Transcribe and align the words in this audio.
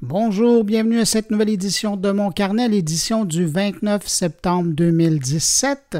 Bonjour, 0.00 0.62
bienvenue 0.62 1.00
à 1.00 1.04
cette 1.04 1.32
nouvelle 1.32 1.48
édition 1.48 1.96
de 1.96 2.12
mon 2.12 2.30
carnet, 2.30 2.68
l'édition 2.68 3.24
du 3.24 3.46
29 3.46 4.06
septembre 4.06 4.70
2017. 4.70 5.98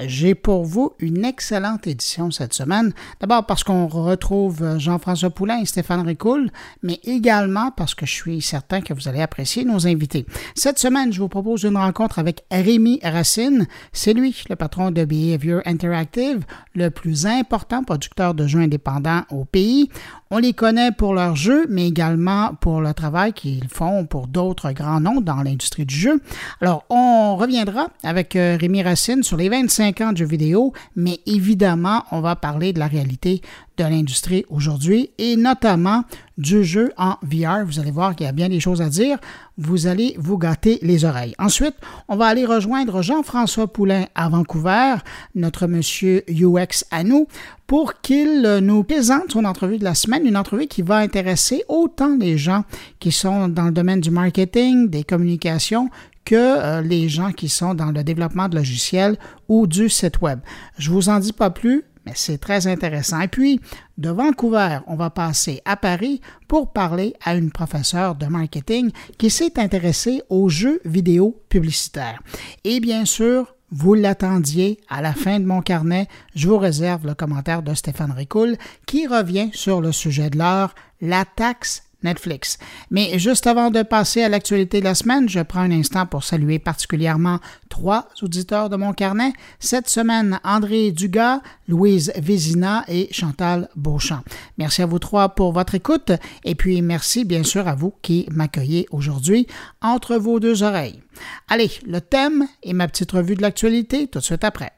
J'ai 0.00 0.34
pour 0.34 0.64
vous 0.64 0.94
une 0.98 1.26
excellente 1.26 1.86
édition 1.86 2.30
cette 2.30 2.54
semaine. 2.54 2.94
D'abord 3.20 3.44
parce 3.44 3.62
qu'on 3.62 3.86
retrouve 3.86 4.78
Jean-François 4.78 5.28
Poulain 5.28 5.58
et 5.58 5.66
Stéphane 5.66 6.06
Ricoul, 6.06 6.50
mais 6.82 7.00
également 7.04 7.70
parce 7.70 7.94
que 7.94 8.06
je 8.06 8.14
suis 8.14 8.40
certain 8.40 8.80
que 8.80 8.94
vous 8.94 9.08
allez 9.08 9.20
apprécier 9.20 9.66
nos 9.66 9.86
invités. 9.86 10.24
Cette 10.54 10.78
semaine, 10.78 11.12
je 11.12 11.20
vous 11.20 11.28
propose 11.28 11.64
une 11.64 11.76
rencontre 11.76 12.18
avec 12.18 12.46
Rémi 12.50 12.98
Racine. 13.02 13.66
C'est 13.92 14.14
lui, 14.14 14.34
le 14.48 14.56
patron 14.56 14.90
de 14.90 15.04
Behavior 15.04 15.60
Interactive, 15.66 16.46
le 16.74 16.88
plus 16.88 17.26
important 17.26 17.84
producteur 17.84 18.32
de 18.32 18.46
jeux 18.46 18.60
indépendants 18.60 19.24
au 19.30 19.44
pays. 19.44 19.90
On 20.30 20.38
les 20.38 20.54
connaît 20.54 20.92
pour 20.92 21.12
leurs 21.12 21.36
jeux, 21.36 21.66
mais 21.68 21.86
également 21.86 22.54
pour 22.60 22.80
le 22.80 22.94
travail 22.94 23.33
qu'ils 23.34 23.68
font 23.68 24.06
pour 24.06 24.26
d'autres 24.26 24.72
grands 24.72 25.00
noms 25.00 25.20
dans 25.20 25.42
l'industrie 25.42 25.84
du 25.84 25.94
jeu. 25.94 26.20
Alors, 26.60 26.84
on 26.90 27.36
reviendra 27.36 27.88
avec 28.02 28.36
euh, 28.36 28.56
Rémi 28.60 28.82
Racine 28.82 29.22
sur 29.22 29.36
les 29.36 29.48
25 29.48 30.00
ans 30.00 30.12
de 30.12 30.18
jeux 30.18 30.24
vidéo, 30.24 30.72
mais 30.96 31.20
évidemment, 31.26 32.04
on 32.10 32.20
va 32.20 32.36
parler 32.36 32.72
de 32.72 32.78
la 32.78 32.86
réalité 32.86 33.42
de 33.76 33.84
l'industrie 33.84 34.44
aujourd'hui 34.48 35.10
et 35.18 35.36
notamment 35.36 36.04
du 36.38 36.64
jeu 36.64 36.92
en 36.96 37.16
VR. 37.22 37.64
Vous 37.64 37.78
allez 37.80 37.90
voir 37.90 38.14
qu'il 38.14 38.26
y 38.26 38.28
a 38.28 38.32
bien 38.32 38.48
des 38.48 38.60
choses 38.60 38.82
à 38.82 38.88
dire. 38.88 39.18
Vous 39.56 39.86
allez 39.86 40.16
vous 40.18 40.38
gâter 40.38 40.78
les 40.82 41.04
oreilles. 41.04 41.34
Ensuite, 41.38 41.74
on 42.08 42.16
va 42.16 42.26
aller 42.26 42.44
rejoindre 42.44 43.02
Jean-François 43.02 43.72
Poulain 43.72 44.06
à 44.14 44.28
Vancouver, 44.28 44.96
notre 45.34 45.66
monsieur 45.66 46.24
UX 46.28 46.84
à 46.90 47.04
nous, 47.04 47.28
pour 47.66 48.00
qu'il 48.00 48.42
nous 48.62 48.84
présente 48.84 49.32
son 49.32 49.44
entrevue 49.44 49.78
de 49.78 49.84
la 49.84 49.94
semaine, 49.94 50.26
une 50.26 50.36
entrevue 50.36 50.66
qui 50.66 50.82
va 50.82 50.96
intéresser 50.96 51.64
autant 51.68 52.16
les 52.18 52.36
gens 52.36 52.64
qui 52.98 53.12
sont 53.12 53.48
dans 53.48 53.64
le 53.64 53.72
domaine 53.72 54.00
du 54.00 54.10
marketing, 54.10 54.88
des 54.88 55.04
communications, 55.04 55.88
que 56.24 56.34
euh, 56.34 56.80
les 56.80 57.08
gens 57.08 57.32
qui 57.32 57.48
sont 57.48 57.74
dans 57.74 57.90
le 57.92 58.02
développement 58.02 58.48
de 58.48 58.56
logiciels 58.56 59.16
ou 59.48 59.66
du 59.66 59.88
site 59.88 60.20
web. 60.20 60.40
Je 60.78 60.90
vous 60.90 61.08
en 61.08 61.18
dis 61.18 61.32
pas 61.32 61.50
plus, 61.50 61.84
mais 62.06 62.12
c'est 62.14 62.38
très 62.38 62.66
intéressant. 62.66 63.20
Et 63.20 63.28
puis, 63.28 63.60
de 63.98 64.10
Vancouver, 64.10 64.80
on 64.86 64.96
va 64.96 65.10
passer 65.10 65.60
à 65.64 65.76
Paris 65.76 66.20
pour 66.48 66.72
parler 66.72 67.14
à 67.24 67.34
une 67.34 67.50
professeure 67.50 68.14
de 68.14 68.26
marketing 68.26 68.90
qui 69.18 69.30
s'est 69.30 69.58
intéressée 69.58 70.22
aux 70.28 70.48
jeux 70.48 70.80
vidéo 70.84 71.40
publicitaires. 71.48 72.22
Et 72.64 72.80
bien 72.80 73.04
sûr, 73.04 73.54
vous 73.70 73.94
l'attendiez, 73.94 74.80
à 74.88 75.02
la 75.02 75.14
fin 75.14 75.40
de 75.40 75.46
mon 75.46 75.60
carnet, 75.60 76.06
je 76.34 76.48
vous 76.48 76.58
réserve 76.58 77.06
le 77.06 77.14
commentaire 77.14 77.62
de 77.62 77.74
Stéphane 77.74 78.12
Ricoul 78.12 78.56
qui 78.86 79.06
revient 79.06 79.50
sur 79.52 79.80
le 79.80 79.90
sujet 79.90 80.30
de 80.30 80.38
l'heure, 80.38 80.74
la 81.00 81.24
taxe 81.24 81.83
Netflix. 82.04 82.58
Mais 82.90 83.18
juste 83.18 83.46
avant 83.46 83.70
de 83.70 83.82
passer 83.82 84.22
à 84.22 84.28
l'actualité 84.28 84.80
de 84.80 84.84
la 84.84 84.94
semaine, 84.94 85.28
je 85.28 85.40
prends 85.40 85.60
un 85.60 85.72
instant 85.72 86.06
pour 86.06 86.24
saluer 86.24 86.58
particulièrement 86.58 87.40
trois 87.68 88.08
auditeurs 88.22 88.68
de 88.70 88.76
mon 88.76 88.92
carnet. 88.92 89.32
Cette 89.58 89.88
semaine, 89.88 90.38
André 90.44 90.92
Dugas, 90.92 91.40
Louise 91.66 92.12
Vézina 92.16 92.84
et 92.88 93.08
Chantal 93.10 93.68
Beauchamp. 93.74 94.22
Merci 94.58 94.82
à 94.82 94.86
vous 94.86 94.98
trois 94.98 95.30
pour 95.30 95.52
votre 95.52 95.74
écoute 95.74 96.12
et 96.44 96.54
puis 96.54 96.82
merci 96.82 97.24
bien 97.24 97.42
sûr 97.42 97.66
à 97.66 97.74
vous 97.74 97.94
qui 98.02 98.26
m'accueillez 98.30 98.86
aujourd'hui 98.90 99.46
entre 99.80 100.16
vos 100.16 100.38
deux 100.38 100.62
oreilles. 100.62 101.00
Allez, 101.48 101.70
le 101.86 102.00
thème 102.00 102.46
et 102.62 102.72
ma 102.72 102.88
petite 102.88 103.12
revue 103.12 103.34
de 103.34 103.42
l'actualité 103.42 104.06
tout 104.06 104.18
de 104.18 104.24
suite 104.24 104.44
après. 104.44 104.72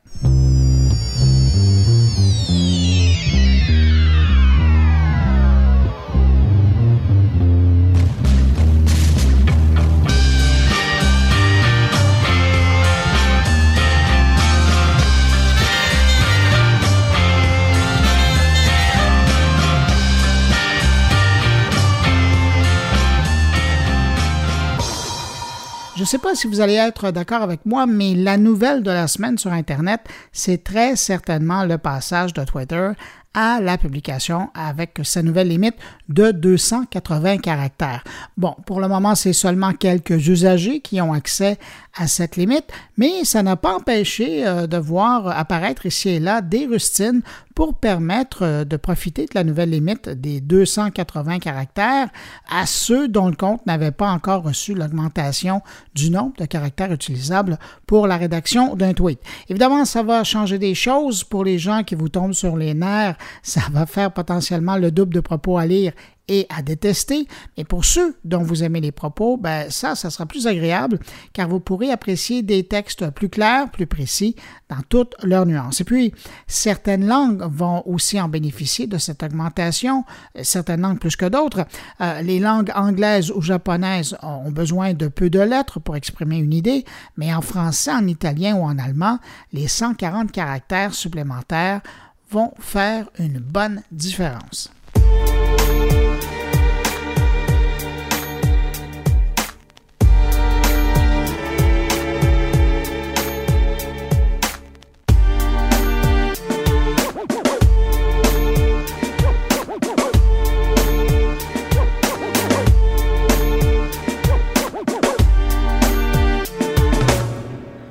Ne 26.07 26.09
sais 26.09 26.19
pas 26.19 26.37
si 26.37 26.47
vous 26.47 26.61
allez 26.61 26.75
être 26.75 27.11
d'accord 27.11 27.43
avec 27.43 27.67
moi, 27.67 27.85
mais 27.85 28.15
la 28.15 28.37
nouvelle 28.37 28.85
de 28.85 28.93
la 28.93 29.09
semaine 29.09 29.39
sur 29.39 29.53
Internet, 29.53 30.03
c'est 30.31 30.63
très 30.63 30.95
certainement 30.95 31.65
le 31.65 31.79
passage 31.79 32.33
de 32.33 32.45
Twitter 32.45 32.93
à 33.37 33.61
la 33.61 33.77
publication 33.77 34.49
avec 34.55 34.99
sa 35.05 35.23
nouvelle 35.23 35.49
limite 35.49 35.77
de 36.09 36.31
280 36.33 37.39
caractères. 37.39 38.03
Bon, 38.39 38.57
pour 38.65 38.81
le 38.81 38.89
moment, 38.89 39.15
c'est 39.15 39.35
seulement 39.35 39.75
quelques 39.75 40.27
usagers 40.27 40.81
qui 40.81 41.01
ont 41.03 41.13
accès 41.13 41.59
à 41.95 42.09
cette 42.09 42.37
limite, 42.37 42.65
mais 42.97 43.25
ça 43.25 43.43
n'a 43.43 43.57
pas 43.57 43.75
empêché 43.75 44.47
euh, 44.47 44.67
de 44.67 44.79
voir 44.79 45.29
apparaître 45.29 45.87
ici 45.87 46.09
et 46.09 46.21
là 46.21 46.41
des 46.41 46.67
rustines 46.67 47.23
pour 47.55 47.75
permettre 47.75 48.43
euh, 48.43 48.65
de 48.65 48.77
profiter 48.77 49.25
de 49.25 49.31
la 49.35 49.45
nouvelle 49.45 49.71
limite 49.71 50.09
des 50.09 50.41
280 50.41 51.39
caractères 51.39 52.09
à 52.51 52.67
ceux 52.67 53.09
dont 53.09 53.29
le 53.29 53.35
compte 53.35 53.67
n'avait 53.67 53.93
pas 53.93 54.11
encore 54.11 54.43
reçu 54.43 54.75
l'augmentation 54.75 55.63
du 55.95 56.11
nombre 56.11 56.37
de 56.39 56.45
caractères 56.45 56.93
utilisables 56.93 57.59
pour 57.87 58.07
la 58.07 58.19
rédaction 58.19 58.77
d'un 58.77 58.93
tweet. 58.93 59.21
Évidemment, 59.49 59.85
ça 59.85 60.03
va 60.03 60.23
changer 60.23 60.59
des 60.59 60.75
choses 60.75 61.25
pour 61.25 61.45
les 61.45 61.59
gens 61.59 61.83
qui 61.83 61.95
vous 61.95 62.11
tombent 62.11 62.35
sur 62.35 62.57
les 62.57 62.75
nerfs 62.75 63.17
ça 63.43 63.63
va 63.73 63.87
faire 63.87 64.13
potentiellement 64.13 64.77
le 64.77 64.91
double 64.91 65.15
de 65.15 65.21
propos 65.21 65.59
à 65.59 65.67
lire 65.67 65.93
et 66.29 66.47
à 66.55 66.63
détester. 66.63 67.27
Mais 67.57 67.65
pour 67.65 67.85
ceux 67.85 68.17
dont 68.25 68.43
vous 68.43 68.65
aimez 68.65 68.81
les 68.81 68.93
propos, 68.93 69.37
ben 69.37 69.71
ça, 69.71 69.95
ça 69.95 70.11
sera 70.11 70.27
plus 70.27 70.47
agréable 70.47 70.99
car 71.33 71.49
vous 71.49 71.61
pourrez 71.61 71.91
apprécier 71.91 72.43
des 72.43 72.65
textes 72.65 73.11
plus 73.11 73.29
clairs, 73.29 73.71
plus 73.71 73.87
précis 73.87 74.35
dans 74.69 74.83
toutes 74.89 75.15
leurs 75.23 75.47
nuances. 75.47 75.81
Et 75.81 75.85
puis, 75.85 76.13
certaines 76.47 77.07
langues 77.07 77.43
vont 77.49 77.83
aussi 77.87 78.21
en 78.21 78.29
bénéficier 78.29 78.87
de 78.87 78.99
cette 78.99 79.23
augmentation, 79.23 80.05
certaines 80.43 80.81
langues 80.81 80.99
plus 80.99 81.17
que 81.17 81.27
d'autres. 81.27 81.67
Euh, 82.01 82.23
les 82.23 82.41
langues 82.41 82.73
anglaises 82.75 83.31
ou 83.31 83.41
japonaises 83.41 84.17
ont 84.23 84.51
besoin 84.51 84.95
de 84.95 85.09
peu 85.09 85.31
de 85.31 85.41
lettres 85.41 85.79
pour 85.81 85.97
exprimer 85.97 86.39
une 86.39 86.53
idée, 86.53 86.85
mais 87.17 87.33
en 87.33 87.41
français, 87.41 87.93
en 87.93 88.07
italien 88.07 88.57
ou 88.57 88.63
en 88.63 88.79
allemand, 88.79 89.19
les 89.53 89.69
140 89.69 90.33
caractères 90.33 90.95
supplémentaires 90.95 91.83
vont 92.31 92.53
faire 92.59 93.09
une 93.19 93.39
bonne 93.39 93.83
différence. 93.91 94.71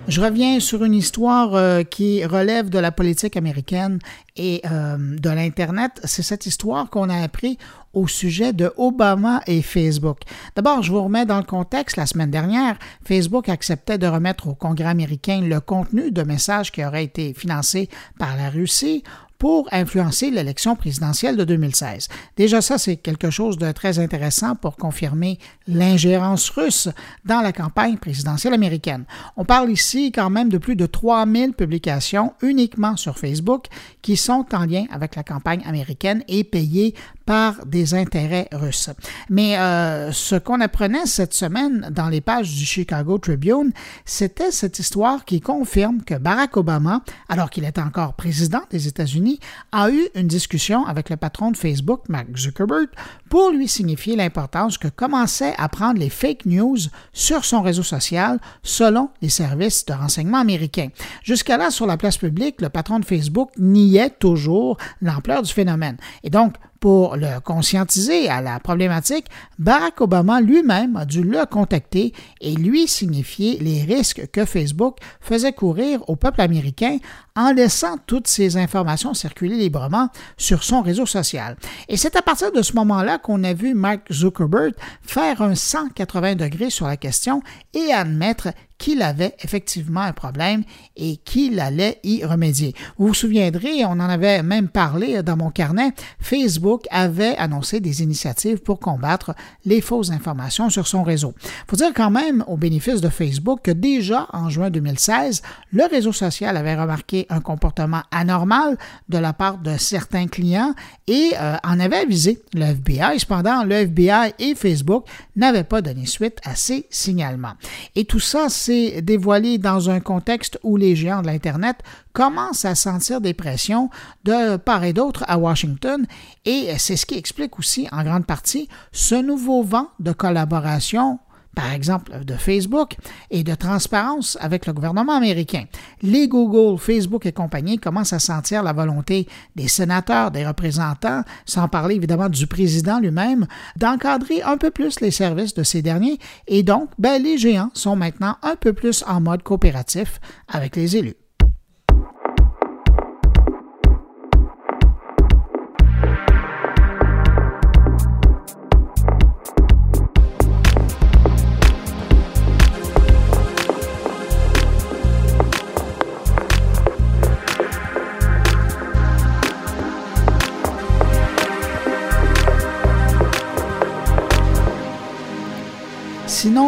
Je 0.07 0.21
reviens 0.21 0.59
sur 0.59 0.83
une 0.83 0.93
histoire 0.93 1.55
euh, 1.55 1.81
qui 1.81 2.23
relève 2.23 2.69
de 2.69 2.77
la 2.77 2.91
politique 2.91 3.35
américaine 3.37 3.97
et 4.35 4.61
euh, 4.69 4.97
de 4.99 5.29
l'Internet. 5.31 5.99
C'est 6.03 6.21
cette 6.21 6.45
histoire 6.45 6.91
qu'on 6.91 7.09
a 7.09 7.23
appris 7.23 7.57
au 7.91 8.07
sujet 8.07 8.53
de 8.53 8.71
Obama 8.77 9.41
et 9.47 9.63
Facebook. 9.63 10.19
D'abord, 10.55 10.83
je 10.83 10.91
vous 10.91 11.01
remets 11.01 11.25
dans 11.25 11.37
le 11.37 11.43
contexte. 11.43 11.97
La 11.97 12.05
semaine 12.05 12.29
dernière, 12.29 12.77
Facebook 13.03 13.49
acceptait 13.49 13.97
de 13.97 14.05
remettre 14.05 14.47
au 14.47 14.53
Congrès 14.53 14.89
américain 14.89 15.41
le 15.41 15.59
contenu 15.59 16.11
de 16.11 16.21
messages 16.21 16.71
qui 16.71 16.85
auraient 16.85 17.05
été 17.05 17.33
financés 17.33 17.89
par 18.19 18.37
la 18.37 18.51
Russie 18.51 19.03
pour 19.37 19.67
influencer 19.71 20.31
l'élection 20.31 20.75
présidentielle 20.75 21.37
de 21.37 21.43
2016. 21.43 22.07
Déjà 22.37 22.61
ça, 22.61 22.77
c'est 22.77 22.95
quelque 22.95 23.29
chose 23.29 23.57
de 23.57 23.71
très 23.71 23.99
intéressant 23.99 24.55
pour 24.55 24.77
confirmer 24.77 25.39
l'ingérence 25.67 26.49
russe 26.49 26.89
dans 27.25 27.41
la 27.41 27.51
campagne 27.51 27.97
présidentielle 27.97 28.53
américaine. 28.53 29.05
On 29.37 29.45
parle 29.45 29.71
ici 29.71 30.11
quand 30.11 30.29
même 30.29 30.49
de 30.49 30.57
plus 30.57 30.75
de 30.75 30.85
3000 30.85 31.53
publications 31.53 32.33
uniquement 32.41 32.95
sur 32.95 33.17
Facebook 33.17 33.65
qui 34.01 34.17
sont 34.17 34.45
en 34.53 34.65
lien 34.65 34.85
avec 34.91 35.15
la 35.15 35.23
campagne 35.23 35.63
américaine 35.65 36.23
et 36.27 36.43
payées 36.43 36.93
par 37.25 37.65
des 37.65 37.93
intérêts 37.95 38.47
russes. 38.51 38.89
Mais 39.29 39.57
euh, 39.57 40.11
ce 40.11 40.35
qu'on 40.35 40.61
apprenait 40.61 41.05
cette 41.05 41.33
semaine 41.33 41.89
dans 41.91 42.09
les 42.09 42.21
pages 42.21 42.53
du 42.53 42.65
Chicago 42.65 43.17
Tribune, 43.17 43.71
c'était 44.05 44.51
cette 44.51 44.79
histoire 44.79 45.25
qui 45.25 45.41
confirme 45.41 46.03
que 46.03 46.15
Barack 46.15 46.55
Obama, 46.57 47.01
alors 47.27 47.49
qu'il 47.49 47.65
était 47.65 47.81
encore 47.81 48.13
président 48.13 48.61
des 48.69 48.87
États-Unis, 48.87 49.24
a 49.71 49.89
eu 49.89 50.07
une 50.15 50.27
discussion 50.27 50.85
avec 50.85 51.09
le 51.09 51.17
patron 51.17 51.51
de 51.51 51.57
Facebook, 51.57 52.01
Mark 52.09 52.27
Zuckerberg, 52.37 52.87
pour 53.29 53.51
lui 53.51 53.67
signifier 53.67 54.15
l'importance 54.15 54.77
que 54.77 54.87
commençaient 54.87 55.55
à 55.57 55.69
prendre 55.69 55.99
les 55.99 56.09
fake 56.09 56.45
news 56.45 56.77
sur 57.13 57.45
son 57.45 57.61
réseau 57.61 57.83
social 57.83 58.39
selon 58.63 59.09
les 59.21 59.29
services 59.29 59.85
de 59.85 59.93
renseignement 59.93 60.39
américains. 60.39 60.89
Jusqu'à 61.23 61.57
là, 61.57 61.71
sur 61.71 61.85
la 61.85 61.97
place 61.97 62.17
publique, 62.17 62.61
le 62.61 62.69
patron 62.69 62.99
de 62.99 63.05
Facebook 63.05 63.49
niait 63.57 64.09
toujours 64.09 64.77
l'ampleur 65.01 65.41
du 65.41 65.51
phénomène. 65.51 65.97
Et 66.23 66.29
donc, 66.29 66.55
Pour 66.85 67.15
le 67.15 67.39
conscientiser 67.39 68.29
à 68.29 68.41
la 68.41 68.59
problématique, 68.59 69.25
Barack 69.57 70.01
Obama 70.01 70.39
lui-même 70.39 70.95
a 70.95 71.05
dû 71.05 71.23
le 71.23 71.47
contacter 71.47 72.13
et 72.41 72.53
lui 72.53 72.87
signifier 72.87 73.57
les 73.57 73.81
risques 73.81 74.29
que 74.31 74.45
Facebook 74.45 74.97
faisait 75.19 75.51
courir 75.51 76.07
au 76.07 76.15
peuple 76.15 76.41
américain 76.41 76.99
en 77.35 77.51
laissant 77.51 77.97
toutes 78.05 78.27
ces 78.27 78.57
informations 78.57 79.15
circuler 79.15 79.55
librement 79.55 80.09
sur 80.37 80.63
son 80.63 80.83
réseau 80.83 81.07
social. 81.07 81.57
Et 81.89 81.97
c'est 81.97 82.15
à 82.15 82.21
partir 82.21 82.51
de 82.51 82.61
ce 82.61 82.73
moment-là 82.73 83.17
qu'on 83.17 83.43
a 83.43 83.53
vu 83.53 83.73
Mark 83.73 84.01
Zuckerberg 84.13 84.75
faire 85.01 85.41
un 85.41 85.55
180 85.55 86.35
degrés 86.35 86.69
sur 86.69 86.85
la 86.85 86.97
question 86.97 87.41
et 87.73 87.91
admettre 87.93 88.49
qu'il 88.77 89.01
avait 89.01 89.35
effectivement 89.41 90.01
un 90.01 90.13
problème 90.13 90.63
et 90.95 91.17
qu'il 91.17 91.59
allait 91.59 91.99
y 92.03 92.23
remédier. 92.25 92.73
Vous 92.97 93.07
vous 93.07 93.13
souviendrez, 93.13 93.85
on 93.85 93.91
en 93.91 93.99
avait 94.01 94.43
même 94.43 94.67
parlé 94.67 95.23
dans 95.23 95.37
mon 95.37 95.49
carnet, 95.49 95.91
Facebook 96.19 96.85
avait 96.91 97.35
annoncé 97.37 97.79
des 97.79 98.03
initiatives 98.03 98.59
pour 98.59 98.79
combattre 98.79 99.33
les 99.65 99.81
fausses 99.81 100.11
informations 100.11 100.69
sur 100.69 100.87
son 100.87 101.03
réseau. 101.03 101.33
Faut 101.67 101.75
dire 101.75 101.93
quand 101.95 102.11
même 102.11 102.43
au 102.47 102.57
bénéfice 102.57 103.01
de 103.01 103.09
Facebook 103.09 103.61
que 103.63 103.71
déjà 103.71 104.27
en 104.33 104.49
juin 104.49 104.69
2016, 104.69 105.41
le 105.71 105.83
réseau 105.89 106.11
social 106.11 106.57
avait 106.57 106.75
remarqué 106.75 107.25
un 107.29 107.39
comportement 107.39 108.01
anormal 108.11 108.77
de 109.09 109.17
la 109.17 109.33
part 109.33 109.57
de 109.57 109.77
certains 109.77 110.27
clients 110.27 110.73
et 111.07 111.31
euh, 111.39 111.55
en 111.63 111.79
avait 111.79 111.97
avisé 111.97 112.41
le 112.53 112.65
FBI. 112.65 113.19
Cependant, 113.19 113.63
le 113.63 113.75
FBI 113.75 114.33
et 114.39 114.55
Facebook 114.55 115.05
n'avaient 115.35 115.63
pas 115.63 115.81
donné 115.81 116.05
suite 116.05 116.39
à 116.43 116.55
ces 116.55 116.87
signalements. 116.89 117.53
Et 117.95 118.05
tout 118.05 118.19
ça, 118.19 118.49
dévoilé 118.71 119.57
dans 119.57 119.89
un 119.89 119.99
contexte 119.99 120.59
où 120.63 120.77
les 120.77 120.95
géants 120.95 121.21
de 121.21 121.27
l'Internet 121.27 121.77
commencent 122.13 122.65
à 122.65 122.75
sentir 122.75 123.21
des 123.21 123.33
pressions 123.33 123.89
de 124.23 124.57
part 124.57 124.83
et 124.83 124.93
d'autre 124.93 125.23
à 125.27 125.37
Washington. 125.37 126.05
Et 126.45 126.69
c'est 126.77 126.95
ce 126.95 127.05
qui 127.05 127.17
explique 127.17 127.59
aussi 127.59 127.87
en 127.91 128.03
grande 128.03 128.25
partie 128.25 128.69
ce 128.91 129.15
nouveau 129.15 129.63
vent 129.63 129.89
de 129.99 130.11
collaboration 130.11 131.19
par 131.55 131.71
exemple 131.71 132.23
de 132.23 132.35
Facebook, 132.35 132.95
et 133.31 133.43
de 133.43 133.55
transparence 133.55 134.37
avec 134.41 134.65
le 134.65 134.73
gouvernement 134.73 135.15
américain. 135.15 135.65
Les 136.01 136.27
Google, 136.27 136.77
Facebook 136.79 137.25
et 137.25 137.31
compagnie 137.31 137.79
commencent 137.79 138.13
à 138.13 138.19
sentir 138.19 138.61
la 138.61 138.73
volonté 138.73 139.27
des 139.55 139.67
sénateurs, 139.67 140.31
des 140.31 140.45
représentants, 140.45 141.23
sans 141.45 141.67
parler 141.67 141.95
évidemment 141.95 142.29
du 142.29 142.47
président 142.47 142.99
lui-même, 142.99 143.47
d'encadrer 143.77 144.41
un 144.41 144.57
peu 144.57 144.71
plus 144.71 144.99
les 144.99 145.11
services 145.11 145.53
de 145.53 145.63
ces 145.63 145.81
derniers, 145.81 146.19
et 146.47 146.63
donc 146.63 146.89
ben, 146.99 147.21
les 147.21 147.37
géants 147.37 147.71
sont 147.73 147.95
maintenant 147.95 148.37
un 148.43 148.55
peu 148.55 148.73
plus 148.73 149.03
en 149.07 149.21
mode 149.21 149.43
coopératif 149.43 150.19
avec 150.47 150.75
les 150.75 150.97
élus. 150.97 151.24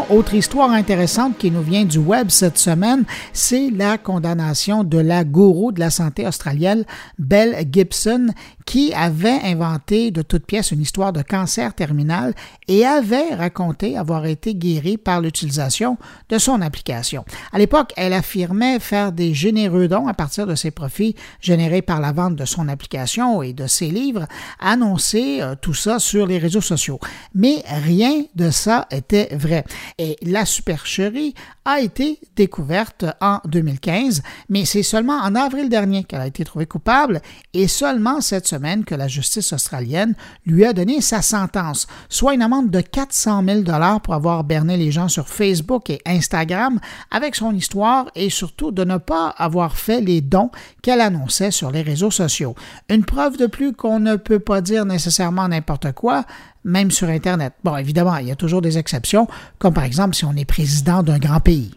Autre 0.09 0.33
histoire 0.33 0.71
intéressante 0.71 1.37
qui 1.37 1.51
nous 1.51 1.61
vient 1.61 1.85
du 1.85 1.97
web 1.97 2.29
cette 2.29 2.57
semaine, 2.57 3.03
c'est 3.33 3.69
la 3.69 3.97
condamnation 3.97 4.83
de 4.83 4.97
la 4.97 5.23
gourou 5.23 5.71
de 5.71 5.79
la 5.79 5.89
santé 5.89 6.25
australienne, 6.25 6.85
Belle 7.17 7.67
Gibson, 7.71 8.27
qui 8.67 8.93
avait 8.93 9.39
inventé 9.43 10.11
de 10.11 10.21
toutes 10.21 10.45
pièces 10.45 10.71
une 10.71 10.81
histoire 10.81 11.13
de 11.13 11.21
cancer 11.21 11.73
terminal 11.73 12.33
et 12.67 12.85
avait 12.85 13.33
raconté 13.33 13.97
avoir 13.97 14.25
été 14.25 14.55
guérie 14.55 14.97
par 14.97 15.21
l'utilisation 15.21 15.97
de 16.27 16.37
son 16.37 16.61
application. 16.61 17.23
À 17.53 17.59
l'époque, 17.59 17.93
elle 17.95 18.11
affirmait 18.11 18.79
faire 18.79 19.13
des 19.13 19.33
généreux 19.33 19.87
dons 19.87 20.07
à 20.07 20.13
partir 20.13 20.45
de 20.45 20.53
ses 20.53 20.71
profits 20.71 21.15
générés 21.39 21.81
par 21.81 22.01
la 22.01 22.11
vente 22.11 22.35
de 22.35 22.43
son 22.43 22.67
application 22.67 23.41
et 23.41 23.53
de 23.53 23.67
ses 23.67 23.89
livres, 23.89 24.27
annoncer 24.59 25.39
euh, 25.41 25.55
tout 25.55 25.73
ça 25.73 25.97
sur 25.97 26.27
les 26.27 26.37
réseaux 26.37 26.59
sociaux. 26.59 26.99
Mais 27.33 27.63
rien 27.67 28.25
de 28.35 28.51
ça 28.51 28.85
était 28.91 29.29
vrai. 29.33 29.63
Et 29.97 30.17
la 30.21 30.43
supercherie 30.43 31.35
a 31.63 31.79
été 31.79 32.19
découverte 32.35 33.05
en 33.21 33.39
2015, 33.45 34.23
mais 34.49 34.65
c'est 34.65 34.83
seulement 34.83 35.19
en 35.19 35.35
avril 35.35 35.69
dernier 35.69 36.03
qu'elle 36.03 36.21
a 36.21 36.27
été 36.27 36.43
trouvée 36.43 36.65
coupable 36.65 37.21
et 37.53 37.69
seulement 37.69 38.19
cette 38.19 38.45
semaine 38.45 38.56
que 38.85 38.95
la 38.95 39.07
justice 39.07 39.53
australienne 39.53 40.15
lui 40.45 40.65
a 40.65 40.73
donné 40.73 41.01
sa 41.01 41.21
sentence, 41.21 41.87
soit 42.09 42.33
une 42.33 42.41
amende 42.41 42.69
de 42.69 42.81
400 42.81 43.43
000 43.45 43.61
dollars 43.61 44.01
pour 44.01 44.13
avoir 44.13 44.43
berné 44.43 44.77
les 44.77 44.91
gens 44.91 45.07
sur 45.07 45.27
Facebook 45.27 45.89
et 45.89 46.01
Instagram 46.05 46.79
avec 47.11 47.35
son 47.35 47.53
histoire 47.53 48.09
et 48.15 48.29
surtout 48.29 48.71
de 48.71 48.83
ne 48.83 48.97
pas 48.97 49.29
avoir 49.37 49.77
fait 49.77 50.01
les 50.01 50.21
dons 50.21 50.49
qu'elle 50.81 51.01
annonçait 51.01 51.51
sur 51.51 51.71
les 51.71 51.81
réseaux 51.81 52.11
sociaux. 52.11 52.55
Une 52.89 53.05
preuve 53.05 53.37
de 53.37 53.47
plus 53.47 53.73
qu'on 53.73 53.99
ne 53.99 54.15
peut 54.15 54.39
pas 54.39 54.61
dire 54.61 54.85
nécessairement 54.85 55.47
n'importe 55.47 55.91
quoi, 55.93 56.25
même 56.63 56.91
sur 56.91 57.09
Internet. 57.09 57.53
Bon, 57.63 57.77
évidemment, 57.77 58.17
il 58.17 58.27
y 58.27 58.31
a 58.31 58.35
toujours 58.35 58.61
des 58.61 58.77
exceptions, 58.77 59.27
comme 59.59 59.73
par 59.73 59.85
exemple 59.85 60.15
si 60.15 60.25
on 60.25 60.33
est 60.33 60.45
président 60.45 61.03
d'un 61.03 61.19
grand 61.19 61.39
pays. 61.39 61.71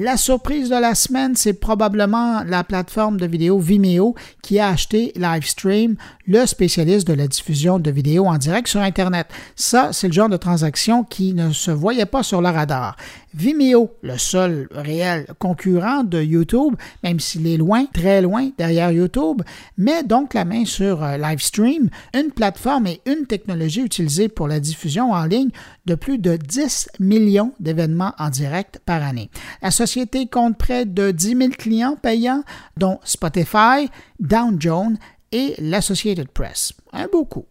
La 0.00 0.16
surprise 0.16 0.68
de 0.68 0.76
la 0.76 0.94
semaine, 0.94 1.34
c'est 1.34 1.54
probablement 1.54 2.44
la 2.44 2.62
plateforme 2.62 3.18
de 3.18 3.26
vidéo 3.26 3.58
Vimeo 3.58 4.14
qui 4.42 4.60
a 4.60 4.68
acheté 4.68 5.12
Livestream, 5.16 5.96
le 6.24 6.46
spécialiste 6.46 7.08
de 7.08 7.14
la 7.14 7.26
diffusion 7.26 7.80
de 7.80 7.90
vidéos 7.90 8.26
en 8.26 8.38
direct 8.38 8.68
sur 8.68 8.80
Internet. 8.80 9.26
Ça, 9.56 9.92
c'est 9.92 10.06
le 10.06 10.12
genre 10.12 10.28
de 10.28 10.36
transaction 10.36 11.02
qui 11.02 11.34
ne 11.34 11.50
se 11.50 11.72
voyait 11.72 12.06
pas 12.06 12.22
sur 12.22 12.40
le 12.40 12.48
radar. 12.48 12.96
Vimeo, 13.34 13.90
le 14.02 14.16
seul 14.18 14.68
réel 14.70 15.26
concurrent 15.38 16.04
de 16.04 16.22
YouTube, 16.22 16.76
même 17.02 17.18
s'il 17.18 17.46
est 17.46 17.56
loin, 17.56 17.84
très 17.92 18.22
loin 18.22 18.50
derrière 18.56 18.92
YouTube, 18.92 19.42
met 19.76 20.02
donc 20.02 20.32
la 20.32 20.44
main 20.44 20.64
sur 20.64 21.02
euh, 21.02 21.16
Livestream, 21.16 21.90
une 22.14 22.30
plateforme 22.30 22.86
et 22.86 23.00
une 23.04 23.26
technologie 23.26 23.82
utilisée 23.82 24.28
pour 24.28 24.48
la 24.48 24.60
diffusion 24.60 25.12
en 25.12 25.24
ligne 25.24 25.50
de 25.88 25.94
plus 25.94 26.18
de 26.18 26.36
10 26.36 26.90
millions 27.00 27.54
d'événements 27.60 28.12
en 28.18 28.28
direct 28.28 28.78
par 28.84 29.02
année. 29.02 29.30
La 29.62 29.70
société 29.70 30.26
compte 30.26 30.58
près 30.58 30.84
de 30.84 31.10
10 31.10 31.36
000 31.36 31.48
clients 31.58 31.96
payants, 31.96 32.44
dont 32.76 33.00
Spotify, 33.04 33.88
Dow 34.20 34.52
Jones 34.58 34.98
et 35.32 35.54
l'Associated 35.58 36.28
Press. 36.28 36.74
Un 36.92 37.06
beau 37.10 37.24
coup. 37.24 37.46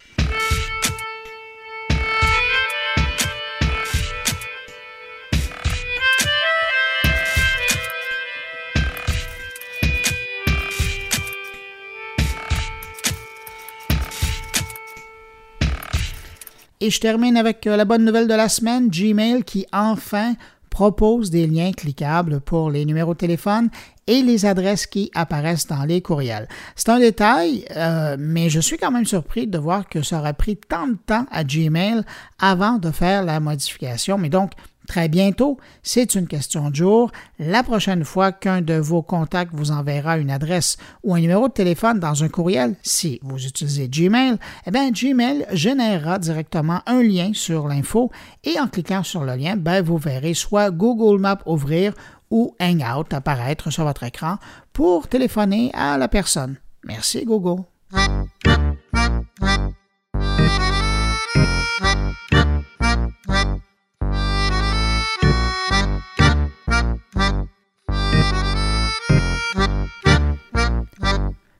Et 16.79 16.89
je 16.91 17.00
termine 17.00 17.38
avec 17.38 17.65
euh, 17.65 17.75
la 17.75 17.86
bonne 17.86 18.05
nouvelle 18.05 18.27
de 18.27 18.34
la 18.34 18.50
semaine, 18.50 18.89
Gmail 18.89 19.43
qui 19.43 19.65
enfin 19.74 20.36
propose 20.69 21.31
des 21.31 21.48
liens 21.48 21.72
cliquables 21.72 22.39
pour 22.39 22.69
les 22.69 22.86
numéros 22.86 23.13
de 23.13 23.17
téléphone 23.17 23.69
et 24.05 24.22
les 24.22 24.46
adresses 24.46 24.86
qui 24.86 25.10
apparaissent 25.15 25.65
dans 25.65 25.84
les 25.86 26.01
courriels. 26.01 26.48
C'est 26.75 26.89
un 26.89 27.00
détail, 27.00 27.65
euh, 27.75 28.15
mais 28.19 28.50
je 28.50 28.60
suis 28.60 28.77
quand 28.77 28.91
même 28.91 29.05
surpris 29.05 29.48
de 29.48 29.57
voir 29.57 29.89
que 29.89 30.03
ça 30.03 30.19
aurait 30.19 30.34
pris 30.34 30.55
tant 30.55 30.88
de 30.88 30.98
temps 31.05 31.25
à 31.31 31.43
Gmail 31.43 32.03
avant 32.38 32.77
de 32.77 32.91
faire 32.91 33.24
la 33.24 33.39
modification. 33.39 34.19
Mais 34.19 34.29
donc, 34.29 34.51
très 34.88 35.10
bientôt. 35.10 35.58
C'est 35.84 36.15
une 36.15 36.27
question 36.27 36.70
de 36.70 36.75
jour. 36.75 37.12
La 37.38 37.62
prochaine 37.62 38.03
fois 38.03 38.32
qu'un 38.32 38.62
de 38.62 38.74
vos 38.74 39.03
contacts 39.03 39.53
vous 39.53 39.72
enverra 39.72 40.17
une 40.17 40.32
adresse 40.32 40.77
ou 41.03 41.13
un 41.13 41.20
numéro 41.20 41.48
de 41.48 41.53
téléphone 41.53 42.00
dans 42.00 42.24
un 42.24 42.29
courriel, 42.29 42.75
si 42.82 43.20
vous 43.22 43.46
utilisez 43.46 43.88
Gmail, 43.88 44.38
eh 44.65 44.72
bien, 44.72 44.89
Gmail 44.89 45.46
générera 45.51 46.17
directement 46.17 46.82
un 46.88 47.03
lien 47.03 47.32
sur 47.34 47.67
l'info 47.67 48.12
et 48.44 48.60
en 48.60 48.67
cliquant 48.67 49.03
sur 49.03 49.24
le 49.24 49.36
lien, 49.36 49.56
ben, 49.58 49.84
vous 49.84 49.98
verrez 49.98 50.34
soit 50.34 50.72
Google 50.72 51.22
Maps 51.22 51.41
ouvrir 51.46 51.94
ou 52.32 52.56
Hangout 52.60 53.13
apparaître 53.13 53.72
sur 53.72 53.84
votre 53.84 54.03
écran 54.03 54.38
pour 54.74 55.08
téléphoner 55.08 55.72
à 55.74 55.98
la 55.98 56.08
personne. 56.08 56.58
Merci 56.84 57.25
Google. 57.25 57.63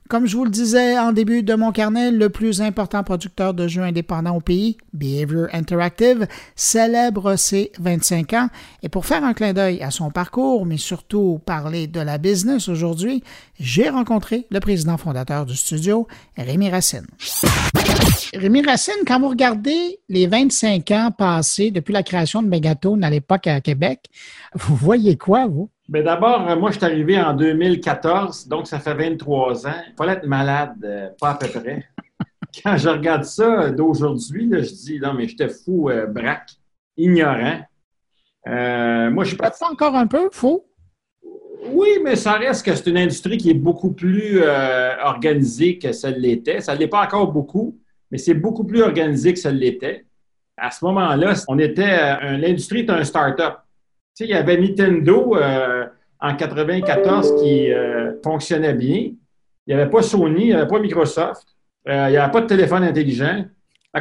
Comme 0.08 0.24
je 0.24 0.38
vous 0.38 0.44
le 0.44 0.50
disais 0.50 0.98
en 0.98 1.12
début 1.12 1.42
de 1.42 1.54
mon 1.54 1.70
carnet, 1.70 2.10
le 2.10 2.30
plus 2.30 2.62
important 2.62 3.04
producteur 3.04 3.52
de 3.52 3.68
jeux 3.68 3.82
indépendants 3.82 4.36
au 4.36 4.40
pays, 4.40 4.78
Behavior 4.94 5.48
Interactive, 5.52 6.26
célèbre 6.56 7.36
ses 7.36 7.72
25 7.78 8.32
ans. 8.32 8.48
Et 8.82 8.88
pour 8.88 9.04
faire 9.04 9.22
un 9.22 9.34
clin 9.34 9.52
d'œil 9.52 9.82
à 9.82 9.90
son 9.90 10.10
parcours, 10.10 10.64
mais 10.64 10.78
surtout 10.78 11.42
parler 11.44 11.88
de 11.88 12.00
la 12.00 12.16
business 12.16 12.70
aujourd'hui, 12.70 13.22
j'ai 13.60 13.90
rencontré 13.90 14.46
le 14.50 14.60
président 14.60 14.96
fondateur 14.96 15.44
du 15.44 15.54
studio, 15.54 16.08
Rémi 16.38 16.70
Racine. 16.70 17.06
Rémi 18.32 18.62
Racine, 18.62 19.04
quand 19.06 19.20
vous 19.20 19.28
regardez 19.28 20.00
les 20.08 20.26
25 20.26 20.90
ans 20.90 21.10
passés 21.10 21.70
depuis 21.70 21.92
la 21.92 22.02
création 22.02 22.42
de 22.42 22.48
Megatone 22.48 23.04
à 23.04 23.10
l'époque 23.10 23.46
à 23.46 23.60
Québec, 23.60 24.06
vous 24.54 24.74
voyez 24.74 25.18
quoi, 25.18 25.46
vous? 25.46 25.68
Bien, 25.88 26.02
d'abord, 26.02 26.46
euh, 26.46 26.54
moi, 26.54 26.70
je 26.70 26.76
suis 26.76 26.84
arrivé 26.84 27.18
en 27.18 27.32
2014, 27.32 28.46
donc 28.46 28.66
ça 28.66 28.78
fait 28.78 28.92
23 28.92 29.66
ans. 29.66 29.82
Il 29.88 29.94
fallait 29.96 30.12
être 30.12 30.26
malade, 30.26 30.74
euh, 30.84 31.08
pas 31.18 31.30
à 31.30 31.34
peu 31.36 31.48
près. 31.48 31.86
Quand 32.62 32.76
je 32.76 32.90
regarde 32.90 33.24
ça 33.24 33.70
d'aujourd'hui, 33.70 34.50
je 34.52 34.70
dis, 34.70 35.00
non, 35.00 35.14
mais 35.14 35.26
j'étais 35.26 35.48
fou, 35.48 35.88
euh, 35.88 36.06
braque, 36.06 36.50
ignorant. 36.94 37.60
moi, 38.44 39.24
je 39.24 39.28
suis 39.28 39.36
pas... 39.38 39.50
encore 39.62 39.94
un 39.94 40.06
peu 40.06 40.28
fou? 40.30 40.62
Oui, 41.70 41.88
mais 42.04 42.16
ça 42.16 42.34
reste 42.34 42.66
que 42.66 42.74
c'est 42.74 42.90
une 42.90 42.98
industrie 42.98 43.38
qui 43.38 43.48
est 43.48 43.54
beaucoup 43.54 43.92
plus 43.92 44.42
organisée 45.02 45.78
que 45.78 45.92
celle 45.92 46.20
l'était. 46.20 46.60
Ça 46.60 46.74
ne 46.74 46.80
l'est 46.80 46.88
pas 46.88 47.02
encore 47.02 47.32
beaucoup, 47.32 47.78
mais 48.10 48.18
c'est 48.18 48.34
beaucoup 48.34 48.64
plus 48.64 48.82
organisé 48.82 49.32
que 49.32 49.38
celle 49.38 49.58
l'était. 49.58 50.04
À 50.56 50.70
ce 50.70 50.84
moment-là, 50.84 51.32
on 51.48 51.58
était, 51.58 52.36
l'industrie 52.36 52.80
est 52.80 52.90
un 52.90 53.04
start-up 53.04 53.54
il 54.24 54.30
y 54.30 54.34
avait 54.34 54.56
Nintendo 54.56 55.36
euh, 55.36 55.86
en 56.20 56.34
94 56.34 57.42
qui 57.42 57.72
euh, 57.72 58.12
fonctionnait 58.22 58.74
bien. 58.74 59.10
Il 59.66 59.74
n'y 59.74 59.74
avait 59.74 59.90
pas 59.90 60.02
Sony, 60.02 60.40
il 60.40 60.46
n'y 60.46 60.52
avait 60.52 60.66
pas 60.66 60.80
Microsoft, 60.80 61.46
euh, 61.88 62.06
il 62.08 62.12
n'y 62.12 62.16
avait 62.16 62.32
pas 62.32 62.40
de 62.40 62.46
téléphone 62.46 62.82
intelligent. 62.84 63.44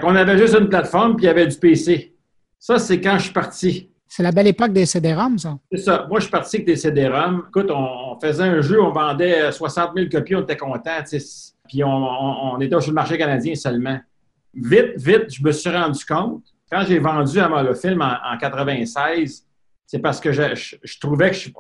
On 0.04 0.16
avait 0.16 0.38
juste 0.38 0.56
une 0.56 0.70
plateforme, 0.70 1.16
puis 1.16 1.26
il 1.26 1.28
y 1.28 1.32
avait 1.32 1.48
du 1.48 1.58
PC. 1.58 2.16
Ça, 2.60 2.78
c'est 2.78 3.00
quand 3.02 3.18
je 3.18 3.24
suis 3.26 3.34
parti. 3.34 3.90
C'est 4.08 4.24
la 4.24 4.32
belle 4.32 4.48
époque 4.48 4.72
des 4.72 4.86
CD-ROM, 4.86 5.38
ça. 5.38 5.58
C'est 5.72 5.80
ça. 5.80 6.06
Moi, 6.10 6.20
je 6.20 6.26
suis 6.26 6.32
parti 6.32 6.58
avec 6.58 6.68
des 6.68 6.76
CD-ROM. 6.76 7.46
Écoute, 7.50 7.70
on, 7.72 8.18
faisait 8.22 8.44
un 8.44 8.62
jeu, 8.62 8.82
on 8.82 8.92
vendait 8.92 9.52
60 9.52 9.92
000 9.96 10.10
copies, 10.10 10.36
on 10.36 10.42
était 10.42 10.56
contents. 10.56 11.04
Puis 11.68 11.84
on, 11.84 12.60
était 12.62 12.80
sur 12.80 12.92
le 12.92 12.96
marché 12.96 13.18
canadien 13.18 13.56
seulement. 13.56 14.00
Vite, 14.54 14.94
vite, 14.98 15.26
je 15.30 15.44
me 15.44 15.52
suis 15.52 15.70
rendu 15.70 16.06
compte. 16.06 16.44
Quand 16.72 16.84
j'ai 16.88 17.00
vendu 17.00 17.40
à 17.40 17.64
le 17.64 17.74
film 17.74 18.02
en, 18.02 18.34
en 18.34 18.38
96, 18.38 19.47
c'est 19.88 20.00
parce 20.00 20.20
que 20.20 20.34
je, 20.34 21.00
trouvais 21.00 21.32
que 21.32 21.38
si 21.38 21.54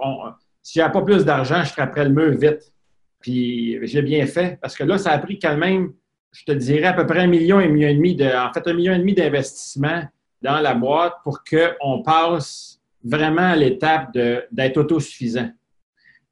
j'avais 0.75 0.91
pas 0.91 1.01
plus 1.01 1.23
d'argent, 1.23 1.63
je 1.63 1.71
frapperais 1.71 2.03
le 2.03 2.11
mur 2.11 2.37
vite. 2.37 2.73
Puis 3.21 3.79
j'ai 3.87 4.01
bien 4.01 4.27
fait 4.27 4.59
parce 4.61 4.75
que 4.75 4.83
là, 4.83 4.97
ça 4.97 5.11
a 5.11 5.17
pris 5.17 5.39
quand 5.39 5.55
même, 5.55 5.93
je 6.33 6.43
te 6.43 6.51
dirais, 6.51 6.87
à 6.87 6.93
peu 6.93 7.07
près 7.07 7.19
un 7.19 7.27
million, 7.27 7.57
un 7.57 7.69
million 7.69 7.87
et 7.87 7.95
demi, 7.95 8.15
de, 8.15 8.25
en 8.25 8.51
fait, 8.53 8.67
un 8.67 8.73
million 8.73 8.93
et 8.93 8.99
demi 8.99 9.13
d'investissement 9.13 10.03
dans 10.41 10.59
la 10.59 10.75
boîte 10.75 11.13
pour 11.23 11.39
qu'on 11.43 12.03
passe 12.03 12.79
vraiment 13.03 13.49
à 13.51 13.55
l'étape 13.55 14.11
d'être 14.51 14.77
autosuffisant. 14.77 15.49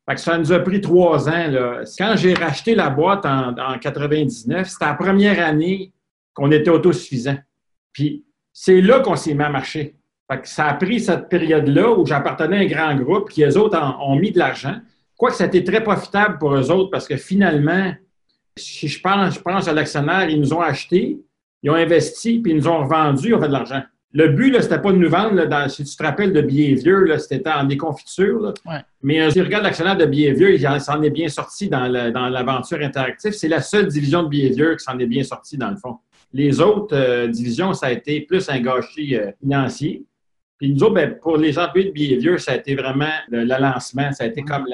Que 0.08 0.18
ça 0.18 0.38
nous 0.38 0.52
a 0.52 0.60
pris 0.60 0.82
trois 0.82 1.28
ans. 1.30 1.48
Là. 1.48 1.84
Quand 1.98 2.16
j'ai 2.16 2.34
racheté 2.36 2.76
la 2.76 2.90
boîte 2.90 3.26
en, 3.26 3.58
en 3.58 3.80
99, 3.80 4.68
c'était 4.68 4.86
la 4.86 4.94
première 4.94 5.44
année 5.44 5.94
qu'on 6.34 6.52
était 6.52 6.70
autosuffisant. 6.70 7.38
Puis 7.92 8.24
c'est 8.54 8.82
là 8.82 9.00
qu'on 9.00 9.16
s'est 9.16 9.34
mis 9.34 9.44
à 9.44 9.50
marcher 9.50 9.96
ça 10.44 10.66
a 10.66 10.74
pris 10.74 11.00
cette 11.00 11.30
période-là 11.30 11.92
où 11.92 12.06
j'appartenais 12.06 12.58
à 12.58 12.60
un 12.62 12.66
grand 12.66 12.96
groupe 12.96 13.30
qui, 13.30 13.44
eux 13.44 13.58
autres, 13.58 13.80
ont 14.02 14.16
mis 14.16 14.32
de 14.32 14.40
l'argent. 14.40 14.76
Quoique 15.18 15.36
ça 15.36 15.46
a 15.46 15.48
été 15.48 15.64
très 15.64 15.84
profitable 15.84 16.38
pour 16.40 16.56
eux 16.56 16.72
autres 16.72 16.90
parce 16.90 17.08
que 17.08 17.16
finalement, 17.16 17.94
si 18.58 18.88
je 18.88 19.02
pense, 19.02 19.36
je 19.36 19.40
pense 19.40 19.68
à 19.68 19.74
l'actionnaire, 19.74 20.30
ils 20.30 20.40
nous 20.40 20.54
ont 20.54 20.62
acheté, 20.62 21.20
ils 21.62 21.70
ont 21.70 21.76
investi, 21.76 22.40
puis 22.40 22.52
ils 22.52 22.58
nous 22.58 22.68
ont 22.68 22.80
revendu, 22.80 23.30
ils 23.30 23.36
ont 23.36 23.42
fait 23.42 23.48
de 23.48 23.54
l'argent. 23.54 23.82
Le 24.12 24.30
but, 24.30 24.54
ce 24.54 24.60
n'était 24.60 24.80
pas 24.80 24.94
de 24.94 24.98
nous 24.98 25.10
vendre, 25.10 25.46
dans, 25.46 25.68
si 25.68 25.84
tu 25.84 25.94
te 25.94 26.02
rappelles 26.02 26.32
de 26.32 26.40
Behavior, 26.40 27.20
c'était 27.20 27.50
en 27.50 27.66
déconfiture. 27.66 28.54
Mais 29.04 29.20
euh, 29.20 29.30
si 29.30 29.36
tu 29.36 29.42
regardes 29.42 29.66
l'actionnaire 29.66 29.98
de 29.98 30.06
Behavior, 30.06 30.52
il 30.52 30.82
s'en 30.82 31.02
est 31.02 31.10
bien 31.10 31.28
sorti 31.28 31.68
dans 31.68 31.88
l'aventure 31.90 32.80
interactive. 32.82 33.34
C'est 33.34 33.50
la 33.50 33.62
seule 33.62 33.88
division 33.88 34.24
de 34.24 34.30
Behavior 34.30 34.78
qui 34.78 34.86
s'en 34.86 34.98
est 35.00 35.06
bien 35.06 35.24
sortie, 35.24 35.58
dans 35.58 35.70
le 35.70 35.76
fond. 35.76 35.98
Les 36.32 36.62
autres 36.62 36.96
euh, 36.96 37.28
divisions, 37.28 37.74
ça 37.74 37.88
a 37.88 37.92
été 37.92 38.22
plus 38.22 38.48
un 38.50 38.60
gâchis 38.62 39.18
euh, 39.18 39.32
financier. 39.42 40.06
Puis 40.58 40.74
nous 40.74 40.84
autres, 40.84 40.94
ben, 40.94 41.16
pour 41.22 41.38
les 41.38 41.58
employés 41.60 41.90
de 41.90 41.94
Behavior, 41.94 42.40
ça 42.40 42.54
a 42.54 42.56
été 42.56 42.76
vraiment 42.76 43.12
le, 43.30 43.44
lancement, 43.44 44.12
ça 44.12 44.24
a 44.24 44.28
été 44.28 44.42
comme 44.42 44.66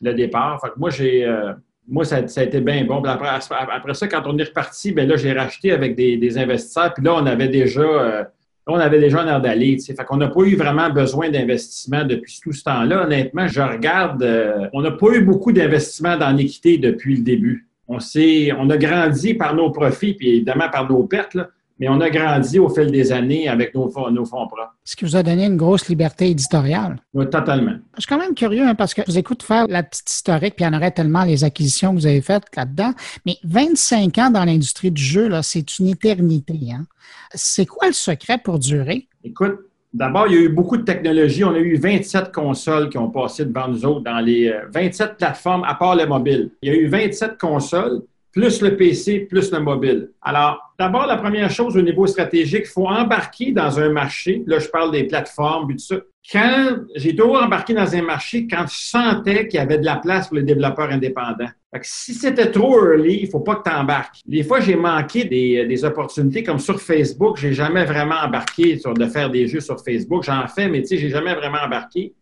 le 0.00 0.14
départ. 0.14 0.60
Fait 0.60 0.72
moi, 0.76 0.90
j'ai. 0.90 1.24
Euh, 1.24 1.52
moi, 1.88 2.04
ça, 2.04 2.16
a 2.18 2.42
été 2.42 2.60
bien 2.60 2.84
bon. 2.84 3.02
Après, 3.02 3.28
après, 3.28 3.94
ça, 3.94 4.06
quand 4.06 4.22
on 4.26 4.38
est 4.38 4.44
reparti, 4.44 4.92
ben 4.92 5.08
là, 5.08 5.16
j'ai 5.16 5.32
racheté 5.32 5.72
avec 5.72 5.96
des, 5.96 6.38
investisseurs. 6.38 6.94
Puis 6.94 7.04
là, 7.04 7.14
on 7.14 7.26
avait 7.26 7.48
déjà, 7.48 7.80
euh, 7.80 8.24
on 8.66 8.76
avait 8.76 9.00
déjà 9.00 9.22
un 9.22 9.26
air 9.26 9.40
d'aller. 9.40 9.76
Fait 9.78 10.04
qu'on 10.04 10.18
n'a 10.18 10.28
pas 10.28 10.42
eu 10.42 10.54
vraiment 10.54 10.88
besoin 10.90 11.30
d'investissement 11.30 12.04
depuis 12.04 12.38
tout 12.42 12.52
ce 12.52 12.62
temps-là. 12.62 13.06
Honnêtement, 13.06 13.48
je 13.48 13.60
regarde, 13.60 14.22
euh, 14.22 14.68
on 14.72 14.82
n'a 14.82 14.92
pas 14.92 15.08
eu 15.14 15.22
beaucoup 15.22 15.50
d'investissement 15.50 16.16
dans 16.16 16.30
l'équité 16.30 16.78
depuis 16.78 17.16
le 17.16 17.22
début. 17.22 17.66
On, 17.88 17.98
on 17.98 18.70
a 18.70 18.76
grandi 18.76 19.34
par 19.34 19.56
nos 19.56 19.70
profits, 19.70 20.14
puis 20.14 20.36
évidemment 20.36 20.68
par 20.70 20.88
nos 20.88 21.02
pertes. 21.04 21.34
Là 21.34 21.48
mais 21.80 21.88
on 21.88 21.98
a 22.00 22.10
grandi 22.10 22.58
au 22.58 22.68
fil 22.68 22.90
des 22.90 23.10
années 23.10 23.48
avec 23.48 23.74
nos, 23.74 23.90
nos 24.10 24.24
fonds 24.26 24.46
propres. 24.46 24.74
Ce 24.84 24.94
qui 24.94 25.06
vous 25.06 25.16
a 25.16 25.22
donné 25.22 25.46
une 25.46 25.56
grosse 25.56 25.88
liberté 25.88 26.28
éditoriale. 26.28 27.00
Oui, 27.14 27.28
totalement. 27.28 27.76
Je 27.96 28.02
suis 28.02 28.08
quand 28.08 28.18
même 28.18 28.34
curieux 28.34 28.66
hein, 28.66 28.74
parce 28.74 28.92
que 28.92 29.00
je 29.06 29.12
vous 29.12 29.18
écoute 29.18 29.42
faire 29.42 29.66
la 29.66 29.82
petite 29.82 30.10
historique, 30.10 30.56
puis 30.56 30.64
il 30.64 30.68
y 30.68 30.70
en 30.70 30.76
aurait 30.76 30.90
tellement 30.90 31.24
les 31.24 31.42
acquisitions 31.42 31.94
que 31.94 32.00
vous 32.00 32.06
avez 32.06 32.20
faites 32.20 32.44
là-dedans. 32.54 32.92
Mais 33.24 33.36
25 33.44 34.18
ans 34.18 34.30
dans 34.30 34.44
l'industrie 34.44 34.90
du 34.90 35.02
jeu, 35.02 35.30
c'est 35.42 35.78
une 35.78 35.88
éternité. 35.88 36.58
Hein. 36.70 36.86
C'est 37.34 37.66
quoi 37.66 37.88
le 37.88 37.94
secret 37.94 38.38
pour 38.38 38.58
durer? 38.58 39.08
Écoute, 39.24 39.60
D'abord, 39.92 40.28
il 40.28 40.34
y 40.34 40.36
a 40.36 40.42
eu 40.42 40.48
beaucoup 40.48 40.76
de 40.76 40.84
technologies. 40.84 41.42
On 41.42 41.52
a 41.52 41.58
eu 41.58 41.76
27 41.76 42.30
consoles 42.30 42.88
qui 42.90 42.96
ont 42.96 43.10
passé 43.10 43.44
devant 43.44 43.66
nous 43.66 43.84
autres 43.84 44.02
dans 44.02 44.20
les 44.20 44.54
27 44.72 45.10
euh, 45.10 45.14
plateformes, 45.14 45.64
à 45.64 45.74
part 45.74 45.96
le 45.96 46.06
mobile. 46.06 46.52
Il 46.62 46.72
y 46.72 46.76
a 46.76 46.78
eu 46.78 46.86
27 46.86 47.36
consoles 47.36 48.02
plus 48.32 48.62
le 48.62 48.76
PC, 48.76 49.20
plus 49.20 49.50
le 49.50 49.60
mobile. 49.60 50.10
Alors, 50.22 50.72
d'abord, 50.78 51.06
la 51.06 51.16
première 51.16 51.50
chose 51.50 51.76
au 51.76 51.82
niveau 51.82 52.06
stratégique, 52.06 52.62
il 52.64 52.70
faut 52.70 52.86
embarquer 52.86 53.52
dans 53.52 53.80
un 53.80 53.90
marché. 53.90 54.42
Là, 54.46 54.58
je 54.58 54.68
parle 54.68 54.92
des 54.92 55.04
plateformes, 55.04 55.70
et 55.70 55.74
tout 55.74 55.84
ça. 55.84 55.96
Quand 56.30 56.76
j'ai 56.94 57.16
toujours 57.16 57.42
embarqué 57.42 57.74
dans 57.74 57.94
un 57.94 58.02
marché, 58.02 58.46
quand 58.46 58.66
je 58.68 58.76
sentais 58.76 59.48
qu'il 59.48 59.58
y 59.58 59.62
avait 59.62 59.78
de 59.78 59.84
la 59.84 59.96
place 59.96 60.28
pour 60.28 60.36
les 60.36 60.42
développeurs 60.42 60.90
indépendants. 60.90 61.48
Fait 61.72 61.80
si 61.82 62.14
c'était 62.14 62.50
trop 62.50 62.84
early, 62.84 63.20
il 63.22 63.28
faut 63.28 63.40
pas 63.40 63.56
que 63.56 63.68
tu 63.68 63.74
embarques. 63.74 64.20
Des 64.26 64.42
fois, 64.42 64.60
j'ai 64.60 64.76
manqué 64.76 65.24
des, 65.24 65.66
des, 65.66 65.84
opportunités 65.84 66.42
comme 66.42 66.58
sur 66.58 66.80
Facebook. 66.80 67.36
J'ai 67.36 67.52
jamais 67.52 67.84
vraiment 67.84 68.16
embarqué 68.16 68.78
sur 68.78 68.92
de 68.92 69.06
faire 69.06 69.30
des 69.30 69.46
jeux 69.46 69.60
sur 69.60 69.80
Facebook. 69.80 70.24
J'en 70.24 70.46
fais, 70.46 70.68
mais 70.68 70.82
tu 70.82 70.88
sais, 70.88 70.98
j'ai 70.98 71.10
jamais 71.10 71.34
vraiment 71.34 71.58
embarqué. 71.64 72.12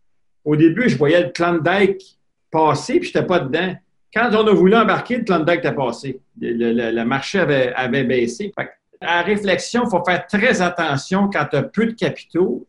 Au 0.44 0.54
début, 0.54 0.88
je 0.88 0.96
voyais 0.96 1.24
le 1.24 1.30
Klondike 1.30 2.18
passer, 2.50 3.00
puis 3.00 3.08
j'étais 3.08 3.26
pas 3.26 3.40
dedans. 3.40 3.74
Quand 4.14 4.30
on 4.32 4.46
a 4.46 4.52
voulu 4.52 4.74
embarquer, 4.74 5.18
le 5.18 5.24
Klondike 5.24 5.58
était 5.58 5.74
passé. 5.74 6.20
Le, 6.40 7.04
marché 7.04 7.40
avait, 7.40 8.04
baissé. 8.04 8.52
à 9.00 9.22
réflexion, 9.22 9.84
il 9.84 9.90
faut 9.90 10.02
faire 10.04 10.26
très 10.26 10.62
attention 10.62 11.28
quand 11.28 11.46
tu 11.50 11.56
as 11.56 11.62
peu 11.62 11.86
de 11.86 11.92
capitaux. 11.92 12.66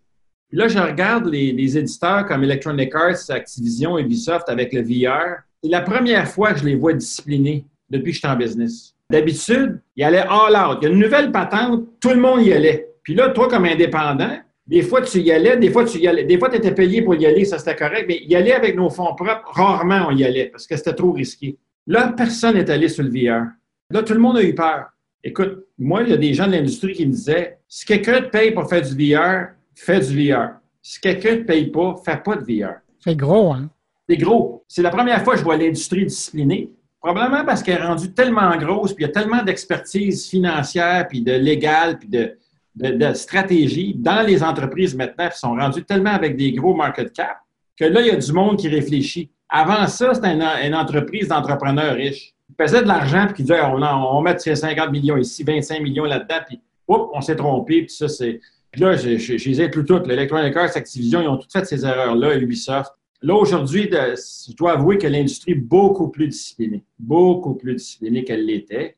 là, 0.52 0.68
je 0.68 0.80
regarde 0.80 1.28
les, 1.28 1.78
éditeurs 1.78 2.26
comme 2.26 2.44
Electronic 2.44 2.94
Arts, 2.94 3.30
Activision, 3.30 3.98
Ubisoft 3.98 4.50
avec 4.50 4.74
le 4.74 4.82
VR. 4.82 5.44
C'est 5.64 5.70
la 5.70 5.82
première 5.82 6.28
fois 6.28 6.54
que 6.54 6.60
je 6.60 6.66
les 6.66 6.76
vois 6.76 6.94
disciplinés 6.94 7.66
depuis 7.90 8.12
que 8.12 8.16
je 8.16 8.20
suis 8.20 8.28
en 8.28 8.36
business. 8.36 8.94
D'habitude, 9.10 9.80
ils 9.96 10.04
allaient 10.04 10.26
all 10.30 10.56
out. 10.56 10.80
Il 10.82 10.86
y 10.86 10.92
a 10.92 10.94
une 10.94 11.00
nouvelle 11.00 11.32
patente, 11.32 11.86
tout 12.00 12.10
le 12.10 12.20
monde 12.20 12.42
y 12.42 12.54
allait. 12.54 12.90
Puis 13.02 13.16
là, 13.16 13.30
toi, 13.30 13.48
comme 13.48 13.66
indépendant, 13.66 14.38
des 14.70 14.84
fois, 14.84 15.02
tu 15.02 15.20
y 15.20 15.32
allais, 15.32 15.58
des 15.58 15.72
fois, 15.72 15.84
tu 15.84 15.98
y 15.98 16.08
allais. 16.08 16.26
Des 16.26 16.38
fois, 16.38 16.48
tu 16.48 16.58
étais 16.58 16.76
payé 16.76 17.02
pour 17.02 17.16
y 17.16 17.26
aller, 17.26 17.44
ça 17.44 17.58
c'était 17.58 17.76
correct, 17.76 18.06
mais 18.08 18.20
y 18.20 18.36
aller 18.36 18.52
avec 18.52 18.76
nos 18.76 18.92
fonds 18.92 19.16
propres, 19.16 19.52
rarement 19.52 20.06
on 20.10 20.16
y 20.16 20.24
allait 20.24 20.46
parce 20.46 20.68
que 20.68 20.78
c'était 20.78 20.94
trop 20.94 21.12
risqué. 21.12 21.58
Là, 21.88 22.14
personne 22.16 22.54
n'est 22.54 22.70
allé 22.70 22.88
sur 22.88 23.04
le 23.04 23.10
VR. 23.10 23.48
Là, 23.90 24.04
tout 24.04 24.14
le 24.14 24.20
monde 24.20 24.38
a 24.38 24.44
eu 24.44 24.54
peur. 24.54 24.86
Écoute, 25.24 25.66
moi, 25.80 26.04
il 26.04 26.10
y 26.10 26.14
a 26.14 26.18
des 26.18 26.36
gens 26.36 26.46
de 26.46 26.52
l'industrie 26.52 26.94
qui 26.94 27.08
me 27.08 27.12
disaient 27.12 27.58
si 27.68 27.84
quelqu'un 27.84 28.22
te 28.22 28.30
paye 28.30 28.52
pour 28.52 28.70
faire 28.70 28.84
du 28.84 28.94
VR, 28.94 29.48
fais 29.74 30.00
du 30.02 30.30
VR. 30.30 30.50
Si 30.84 31.02
quelqu'un 31.02 31.32
ne 31.32 31.38
te 31.38 31.46
paye 31.46 31.72
pas, 31.72 31.96
fais 32.06 32.18
pas 32.18 32.36
de 32.36 32.44
VR. 32.44 32.76
C'est 33.00 33.16
gros, 33.16 33.52
hein? 33.52 33.72
C'est 34.08 34.18
gros. 34.18 34.64
C'est 34.68 34.84
la 34.84 34.92
première 34.92 35.24
fois 35.24 35.34
que 35.34 35.40
je 35.40 35.46
vois 35.46 35.58
l'industrie 35.58 36.06
disciplinée. 36.06 36.70
Probablement 37.02 37.44
parce 37.44 37.64
qu'elle 37.64 37.80
est 37.80 37.86
rendue 37.86 38.14
tellement 38.14 38.56
grosse, 38.56 38.94
puis 38.94 39.04
il 39.04 39.08
y 39.08 39.10
a 39.10 39.14
tellement 39.14 39.42
d'expertise 39.42 40.28
financière, 40.28 41.08
puis 41.08 41.22
de 41.22 41.32
légal, 41.32 41.98
puis 41.98 42.08
de, 42.08 42.38
de, 42.80 43.14
stratégie 43.14 43.94
dans 43.96 44.26
les 44.26 44.42
entreprises 44.42 44.96
maintenant 44.96 45.30
qui 45.30 45.38
sont 45.38 45.52
rendues 45.52 45.84
tellement 45.84 46.12
avec 46.12 46.38
des 46.38 46.54
gros 46.54 46.74
market 46.74 47.12
cap 47.14 47.38
que 47.78 47.86
là, 47.86 48.02
il 48.02 48.08
y 48.08 48.12
a 48.12 48.16
du 48.16 48.34
monde 48.34 48.58
qui 48.58 48.68
réfléchit. 48.68 49.32
Avant 49.48 49.88
ça, 49.88 50.14
c'était 50.14 50.34
une, 50.34 50.76
entreprise 50.76 51.30
d'entrepreneurs 51.30 51.96
riches. 51.96 52.34
Ils 52.50 52.56
faisaient 52.62 52.82
de 52.82 52.88
l'argent 52.88 53.26
puis 53.28 53.36
qui 53.36 53.44
disaient 53.44 53.62
on, 53.62 53.82
on 53.82 54.22
met 54.22 54.38
50 54.38 54.92
millions 54.92 55.18
ici, 55.18 55.44
25 55.44 55.82
millions 55.82 56.04
là-dedans, 56.04 56.40
puis 56.46 56.60
on 56.88 57.22
s'est 57.22 57.36
trompé, 57.36 57.84
puis 57.84 57.94
ça, 57.94 58.08
c'est. 58.08 58.40
Puis 58.72 58.82
là, 58.82 58.96
je, 58.96 59.18
je, 59.18 59.38
je 59.38 59.50
les 59.50 59.62
ai 59.62 59.70
plus 59.70 59.86
toutes. 59.86 60.08
L'Electronic 60.08 60.56
Arts, 60.56 60.76
Activision, 60.76 61.22
ils 61.22 61.28
ont 61.28 61.38
toutes 61.38 61.52
fait 61.52 61.66
ces 61.66 61.86
erreurs-là, 61.86 62.36
Ubisoft. 62.36 62.92
Là, 63.22 63.36
aujourd'hui, 63.36 63.90
je 63.92 64.56
dois 64.56 64.74
avouer 64.74 64.98
que 64.98 65.08
l'industrie 65.08 65.52
est 65.52 65.56
beaucoup 65.56 66.10
plus 66.10 66.28
disciplinée, 66.28 66.84
beaucoup 66.98 67.56
plus 67.56 67.76
disciplinée 67.76 68.24
qu'elle 68.24 68.46
l'était. 68.46 68.96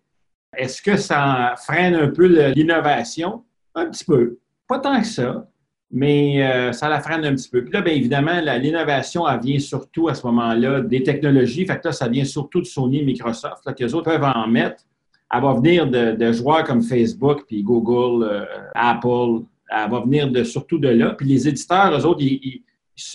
Est-ce 0.55 0.81
que 0.81 0.97
ça 0.97 1.55
freine 1.57 1.95
un 1.95 2.09
peu 2.09 2.25
l'innovation? 2.51 3.43
Un 3.75 3.85
petit 3.89 4.05
peu. 4.05 4.37
Pas 4.67 4.79
tant 4.79 4.99
que 4.99 5.07
ça, 5.07 5.47
mais 5.91 6.43
euh, 6.43 6.71
ça 6.71 6.89
la 6.89 7.01
freine 7.01 7.25
un 7.25 7.35
petit 7.35 7.49
peu. 7.49 7.63
Puis 7.63 7.73
là, 7.73 7.81
bien 7.81 7.93
évidemment, 7.93 8.39
l'innovation, 8.39 9.27
elle 9.27 9.39
vient 9.41 9.59
surtout 9.59 10.07
à 10.07 10.13
ce 10.13 10.25
moment-là 10.27 10.81
des 10.81 11.03
technologies. 11.03 11.65
Fait 11.65 11.79
que 11.79 11.87
là, 11.87 11.91
ça 11.91 12.07
vient 12.07 12.25
surtout 12.25 12.61
de 12.61 12.65
Sony 12.65 12.99
et 12.99 13.05
Microsoft, 13.05 13.65
là, 13.65 13.73
qu'eux 13.73 13.91
autres 13.93 14.11
peuvent 14.11 14.31
en 14.35 14.47
mettre. 14.47 14.83
Elle 15.33 15.41
va 15.41 15.53
venir 15.53 15.87
de, 15.87 16.31
joueurs 16.31 16.63
comme 16.63 16.81
Facebook, 16.81 17.45
puis 17.47 17.63
Google, 17.63 18.23
euh, 18.23 18.45
Apple. 18.75 19.45
Elle 19.69 19.89
va 19.89 20.01
venir 20.01 20.29
de, 20.29 20.43
surtout 20.43 20.77
de 20.77 20.89
là. 20.89 21.11
Puis 21.11 21.27
les 21.27 21.47
éditeurs, 21.47 21.97
eux 21.97 22.05
autres, 22.05 22.21
ils 22.21 22.63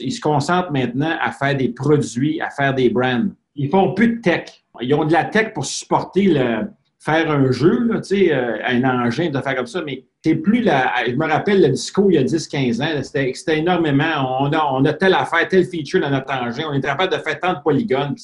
ils 0.01 0.13
se 0.13 0.21
concentrent 0.21 0.73
maintenant 0.73 1.17
à 1.21 1.31
faire 1.33 1.57
des 1.57 1.69
produits, 1.69 2.41
à 2.41 2.51
faire 2.51 2.75
des 2.75 2.91
brands. 2.91 3.29
Ils 3.55 3.69
font 3.69 3.95
plus 3.95 4.17
de 4.17 4.21
tech. 4.21 4.65
Ils 4.81 4.95
ont 4.95 5.05
de 5.05 5.13
la 5.13 5.25
tech 5.25 5.53
pour 5.55 5.65
supporter 5.65 6.25
le, 6.25 6.69
faire 7.07 7.31
un 7.31 7.53
jeu, 7.53 7.87
là, 7.87 8.01
euh, 8.13 8.59
un 8.67 8.85
engin 8.85 9.31
de 9.31 9.41
faire 9.41 9.55
comme 9.55 9.67
ça, 9.69 9.81
mais 9.87 10.05
c'est 10.25 10.35
plus 10.35 10.61
la. 10.61 10.93
Je 11.07 11.15
me 11.15 11.27
rappelle 11.27 11.63
le 11.63 11.69
disco 11.69 12.11
il 12.11 12.15
y 12.15 12.19
a 12.19 12.25
10-15 12.25 12.83
ans, 12.83 13.03
c'était 13.03 13.59
énormément. 13.59 14.41
On 14.41 14.53
a, 14.53 14.69
on 14.73 14.85
a 14.85 14.93
telle 14.93 15.15
affaire, 15.15 15.47
tel 15.49 15.65
feature 15.65 16.01
dans 16.01 16.11
notre 16.11 16.33
engin, 16.33 16.65
on 16.69 16.73
est 16.73 16.81
capable 16.81 17.13
de 17.13 17.19
faire 17.19 17.39
tant 17.39 17.53
de 17.55 17.61
polygones. 17.61 18.17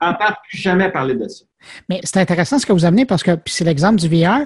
On 0.00 0.06
n'entend 0.06 0.34
plus 0.46 0.58
jamais 0.58 0.90
parler 0.90 1.14
de 1.14 1.26
ça. 1.26 1.46
Mais 1.88 2.00
c'est 2.04 2.18
intéressant 2.18 2.58
ce 2.58 2.66
que 2.66 2.72
vous 2.72 2.84
amenez 2.84 3.06
parce 3.06 3.22
que 3.22 3.30
c'est 3.46 3.64
l'exemple 3.64 3.96
du 3.96 4.08
VR. 4.08 4.40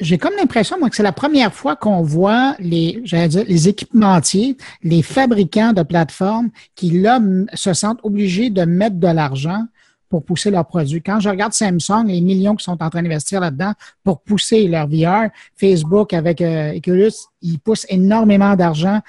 J'ai 0.00 0.18
comme 0.18 0.34
l'impression, 0.36 0.76
moi, 0.78 0.90
que 0.90 0.96
c'est 0.96 1.04
la 1.04 1.12
première 1.12 1.54
fois 1.54 1.76
qu'on 1.76 2.02
voit 2.02 2.56
les, 2.58 3.02
les 3.12 3.68
équipementiers, 3.68 4.56
les 4.82 5.02
fabricants 5.02 5.72
de 5.72 5.82
plateformes 5.82 6.50
qui, 6.74 6.90
là, 6.90 7.20
se 7.54 7.72
sentent 7.72 8.00
obligés 8.02 8.50
de 8.50 8.64
mettre 8.64 8.96
de 8.96 9.06
l'argent 9.06 9.64
pour 10.10 10.24
pousser 10.24 10.50
leurs 10.50 10.66
produits. 10.66 11.00
Quand 11.00 11.20
je 11.20 11.30
regarde 11.30 11.54
Samsung, 11.54 12.04
les 12.06 12.20
millions 12.20 12.56
qui 12.56 12.64
sont 12.64 12.82
en 12.82 12.90
train 12.90 13.02
d'investir 13.02 13.40
là-dedans 13.40 13.72
pour 14.04 14.20
pousser 14.20 14.66
leur 14.68 14.88
VR, 14.88 15.30
Facebook 15.56 16.12
avec 16.12 16.42
euh, 16.42 16.76
Oculus, 16.76 17.12
ils 17.40 17.58
poussent 17.58 17.86
énormément 17.88 18.54
d'argent 18.56 19.00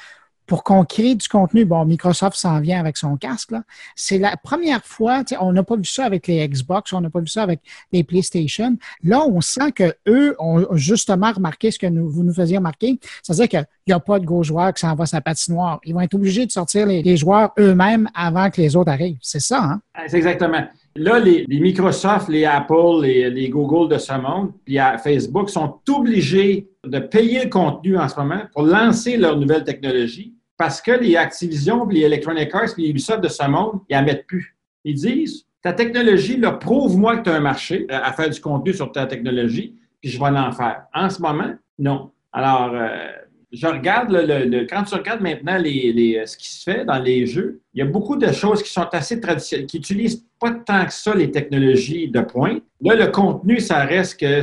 pour 0.45 0.63
qu'on 0.65 0.83
crée 0.83 1.15
du 1.15 1.27
contenu. 1.29 1.63
Bon, 1.63 1.85
Microsoft 1.85 2.35
s'en 2.35 2.59
vient 2.59 2.79
avec 2.79 2.97
son 2.97 3.15
casque. 3.15 3.53
C'est 3.95 4.17
la 4.17 4.35
première 4.35 4.83
fois, 4.85 5.23
on 5.39 5.53
n'a 5.53 5.63
pas 5.63 5.77
vu 5.77 5.85
ça 5.85 6.03
avec 6.03 6.27
les 6.27 6.45
Xbox, 6.45 6.91
on 6.93 6.99
n'a 6.99 7.09
pas 7.09 7.21
vu 7.21 7.27
ça 7.27 7.43
avec 7.43 7.61
les 7.93 8.03
PlayStation. 8.03 8.75
Là, 9.01 9.21
on 9.25 9.39
sent 9.39 9.71
qu'eux 9.71 10.35
ont 10.39 10.75
justement 10.75 11.31
remarqué 11.31 11.71
ce 11.71 11.79
que 11.79 11.87
vous 11.87 12.23
nous 12.23 12.33
faisiez 12.33 12.57
remarquer. 12.57 12.99
C'est-à-dire 13.23 13.47
qu'il 13.47 13.67
n'y 13.87 13.93
a 13.93 13.99
pas 14.01 14.19
de 14.19 14.25
gros 14.25 14.43
joueurs 14.43 14.73
qui 14.73 14.81
s'en 14.81 14.93
va 14.93 15.05
sa 15.05 15.21
patinoire. 15.21 15.79
Ils 15.85 15.93
vont 15.93 16.01
être 16.01 16.15
obligés 16.15 16.45
de 16.45 16.51
sortir 16.51 16.85
les, 16.85 17.15
joueurs 17.17 17.53
eux-mêmes 17.57 18.09
avant 18.13 18.49
que 18.49 18.61
les 18.61 18.75
autres 18.75 18.91
arrivent. 18.91 19.19
C'est 19.21 19.39
ça, 19.39 19.63
hein? 19.63 19.81
Ah, 19.93 20.03
c'est 20.07 20.17
exactement. 20.17 20.67
Là, 20.95 21.19
les, 21.19 21.45
Microsoft, 21.47 22.27
les 22.27 22.45
Apple, 22.45 23.01
les, 23.01 23.29
les, 23.29 23.49
Google 23.49 23.93
de 23.93 23.97
ce 23.97 24.13
monde, 24.13 24.51
puis 24.65 24.77
Facebook 25.03 25.49
sont 25.49 25.79
obligés 25.89 26.67
de 26.85 26.99
payer 26.99 27.45
le 27.45 27.49
contenu 27.49 27.97
en 27.97 28.09
ce 28.09 28.19
moment 28.19 28.41
pour 28.53 28.63
lancer 28.63 29.15
leur 29.17 29.37
nouvelle 29.37 29.63
technologie 29.63 30.33
parce 30.61 30.79
que 30.79 30.91
les 30.91 31.15
Activision, 31.15 31.87
les 31.87 32.01
Electronic 32.01 32.53
Arts, 32.53 32.69
les 32.77 32.89
Ubisoft 32.89 33.21
de 33.21 33.29
ce 33.29 33.47
monde, 33.47 33.79
ils 33.89 33.97
n'en 33.97 34.03
mettent 34.03 34.27
plus. 34.27 34.55
Ils 34.83 34.93
disent, 34.93 35.47
ta 35.63 35.73
technologie, 35.73 36.39
prouve-moi 36.59 37.17
que 37.17 37.23
tu 37.23 37.29
as 37.31 37.35
un 37.35 37.39
marché 37.39 37.87
à 37.89 38.13
faire 38.13 38.29
du 38.29 38.39
contenu 38.39 38.71
sur 38.71 38.91
ta 38.91 39.07
technologie, 39.07 39.75
puis 39.99 40.11
je 40.11 40.19
vais 40.19 40.25
en 40.25 40.51
faire. 40.51 40.83
En 40.93 41.09
ce 41.09 41.19
moment, 41.19 41.55
non. 41.79 42.11
Alors, 42.31 42.75
euh, 42.75 43.07
je 43.51 43.67
regarde, 43.67 44.11
le, 44.11 44.65
quand 44.65 44.83
tu 44.83 44.95
regardes 44.95 45.21
maintenant 45.21 45.57
les, 45.57 46.23
ce 46.25 46.37
qui 46.37 46.49
se 46.53 46.63
fait 46.63 46.85
dans 46.85 46.99
les 46.99 47.25
jeux, 47.25 47.61
il 47.73 47.79
y 47.79 47.81
a 47.81 47.85
beaucoup 47.85 48.15
de 48.15 48.31
choses 48.31 48.63
qui 48.63 48.71
sont 48.71 48.87
assez 48.91 49.19
traditionnelles, 49.19 49.65
qui 49.65 49.77
n'utilisent 49.77 50.25
pas 50.39 50.51
tant 50.51 50.85
que 50.85 50.93
ça 50.93 51.13
les 51.13 51.31
technologies 51.31 52.07
de 52.07 52.21
pointe. 52.21 52.63
Là, 52.81 52.95
le 52.95 53.07
contenu, 53.07 53.59
ça 53.59 53.83
reste 53.83 54.19
que 54.19 54.41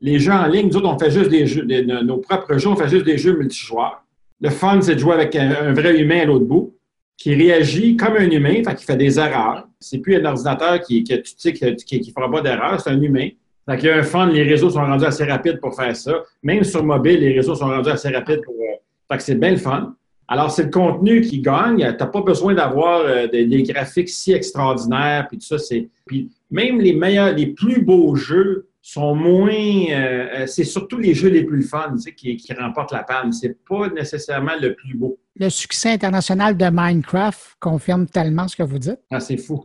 les 0.00 0.18
jeux 0.18 0.32
en 0.32 0.46
ligne, 0.46 0.68
nous 0.68 0.76
autres, 0.76 0.88
on 0.88 0.98
fait 0.98 1.10
juste 1.10 1.30
des 1.30 1.46
jeux, 1.46 1.64
nos 1.64 2.18
propres 2.18 2.58
jeux, 2.58 2.68
on 2.68 2.76
fait 2.76 2.88
juste 2.88 3.06
des 3.06 3.16
jeux 3.16 3.36
multijoueurs. 3.36 4.04
Le 4.40 4.50
fun, 4.50 4.82
c'est 4.82 4.96
de 4.96 5.00
jouer 5.00 5.14
avec 5.14 5.34
un, 5.34 5.72
vrai 5.72 5.98
humain 5.98 6.20
à 6.20 6.24
l'autre 6.26 6.44
bout 6.44 6.74
qui 7.16 7.34
réagit 7.34 7.96
comme 7.96 8.16
un 8.16 8.30
humain, 8.30 8.62
fait 8.62 8.74
qui 8.74 8.84
fait 8.84 8.96
des 8.96 9.18
erreurs. 9.18 9.66
C'est 9.80 9.98
plus 9.98 10.16
un 10.16 10.24
ordinateur 10.26 10.80
qui, 10.82 11.02
qui, 11.02 11.22
tu 11.22 11.32
sais, 11.38 11.54
qui, 11.54 12.00
qui 12.00 12.12
fera 12.12 12.30
pas 12.30 12.42
d'erreurs, 12.42 12.78
c'est 12.78 12.90
un 12.90 13.00
humain. 13.00 13.30
Fait 13.68 13.78
qu'il 13.78 13.88
y 13.88 13.92
a 13.92 13.96
un 13.96 14.02
fun, 14.02 14.26
les 14.26 14.44
réseaux 14.44 14.70
sont 14.70 14.80
rendus 14.80 15.04
assez 15.04 15.24
rapides 15.24 15.60
pour 15.60 15.74
faire 15.74 15.94
ça. 15.96 16.22
Même 16.42 16.62
sur 16.62 16.84
mobile, 16.84 17.20
les 17.20 17.32
réseaux 17.32 17.56
sont 17.56 17.66
rendus 17.66 17.90
assez 17.90 18.08
rapides 18.10 18.42
pour. 18.44 18.54
Euh, 18.54 18.76
fait 19.10 19.18
que 19.18 19.22
c'est 19.22 19.34
bien 19.34 19.50
le 19.50 19.56
fun. 19.56 19.94
Alors, 20.28 20.50
c'est 20.50 20.64
le 20.64 20.70
contenu 20.70 21.20
qui 21.20 21.40
gagne. 21.40 21.78
Tu 21.78 21.84
n'as 21.84 22.06
pas 22.06 22.20
besoin 22.20 22.54
d'avoir 22.54 23.00
euh, 23.00 23.26
des, 23.26 23.62
graphiques 23.62 24.08
si 24.08 24.32
extraordinaires, 24.32 25.26
puis 25.28 25.38
tout 25.38 25.46
ça. 25.46 25.58
C'est... 25.58 25.88
Puis 26.06 26.30
même 26.50 26.80
les 26.80 26.92
meilleurs, 26.92 27.32
les 27.32 27.48
plus 27.48 27.82
beaux 27.82 28.14
jeux 28.14 28.68
sont 28.82 29.14
moins. 29.16 29.50
Euh, 29.90 30.46
c'est 30.46 30.64
surtout 30.64 30.98
les 30.98 31.14
jeux 31.14 31.28
les 31.30 31.44
plus 31.44 31.62
fun 31.62 31.94
qui, 32.16 32.36
qui 32.36 32.52
remportent 32.54 32.92
la 32.92 33.02
palme. 33.02 33.32
C'est 33.32 33.56
pas 33.68 33.88
nécessairement 33.88 34.54
le 34.60 34.74
plus 34.74 34.96
beau. 34.96 35.18
Le 35.38 35.48
succès 35.48 35.90
international 35.90 36.56
de 36.56 36.66
Minecraft 36.70 37.56
confirme 37.60 38.06
tellement 38.06 38.46
ce 38.46 38.56
que 38.56 38.62
vous 38.62 38.78
dites. 38.78 39.00
Ah, 39.10 39.20
c'est 39.20 39.36
fou. 39.36 39.64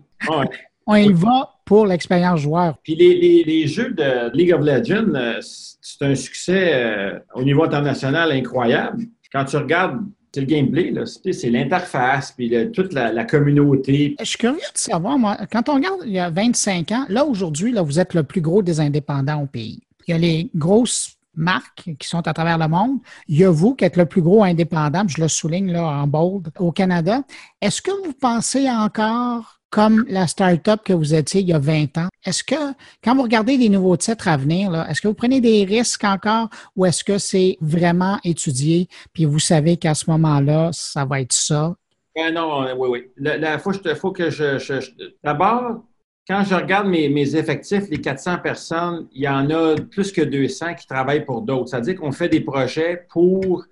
On 0.88 0.96
y 0.96 1.12
va 1.14 1.50
pour 1.66 1.86
l'expérience 1.86 2.42
joueur. 2.42 2.78
Puis 2.84 2.96
les, 2.96 3.44
les, 3.44 3.68
jeux 3.68 3.92
de 3.92 4.36
League 4.36 4.54
of 4.54 4.62
Legends, 4.62 5.14
euh, 5.16 5.40
c'est 5.42 6.02
un 6.04 6.16
succès 6.16 7.22
au 7.34 7.44
niveau 7.44 7.64
international 7.64 8.32
incroyable. 8.32 9.04
Quand 9.32 9.46
tu 9.46 9.58
regardes 9.58 10.02
c'est 10.34 10.42
le 10.42 10.48
gameplay, 10.48 10.94
c'est 11.34 11.50
l'interface, 11.50 12.32
puis 12.32 12.54
toute 12.72 12.94
la, 12.94 13.26
communauté. 13.26 14.16
Je 14.20 14.26
suis 14.26 14.38
curieux 14.38 14.56
de 14.56 14.78
savoir, 14.78 15.20
moi, 15.20 15.38
quand 15.52 15.68
on 15.68 15.76
regarde 15.76 16.02
il 16.06 16.14
y 16.14 16.20
a 16.20 16.30
25 16.30 16.92
ans, 16.94 17.06
là 17.10 17.26
aujourd'hui, 17.26 17.72
là, 17.72 17.82
vous 17.82 18.00
êtes 18.00 18.14
le 18.14 18.24
plus 18.24 18.40
gros 18.40 18.62
des 18.62 18.80
indépendants 18.80 19.42
au 19.42 19.46
pays. 19.46 19.82
Il 20.08 20.12
y 20.12 20.14
a 20.14 20.18
les 20.18 20.50
grosses 20.56 21.18
marques 21.36 21.90
qui 22.00 22.08
sont 22.08 22.26
à 22.28 22.34
travers 22.34 22.58
le 22.58 22.68
monde. 22.68 23.00
Il 23.28 23.40
y 23.40 23.44
a 23.44 23.50
vous 23.50 23.76
qui 23.76 23.84
êtes 23.84 23.98
le 23.98 24.06
plus 24.06 24.22
gros 24.22 24.44
indépendant, 24.44 25.06
je 25.08 25.22
le 25.22 25.28
souligne 25.28 25.72
là 25.72 25.84
en 25.84 26.08
bold, 26.08 26.50
au 26.60 26.72
Canada. 26.72 27.24
Est-ce 27.62 27.82
que 27.82 27.92
vous 28.06 28.14
pensez 28.14 28.70
encore 28.70 29.61
comme 29.72 30.06
la 30.08 30.28
start-up 30.28 30.82
que 30.84 30.94
vous 30.94 31.16
étiez 31.16 31.42
il 31.42 31.48
y 31.48 31.54
a 31.54 31.60
20 31.60 31.98
ans. 31.98 32.10
Est-ce 32.26 32.44
que, 32.44 32.74
quand 33.04 33.16
vous 33.16 33.24
regardez 33.24 33.58
des 33.58 33.70
nouveaux 33.70 33.98
titres 33.98 34.28
à 34.28 34.38
venir, 34.38 34.86
est-ce 34.90 35.02
que 35.02 35.08
vous 35.08 35.14
prenez 35.14 35.42
des 35.42 35.64
risques 35.64 36.04
encore 36.04 36.50
ou 36.76 36.86
est-ce 36.86 37.04
que 37.04 37.18
c'est 37.18 37.58
vraiment 37.62 38.20
étudié 38.24 38.88
puis 39.14 39.26
vous 39.26 39.40
savez 39.40 39.78
qu'à 39.78 39.96
ce 39.96 40.10
moment-là, 40.10 40.70
ça 40.74 41.06
va 41.06 41.22
être 41.22 41.34
ça? 41.34 41.74
Ben 42.16 42.34
non, 42.34 42.66
oui, 42.78 42.90
oui. 42.90 43.12
Il 43.18 43.96
faut, 43.96 44.12
que 44.12 44.30
je. 44.30 44.92
D'abord, 45.24 45.86
quand 46.28 46.44
je 46.44 46.54
regarde 46.54 46.88
mes, 46.88 47.36
effectifs, 47.36 47.90
les 47.90 48.02
400 48.02 48.40
personnes, 48.40 49.08
il 49.14 49.24
y 49.24 49.30
en 49.30 49.50
a 49.50 49.76
plus 49.76 50.12
que 50.12 50.22
200 50.22 50.76
qui 50.76 50.88
travaillent 50.88 51.26
pour 51.26 51.42
d'autres. 51.42 51.70
C'est-à-dire 51.70 51.96
qu'on 51.96 52.12
fait 52.12 52.28
des 52.28 52.42
projets 52.42 53.06
pour 53.10 53.66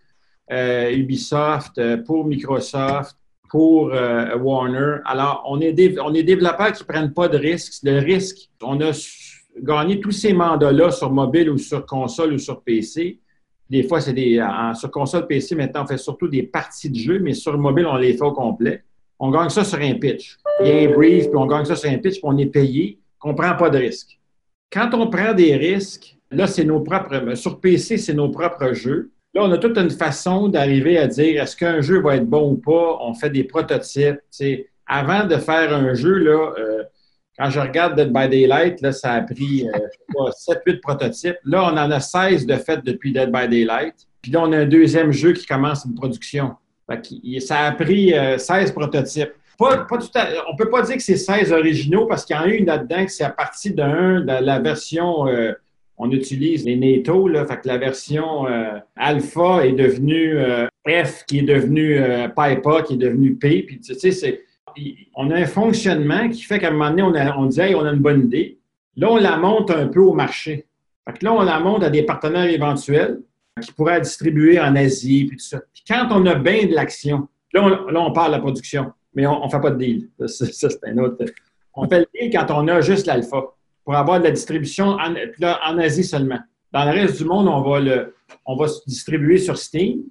euh, 0.52 0.92
Ubisoft, 0.92 1.78
euh, 1.78 1.98
pour 1.98 2.26
Microsoft, 2.26 3.19
pour 3.50 3.92
euh, 3.94 4.38
Warner. 4.38 4.98
Alors, 5.06 5.44
on 5.48 5.60
est, 5.60 5.74
des, 5.74 6.00
on 6.00 6.14
est 6.14 6.24
développeurs 6.24 6.72
qui 6.72 6.84
ne 6.84 6.88
prennent 6.88 7.14
pas 7.14 7.28
de 7.28 7.38
risques. 7.38 7.82
Le 7.84 8.00
risque, 8.00 8.50
on 8.62 8.80
a 8.82 8.92
gagné 9.62 10.00
tous 10.00 10.12
ces 10.12 10.34
mandats-là 10.34 10.92
sur 10.92 11.12
mobile 11.12 11.50
ou 11.50 11.58
sur 11.58 11.86
console 11.86 12.34
ou 12.34 12.38
sur 12.38 12.62
PC. 12.62 13.20
Des 13.70 13.84
fois, 13.84 14.02
c'est 14.02 14.14
des. 14.14 14.44
sur 14.76 14.90
console 14.90 15.28
PC, 15.28 15.56
maintenant, 15.56 15.84
on 15.84 15.88
fait 15.88 15.98
surtout 15.98 16.28
des 16.28 16.44
parties 16.44 16.90
de 16.90 16.96
jeu, 16.96 17.20
mais 17.20 17.34
sur 17.34 17.58
mobile, 17.58 17.86
on 17.86 17.98
les 17.98 18.14
fait 18.14 18.24
au 18.24 18.32
complet. 18.32 18.84
On 19.20 19.30
gagne 19.30 19.50
ça 19.50 19.64
sur 19.64 19.80
un 19.80 19.94
pitch. 19.96 20.38
Il 20.62 20.68
y 20.68 20.72
a 20.72 20.90
un 20.90 20.94
brief, 20.94 21.26
puis 21.26 21.38
on 21.38 21.46
gagne 21.46 21.66
ça 21.66 21.76
sur 21.76 21.90
un 21.90 21.98
pitch, 21.98 22.16
puis 22.16 22.24
on 22.24 22.38
est 22.38 22.48
payé, 22.48 23.00
qu'on 23.20 23.34
ne 23.34 23.38
prend 23.38 23.56
pas 23.56 23.70
de 23.70 23.78
risques. 23.78 24.18
Quand 24.72 24.90
on 24.94 25.08
prend 25.08 25.34
des 25.34 25.56
risques, 25.56 26.18
là, 26.32 26.48
c'est 26.48 26.64
nos 26.64 26.80
propres. 26.80 27.36
Sur 27.36 27.60
PC, 27.60 27.98
c'est 27.98 28.14
nos 28.14 28.30
propres 28.30 28.74
jeux. 28.74 29.12
Là, 29.40 29.46
on 29.46 29.52
a 29.54 29.58
toute 29.58 29.78
une 29.78 29.90
façon 29.90 30.50
d'arriver 30.50 30.98
à 30.98 31.08
dire 31.08 31.42
est-ce 31.42 31.56
qu'un 31.56 31.80
jeu 31.80 32.02
va 32.02 32.18
être 32.18 32.26
bon 32.26 32.52
ou 32.52 32.56
pas? 32.58 32.98
On 33.00 33.14
fait 33.14 33.30
des 33.30 33.46
prototypes. 33.46 34.20
Avant 34.86 35.26
de 35.26 35.38
faire 35.38 35.74
un 35.74 35.94
jeu, 35.94 36.16
là, 36.16 36.52
euh, 36.60 36.84
quand 37.38 37.50
je 37.50 37.62
regarde 37.62 37.96
Dead 37.96 38.12
by 38.12 38.28
Daylight, 38.28 38.92
ça 38.92 39.14
a 39.14 39.22
pris 39.22 39.66
euh, 39.70 40.30
7-8 40.68 40.80
prototypes. 40.82 41.38
Là, 41.46 41.64
on 41.72 41.78
en 41.78 41.90
a 41.90 42.02
16 42.02 42.48
de 42.48 42.56
fait 42.56 42.84
depuis 42.84 43.14
Dead 43.14 43.32
by 43.32 43.48
Daylight. 43.48 43.94
Puis 44.22 44.34
là, 44.34 44.42
on 44.42 44.52
a 44.52 44.58
un 44.58 44.66
deuxième 44.66 45.14
jeu 45.14 45.32
qui 45.32 45.46
commence 45.46 45.86
une 45.86 45.96
production. 45.96 46.56
ça 47.40 47.60
a 47.60 47.72
pris 47.72 48.14
16 48.38 48.50
euh, 48.52 48.74
prototypes. 48.74 49.32
On 49.62 49.70
ne 49.72 50.58
peut 50.58 50.70
pas 50.70 50.82
dire 50.82 50.98
que 50.98 51.02
c'est 51.02 51.16
16 51.16 51.54
originaux 51.54 52.08
parce 52.08 52.26
qu'il 52.26 52.36
y 52.36 52.40
en 52.40 52.44
a 52.44 52.48
une 52.48 52.66
là-dedans 52.66 53.06
qui 53.06 53.12
c'est 53.12 53.24
à 53.24 53.30
partir 53.30 53.74
d'un, 53.74 54.20
de 54.20 54.46
la 54.46 54.60
version 54.60 55.30
euh, 55.30 55.54
on 56.00 56.10
utilise 56.12 56.66
les 56.66 56.78
NATO, 56.78 57.28
là, 57.28 57.46
fait 57.46 57.58
que 57.58 57.68
la 57.68 57.78
version 57.78 58.48
euh, 58.48 58.80
alpha 58.96 59.66
est 59.66 59.74
devenue 59.74 60.38
euh, 60.38 60.66
F, 60.88 61.26
qui 61.28 61.40
est 61.40 61.44
devenue 61.44 61.98
euh, 62.00 62.30
qui 62.88 62.94
est 62.94 62.98
devenue 62.98 63.36
P. 63.36 63.64
Puis, 63.64 63.82
tu 63.82 63.94
sais, 63.94 64.12
c'est, 64.12 64.42
on 65.16 65.30
a 65.30 65.36
un 65.36 65.46
fonctionnement 65.46 66.30
qui 66.30 66.44
fait 66.44 66.58
qu'à 66.58 66.70
un 66.70 66.72
moment 66.72 66.90
donné, 66.90 67.04
on, 67.04 67.14
a, 67.16 67.38
on 67.38 67.46
dit, 67.48 67.60
hey, 67.60 67.76
on 67.76 67.84
a 67.84 67.92
une 67.92 68.00
bonne 68.00 68.26
idée. 68.26 68.60
Là, 68.96 69.12
on 69.12 69.18
la 69.18 69.36
monte 69.38 69.72
un 69.72 69.88
peu 69.88 70.00
au 70.00 70.14
marché. 70.14 70.66
Fait 71.06 71.18
que 71.18 71.26
là, 71.26 71.34
on 71.34 71.42
la 71.42 71.60
monte 71.60 71.84
à 71.84 71.90
des 71.90 72.04
partenaires 72.04 72.50
éventuels 72.50 73.20
qui 73.62 73.74
pourraient 73.74 74.00
distribuer 74.00 74.58
en 74.58 74.78
Asie, 74.78 75.26
puis 75.26 75.36
tout 75.36 75.44
ça. 75.44 75.60
Puis 75.74 75.84
quand 75.86 76.08
on 76.12 76.26
a 76.28 76.36
bien 76.36 76.66
de 76.66 76.74
l'action, 76.74 77.28
là 77.52 77.62
on, 77.62 77.92
là, 77.92 78.00
on 78.00 78.14
parle 78.14 78.32
de 78.32 78.38
la 78.38 78.42
production. 78.42 78.94
mais 79.14 79.28
on 79.28 79.44
ne 79.44 79.50
fait 79.50 79.60
pas 79.60 79.72
de 79.72 79.78
deal. 79.78 80.10
Ça, 80.28 80.46
c'est 80.46 80.88
un 80.88 80.98
autre. 81.00 81.26
On 81.74 81.90
fait 81.90 82.00
le 82.00 82.08
deal 82.14 82.32
quand 82.32 82.46
on 82.52 82.70
a 82.70 82.80
juste 82.80 83.06
l'alpha 83.06 83.54
pour 83.84 83.96
avoir 83.96 84.20
de 84.20 84.26
la 84.26 84.32
distribution 84.32 84.98
en, 84.98 85.16
en 85.16 85.78
Asie 85.78 86.04
seulement. 86.04 86.40
Dans 86.72 86.86
le 86.86 86.92
reste 86.92 87.18
du 87.18 87.26
monde, 87.26 87.48
on 87.48 87.62
va, 87.62 87.80
le, 87.80 88.16
on 88.46 88.56
va 88.56 88.68
se 88.68 88.82
distribuer 88.86 89.38
sur 89.38 89.58
Steam. 89.58 90.02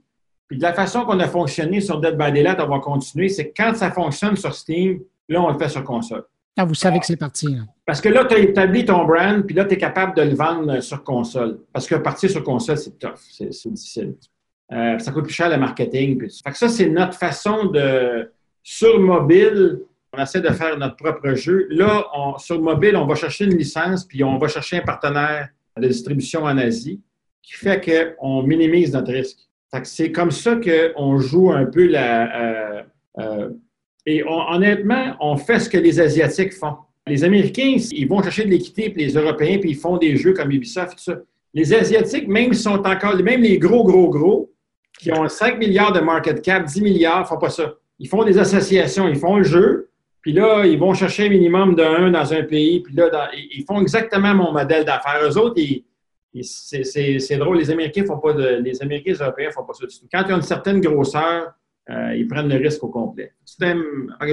Puis 0.48 0.58
de 0.58 0.62
la 0.62 0.72
façon 0.72 1.04
qu'on 1.04 1.20
a 1.20 1.28
fonctionné 1.28 1.80
sur 1.80 2.00
Dead 2.00 2.16
by 2.16 2.32
Daylight, 2.32 2.58
on 2.60 2.68
va 2.68 2.80
continuer, 2.80 3.28
c'est 3.28 3.52
quand 3.52 3.74
ça 3.74 3.90
fonctionne 3.90 4.36
sur 4.36 4.54
Steam, 4.54 5.00
là, 5.28 5.42
on 5.42 5.52
le 5.52 5.58
fait 5.58 5.68
sur 5.68 5.84
console. 5.84 6.24
Ah, 6.56 6.64
vous 6.64 6.74
savez 6.74 6.98
que 6.98 7.06
c'est 7.06 7.16
parti. 7.16 7.56
Parce 7.86 8.00
que 8.00 8.08
là, 8.08 8.24
tu 8.24 8.34
as 8.34 8.38
établi 8.38 8.84
ton 8.84 9.04
brand, 9.04 9.44
puis 9.44 9.54
là, 9.54 9.64
tu 9.64 9.74
es 9.74 9.78
capable 9.78 10.16
de 10.16 10.22
le 10.22 10.34
vendre 10.34 10.80
sur 10.80 11.04
console. 11.04 11.60
Parce 11.72 11.86
que 11.86 11.94
partir 11.94 12.28
sur 12.28 12.42
console, 12.42 12.78
c'est 12.78 12.98
tough, 12.98 13.18
c'est 13.30 13.70
difficile. 13.70 14.16
Euh, 14.72 14.98
ça 14.98 15.12
coûte 15.12 15.24
plus 15.24 15.32
cher 15.32 15.48
le 15.48 15.56
marketing. 15.56 16.18
Puis 16.18 16.40
fait 16.44 16.50
que 16.50 16.58
ça, 16.58 16.68
c'est 16.68 16.88
notre 16.88 17.16
façon 17.16 17.66
de. 17.66 18.30
Sur 18.62 19.00
mobile, 19.00 19.80
on 20.12 20.22
essaie 20.22 20.40
de 20.40 20.50
faire 20.50 20.78
notre 20.78 20.96
propre 20.96 21.34
jeu. 21.34 21.66
Là, 21.70 22.06
sur 22.38 22.60
mobile, 22.60 22.96
on 22.96 23.06
va 23.06 23.14
chercher 23.14 23.44
une 23.44 23.56
licence, 23.56 24.04
puis 24.04 24.24
on 24.24 24.38
va 24.38 24.48
chercher 24.48 24.78
un 24.78 24.82
partenaire 24.82 25.48
de 25.76 25.86
distribution 25.86 26.44
en 26.44 26.56
Asie, 26.58 27.00
qui 27.42 27.54
fait 27.54 28.14
qu'on 28.16 28.42
minimise 28.42 28.92
notre 28.92 29.12
risque. 29.12 29.38
C'est 29.84 30.12
comme 30.12 30.30
ça 30.30 30.56
qu'on 30.56 31.18
joue 31.18 31.52
un 31.52 31.66
peu 31.66 31.86
la. 31.86 32.42
Euh, 32.42 32.82
euh, 33.18 33.50
et 34.06 34.24
honnêtement, 34.24 35.14
on 35.20 35.36
fait 35.36 35.60
ce 35.60 35.68
que 35.68 35.76
les 35.76 36.00
Asiatiques 36.00 36.54
font. 36.54 36.76
Les 37.06 37.24
Américains, 37.24 37.76
ils 37.90 38.08
vont 38.08 38.22
chercher 38.22 38.44
de 38.44 38.50
l'équité, 38.50 38.90
puis 38.90 39.04
les 39.04 39.14
Européens, 39.14 39.58
puis 39.58 39.70
ils 39.70 39.76
font 39.76 39.98
des 39.98 40.16
jeux 40.16 40.32
comme 40.32 40.50
Ubisoft, 40.50 40.92
tout 40.92 41.04
ça. 41.04 41.18
Les 41.52 41.74
Asiatiques, 41.74 42.28
même 42.28 42.54
sont 42.54 42.86
encore, 42.86 43.16
même 43.16 43.42
les 43.42 43.58
gros, 43.58 43.84
gros, 43.84 44.08
gros, 44.08 44.52
qui 44.98 45.12
ont 45.12 45.28
5 45.28 45.58
milliards 45.58 45.92
de 45.92 46.00
market 46.00 46.42
cap, 46.42 46.64
10 46.64 46.82
milliards, 46.82 47.20
ne 47.20 47.26
font 47.26 47.38
pas 47.38 47.50
ça. 47.50 47.74
Ils 47.98 48.08
font 48.08 48.24
des 48.24 48.38
associations, 48.38 49.08
ils 49.08 49.18
font 49.18 49.36
le 49.36 49.44
jeu, 49.44 49.87
puis 50.28 50.36
là, 50.36 50.66
ils 50.66 50.78
vont 50.78 50.92
chercher 50.92 51.24
un 51.24 51.30
minimum 51.30 51.74
de 51.74 51.82
1 51.82 52.10
dans 52.10 52.34
un 52.34 52.42
pays, 52.42 52.80
puis 52.80 52.94
là, 52.94 53.30
ils 53.34 53.64
font 53.66 53.80
exactement 53.80 54.34
mon 54.34 54.52
modèle 54.52 54.84
d'affaires. 54.84 55.22
Eux 55.26 55.38
autres, 55.38 55.58
c'est 56.42 57.36
drôle, 57.38 57.56
les 57.56 57.70
Américains 57.70 58.04
font 58.04 58.18
pas 58.18 58.34
de, 58.34 58.60
les 58.62 58.82
Américains 58.82 59.12
les 59.12 59.22
Européens 59.22 59.50
font 59.52 59.64
pas 59.64 59.72
ça 59.72 59.86
du 59.86 59.98
tout. 59.98 60.06
Quand 60.12 60.24
ils 60.28 60.34
ont 60.34 60.36
une 60.36 60.42
certaine 60.42 60.82
grosseur, 60.82 61.54
euh, 61.88 62.14
ils 62.14 62.28
prennent 62.28 62.50
le 62.50 62.56
risque 62.56 62.84
au 62.84 62.88
complet. 62.88 63.32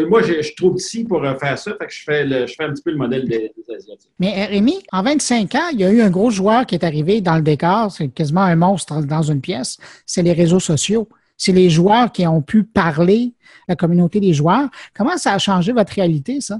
moi, 0.10 0.21
je, 0.21 0.41
suis 0.41 0.55
trop 0.55 0.71
petit 0.71 1.05
pour 1.05 1.23
euh, 1.23 1.34
faire 1.36 1.58
ça, 1.58 1.71
fait 1.79 1.88
que 1.88 1.93
je 1.93 2.03
fais, 2.03 2.27
je 2.45 2.53
fais 2.53 2.65
un 2.65 2.73
petit 2.73 2.84
peu 2.84 2.91
le 2.91 2.97
modèle 2.97 3.25
des, 3.25 3.53
Asiatiques. 3.73 4.12
Mais 4.19 4.34
euh, 4.38 4.51
Rémi, 4.51 4.84
en 4.91 5.01
25 5.01 5.55
ans, 5.55 5.69
il 5.71 5.79
y 5.79 5.86
a 5.86 5.89
eu 5.89 6.01
un 6.01 6.10
gros 6.10 6.29
joueur 6.29 6.65
qui 6.65 6.75
est 6.75 6.84
arrivé 6.84 7.21
dans 7.21 7.38
le 7.38 7.41
décor, 7.41 7.89
c'est 7.93 8.10
quasiment 8.10 8.41
un 8.41 8.58
monstre 8.58 9.01
dans 9.01 9.21
une 9.21 9.39
pièce, 9.39 9.77
c'est 10.05 10.23
les 10.23 10.34
réseaux 10.34 10.60
sociaux. 10.60 11.08
C'est 11.38 11.51
les 11.51 11.69
joueurs 11.69 12.12
qui 12.12 12.25
ont 12.27 12.41
pu 12.41 12.63
parler, 12.63 13.34
la 13.67 13.75
communauté 13.75 14.19
des 14.19 14.34
joueurs. 14.34 14.69
Comment 14.95 15.17
ça 15.17 15.34
a 15.34 15.38
changé 15.38 15.71
votre 15.71 15.93
réalité, 15.93 16.41
ça? 16.41 16.60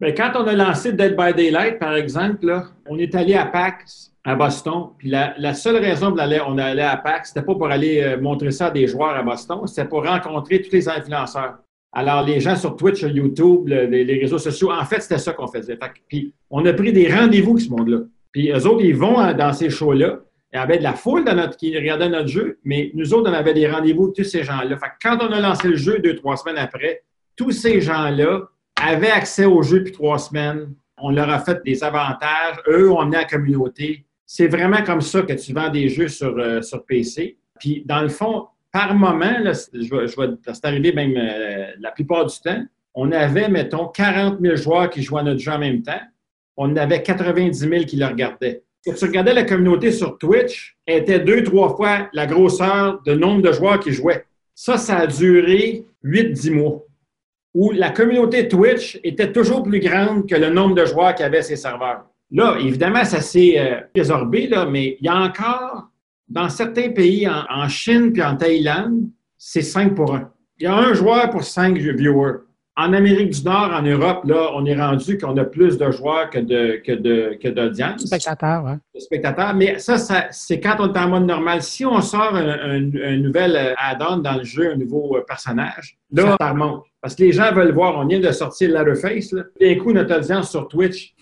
Bien, 0.00 0.12
quand 0.12 0.32
on 0.36 0.46
a 0.46 0.54
lancé 0.54 0.92
Dead 0.92 1.14
by 1.14 1.34
Daylight, 1.34 1.78
par 1.78 1.94
exemple, 1.94 2.62
on 2.88 2.98
est 2.98 3.14
allé 3.14 3.34
à 3.34 3.44
PAX 3.44 4.10
à 4.24 4.34
Boston. 4.34 4.88
Puis 4.98 5.10
la, 5.10 5.54
seule 5.54 5.76
raison 5.76 6.12
pour 6.12 6.22
on 6.46 6.58
allait 6.58 6.82
à 6.82 6.96
PAX, 6.96 7.28
c'était 7.28 7.44
pas 7.44 7.54
pour 7.54 7.66
aller 7.66 8.00
euh, 8.00 8.20
montrer 8.20 8.50
ça 8.50 8.66
à 8.66 8.70
des 8.70 8.86
joueurs 8.86 9.16
à 9.16 9.22
Boston, 9.22 9.66
c'était 9.66 9.88
pour 9.88 10.06
rencontrer 10.06 10.62
tous 10.62 10.72
les 10.72 10.88
influenceurs. 10.88 11.58
Alors, 11.92 12.24
les 12.24 12.38
gens 12.40 12.54
sur 12.54 12.76
Twitch, 12.76 13.00
sur 13.00 13.08
YouTube, 13.08 13.66
les, 13.66 14.20
réseaux 14.20 14.38
sociaux, 14.38 14.70
en 14.70 14.84
fait, 14.84 15.00
c'était 15.00 15.18
ça 15.18 15.32
qu'on 15.32 15.48
faisait. 15.48 15.78
puis, 16.08 16.32
on 16.48 16.64
a 16.64 16.72
pris 16.72 16.92
des 16.92 17.12
rendez-vous 17.12 17.52
avec 17.52 17.62
ce 17.62 17.70
monde-là. 17.70 17.98
Puis, 18.30 18.50
eux 18.52 18.66
autres, 18.66 18.84
ils 18.84 18.94
vont 18.94 19.32
dans 19.32 19.52
ces 19.52 19.70
shows-là. 19.70 20.20
Il 20.52 20.56
y 20.56 20.58
avait 20.58 20.78
de 20.78 20.82
la 20.82 20.94
foule 20.94 21.24
qui 21.58 21.76
regardait 21.76 22.08
notre 22.08 22.28
jeu, 22.28 22.58
mais 22.64 22.90
nous 22.94 23.14
autres, 23.14 23.30
on 23.30 23.34
avait 23.34 23.54
des 23.54 23.70
rendez-vous 23.70 24.04
avec 24.04 24.16
tous 24.16 24.24
ces 24.24 24.42
gens-là. 24.42 24.76
Quand 25.00 25.18
on 25.20 25.30
a 25.32 25.40
lancé 25.40 25.68
le 25.68 25.76
jeu 25.76 26.00
deux, 26.00 26.16
trois 26.16 26.36
semaines 26.36 26.58
après, 26.58 27.02
tous 27.36 27.52
ces 27.52 27.80
gens-là 27.80 28.42
avaient 28.82 29.10
accès 29.10 29.44
au 29.44 29.62
jeu 29.62 29.80
depuis 29.80 29.92
trois 29.92 30.18
semaines. 30.18 30.74
On 30.98 31.10
leur 31.10 31.30
a 31.30 31.38
fait 31.38 31.62
des 31.64 31.84
avantages. 31.84 32.56
Eux 32.68 32.90
ont 32.90 32.98
amené 32.98 33.18
la 33.18 33.24
communauté. 33.24 34.04
C'est 34.26 34.48
vraiment 34.48 34.82
comme 34.82 35.00
ça 35.00 35.22
que 35.22 35.32
tu 35.32 35.52
vends 35.52 35.70
des 35.70 35.88
jeux 35.88 36.08
sur, 36.08 36.36
euh, 36.38 36.62
sur 36.62 36.84
PC. 36.84 37.38
Puis, 37.58 37.82
dans 37.86 38.02
le 38.02 38.08
fond, 38.08 38.46
par 38.72 38.94
moment, 38.94 39.34
je 39.44 39.52
c'est 40.52 40.64
arrivé 40.64 40.92
même 40.92 41.14
euh, 41.16 41.72
la 41.80 41.90
plupart 41.90 42.26
du 42.26 42.38
temps, 42.40 42.62
on 42.94 43.12
avait, 43.12 43.48
mettons, 43.48 43.86
40 43.88 44.40
000 44.40 44.56
joueurs 44.56 44.90
qui 44.90 45.02
jouaient 45.02 45.20
à 45.20 45.24
notre 45.24 45.40
jeu 45.40 45.52
en 45.52 45.58
même 45.58 45.82
temps. 45.82 46.00
On 46.56 46.76
avait 46.76 47.02
90 47.02 47.58
000 47.58 47.84
qui 47.84 47.96
le 47.96 48.06
regardaient. 48.06 48.62
Si 48.82 48.94
tu 48.94 49.04
regardais 49.04 49.34
la 49.34 49.44
communauté 49.44 49.92
sur 49.92 50.16
Twitch, 50.16 50.76
elle 50.86 51.02
était 51.02 51.20
deux, 51.20 51.42
trois 51.42 51.76
fois 51.76 52.08
la 52.14 52.26
grosseur 52.26 53.02
de 53.04 53.12
nombre 53.12 53.42
de 53.42 53.52
joueurs 53.52 53.78
qui 53.78 53.92
jouaient. 53.92 54.24
Ça, 54.54 54.78
ça 54.78 54.98
a 54.98 55.06
duré 55.06 55.84
8-10 56.04 56.52
mois. 56.52 56.84
Où 57.52 57.72
la 57.72 57.90
communauté 57.90 58.48
Twitch 58.48 58.98
était 59.04 59.32
toujours 59.32 59.62
plus 59.62 59.80
grande 59.80 60.26
que 60.26 60.34
le 60.34 60.50
nombre 60.50 60.74
de 60.74 60.84
joueurs 60.86 61.14
qui 61.14 61.22
avaient 61.22 61.42
ses 61.42 61.56
serveurs. 61.56 62.04
Là, 62.30 62.56
évidemment, 62.60 63.04
ça 63.04 63.20
s'est 63.20 63.58
euh, 63.58 63.80
résorbé, 63.94 64.46
là, 64.46 64.64
mais 64.64 64.96
il 65.00 65.06
y 65.06 65.08
a 65.08 65.16
encore, 65.16 65.88
dans 66.28 66.48
certains 66.48 66.90
pays, 66.90 67.28
en, 67.28 67.68
Chine 67.68 68.12
puis 68.12 68.22
en 68.22 68.36
Thaïlande, 68.36 69.08
c'est 69.36 69.62
5 69.62 69.94
pour 69.94 70.14
1. 70.14 70.30
Il 70.58 70.64
y 70.64 70.66
a 70.66 70.74
un 70.74 70.94
joueur 70.94 71.28
pour 71.30 71.42
5 71.42 71.76
viewers. 71.76 72.38
En 72.80 72.94
Amérique 72.94 73.30
du 73.30 73.44
Nord, 73.44 73.72
en 73.74 73.82
Europe, 73.82 74.24
là, 74.24 74.52
on 74.54 74.64
est 74.64 74.74
rendu 74.74 75.18
qu'on 75.18 75.36
a 75.36 75.44
plus 75.44 75.76
de 75.76 75.90
joueurs 75.90 76.30
que 76.30 76.38
de 76.38 76.80
que 76.82 76.92
de 76.92 77.38
que 77.40 77.48
d'audience. 77.48 78.06
Spectateurs, 78.06 78.64
oui. 78.64 79.00
Spectateurs. 79.00 79.52
Mais 79.52 79.78
ça, 79.78 79.98
ça 79.98 80.28
c'est 80.30 80.60
quand 80.60 80.76
on 80.78 80.90
est 80.90 80.98
en 80.98 81.08
mode 81.08 81.26
normal. 81.26 81.62
Si 81.62 81.84
on 81.84 82.00
sort 82.00 82.34
un, 82.34 82.80
nouvel 82.80 83.54
euh, 83.54 83.74
add-on 83.76 84.16
dans 84.18 84.36
le 84.38 84.44
jeu, 84.44 84.72
un 84.72 84.76
nouveau 84.76 85.18
euh, 85.18 85.24
personnage, 85.28 85.98
là, 86.10 86.36
ça 86.40 86.50
remonte. 86.52 86.84
Parce 87.02 87.14
que 87.14 87.22
les 87.22 87.32
gens 87.32 87.52
veulent 87.52 87.74
voir. 87.74 87.98
On 87.98 88.06
vient 88.06 88.20
de 88.20 88.32
sortir 88.32 88.70
Letterface. 88.70 89.34
D'un 89.60 89.74
coup, 89.74 89.92
notre 89.92 90.16
audience 90.16 90.50
sur 90.50 90.66
Twitch 90.66 91.14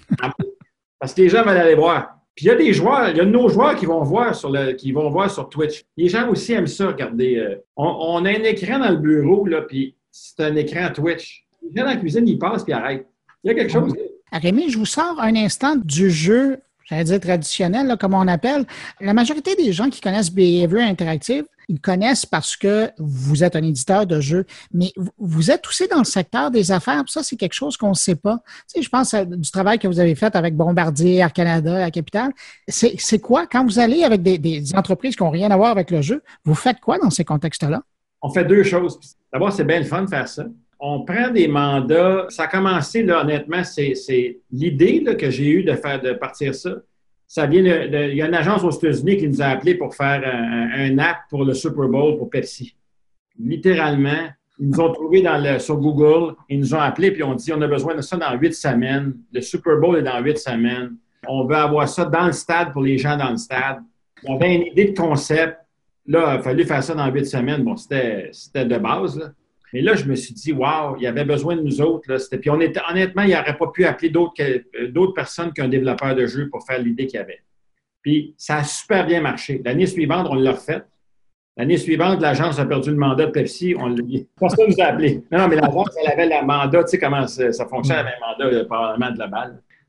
Parce 1.01 1.13
que 1.13 1.23
les 1.23 1.29
gens 1.29 1.43
veulent 1.43 1.57
aller 1.57 1.75
voir. 1.75 2.19
Puis 2.39 2.47
il 2.47 2.49
y 2.51 2.53
a 2.53 2.55
des 2.55 2.73
joueurs, 2.73 3.09
il 3.09 3.17
y 3.17 3.21
a 3.21 3.25
de 3.25 3.31
nos 3.31 3.49
joueurs 3.49 3.75
qui 3.75 3.85
vont 3.85 4.05
voir 4.05 4.33
sur 4.33 4.53
le, 4.53 4.71
qui 4.71 4.93
vont 4.93 5.11
voir 5.11 5.29
sur 5.29 5.49
Twitch. 5.49 5.83
Les 5.97 6.09
gens 6.09 6.29
aussi 6.29 6.53
aiment 6.53 6.69
ça, 6.69 6.87
regardez. 6.87 7.37
Euh, 7.37 7.57
on, 7.75 8.25
a 8.25 8.29
un 8.29 8.45
écran 8.45 8.79
dans 8.79 8.91
le 8.91 8.97
bureau, 8.99 9.45
là, 9.45 9.63
puis 9.63 9.97
c'est 10.13 10.45
un 10.45 10.55
écran 10.55 10.89
Twitch. 10.95 11.48
Les 11.63 11.77
gens 11.77 11.85
dans 11.85 11.91
la 11.91 11.97
cuisine, 11.97 12.27
ils 12.27 12.39
passent 12.39 12.65
puis 12.65 12.73
arrêtent. 12.73 13.07
Il 13.45 13.49
y 13.49 13.51
a 13.51 13.55
quelque 13.55 13.73
chose. 13.73 13.93
Rémi, 14.33 14.71
je 14.71 14.79
vous 14.79 14.87
sors 14.87 15.21
un 15.21 15.35
instant 15.37 15.77
du 15.77 16.11
jeu, 16.11 16.59
j'allais 16.85 17.05
dire 17.05 17.21
traditionnel, 17.21 17.87
là, 17.87 17.97
comme 17.97 18.15
on 18.15 18.29
appelle. 18.29 18.67
La 19.01 19.15
majorité 19.15 19.55
des 19.55 19.73
gens 19.73 19.89
qui 19.89 20.01
connaissent 20.01 20.33
Behavior 20.33 20.83
Interactive 20.83 21.45
ils 21.69 21.81
connaissent 21.81 22.25
parce 22.25 22.57
que 22.57 22.91
vous 22.99 23.45
êtes 23.45 23.55
un 23.55 23.63
éditeur 23.63 24.07
de 24.07 24.21
jeux, 24.21 24.47
mais 24.73 24.91
vous 25.19 25.51
êtes 25.51 25.67
aussi 25.67 25.87
dans 25.87 25.99
le 25.99 26.05
secteur 26.05 26.51
des 26.51 26.73
affaires. 26.73 27.05
Ça, 27.09 27.23
c'est 27.23 27.37
quelque 27.37 27.53
chose 27.53 27.77
qu'on 27.77 27.91
ne 27.91 27.95
sait 27.95 28.17
pas. 28.17 28.39
Tu 28.73 28.81
sais, 28.81 28.83
je 28.83 28.89
pense 28.89 29.15
du 29.15 29.51
travail 29.51 29.79
que 29.79 29.87
vous 29.87 30.01
avez 30.01 30.15
fait 30.15 30.35
avec 30.35 30.57
Bombardier, 30.57 31.17
Air 31.17 31.33
Canada, 31.33 31.79
la 31.79 31.91
Capital. 31.91 32.33
C'est 32.69 33.19
quoi, 33.21 33.47
quand 33.47 33.65
vous 33.65 33.79
allez 33.79 34.03
avec 34.03 34.23
des, 34.23 34.75
entreprises 34.75 35.15
qui 35.15 35.23
n'ont 35.23 35.31
rien 35.31 35.51
à 35.51 35.57
voir 35.57 35.71
avec 35.71 35.91
le 35.91 36.01
jeu, 36.01 36.23
vous 36.45 36.55
faites 36.55 36.81
quoi 36.81 36.99
dans 36.99 37.11
ces 37.11 37.25
contextes-là? 37.25 37.83
On 38.23 38.31
fait 38.31 38.45
deux 38.45 38.63
choses. 38.63 38.99
D'abord, 39.33 39.53
c'est 39.53 39.65
bien 39.65 39.79
le 39.79 39.85
fun 39.85 40.03
de 40.03 40.09
faire 40.09 40.27
ça. 40.27 40.45
On 40.81 41.05
prend 41.05 41.31
des 41.31 41.49
mandats. 41.49 42.27
Ça 42.29 42.45
a 42.45 42.47
commencé, 42.47 43.03
là, 43.03 43.23
honnêtement, 43.23 43.65
c'est 43.65 44.39
l'idée 44.51 45.05
que 45.17 45.31
j'ai 45.31 45.49
eue 45.49 45.65
de 45.65 45.75
faire 45.75 46.01
de 46.01 46.13
partir 46.13 46.55
ça 46.55 46.71
ça 47.29 47.45
vient 47.45 47.63
de, 47.63 48.11
il 48.11 48.17
y 48.17 48.23
a 48.23 48.27
une 48.27 48.35
agence 48.35 48.65
aux 48.65 48.71
États-Unis 48.71 49.19
qui 49.19 49.29
nous 49.29 49.43
a 49.43 49.47
appelés 49.47 49.75
pour 49.75 49.95
faire 49.95 50.23
un, 50.25 50.99
app 50.99 51.19
pour 51.29 51.45
le 51.45 51.53
Super 51.53 51.87
Bowl 51.87 52.17
pour 52.17 52.31
Pepsi. 52.31 52.75
Littéralement, 53.39 54.29
ils 54.59 54.71
nous 54.71 54.81
ont 54.81 54.91
trouvé 54.93 55.23
sur 55.59 55.77
Google, 55.77 56.35
ils 56.49 56.59
nous 56.59 56.75
ont 56.75 56.81
appelés 56.81 57.11
puis 57.11 57.23
ont 57.23 57.35
dit 57.35 57.53
on 57.53 57.61
a 57.61 57.69
besoin 57.69 57.95
de 57.95 58.01
ça 58.01 58.17
dans 58.17 58.35
huit 58.35 58.55
semaines. 58.55 59.15
Le 59.31 59.43
Super 59.43 59.77
Bowl 59.77 59.99
est 59.99 60.03
dans 60.03 60.19
huit 60.21 60.39
semaines. 60.39 60.97
On 61.29 61.45
veut 61.45 61.55
avoir 61.55 61.87
ça 61.87 62.07
dans 62.07 62.27
le 62.27 62.33
stade 62.33 62.73
pour 62.73 62.83
les 62.83 62.97
gens 62.97 63.17
dans 63.19 63.31
le 63.31 63.37
stade. 63.37 63.81
On 64.25 64.37
avait 64.37 64.55
une 64.55 64.63
idée 64.63 64.87
de 64.87 64.99
concept. 64.99 65.59
Là, 66.07 66.35
il 66.35 66.39
a 66.39 66.43
fallu 66.43 66.65
faire 66.65 66.83
ça 66.83 66.95
dans 66.95 67.09
huit 67.11 67.27
semaines. 67.27 67.63
Bon, 67.63 67.77
c'était 67.77 68.33
de 68.65 68.79
base. 68.79 69.19
Là. 69.19 69.33
Mais 69.73 69.81
là, 69.81 69.95
je 69.95 70.05
me 70.05 70.15
suis 70.15 70.35
dit, 70.35 70.53
wow, 70.53 70.97
il 70.97 71.03
y 71.03 71.07
avait 71.07 71.25
besoin 71.25 71.57
de 71.57 71.63
nous 71.63 71.81
autres. 71.81 72.09
Puis 72.37 72.51
on 72.51 72.61
était, 72.61 72.81
honnêtement, 72.89 73.23
il 73.23 73.31
n'aurait 73.31 73.57
pas 73.57 73.69
pu 73.69 73.85
appeler 73.85 74.13
euh, 74.15 74.89
d'autres 74.89 75.15
personnes 75.15 75.53
qu'un 75.53 75.69
développeur 75.69 76.15
de 76.15 76.27
jeu 76.27 76.49
pour 76.49 76.65
faire 76.65 76.79
l'idée 76.79 77.07
qu'il 77.07 77.19
y 77.19 77.23
avait. 77.23 77.43
Puis 78.03 78.35
ça 78.39 78.59
a 78.59 78.65
super 78.65 79.07
bien 79.07 79.21
marché. 79.21 79.61
L'année 79.65 79.87
suivante, 79.87 80.27
on 80.31 80.35
l'a 80.35 80.53
refait. 80.53 80.83
L'année 81.57 81.77
suivante, 81.77 82.21
l'agence 82.21 82.59
a 82.61 82.65
perdu 82.65 82.91
le 82.91 82.97
mandat 82.97 83.27
de 83.27 83.31
Pepsi. 83.33 83.75
On 83.77 83.95
Personne 84.39 84.67
ne 84.69 84.73
nous 84.73 84.81
a 84.81 84.87
appelé. 84.87 85.25
Non, 85.33 85.49
mais 85.49 85.57
l'agence, 85.57 85.89
elle 86.01 86.13
avait 86.13 86.27
le 86.27 86.47
mandat. 86.47 86.85
Tu 86.85 86.91
sais 86.91 86.99
comment 86.99 87.27
ça, 87.27 87.67
fonctionne, 87.67 87.99
avec 87.99 88.15
un 88.15 88.45
mandat, 88.45 88.59
le 88.59 88.67
Parlement 88.67 89.11
de. 89.11 89.23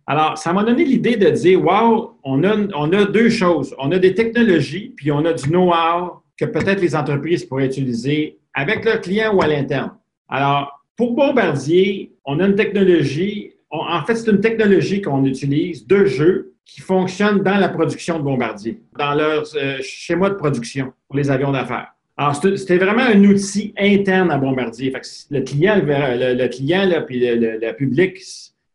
Alors, 0.07 0.39
ça 0.39 0.51
m'a 0.51 0.63
donné 0.63 0.83
l'idée 0.83 1.15
de 1.15 1.29
dire, 1.29 1.63
wow, 1.63 2.19
on 2.23 2.43
a 2.43 3.05
deux 3.05 3.29
choses. 3.29 3.75
On 3.77 3.91
a 3.91 3.99
des 3.99 4.15
technologies, 4.15 4.93
puis 4.97 5.11
on 5.11 5.23
a 5.23 5.33
du 5.33 5.47
know-how 5.49 6.23
que 6.35 6.45
peut-être 6.45 6.81
les 6.81 6.95
entreprises 6.95 7.45
pourraient 7.45 7.67
utiliser 7.67 8.39
avec 8.59 8.83
leurs 8.83 8.99
clients 8.99 9.33
ou 9.33 9.41
à 9.41 9.47
l'interne. 9.47 9.91
Alors, 10.27 10.83
pour 10.97 11.15
Bombardier, 11.15 12.11
on 12.25 12.41
a 12.41 12.45
une 12.45 12.55
technologie, 12.55 13.53
en 13.71 14.03
fait, 14.03 14.15
c'est 14.15 14.29
une 14.29 14.41
technologie 14.41 15.01
qu'on 15.01 15.23
utilise 15.23 15.87
de 15.87 16.03
jeu 16.03 16.53
qui 16.65 16.81
fonctionne 16.81 17.39
dans 17.41 17.57
la 17.57 17.69
production 17.69 18.19
de 18.19 18.23
Bombardier, 18.23 18.81
dans 18.97 19.13
leur 19.13 19.43
euh, 19.55 19.77
schéma 19.81 20.29
de 20.29 20.35
production 20.35 20.91
pour 21.07 21.17
les 21.17 21.31
avions 21.31 21.51
d'affaires. 21.51 21.93
Alors, 22.17 22.35
c'était 22.35 22.77
vraiment 22.77 23.03
un 23.03 23.23
outil 23.23 23.73
interne 23.79 24.29
à 24.29 24.37
Bombardier. 24.37 24.93
le 25.31 25.41
client, 25.41 25.81
le, 25.81 26.47
client 26.47 26.85
là, 26.85 27.01
puis 27.01 27.21
le, 27.21 27.71
public 27.71 28.17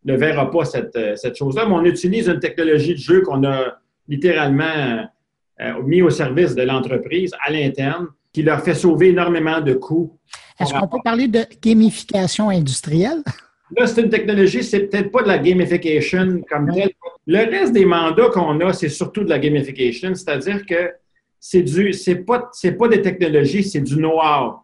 ne 0.06 0.16
verra 0.16 0.50
pas 0.50 0.64
cette, 0.64 0.98
cette 1.16 1.36
chose-là, 1.36 1.66
mais 1.66 1.74
on 1.74 1.84
utilise 1.84 2.28
une 2.28 2.40
technologie 2.40 2.94
de 2.94 3.00
jeu 3.00 3.20
qu'on 3.20 3.44
a 3.44 3.76
littéralement 4.08 5.06
euh, 5.60 5.82
mis 5.82 6.00
au 6.00 6.08
service 6.08 6.54
de 6.54 6.62
l'entreprise 6.62 7.32
à 7.46 7.52
l'interne, 7.52 8.08
qui 8.34 8.42
leur 8.42 8.60
fait 8.62 8.74
sauver 8.74 9.10
énormément 9.10 9.60
de 9.60 9.74
coûts. 9.74 10.18
Est-ce 10.58 10.74
qu'on 10.74 10.88
peut 10.88 10.98
parler 11.02 11.28
de 11.28 11.46
gamification 11.62 12.50
industrielle? 12.50 13.22
Là, 13.76 13.86
c'est 13.86 14.02
une 14.02 14.10
technologie, 14.10 14.62
c'est 14.62 14.80
peut-être 14.80 15.10
pas 15.10 15.22
de 15.22 15.28
la 15.28 15.38
gamification 15.38 16.42
comme 16.50 16.70
telle. 16.72 16.90
Le 17.26 17.38
reste 17.38 17.72
des 17.72 17.86
mandats 17.86 18.28
qu'on 18.28 18.60
a, 18.60 18.72
c'est 18.72 18.88
surtout 18.88 19.24
de 19.24 19.30
la 19.30 19.38
gamification, 19.38 20.14
c'est-à-dire 20.14 20.66
que 20.66 20.92
c'est 21.40 21.62
du, 21.62 21.92
c'est 21.92 22.16
pas, 22.16 22.50
c'est 22.52 22.72
pas 22.72 22.88
des 22.88 23.00
technologies, 23.00 23.62
c'est 23.62 23.80
du 23.80 23.96
know-how. 23.96 24.56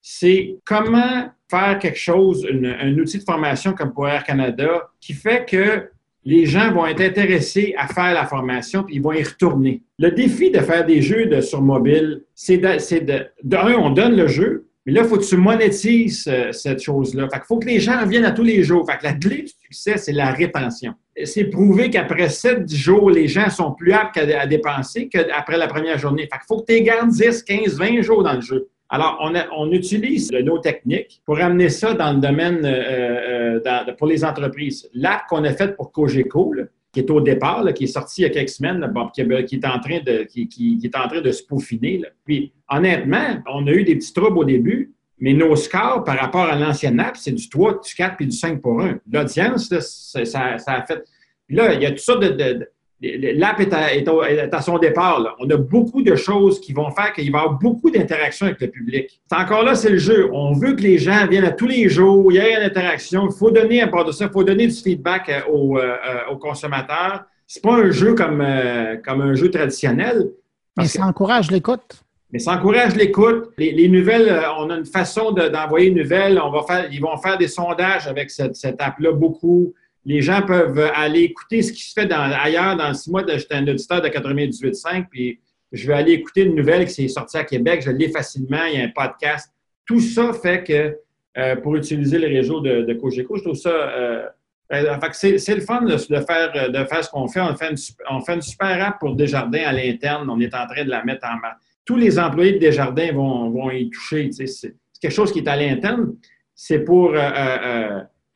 C'est 0.00 0.56
comment 0.64 1.28
faire 1.50 1.78
quelque 1.78 1.98
chose, 1.98 2.46
un 2.50 2.98
outil 2.98 3.18
de 3.18 3.24
formation 3.24 3.74
comme 3.74 3.92
pour 3.92 4.08
Air 4.08 4.24
Canada, 4.24 4.88
qui 5.00 5.12
fait 5.12 5.44
que 5.48 5.90
les 6.24 6.46
gens 6.46 6.72
vont 6.72 6.86
être 6.86 7.00
intéressés 7.00 7.74
à 7.78 7.86
faire 7.86 8.14
la 8.14 8.26
formation 8.26 8.82
puis 8.82 8.96
ils 8.96 9.02
vont 9.02 9.12
y 9.12 9.22
retourner. 9.22 9.82
Le 9.98 10.10
défi 10.10 10.50
de 10.50 10.58
faire 10.60 10.84
des 10.84 11.02
jeux 11.02 11.26
de, 11.26 11.40
sur 11.40 11.62
mobile, 11.62 12.22
c'est 12.34 12.58
de, 12.58 13.04
de, 13.04 13.26
d'un, 13.42 13.74
on 13.74 13.90
donne 13.90 14.16
le 14.16 14.26
jeu, 14.26 14.68
mais 14.88 14.94
là, 14.94 15.02
il 15.02 15.08
faut 15.08 15.18
que 15.18 15.24
tu 15.24 15.36
monétises 15.36 16.26
euh, 16.28 16.50
cette 16.50 16.82
chose-là. 16.82 17.28
Fait 17.30 17.40
qu'il 17.40 17.46
faut 17.46 17.58
que 17.58 17.66
les 17.66 17.78
gens 17.78 18.00
reviennent 18.00 18.24
à 18.24 18.30
tous 18.30 18.42
les 18.42 18.62
jours. 18.62 18.90
Fait 18.90 18.96
que 18.96 19.04
la 19.04 19.12
clé 19.12 19.42
du 19.42 19.52
succès, 19.62 19.98
c'est 19.98 20.12
la 20.12 20.30
rétention. 20.30 20.94
C'est 21.24 21.44
prouvé 21.44 21.90
qu'après 21.90 22.30
7 22.30 22.72
jours, 22.72 23.10
les 23.10 23.28
gens 23.28 23.50
sont 23.50 23.72
plus 23.72 23.92
aptes 23.92 24.16
à, 24.16 24.46
dépenser 24.46 25.08
qu'après 25.08 25.58
la 25.58 25.66
première 25.66 25.98
journée. 25.98 26.22
Fait 26.22 26.38
qu'il 26.38 26.46
faut 26.48 26.62
que 26.62 26.72
tu 26.72 26.80
gardes 26.80 27.10
10, 27.10 27.42
15, 27.42 27.76
20 27.76 28.00
jours 28.00 28.22
dans 28.22 28.32
le 28.32 28.40
jeu. 28.40 28.70
Alors, 28.90 29.18
on, 29.54 29.70
utilise 29.70 30.32
nos 30.32 30.58
techniques 30.58 31.20
pour 31.26 31.38
amener 31.38 31.68
ça 31.68 31.92
dans 31.92 32.12
le 32.12 32.20
domaine 32.20 32.64
euh, 32.64 33.60
euh, 33.66 33.92
pour 33.98 34.06
les 34.06 34.24
entreprises. 34.24 34.88
L'app 34.94 35.26
qu'on 35.28 35.44
a 35.44 35.52
fait 35.52 35.76
pour 35.76 35.92
Cogeco, 35.92 36.54
qui 36.90 37.00
est 37.00 37.10
au 37.10 37.20
départ, 37.20 37.66
qui 37.74 37.84
est 37.84 37.88
sorti 37.88 38.22
il 38.22 38.24
y 38.24 38.26
a 38.26 38.30
quelques 38.30 38.48
semaines, 38.48 38.90
qui, 39.12 39.56
est 39.56 39.66
en 39.66 39.78
train 39.78 40.00
de, 40.00 40.22
qui, 40.22 40.80
est 40.82 40.96
en 40.96 41.06
train 41.06 41.20
de 41.20 41.30
se 41.30 41.42
peaufiner. 41.42 42.02
Puis, 42.24 42.52
honnêtement, 42.70 43.42
on 43.52 43.66
a 43.66 43.72
eu 43.72 43.84
des 43.84 43.96
petits 43.96 44.14
troubles 44.14 44.38
au 44.38 44.44
début, 44.44 44.94
mais 45.20 45.34
nos 45.34 45.54
scores 45.54 46.02
par 46.04 46.18
rapport 46.18 46.46
à 46.46 46.56
l'ancienne 46.56 46.98
app, 46.98 47.18
c'est 47.18 47.32
du 47.32 47.46
3, 47.46 47.82
du 47.82 47.94
4 47.94 48.16
puis 48.16 48.26
du 48.26 48.36
5 48.36 48.62
pour 48.62 48.80
1. 48.80 49.00
L'audience, 49.12 49.68
ça, 49.68 50.24
ça, 50.24 50.56
a 50.66 50.86
fait. 50.86 51.04
là, 51.50 51.74
il 51.74 51.82
y 51.82 51.86
a 51.86 51.90
tout 51.90 51.98
ça 51.98 52.16
de 52.16 52.66
L'app 53.00 53.60
est, 53.60 53.72
à, 53.72 54.60
son 54.60 54.78
départ. 54.78 55.36
On 55.38 55.48
a 55.50 55.56
beaucoup 55.56 56.02
de 56.02 56.16
choses 56.16 56.60
qui 56.60 56.72
vont 56.72 56.90
faire 56.90 57.12
qu'il 57.12 57.30
va 57.30 57.38
y 57.38 57.42
avoir 57.42 57.58
beaucoup 57.58 57.90
d'interactions 57.90 58.46
avec 58.46 58.60
le 58.60 58.68
public. 58.68 59.20
C'est 59.30 59.38
encore 59.38 59.62
là, 59.62 59.76
c'est 59.76 59.90
le 59.90 59.98
jeu. 59.98 60.28
On 60.32 60.52
veut 60.52 60.74
que 60.74 60.82
les 60.82 60.98
gens 60.98 61.26
viennent 61.28 61.44
à 61.44 61.52
tous 61.52 61.68
les 61.68 61.88
jours, 61.88 62.32
il 62.32 62.36
y 62.36 62.38
ait 62.38 62.56
une 62.56 62.64
interaction. 62.64 63.28
Il 63.30 63.36
faut 63.36 63.52
donner, 63.52 63.82
à 63.82 63.86
part 63.86 64.04
de 64.04 64.10
ça, 64.10 64.24
il 64.24 64.32
faut 64.32 64.42
donner 64.42 64.66
du 64.66 64.74
feedback 64.74 65.28
euh, 65.28 65.52
aux, 65.52 65.78
euh, 65.78 65.96
aux 66.32 66.38
consommateurs. 66.38 67.24
C'est 67.46 67.62
pas 67.62 67.74
un 67.74 67.90
jeu 67.92 68.14
comme, 68.14 68.40
euh, 68.40 68.96
comme 68.96 69.20
un 69.20 69.34
jeu 69.34 69.48
traditionnel. 69.48 70.30
Mais 70.76 70.86
ça 70.86 71.06
encourage 71.06 71.52
l'écoute. 71.52 72.02
Mais 72.32 72.40
ça 72.40 72.52
encourage 72.52 72.96
l'écoute. 72.96 73.50
Les, 73.58 73.88
nouvelles, 73.88 74.42
on 74.58 74.70
a 74.70 74.76
une 74.76 74.84
façon 74.84 75.30
d'envoyer 75.30 75.88
une 75.88 75.98
nouvelle. 75.98 76.40
On 76.40 76.50
va 76.50 76.62
faire, 76.62 76.92
ils 76.92 77.00
vont 77.00 77.16
faire 77.16 77.38
des 77.38 77.48
sondages 77.48 78.08
avec 78.08 78.30
cette, 78.30 78.56
cette 78.56 78.80
app-là 78.80 79.12
beaucoup 79.12 79.72
les 80.08 80.22
gens 80.22 80.40
peuvent 80.40 80.90
aller 80.94 81.20
écouter 81.20 81.60
ce 81.60 81.70
qui 81.70 81.82
se 81.82 81.92
fait 81.92 82.10
ailleurs. 82.10 82.74
Dans 82.76 82.94
six 82.94 83.10
mois, 83.10 83.22
j'étais 83.26 83.56
un 83.56 83.68
auditeur 83.68 84.00
de 84.00 84.08
98.5, 84.08 85.06
puis 85.10 85.38
je 85.70 85.86
vais 85.86 85.92
aller 85.92 86.12
écouter 86.12 86.44
une 86.44 86.54
nouvelle 86.54 86.86
qui 86.86 86.94
s'est 86.94 87.08
sortie 87.08 87.36
à 87.36 87.44
Québec. 87.44 87.82
Je 87.84 87.90
l'ai 87.90 88.08
facilement. 88.08 88.64
Il 88.72 88.78
y 88.78 88.82
a 88.82 88.86
un 88.86 88.88
podcast. 88.88 89.52
Tout 89.84 90.00
ça 90.00 90.32
fait 90.32 90.64
que 90.64 90.96
euh, 91.36 91.56
pour 91.56 91.76
utiliser 91.76 92.18
les 92.18 92.28
réseaux 92.28 92.60
de, 92.60 92.82
de 92.82 92.94
Cogeco, 92.94 93.36
je 93.36 93.42
trouve 93.42 93.54
ça. 93.54 93.68
Euh, 93.68 94.26
euh 94.72 94.96
c'est 95.12 95.54
le 95.54 95.60
fun 95.60 95.82
de, 95.82 95.98
faire, 95.98 96.70
de 96.70 96.84
faire 96.84 97.04
ce 97.04 97.10
qu'on 97.10 97.28
fait. 97.28 97.42
On 97.42 97.54
fait, 97.54 97.70
une, 97.70 97.76
on 98.10 98.20
fait 98.22 98.34
une 98.34 98.42
super 98.42 98.82
app 98.82 98.98
pour 98.98 99.14
Desjardins 99.14 99.64
à 99.66 99.72
l'interne. 99.72 100.30
On 100.30 100.40
est 100.40 100.54
en 100.54 100.66
train 100.66 100.84
de 100.84 100.90
la 100.90 101.04
mettre 101.04 101.26
en 101.26 101.36
marche. 101.38 101.58
Tous 101.84 101.96
les 101.96 102.18
employés 102.18 102.52
de 102.52 102.58
Desjardins 102.58 103.12
vont, 103.12 103.70
y 103.70 103.90
toucher. 103.90 104.30
C'est 104.32 104.74
quelque 105.02 105.12
chose 105.12 105.32
qui 105.32 105.40
est 105.40 105.48
à 105.48 105.56
l'interne. 105.56 106.14
C'est 106.54 106.78
pour. 106.78 107.14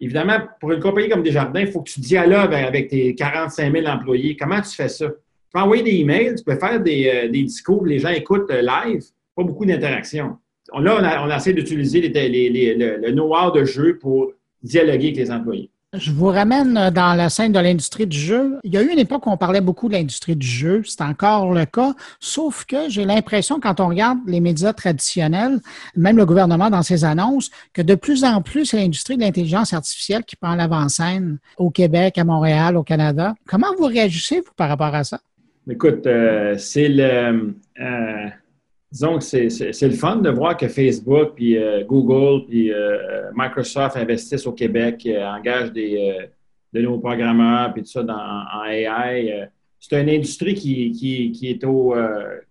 Évidemment, 0.03 0.38
pour 0.59 0.73
une 0.73 0.81
compagnie 0.81 1.09
comme 1.09 1.23
Desjardins, 1.23 1.61
il 1.61 1.69
faut 1.69 1.81
que 1.81 1.88
tu 1.88 2.01
dialogues 2.01 2.53
avec 2.55 2.88
tes 2.88 3.15
45 3.15 3.73
000 3.73 3.87
employés. 3.87 4.37
Comment 4.37 4.61
tu 4.61 4.75
fais 4.75 4.88
ça? 4.88 5.07
Tu 5.07 5.15
peux 5.55 5.61
envoyer 5.61 5.85
des 5.85 5.93
emails, 5.93 6.35
tu 6.35 6.43
peux 6.43 6.57
faire 6.57 6.81
des, 6.81 7.09
euh, 7.09 7.29
discours, 7.29 7.87
les 7.87 8.01
gens 8.01 8.09
écoutent 8.09 8.51
euh, 8.51 8.62
live, 8.62 9.05
pas 9.37 9.45
beaucoup 9.45 9.65
d'interaction. 9.65 10.38
Là, 10.77 10.97
on 10.99 11.05
a, 11.05 11.25
on 11.25 11.37
essayé 11.37 11.55
d'utiliser 11.55 12.01
le 12.01 13.12
know-how 13.12 13.53
de 13.53 13.65
jeu 13.65 13.97
pour 13.97 14.33
dialoguer 14.61 15.07
avec 15.07 15.17
les 15.19 15.31
employés. 15.31 15.71
Je 15.94 16.11
vous 16.11 16.28
ramène 16.28 16.88
dans 16.88 17.12
la 17.14 17.28
scène 17.28 17.52
de 17.52 17.59
l'industrie 17.59 18.07
du 18.07 18.16
jeu. 18.16 18.59
Il 18.64 18.72
y 18.72 18.78
a 18.78 18.83
eu 18.83 18.88
une 18.88 18.98
époque 18.98 19.26
où 19.26 19.31
on 19.31 19.37
parlait 19.37 19.61
beaucoup 19.61 19.88
de 19.88 19.92
l'industrie 19.92 20.35
du 20.35 20.46
jeu. 20.46 20.81
C'est 20.87 21.02
encore 21.02 21.52
le 21.52 21.66
cas. 21.66 21.92
Sauf 22.18 22.64
que 22.64 22.88
j'ai 22.88 23.05
l'impression, 23.05 23.61
quand 23.61 23.78
on 23.78 23.88
regarde 23.88 24.18
les 24.26 24.40
médias 24.40 24.72
traditionnels, 24.72 25.61
même 25.94 26.16
le 26.16 26.24
gouvernement 26.24 26.70
dans 26.70 26.83
ses 26.83 27.05
annonces, 27.05 27.50
que 27.74 27.83
de 27.83 27.94
plus 27.94 28.24
en 28.24 28.40
plus, 28.40 28.64
c'est 28.64 28.78
l'industrie 28.78 29.16
de 29.16 29.20
l'intelligence 29.20 29.74
artificielle 29.74 30.24
qui 30.24 30.35
prend 30.37 30.55
l'avant-scène 30.55 31.37
au 31.59 31.68
Québec, 31.68 32.16
à 32.16 32.24
Montréal, 32.24 32.78
au 32.78 32.83
Canada. 32.83 33.35
Comment 33.46 33.74
vous 33.76 33.85
réagissez, 33.85 34.37
vous, 34.40 34.52
par 34.57 34.70
rapport 34.70 34.94
à 34.94 35.05
ça? 35.05 35.20
Écoute, 35.68 36.07
euh, 36.07 36.57
c'est 36.57 36.88
le. 36.88 37.55
Euh, 37.78 38.28
disons 38.92 39.18
que 39.18 39.24
c'est 39.24 39.88
le 39.88 39.94
fun 39.94 40.16
de 40.16 40.28
voir 40.28 40.57
que 40.57 40.68
Facebook, 40.68 41.33
puis 41.35 41.57
euh, 41.57 41.83
Google, 41.85 42.46
puis 42.46 42.70
euh, 42.70 43.31
Microsoft 43.35 43.96
investissent 43.96 44.46
au 44.46 44.52
Québec, 44.52 45.02
euh, 45.07 45.26
engagent 45.26 45.72
des, 45.72 46.28
de 46.74 46.83
nouveaux 46.83 46.98
programmeurs, 46.98 47.72
puis 47.72 47.83
tout 47.83 47.88
ça 47.88 48.02
dans, 48.02 48.14
en 48.14 48.64
AI. 48.64 49.48
c'est 49.81 50.00
une 50.00 50.11
industrie 50.11 50.55
qui, 50.55 50.92
qui, 50.92 51.48
est 51.48 51.64
au, 51.64 51.94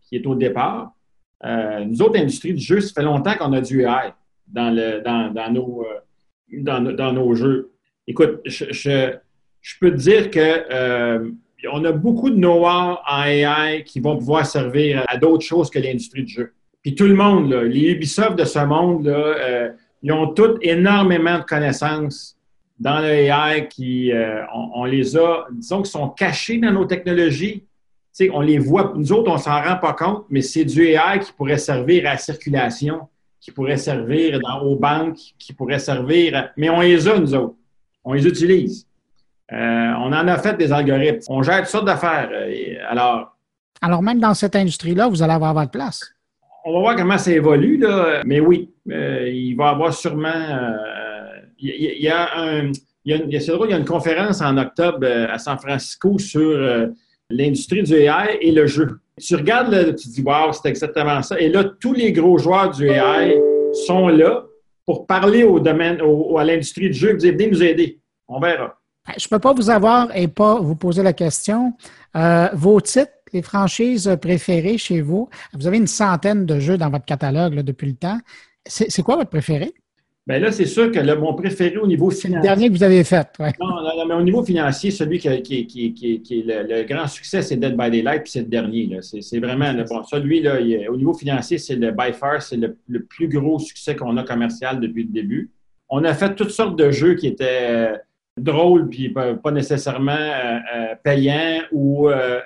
qui 0.02 0.16
est 0.16 0.26
au 0.26 0.34
départ. 0.36 0.92
nous 1.44 2.02
autres, 2.02 2.20
industries 2.20 2.56
du 2.56 2.62
jeu, 2.62 2.82
ça 2.82 2.94
fait 2.94 3.06
longtemps 3.06 3.36
qu'on 3.36 3.54
a 3.54 3.62
du 3.62 3.84
AI 3.84 4.14
dans, 4.48 4.72
le, 4.72 5.02
dans, 5.02 5.32
dans 5.32 5.52
nos, 5.52 5.86
dans, 6.52 6.82
dans, 6.82 7.14
nos 7.14 7.36
jeux. 7.36 7.72
Écoute, 8.08 8.42
je, 8.46 8.66
je, 8.72 9.14
je 9.62 9.76
peux 9.80 9.92
te 9.92 9.98
dire 9.98 10.32
que 10.32 11.32
on 11.72 11.84
a 11.86 11.92
beaucoup 11.92 12.30
de 12.30 12.36
know-how 12.36 12.98
en 13.08 13.24
AI 13.24 13.84
qui 13.84 14.00
vont 14.00 14.18
pouvoir 14.18 14.46
servir 14.46 15.04
à 15.08 15.18
d'autres 15.18 15.46
choses 15.46 15.70
que 15.70 15.80
l'industrie 15.80 16.24
du 16.24 16.34
jeu. 16.34 16.54
Puis 16.82 16.96
tout 16.96 17.06
le 17.06 17.14
monde, 17.14 17.54
les 17.54 17.92
Ubisoft 17.92 18.36
de 18.38 18.46
ce 18.46 18.60
monde, 18.60 19.06
là, 19.06 19.14
euh, 19.14 19.70
ils 20.02 20.12
ont 20.12 20.34
tous 20.34 20.58
énormément 20.62 21.38
de 21.38 21.44
connaissances 21.44 22.36
dans 22.80 23.00
le 23.00 23.10
AI 23.10 23.68
qui, 23.70 24.12
euh, 24.12 24.42
on, 24.54 24.86
les 24.86 25.16
a, 25.16 25.46
disons, 25.52 25.84
qui 25.84 25.92
sont 25.92 26.10
cachés 26.10 26.58
dans 26.58 26.72
nos 26.72 26.86
technologies. 26.86 27.60
Tu 27.60 28.26
sais, 28.26 28.30
on 28.34 28.42
les 28.42 28.58
voit, 28.58 28.94
nous 28.96 29.12
autres, 29.14 29.32
on 29.32 29.38
s'en 29.38 29.62
rend 29.62 29.78
pas 29.78 29.94
compte, 29.94 30.26
mais 30.30 30.42
c'est 30.42 30.66
du 30.66 30.88
AI 30.88 31.20
qui 31.20 31.32
pourrait 31.34 31.60
servir 31.60 32.08
à 32.08 32.14
la 32.14 32.18
circulation, 32.18 33.08
qui 33.40 33.52
pourrait 33.52 33.78
servir 33.78 34.40
dans, 34.40 34.62
aux 34.64 34.76
banques, 34.76 35.20
qui 35.38 35.54
pourrait 35.54 35.80
servir, 35.80 36.50
mais 36.58 36.72
on 36.72 36.82
les 36.82 37.08
a, 37.08 37.20
nous 37.20 37.36
autres. 37.36 37.56
On 38.04 38.14
les 38.14 38.26
utilise. 38.26 38.88
Euh, 39.52 39.94
on 39.98 40.14
en 40.14 40.28
a 40.28 40.38
fait 40.38 40.58
des 40.58 40.72
algorithmes. 40.72 41.22
On 41.30 41.44
gère 41.44 41.60
toutes 41.60 41.68
sortes 41.68 41.86
d'affaires. 41.86 42.30
Euh, 42.32 42.76
alors, 42.90 43.36
alors, 43.82 44.02
même 44.02 44.20
dans 44.20 44.34
cette 44.34 44.56
industrie-là, 44.56 45.08
vous 45.08 45.24
allez 45.24 45.34
avoir 45.34 45.54
votre 45.54 45.72
place. 45.72 46.14
On 46.64 46.74
va 46.74 46.80
voir 46.80 46.96
comment 46.96 47.18
ça 47.18 47.32
évolue, 47.32 47.78
là. 47.78 48.22
mais 48.24 48.40
oui, 48.40 48.70
euh, 48.92 49.28
il 49.28 49.56
va 49.56 49.66
y 49.66 49.70
avoir 49.70 49.94
sûrement. 49.94 50.30
il, 51.58 52.04
y 52.04 52.08
a 52.08 52.30
un. 52.38 52.72
Il 53.04 53.12
y, 53.12 53.14
a 53.14 53.18
une, 53.18 53.32
il 53.32 53.70
y 53.72 53.74
a 53.74 53.78
une 53.78 53.86
conférence 53.86 54.42
en 54.42 54.56
octobre 54.58 55.08
à 55.08 55.40
San 55.40 55.58
Francisco 55.58 56.20
sur 56.20 56.56
l'industrie 57.32 57.82
du 57.82 57.96
AI 57.96 58.38
et 58.42 58.52
le 58.52 58.68
jeu. 58.68 59.00
Tu 59.20 59.36
regardes, 59.36 59.72
là, 59.72 59.86
tu 59.86 60.08
te 60.08 60.14
dis, 60.14 60.22
wow, 60.22 60.52
c'est 60.54 60.70
exactement 60.70 61.24
ça. 61.24 61.40
Et 61.40 61.50
là, 61.50 61.64
tous 61.64 61.94
les 61.94 62.12
gros 62.12 62.38
joueurs 62.38 62.70
du 62.70 62.88
AI 62.88 63.42
sont 63.88 64.08
là 64.10 64.44
pour 64.86 65.08
parler 65.08 65.44
au 65.44 65.60
domaine, 65.60 66.00
à 66.38 66.44
l'industrie 66.44 66.92
du 66.92 66.94
jeu. 66.94 67.14
Vous 67.14 67.20
venez 67.22 67.48
nous 67.48 67.64
aider. 67.64 68.00
On 68.28 68.40
verra. 68.40 68.81
Ben, 69.12 69.20
je 69.20 69.28
ne 69.28 69.30
peux 69.30 69.40
pas 69.40 69.54
vous 69.54 69.70
avoir 69.70 70.16
et 70.16 70.28
pas 70.30 70.60
vous 70.62 70.76
poser 70.76 71.04
la 71.04 71.12
question. 71.12 71.74
Euh, 72.16 72.48
vos 72.54 72.80
titres, 72.80 73.12
les 73.34 73.42
franchises 73.42 74.10
préférées 74.22 74.78
chez 74.78 75.02
vous, 75.02 75.30
vous 75.54 75.68
avez 75.68 75.78
une 75.78 75.88
centaine 75.88 76.46
de 76.46 76.60
jeux 76.60 76.78
dans 76.78 76.90
votre 76.90 77.06
catalogue 77.06 77.56
depuis 77.62 77.88
le 77.88 77.96
temps. 77.96 78.20
C'est 78.66 79.02
quoi 79.02 79.18
votre 79.18 79.30
préféré? 79.30 79.74
Bien 80.28 80.40
là, 80.40 80.52
c'est 80.52 80.66
sûr 80.66 80.92
que 80.92 81.16
mon 81.16 81.34
préféré 81.34 81.78
au 81.78 81.88
niveau 81.88 82.10
financier. 82.10 82.38
le 82.38 82.42
dernier 82.42 82.68
que 82.70 82.74
vous 82.74 82.84
avez 82.84 83.04
fait, 83.04 83.28
oui. 83.40 83.50
Non, 83.60 83.68
non, 83.70 84.06
mais 84.08 84.14
au 84.14 84.22
niveau 84.22 84.46
financier, 84.46 84.92
celui 84.92 85.20
qui, 85.20 85.28
est 85.28 86.46
le, 86.46 86.84
grand 86.84 87.08
succès, 87.08 87.42
c'est 87.42 87.58
Dead 87.58 87.76
by 87.76 87.90
Daylight, 87.90 88.24
puis 88.24 88.32
c'est 88.32 88.42
le 88.42 88.46
dernier. 88.46 89.00
C'est 89.02 89.40
vraiment 89.40 89.74
le 89.74 89.84
bon. 89.84 90.04
Celui, 90.04 90.42
là, 90.42 90.60
au 90.90 90.96
niveau 90.96 91.14
financier, 91.14 91.58
c'est 91.58 91.76
le 91.76 91.92
by 91.92 92.14
far, 92.14 92.42
c'est 92.42 92.58
le, 92.58 93.04
plus 93.04 93.28
gros 93.28 93.60
succès 93.60 93.96
qu'on 93.96 94.16
a 94.18 94.24
commercial 94.24 94.80
depuis 94.80 95.04
le 95.04 95.10
début. 95.10 95.52
On 95.90 96.04
a 96.06 96.14
fait 96.14 96.34
toutes 96.36 96.52
sortes 96.52 96.78
de 96.78 96.92
jeux 96.92 97.16
qui 97.16 97.28
étaient 97.28 97.94
drôle 98.38 98.90
puis 98.90 99.10
pas 99.10 99.52
nécessairement 99.52 100.12
euh, 100.12 100.60
euh, 100.76 100.96
payant 101.04 101.62
ou 101.72 102.10
euh, 102.10 102.40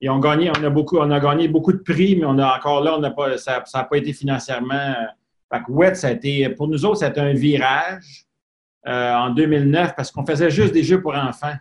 Et 0.00 0.08
on, 0.08 0.18
gagné, 0.18 0.50
on, 0.50 0.64
a 0.64 0.70
beaucoup, 0.70 0.98
on 0.98 1.10
a 1.10 1.20
gagné 1.20 1.48
beaucoup 1.48 1.72
de 1.72 1.78
prix, 1.78 2.16
mais 2.16 2.24
on 2.26 2.38
a 2.38 2.56
encore 2.56 2.82
là, 2.82 2.98
on 2.98 3.14
pas, 3.14 3.38
ça 3.38 3.62
n'a 3.74 3.84
pas 3.84 3.96
été 3.96 4.12
financièrement. 4.12 4.74
Euh, 4.74 5.06
fait 5.52 5.62
que 5.64 5.70
WET, 5.70 5.96
ça 5.96 6.08
a 6.08 6.10
été, 6.10 6.48
pour 6.50 6.68
nous 6.68 6.84
autres, 6.84 6.98
c'était 6.98 7.20
un 7.20 7.32
virage 7.32 8.26
euh, 8.86 9.14
en 9.14 9.30
2009 9.30 9.94
parce 9.96 10.10
qu'on 10.10 10.26
faisait 10.26 10.50
juste 10.50 10.74
des 10.74 10.82
jeux 10.82 11.00
pour 11.00 11.14
enfants. 11.14 11.54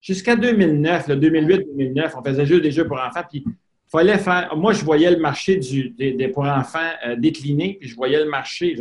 Jusqu'à 0.00 0.36
2009, 0.36 1.08
2008-2009, 1.08 2.12
on 2.16 2.24
faisait 2.24 2.46
juste 2.46 2.62
des 2.62 2.70
jeux 2.70 2.86
pour 2.86 2.98
enfants. 2.98 3.22
Puis, 3.28 3.44
fallait 3.90 4.18
faire. 4.18 4.56
Moi, 4.56 4.72
je 4.72 4.84
voyais 4.84 5.10
le 5.10 5.18
marché 5.18 5.56
du, 5.56 5.90
des, 5.90 6.28
pour 6.28 6.44
enfants 6.44 6.78
euh, 7.06 7.16
décliner, 7.16 7.76
puis 7.80 7.88
je 7.88 7.96
voyais 7.96 8.22
le 8.22 8.30
marché. 8.30 8.76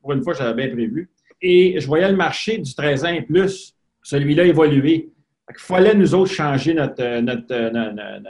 pour 0.00 0.12
une 0.12 0.22
fois, 0.22 0.34
j'avais 0.34 0.54
bien 0.54 0.74
prévu. 0.74 1.10
Et 1.42 1.80
je 1.80 1.86
voyais 1.86 2.08
le 2.08 2.16
marché 2.16 2.58
du 2.58 2.74
13 2.74 3.04
ans 3.04 3.08
et 3.08 3.22
plus, 3.22 3.74
celui-là 4.02 4.44
évoluer. 4.44 5.10
Il 5.48 5.58
fallait 5.58 5.94
nous 5.94 6.14
autres 6.14 6.32
changer 6.32 6.74
notre. 6.74 7.02
Euh, 7.02 7.22
euh, 7.50 8.20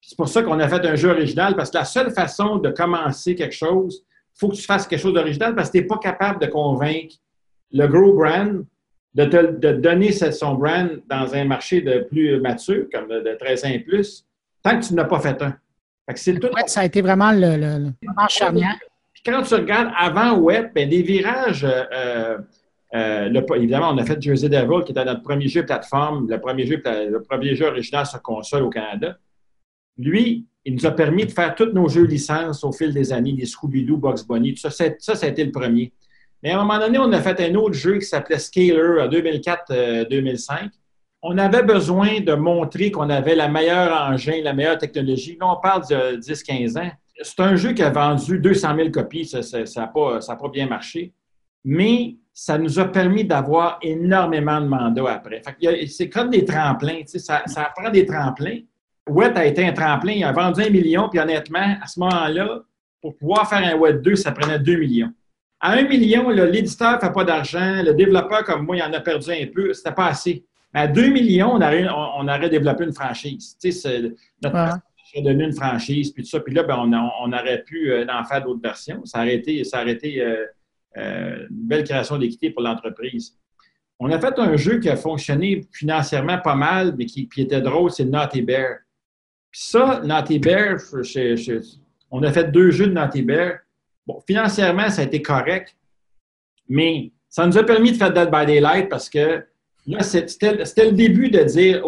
c'est 0.00 0.16
pour 0.16 0.28
ça 0.28 0.42
qu'on 0.42 0.58
a 0.60 0.68
fait 0.68 0.86
un 0.86 0.94
jeu 0.94 1.10
original, 1.10 1.56
parce 1.56 1.70
que 1.70 1.78
la 1.78 1.84
seule 1.84 2.10
façon 2.12 2.56
de 2.56 2.70
commencer 2.70 3.34
quelque 3.34 3.54
chose, 3.54 4.04
il 4.06 4.38
faut 4.38 4.48
que 4.48 4.56
tu 4.56 4.62
fasses 4.62 4.86
quelque 4.86 5.00
chose 5.00 5.14
d'original 5.14 5.54
parce 5.54 5.68
que 5.68 5.78
tu 5.78 5.82
n'es 5.82 5.88
pas 5.88 5.98
capable 5.98 6.40
de 6.40 6.46
convaincre 6.46 7.16
le 7.72 7.86
gros 7.86 8.14
brand 8.14 8.64
de 9.14 9.24
te 9.24 9.72
donner 9.72 10.12
son 10.12 10.54
brand 10.54 11.00
dans 11.08 11.34
un 11.34 11.44
marché 11.44 11.80
de 11.80 12.06
plus 12.08 12.40
mature, 12.40 12.86
comme 12.92 13.08
de 13.08 13.36
13 13.38 13.64
ans 13.64 13.68
et 13.68 13.80
plus, 13.80 14.24
tant 14.62 14.78
que 14.78 14.86
tu 14.86 14.94
n'as 14.94 15.04
pas 15.04 15.20
fait 15.20 15.42
un. 15.42 15.56
Fait 16.08 16.38
tout... 16.38 16.48
ça 16.66 16.80
a 16.80 16.84
été 16.84 17.02
vraiment 17.02 17.32
le, 17.32 17.56
le, 17.56 17.92
charnière. 18.28 18.78
Puis 19.12 19.22
quand 19.24 19.42
tu 19.42 19.54
regardes 19.54 19.90
avant 19.98 20.38
Web, 20.38 20.70
ben, 20.74 20.88
des 20.88 21.02
virages 21.02 21.66
euh, 21.66 22.38
euh, 22.94 23.42
évidemment, 23.54 23.90
on 23.90 23.98
a 23.98 24.04
fait 24.04 24.20
Jersey 24.20 24.48
Devil, 24.48 24.84
qui 24.84 24.92
était 24.92 25.04
notre 25.04 25.22
premier 25.22 25.48
jeu 25.48 25.64
plateforme, 25.64 26.28
le 26.28 26.40
premier 26.40 26.66
jeu, 26.66 26.80
le 26.84 27.22
premier 27.22 27.54
jeu 27.54 27.66
original 27.66 28.06
sur 28.06 28.22
console 28.22 28.62
au 28.62 28.70
Canada. 28.70 29.18
Lui, 29.98 30.46
il 30.64 30.74
nous 30.74 30.86
a 30.86 30.90
permis 30.92 31.26
de 31.26 31.30
faire 31.30 31.54
tous 31.54 31.72
nos 31.72 31.88
jeux 31.88 32.04
licences 32.04 32.64
au 32.64 32.72
fil 32.72 32.92
des 32.92 33.12
années, 33.12 33.32
des 33.32 33.46
Scooby-Doo, 33.46 33.96
Box 33.96 34.26
Bunny, 34.26 34.54
tout 34.54 34.60
ça, 34.60 34.70
ça, 34.70 35.14
ça 35.14 35.26
a 35.26 35.28
été 35.28 35.44
le 35.44 35.50
premier. 35.50 35.92
Mais 36.42 36.50
à 36.50 36.60
un 36.60 36.64
moment 36.64 36.78
donné, 36.78 36.98
on 36.98 37.12
a 37.12 37.20
fait 37.20 37.40
un 37.40 37.54
autre 37.56 37.74
jeu 37.74 37.98
qui 37.98 38.06
s'appelait 38.06 38.38
Scaler 38.38 39.00
en 39.00 39.08
2004-2005. 39.08 40.70
On 41.20 41.36
avait 41.36 41.64
besoin 41.64 42.20
de 42.20 42.32
montrer 42.34 42.92
qu'on 42.92 43.10
avait 43.10 43.34
la 43.34 43.48
meilleure 43.48 43.92
engin, 44.08 44.40
la 44.42 44.52
meilleure 44.52 44.78
technologie. 44.78 45.36
Là, 45.40 45.50
on 45.50 45.60
parle 45.60 45.82
de 45.88 46.20
10-15 46.20 46.78
ans. 46.78 46.90
C'est 47.20 47.40
un 47.40 47.56
jeu 47.56 47.72
qui 47.72 47.82
a 47.82 47.90
vendu 47.90 48.38
200 48.38 48.76
000 48.76 48.90
copies. 48.90 49.24
Ça 49.26 49.40
n'a 49.76 49.86
pas, 49.88 50.20
pas 50.20 50.48
bien 50.52 50.68
marché. 50.68 51.12
Mais 51.64 52.16
ça 52.40 52.56
nous 52.56 52.78
a 52.78 52.84
permis 52.84 53.24
d'avoir 53.24 53.80
énormément 53.82 54.60
de 54.60 54.66
mandats 54.66 55.10
après. 55.10 55.42
C'est 55.88 56.08
comme 56.08 56.30
des 56.30 56.44
tremplins, 56.44 57.00
ça, 57.04 57.42
ça 57.46 57.72
prend 57.74 57.90
des 57.90 58.06
tremplins. 58.06 58.58
WET 59.08 59.36
a 59.36 59.44
été 59.44 59.66
un 59.66 59.72
tremplin, 59.72 60.12
il 60.12 60.22
a 60.22 60.30
vendu 60.30 60.62
un 60.62 60.70
million, 60.70 61.08
puis 61.08 61.18
honnêtement, 61.18 61.76
à 61.82 61.88
ce 61.88 61.98
moment-là, 61.98 62.60
pour 63.02 63.16
pouvoir 63.16 63.48
faire 63.48 63.66
un 63.66 63.76
WET 63.76 64.02
2, 64.02 64.14
ça 64.14 64.30
prenait 64.30 64.60
2 64.60 64.76
millions. 64.76 65.12
À 65.58 65.72
un 65.72 65.82
million, 65.82 66.28
l'éditeur 66.28 66.94
ne 66.94 67.00
fait 67.00 67.12
pas 67.12 67.24
d'argent, 67.24 67.82
le 67.82 67.92
développeur 67.92 68.44
comme 68.44 68.66
moi, 68.66 68.76
il 68.76 68.82
en 68.84 68.92
a 68.92 69.00
perdu 69.00 69.32
un 69.32 69.46
peu, 69.52 69.74
c'était 69.74 69.90
pas 69.90 70.06
assez. 70.06 70.44
Mais 70.72 70.82
à 70.82 70.86
2 70.86 71.08
millions, 71.08 71.50
on 71.54 71.56
aurait, 71.56 71.88
on, 71.88 72.28
aurait 72.28 72.50
développé 72.50 72.84
une 72.84 72.94
franchise. 72.94 73.56
Tu 73.60 73.72
sais, 73.72 74.12
notre 74.40 74.78
donné 75.24 75.42
une 75.42 75.54
franchise, 75.54 76.12
puis 76.12 76.22
tout 76.22 76.28
ça. 76.28 76.38
Puis 76.38 76.54
là, 76.54 76.62
ben, 76.62 76.88
on, 77.20 77.32
aurait 77.32 77.64
pu 77.64 77.90
euh, 77.90 78.06
en 78.08 78.22
faire 78.22 78.44
d'autres 78.44 78.62
versions. 78.62 79.04
Ça 79.06 79.18
aurait 79.18 79.34
été, 79.34 79.64
ça 79.64 79.82
aurait 79.82 79.92
été 79.92 80.22
euh, 80.22 80.44
euh, 80.98 81.46
une 81.50 81.66
belle 81.68 81.84
création 81.84 82.18
d'équité 82.18 82.50
pour 82.50 82.62
l'entreprise. 82.62 83.36
On 84.00 84.10
a 84.10 84.20
fait 84.20 84.38
un 84.38 84.56
jeu 84.56 84.78
qui 84.78 84.88
a 84.88 84.96
fonctionné 84.96 85.62
financièrement 85.72 86.38
pas 86.38 86.54
mal, 86.54 86.94
mais 86.96 87.06
qui, 87.06 87.28
était 87.36 87.60
drôle, 87.60 87.90
c'est 87.90 88.04
Naughty 88.04 88.42
Bear. 88.42 88.78
Puis 89.50 89.60
ça, 89.62 90.00
Naughty 90.04 90.38
Bear, 90.38 90.76
on 92.10 92.22
a 92.22 92.32
fait 92.32 92.50
deux 92.50 92.70
jeux 92.70 92.86
de 92.86 92.92
Naughty 92.92 93.22
Bear. 93.22 93.58
Bon, 94.06 94.20
financièrement, 94.26 94.88
ça 94.88 95.02
a 95.02 95.04
été 95.04 95.20
correct, 95.20 95.76
mais 96.68 97.12
ça 97.28 97.46
nous 97.46 97.58
a 97.58 97.64
permis 97.64 97.92
de 97.92 97.96
faire 97.96 98.12
Dead 98.12 98.30
by 98.30 98.46
Daylight 98.46 98.88
parce 98.88 99.08
que 99.10 99.44
là, 99.86 100.02
c'était 100.02 100.54
le 100.54 100.92
début 100.92 101.28
de 101.28 101.42
dire. 101.42 101.82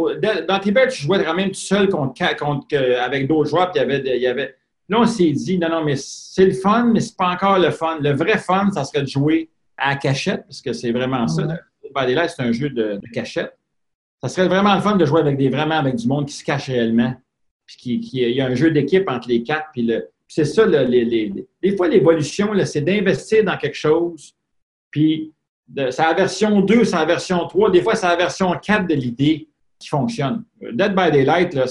Naughty 0.48 0.72
Bear, 0.72 0.88
tu 0.88 1.02
jouais 1.02 1.24
quand 1.24 1.34
même 1.34 1.50
tout 1.50 1.60
seul 1.60 1.88
contre, 1.88 2.76
avec 3.00 3.26
d'autres 3.26 3.50
joueurs, 3.50 3.70
puis 3.70 3.82
il 3.82 4.20
y 4.20 4.26
avait 4.26 4.56
Là, 4.90 4.98
on 5.02 5.06
s'est 5.06 5.30
dit, 5.30 5.56
non, 5.56 5.68
non, 5.68 5.84
mais 5.84 5.94
c'est 5.94 6.46
le 6.46 6.52
fun, 6.52 6.90
mais 6.92 6.98
c'est 6.98 7.16
pas 7.16 7.28
encore 7.28 7.60
le 7.60 7.70
fun. 7.70 7.98
Le 8.00 8.10
vrai 8.10 8.38
fun, 8.38 8.70
ça 8.72 8.82
serait 8.82 9.02
de 9.02 9.06
jouer 9.06 9.48
à 9.76 9.94
cachette, 9.94 10.42
parce 10.42 10.60
que 10.60 10.72
c'est 10.72 10.90
vraiment 10.90 11.28
ça. 11.28 11.46
Ouais. 11.46 12.28
c'est 12.28 12.42
un 12.42 12.50
jeu 12.50 12.70
de, 12.70 13.00
cachette. 13.14 13.56
Ça 14.20 14.28
serait 14.28 14.48
vraiment 14.48 14.74
le 14.74 14.80
fun 14.80 14.96
de 14.96 15.04
jouer 15.06 15.20
avec 15.20 15.38
des, 15.38 15.48
vraiment 15.48 15.76
avec 15.76 15.94
du 15.94 16.08
monde 16.08 16.26
qui 16.26 16.34
se 16.34 16.42
cache 16.42 16.66
réellement. 16.66 17.14
Puis 17.66 17.76
qui, 17.76 18.00
qui 18.00 18.22
il 18.22 18.34
y 18.34 18.40
a 18.40 18.46
un 18.46 18.54
jeu 18.56 18.72
d'équipe 18.72 19.08
entre 19.08 19.28
les 19.28 19.44
quatre. 19.44 19.68
Puis 19.72 19.82
le, 19.82 20.08
c'est 20.26 20.44
ça, 20.44 20.66
les, 20.66 21.04
les, 21.04 21.46
des 21.62 21.76
fois, 21.76 21.86
l'évolution, 21.86 22.52
c'est 22.64 22.80
d'investir 22.80 23.44
dans 23.44 23.56
quelque 23.56 23.76
chose. 23.76 24.34
Puis 24.90 25.32
c'est 25.76 25.98
la 25.98 26.14
version 26.14 26.62
2, 26.62 26.84
c'est 26.84 26.96
la 26.96 27.04
version 27.04 27.46
3. 27.46 27.70
Des 27.70 27.80
fois, 27.80 27.94
c'est 27.94 28.08
la 28.08 28.16
version 28.16 28.52
4 28.52 28.88
de 28.88 28.94
l'idée 28.94 29.48
qui 29.78 29.88
fonctionne. 29.88 30.42
Dead 30.60 30.96
by 30.96 31.12
Daylight, 31.12 31.54
là, 31.54 31.66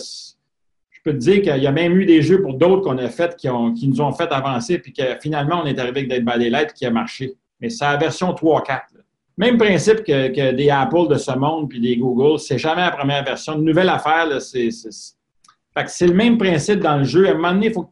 je 1.00 1.12
peux 1.12 1.18
te 1.18 1.24
dire 1.24 1.42
qu'il 1.42 1.64
y 1.64 1.68
a 1.68 1.72
même 1.72 1.98
eu 1.98 2.06
des 2.06 2.22
jeux 2.22 2.42
pour 2.42 2.56
d'autres 2.56 2.82
qu'on 2.82 2.98
a 2.98 3.08
fait 3.08 3.36
qui, 3.38 3.48
nous 3.48 4.02
ont 4.02 4.12
fait 4.12 4.30
avancer, 4.32 4.80
puis 4.80 4.92
que 4.92 5.04
finalement, 5.22 5.62
on 5.64 5.66
est 5.66 5.80
arrivé 5.80 6.02
avec 6.02 6.10
Dead 6.10 6.26
by 6.26 6.38
Daylight 6.38 6.74
qui 6.74 6.86
a 6.86 6.92
marché. 6.92 7.36
Mais 7.62 7.70
c'est 7.70 7.86
la 7.86 7.96
version 7.96 8.34
3-4. 8.34 8.82
Même 9.38 9.58
principe 9.58 10.04
que, 10.04 10.52
des 10.52 10.70
Apple 10.70 11.08
de 11.10 11.16
ce 11.16 11.32
monde 11.32 11.70
puis 11.70 11.80
des 11.80 11.96
Google, 11.96 12.38
c'est 12.38 12.58
jamais 12.58 12.82
la 12.82 12.92
première 12.92 13.24
version. 13.24 13.56
Une 13.58 13.64
nouvelle 13.64 13.88
affaire, 13.88 14.42
c'est. 14.42 14.70
c'est 14.72 16.08
le 16.08 16.14
même 16.14 16.38
principe 16.38 16.82
dans 16.82 16.98
le 16.98 17.06
jeu. 17.06 17.28
À 17.28 17.32
un 17.32 17.36
moment 17.36 17.54
donné, 17.54 17.68
il 17.68 17.74
faut, 17.74 17.90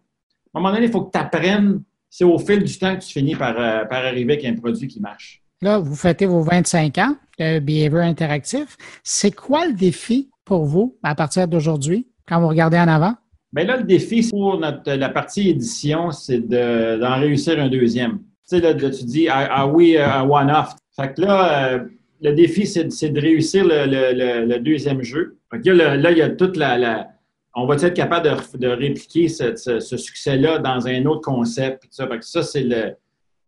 faut 0.92 1.02
que 1.06 1.12
tu 1.12 1.20
apprennes. 1.20 1.84
C'est 2.10 2.26
au 2.26 2.38
fil 2.38 2.64
du 2.64 2.78
temps 2.78 2.96
que 2.96 3.02
tu 3.02 3.14
finis 3.14 3.36
par, 3.36 3.56
euh, 3.58 3.86
par 3.86 4.04
arriver 4.04 4.34
avec 4.34 4.46
un 4.46 4.56
produit 4.56 4.88
qui 4.88 5.00
marche. 5.00 5.42
Là, 5.62 5.80
vous 5.80 5.96
fêtez 5.96 6.26
vos 6.26 6.42
25 6.42 6.98
ans 6.98 7.16
de 7.40 7.60
Behavior 7.60 8.02
Interactif. 8.02 8.76
C'est 9.04 9.32
quoi 9.32 9.68
le 9.68 9.74
défi 9.74 10.30
pour 10.44 10.66
vous 10.66 10.98
à 11.04 11.16
partir 11.16 11.48
d'aujourd'hui? 11.48 12.08
Quand 12.28 12.40
vous 12.40 12.48
regardez 12.48 12.78
en 12.78 12.88
avant? 12.88 13.16
Bien 13.54 13.66
là, 13.66 13.78
le 13.78 13.84
défi 13.84 14.28
pour 14.30 14.60
la 14.60 15.10
partie 15.10 15.50
édition, 15.50 16.12
c'est 16.12 16.48
d'en 16.48 17.20
réussir 17.20 17.60
un 17.60 17.70
deuxième. 17.70 18.20
Tu 18.50 18.58
sais, 18.58 18.60
là, 18.62 18.74
tu 18.74 19.06
dis, 19.06 19.28
ah 19.30 19.68
oui, 19.68 19.98
un 19.98 20.24
one-off? 20.24 20.76
Fait 21.00 21.14
que 21.14 21.22
là, 21.22 21.74
euh, 21.74 21.80
le 22.22 22.34
défi, 22.34 22.66
c'est 22.66 23.10
de 23.10 23.22
réussir 23.22 23.64
le, 23.66 24.58
deuxième 24.58 25.04
jeu. 25.04 25.38
Fait 25.52 25.62
que 25.62 25.70
là, 25.70 25.96
là, 25.96 26.12
il 26.12 26.18
y 26.18 26.22
a 26.22 26.30
toute 26.30 26.58
la. 26.58 27.08
on 27.56 27.68
va 27.68 27.76
être 27.76 27.94
capable 27.94 28.30
de, 28.56 28.68
répliquer 28.68 29.28
ce, 29.30 29.80
succès-là 29.80 30.58
dans 30.58 30.88
un 30.88 31.06
autre 31.06 31.22
concept? 31.22 31.84
Fait 31.96 32.20
que 32.20 32.26
ça 32.26 32.42
c'est 32.42 32.64
le. 32.64 32.96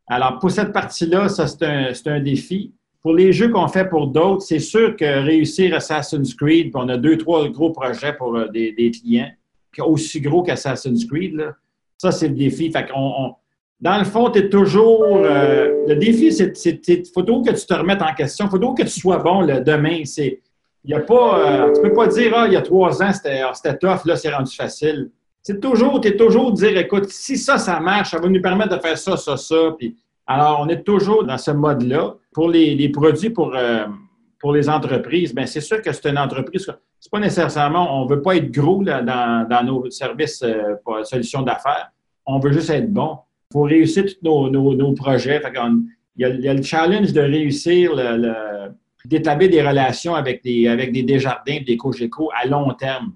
Alors, 0.07 0.39
pour 0.39 0.51
cette 0.51 0.73
partie-là, 0.73 1.29
ça, 1.29 1.47
c'est 1.47 1.63
un, 1.63 1.91
un, 2.05 2.19
défi. 2.19 2.73
Pour 3.01 3.13
les 3.13 3.31
jeux 3.31 3.49
qu'on 3.49 3.67
fait 3.67 3.85
pour 3.85 4.07
d'autres, 4.07 4.41
c'est 4.41 4.59
sûr 4.59 4.95
que 4.95 5.23
réussir 5.23 5.73
Assassin's 5.73 6.33
Creed, 6.33 6.71
on 6.75 6.89
a 6.89 6.97
deux, 6.97 7.17
trois 7.17 7.47
gros 7.47 7.71
projets 7.71 8.13
pour 8.13 8.35
euh, 8.35 8.47
des, 8.47 8.91
clients, 8.91 9.31
aussi 9.79 10.19
gros 10.19 10.43
qu'Assassin's 10.43 11.05
Creed, 11.05 11.53
ça, 11.97 12.11
c'est 12.11 12.29
le 12.29 12.35
défi. 12.35 12.71
Fait 12.71 12.87
on, 12.95 13.33
dans 13.81 13.97
le 13.97 14.05
fond, 14.05 14.29
tu 14.29 14.39
es 14.39 14.49
toujours. 14.49 15.21
Euh, 15.23 15.85
le 15.87 15.95
défi, 15.95 16.31
c'est 16.31 16.51
qu'il 16.51 17.03
faut 17.13 17.23
que 17.23 17.51
tu 17.51 17.65
te 17.65 17.73
remettes 17.73 18.01
en 18.01 18.13
question. 18.13 18.45
Il 18.45 18.51
faut 18.51 18.73
que 18.73 18.83
tu 18.83 18.99
sois 18.99 19.17
bon 19.17 19.45
demain. 19.45 20.03
C'est. 20.05 20.41
Y 20.85 20.93
a 20.93 21.01
pas, 21.01 21.39
euh, 21.39 21.73
tu 21.73 21.81
peux 21.81 21.93
pas 21.93 22.07
dire, 22.07 22.33
ah, 22.35 22.47
il 22.47 22.53
y 22.53 22.55
a 22.55 22.61
trois 22.61 23.03
ans, 23.03 23.11
c'était 23.11 23.41
ah, 23.41 23.73
tough, 23.73 24.05
là, 24.05 24.15
c'est 24.15 24.33
rendu 24.33 24.55
facile. 24.55 25.11
C'est 25.41 25.59
toujours, 25.59 25.99
tu 25.99 26.07
es 26.07 26.15
toujours 26.15 26.53
dire, 26.53 26.77
écoute, 26.77 27.09
si 27.09 27.37
ça, 27.37 27.57
ça 27.57 27.81
marche, 27.81 28.11
ça 28.11 28.19
va 28.19 28.29
nous 28.29 28.41
permettre 28.41 28.77
de 28.77 28.81
faire 28.81 28.97
ça, 28.97 29.17
ça, 29.17 29.35
ça. 29.35 29.75
Puis, 29.77 29.97
alors, 30.31 30.59
on 30.61 30.69
est 30.69 30.83
toujours 30.83 31.23
dans 31.23 31.39
ce 31.39 31.49
mode-là. 31.49 32.13
Pour 32.31 32.49
les, 32.49 32.89
produits 32.89 33.31
pour, 33.31 33.55
euh, 33.55 33.87
pour 34.39 34.53
les 34.53 34.69
entreprises, 34.69 35.33
bien, 35.33 35.47
c'est 35.47 35.59
sûr 35.59 35.81
que 35.81 35.91
c'est 35.91 36.07
une 36.07 36.19
entreprise. 36.19 36.71
C'est 36.99 37.11
pas 37.11 37.19
nécessairement, 37.19 37.99
on 37.99 38.05
veut 38.05 38.21
pas 38.21 38.35
être 38.35 38.51
gros 38.51 38.83
dans, 38.83 39.65
nos 39.65 39.89
services 39.89 40.43
euh, 40.43 40.75
solutions 41.03 41.41
d'affaires. 41.41 41.91
On 42.27 42.37
veut 42.37 42.51
juste 42.51 42.69
être 42.69 42.93
bon. 42.93 43.17
Il 43.49 43.53
faut 43.53 43.63
réussir 43.63 44.05
tous 44.23 44.49
nos, 44.49 44.93
projets. 44.93 45.41
il, 46.15 46.21
y 46.21 46.47
a, 46.47 46.53
le 46.53 46.61
challenge 46.61 47.11
de 47.11 47.21
réussir 47.21 47.95
d'établir 49.05 49.49
des 49.49 49.67
relations 49.67 50.13
avec 50.13 50.43
des, 50.43 50.67
avec 50.67 50.91
des 50.91 51.01
Desjardins, 51.01 51.57
des 51.65 51.75
Cogeco 51.75 52.29
à 52.39 52.45
long 52.45 52.71
terme, 52.73 53.13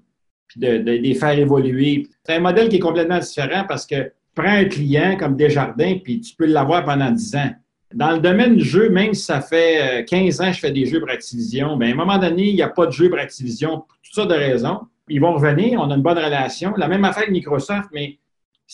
puis 0.47 0.59
de, 0.59 0.79
de 0.79 0.91
les 0.93 1.13
faire 1.13 1.37
évoluer. 1.37 2.07
C'est 2.23 2.37
un 2.37 2.39
modèle 2.39 2.69
qui 2.69 2.77
est 2.77 2.79
complètement 2.79 3.19
différent 3.19 3.65
parce 3.67 3.85
que 3.85 4.11
prends 4.35 4.51
un 4.51 4.65
client 4.65 5.17
comme 5.17 5.35
Desjardins, 5.35 5.97
puis 6.03 6.19
tu 6.21 6.35
peux 6.35 6.45
l'avoir 6.45 6.83
pendant 6.83 7.11
10 7.11 7.35
ans. 7.35 7.51
Dans 7.93 8.11
le 8.11 8.19
domaine 8.19 8.55
du 8.55 8.65
jeu, 8.65 8.89
même 8.89 9.13
si 9.13 9.23
ça 9.23 9.39
fait 9.39 10.05
15 10.05 10.41
euh, 10.41 10.43
ans 10.43 10.47
que 10.47 10.55
je 10.55 10.59
fais 10.59 10.71
des 10.71 10.85
jeux 10.85 10.99
pour 10.99 11.09
Activision, 11.09 11.77
bien, 11.77 11.89
à 11.89 11.91
un 11.91 11.95
moment 11.95 12.17
donné, 12.17 12.49
il 12.49 12.55
n'y 12.55 12.61
a 12.63 12.69
pas 12.69 12.87
de 12.87 12.91
jeu 12.91 13.09
pour 13.09 13.19
Activision 13.19 13.81
pour 13.81 13.97
toutes 14.03 14.13
sortes 14.13 14.29
de 14.31 14.35
raisons. 14.35 14.79
Ils 15.09 15.21
vont 15.21 15.33
revenir, 15.33 15.79
on 15.79 15.91
a 15.91 15.95
une 15.95 16.01
bonne 16.01 16.17
relation. 16.17 16.73
La 16.77 16.87
même 16.87 17.05
affaire 17.05 17.23
avec 17.23 17.31
Microsoft, 17.31 17.89
mais 17.93 18.17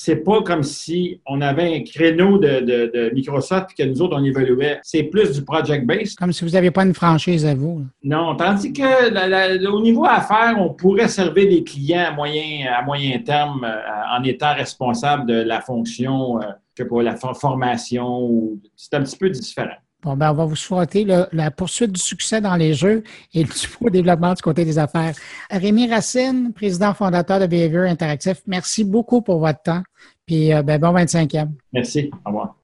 c'est 0.02 0.16
pas 0.16 0.42
comme 0.44 0.64
si 0.64 1.20
on 1.26 1.42
avait 1.42 1.76
un 1.76 1.84
créneau 1.84 2.38
de, 2.38 3.14
Microsoft 3.14 3.72
et 3.72 3.84
que 3.84 3.90
nous 3.90 4.02
autres, 4.02 4.16
on 4.18 4.24
évoluait. 4.24 4.80
C'est 4.82 5.04
plus 5.04 5.34
du 5.34 5.44
project-based. 5.44 6.18
Comme 6.18 6.32
si 6.32 6.46
vous 6.46 6.52
n'aviez 6.52 6.72
pas 6.72 6.86
une 6.86 6.94
franchise 6.94 7.46
à 7.46 7.54
vous. 7.54 7.86
Non, 8.02 8.34
tandis 8.38 8.72
que 8.72 9.68
au 9.68 9.82
niveau 9.82 10.06
affaires, 10.06 10.56
on 10.58 10.70
pourrait 10.70 11.10
servir 11.10 11.50
des 11.50 11.66
clients 11.66 12.06
à 12.08 12.12
moyen, 12.12 12.72
à 12.74 12.82
moyen 12.82 13.20
terme 13.20 13.66
euh, 13.66 14.18
en 14.18 14.24
étant 14.24 14.54
responsable 14.54 15.26
de 15.26 15.42
la 15.42 15.60
fonction, 15.60 16.38
euh, 16.38 16.46
je 16.78 16.84
sais 16.84 16.90
pas, 16.90 17.04
la 17.04 17.18
formation. 17.18 18.58
C'est 18.78 18.94
un 18.94 19.02
petit 19.02 19.18
peu 19.18 19.30
différent. 19.30 19.76
Bon, 20.02 20.16
ben, 20.16 20.32
on 20.32 20.34
va 20.34 20.46
vous 20.46 20.56
souhaiter 20.56 21.06
la 21.06 21.52
poursuite 21.52 21.92
du 21.92 22.00
succès 22.00 22.40
dans 22.40 22.56
les 22.56 22.74
jeux 22.74 23.04
et 23.34 23.44
le 23.44 23.90
développement 23.90 24.34
du 24.34 24.42
côté 24.42 24.64
des 24.64 24.80
affaires. 24.80 25.14
Rémi 25.52 25.90
Racine, 25.90 26.54
président 26.54 26.94
fondateur 26.94 27.42
de 27.42 27.48
Behavior 27.48 27.84
Interactif, 27.84 28.38
merci 28.48 28.86
beaucoup 28.86 29.22
pour 29.22 29.40
votre 29.40 29.62
temps. 29.62 29.84
Puis, 30.26 30.54
euh, 30.54 30.64
ben, 30.64 30.80
bon 30.80 30.94
25e. 30.94 31.50
Merci. 31.74 32.10
Au 32.26 32.30
revoir. 32.30 32.56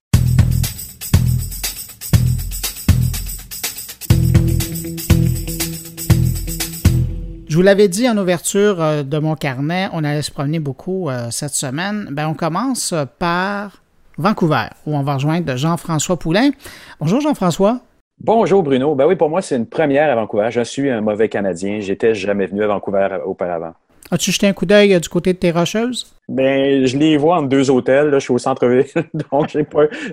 Je 7.49 7.55
vous 7.57 7.61
l'avais 7.61 7.89
dit 7.89 8.07
en 8.07 8.17
ouverture 8.17 8.81
euh, 8.81 9.03
de 9.03 9.17
mon 9.17 9.35
carnet, 9.35 9.89
on 9.91 10.05
allait 10.05 10.21
se 10.21 10.31
promener 10.31 10.59
beaucoup 10.59 11.09
euh, 11.09 11.31
cette 11.31 11.53
semaine. 11.53 12.07
Ben, 12.11 12.29
on 12.29 12.33
commence 12.33 12.93
par 13.19 13.81
Vancouver, 14.17 14.67
où 14.85 14.95
on 14.95 15.03
va 15.03 15.15
rejoindre 15.15 15.55
Jean-François 15.55 16.17
Poulain. 16.17 16.51
Bonjour 16.99 17.21
Jean-François. 17.21 17.79
Bonjour 18.19 18.63
Bruno. 18.63 18.95
Ben 18.95 19.05
oui, 19.07 19.15
pour 19.15 19.29
moi, 19.29 19.41
c'est 19.41 19.57
une 19.57 19.65
première 19.65 20.09
à 20.09 20.15
Vancouver. 20.15 20.47
Je 20.49 20.61
suis 20.61 20.89
un 20.89 21.01
mauvais 21.01 21.27
Canadien. 21.27 21.79
J'étais 21.81 22.15
jamais 22.15 22.45
venu 22.45 22.63
à 22.63 22.67
Vancouver 22.67 23.09
auparavant. 23.25 23.73
As-tu 24.11 24.31
jeté 24.31 24.47
un 24.47 24.53
coup 24.53 24.67
d'œil 24.67 24.93
euh, 24.93 24.99
du 24.99 25.09
côté 25.09 25.33
de 25.33 25.39
tes 25.39 25.51
rocheuses? 25.51 26.13
Ben, 26.29 26.85
je 26.85 26.95
les 26.95 27.17
vois 27.17 27.37
en 27.37 27.41
deux 27.41 27.69
hôtels. 27.71 28.11
je 28.13 28.19
suis 28.19 28.33
au 28.33 28.37
centre-ville. 28.37 28.85
donc, 29.31 29.57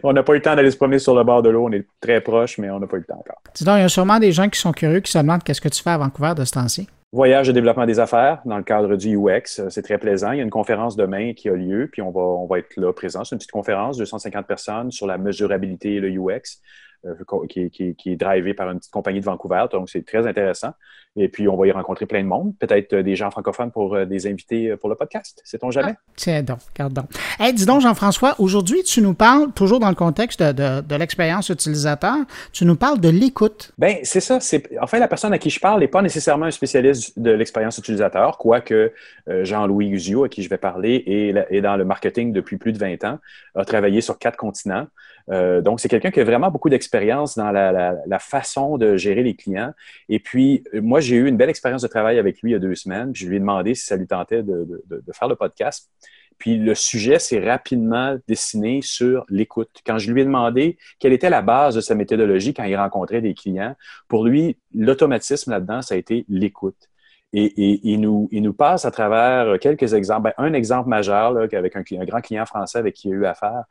on 0.02 0.12
n'a 0.12 0.22
pas 0.22 0.32
eu 0.32 0.36
le 0.36 0.42
temps 0.42 0.56
d'aller 0.56 0.70
se 0.70 0.76
promener 0.76 0.98
sur 0.98 1.14
le 1.14 1.22
bord 1.24 1.42
de 1.42 1.50
l'eau. 1.50 1.66
On 1.68 1.72
est 1.72 1.86
très 2.00 2.20
proche, 2.20 2.58
mais 2.58 2.70
on 2.70 2.80
n'a 2.80 2.86
pas 2.86 2.96
eu 2.96 3.00
le 3.00 3.06
temps 3.06 3.20
encore. 3.20 3.40
Dis 3.54 3.64
donc, 3.64 3.76
il 3.76 3.82
y 3.82 3.84
a 3.84 3.88
sûrement 3.88 4.18
des 4.18 4.32
gens 4.32 4.48
qui 4.48 4.58
sont 4.58 4.72
curieux, 4.72 5.00
qui 5.00 5.12
se 5.12 5.18
demandent 5.18 5.42
qu'est-ce 5.42 5.60
que 5.60 5.68
tu 5.68 5.82
fais 5.82 5.90
à 5.90 5.98
Vancouver 5.98 6.32
de 6.34 6.44
ce 6.44 6.52
temps-ci. 6.52 6.88
Voyage 7.12 7.46
de 7.46 7.52
développement 7.52 7.84
des 7.84 8.00
affaires 8.00 8.40
dans 8.46 8.56
le 8.56 8.62
cadre 8.62 8.96
du 8.96 9.18
UX. 9.18 9.58
Euh, 9.58 9.68
c'est 9.68 9.82
très 9.82 9.98
plaisant. 9.98 10.32
Il 10.32 10.38
y 10.38 10.40
a 10.40 10.44
une 10.44 10.50
conférence 10.50 10.96
demain 10.96 11.34
qui 11.34 11.50
a 11.50 11.52
lieu, 11.52 11.88
puis 11.92 12.00
on 12.00 12.10
va, 12.10 12.22
on 12.22 12.46
va 12.46 12.58
être 12.58 12.74
là 12.78 12.90
présent. 12.94 13.22
C'est 13.22 13.34
une 13.34 13.38
petite 13.38 13.52
conférence, 13.52 13.98
250 13.98 14.46
personnes 14.46 14.90
sur 14.90 15.06
la 15.06 15.18
mesurabilité 15.18 15.96
et 15.96 16.00
le 16.00 16.08
UX. 16.08 16.60
Euh, 17.04 17.14
qui, 17.48 17.68
qui, 17.70 18.12
est 18.12 18.16
drivé 18.16 18.54
par 18.54 18.70
une 18.70 18.78
petite 18.78 18.92
compagnie 18.92 19.18
de 19.18 19.24
Vancouver. 19.24 19.64
Donc, 19.72 19.90
c'est 19.90 20.06
très 20.06 20.24
intéressant. 20.24 20.70
Et 21.16 21.28
puis, 21.28 21.46
on 21.46 21.56
va 21.56 21.66
y 21.66 21.72
rencontrer 21.72 22.06
plein 22.06 22.22
de 22.22 22.28
monde. 22.28 22.54
Peut-être 22.58 22.94
euh, 22.94 23.02
des 23.02 23.16
gens 23.16 23.30
francophones 23.30 23.70
pour 23.70 23.94
euh, 23.94 24.06
des 24.06 24.26
invités 24.26 24.74
pour 24.76 24.88
le 24.88 24.94
podcast. 24.94 25.42
Sait-on 25.44 25.70
jamais? 25.70 25.94
Ah, 25.94 26.12
tiens 26.16 26.42
donc, 26.42 26.58
regarde 26.72 26.94
donc. 26.94 27.54
dis 27.54 27.66
donc, 27.66 27.82
Jean-François, 27.82 28.34
aujourd'hui, 28.38 28.82
tu 28.82 29.02
nous 29.02 29.12
parles, 29.12 29.52
toujours 29.52 29.78
dans 29.78 29.90
le 29.90 29.94
contexte 29.94 30.42
de, 30.42 30.80
de, 30.80 30.96
l'expérience 30.96 31.50
utilisateur, 31.50 32.16
tu 32.52 32.64
nous 32.64 32.76
parles 32.76 33.00
de 33.00 33.10
l'écoute. 33.10 33.72
Bien, 33.76 33.96
c'est 34.04 34.20
ça. 34.20 34.40
C'est, 34.40 34.68
enfin, 34.80 34.98
la 34.98 35.08
personne 35.08 35.32
à 35.32 35.38
qui 35.38 35.50
je 35.50 35.60
parle 35.60 35.80
n'est 35.80 35.88
pas 35.88 36.02
nécessairement 36.02 36.46
un 36.46 36.50
spécialiste 36.50 37.18
de 37.18 37.30
l'expérience 37.30 37.76
utilisateur, 37.78 38.38
quoique 38.38 38.92
Jean-Louis 39.26 39.90
Guzio, 39.90 40.24
à 40.24 40.28
qui 40.28 40.42
je 40.42 40.48
vais 40.48 40.58
parler, 40.58 41.02
est, 41.06 41.56
est 41.56 41.60
dans 41.60 41.76
le 41.76 41.84
marketing 41.84 42.32
depuis 42.32 42.56
plus 42.56 42.72
de 42.72 42.78
20 42.78 43.04
ans, 43.04 43.18
a 43.54 43.64
travaillé 43.64 44.00
sur 44.00 44.18
quatre 44.18 44.36
continents. 44.36 44.86
Euh, 45.30 45.60
donc, 45.60 45.80
c'est 45.80 45.88
quelqu'un 45.88 46.10
qui 46.10 46.20
a 46.20 46.24
vraiment 46.24 46.50
beaucoup 46.50 46.68
d'expérience 46.68 47.36
dans 47.36 47.50
la, 47.50 48.18
façon 48.18 48.78
de 48.78 48.96
gérer 48.96 49.22
les 49.22 49.34
clients. 49.34 49.72
Et 50.08 50.18
puis, 50.18 50.64
moi, 50.74 51.00
j'ai 51.02 51.16
eu 51.16 51.28
une 51.28 51.36
belle 51.36 51.50
expérience 51.50 51.82
de 51.82 51.88
travail 51.88 52.18
avec 52.18 52.40
lui 52.40 52.50
il 52.50 52.52
y 52.54 52.56
a 52.56 52.58
deux 52.58 52.74
semaines. 52.74 53.10
je 53.14 53.26
lui 53.26 53.36
ai 53.36 53.40
demandé 53.40 53.74
si 53.74 53.84
ça 53.84 53.96
lui 53.96 54.06
tentait 54.06 54.42
de, 54.42 54.82
faire 55.12 55.28
le 55.28 55.36
podcast. 55.36 55.90
Puis 56.38 56.58
le 56.58 56.74
sujet 56.74 57.18
s'est 57.18 57.38
rapidement 57.38 58.16
dessiné 58.26 58.80
sur 58.82 59.24
l'écoute. 59.28 59.70
Quand 59.86 59.98
je 59.98 60.10
lui 60.10 60.22
ai 60.22 60.24
demandé 60.24 60.78
quelle 60.98 61.12
était 61.12 61.30
la 61.30 61.42
base 61.42 61.76
de 61.76 61.80
sa 61.80 61.94
méthodologie 61.94 62.54
quand 62.54 62.64
il 62.64 62.74
rencontrait 62.76 63.20
des 63.20 63.34
clients, 63.34 63.76
pour 64.08 64.24
lui, 64.24 64.56
l'automatisme 64.74 65.50
là-dedans, 65.52 65.82
ça 65.82 65.94
a 65.94 65.98
été 65.98 66.24
l'écoute. 66.28 66.88
Et, 67.34 67.80
il, 67.90 68.00
nous, 68.00 68.28
il 68.30 68.42
nous 68.42 68.52
passe 68.52 68.84
à 68.84 68.90
travers 68.90 69.58
quelques 69.58 69.94
exemples. 69.94 70.24
Ben, 70.24 70.32
un 70.36 70.52
exemple 70.52 70.90
majeur 70.90 71.32
là, 71.32 71.46
avec 71.50 71.76
un, 71.76 71.82
un, 71.98 72.04
grand 72.04 72.20
client 72.20 72.44
français 72.44 72.78
avec 72.78 72.94
qui 72.94 73.08
il 73.08 73.14
a 73.14 73.16
eu 73.16 73.24
affaire. 73.24 73.64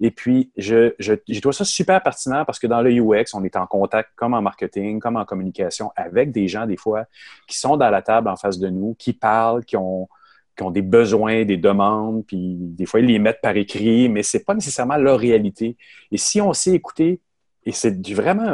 Et 0.00 0.12
puis, 0.12 0.52
je, 0.56 0.94
je, 1.00 1.14
je 1.28 1.40
trouve 1.40 1.52
ça 1.52 1.64
super 1.64 2.00
pertinent 2.00 2.44
parce 2.44 2.60
que 2.60 2.68
dans 2.68 2.80
le 2.80 2.92
UX, 2.92 3.34
on 3.34 3.42
est 3.42 3.56
en 3.56 3.66
contact 3.66 4.10
comme 4.14 4.34
en 4.34 4.42
marketing, 4.42 5.00
comme 5.00 5.16
en 5.16 5.24
communication 5.24 5.90
avec 5.96 6.30
des 6.30 6.46
gens, 6.46 6.66
des 6.66 6.76
fois, 6.76 7.06
qui 7.48 7.58
sont 7.58 7.76
dans 7.76 7.90
la 7.90 8.02
table 8.02 8.28
en 8.28 8.36
face 8.36 8.58
de 8.58 8.68
nous, 8.68 8.94
qui 8.96 9.12
parlent, 9.12 9.64
qui 9.64 9.76
ont, 9.76 10.08
qui 10.56 10.62
ont 10.62 10.70
des 10.70 10.82
besoins, 10.82 11.44
des 11.44 11.56
demandes, 11.56 12.24
puis 12.24 12.56
des 12.58 12.86
fois, 12.86 13.00
ils 13.00 13.06
les 13.06 13.18
mettent 13.18 13.40
par 13.40 13.56
écrit, 13.56 14.08
mais 14.08 14.22
ce 14.22 14.36
n'est 14.36 14.44
pas 14.44 14.54
nécessairement 14.54 14.96
leur 14.96 15.18
réalité. 15.18 15.76
Et 16.12 16.18
si 16.18 16.40
on 16.40 16.52
sait 16.52 16.72
écouter, 16.72 17.20
et 17.66 17.72
c'est 17.72 18.08
vraiment 18.12 18.48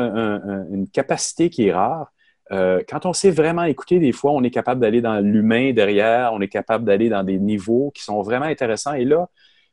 une 0.71 0.89
capacité 0.89 1.51
qui 1.51 1.69
est 1.69 1.73
rare, 1.73 2.11
euh, 2.53 2.83
quand 2.89 3.07
on 3.07 3.13
sait 3.13 3.31
vraiment 3.31 3.65
écouter, 3.65 3.99
des 3.99 4.13
fois, 4.13 4.33
on 4.33 4.43
est 4.43 4.51
capable 4.51 4.81
d'aller 4.81 5.01
dans 5.01 5.19
l'humain 5.21 5.73
derrière, 5.73 6.33
on 6.33 6.41
est 6.41 6.49
capable 6.49 6.85
d'aller 6.85 7.09
dans 7.09 7.25
des 7.25 7.39
niveaux 7.39 7.91
qui 7.95 8.03
sont 8.03 8.21
vraiment 8.23 8.45
intéressants. 8.45 8.93
Et 8.95 9.05
là, 9.05 9.29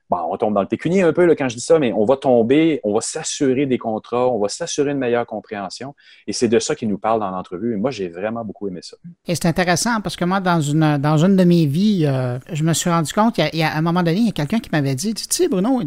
bon, 0.09 0.17
on 0.29 0.37
tombe 0.37 0.53
dans 0.53 0.61
le 0.61 0.67
pécunier 0.67 1.01
un 1.01 1.11
peu 1.11 1.25
là, 1.25 1.35
quand 1.35 1.49
je 1.49 1.55
dis 1.55 1.61
ça, 1.61 1.79
mais 1.79 1.91
on 1.91 2.05
va 2.05 2.15
tomber, 2.15 2.79
on 2.83 2.93
va 2.93 3.01
s'assurer 3.01 3.65
des 3.65 3.77
contrats, 3.77 4.27
on 4.29 4.39
va 4.39 4.47
s'assurer 4.47 4.91
une 4.91 4.99
meilleure 4.99 5.25
compréhension. 5.25 5.95
Et 6.27 6.33
c'est 6.33 6.47
de 6.47 6.59
ça 6.59 6.75
qu'il 6.75 6.87
nous 6.87 6.97
parle 6.97 7.19
dans 7.19 7.29
l'entrevue. 7.29 7.73
Et 7.73 7.77
moi, 7.77 7.91
j'ai 7.91 8.07
vraiment 8.07 8.45
beaucoup 8.45 8.67
aimé 8.69 8.79
ça. 8.81 8.95
Et 9.27 9.35
c'est 9.35 9.47
intéressant 9.47 9.99
parce 10.01 10.15
que 10.15 10.23
moi, 10.23 10.39
dans 10.39 10.61
une, 10.61 10.97
dans 10.97 11.17
une 11.17 11.35
de 11.35 11.43
mes 11.43 11.65
vies, 11.65 12.05
euh, 12.05 12.39
je 12.51 12.63
me 12.63 12.73
suis 12.73 12.89
rendu 12.89 13.11
compte, 13.11 13.37
il 13.37 13.59
y, 13.59 13.63
a, 13.63 13.73
à 13.73 13.77
un 13.77 13.81
moment 13.81 14.03
donné, 14.03 14.17
il 14.17 14.25
y 14.27 14.29
a 14.29 14.33
quelqu'un 14.33 14.59
qui 14.59 14.69
m'avait 14.71 14.95
dit, 14.95 15.13
tu 15.13 15.25
sais, 15.29 15.49
Bruno, 15.49 15.81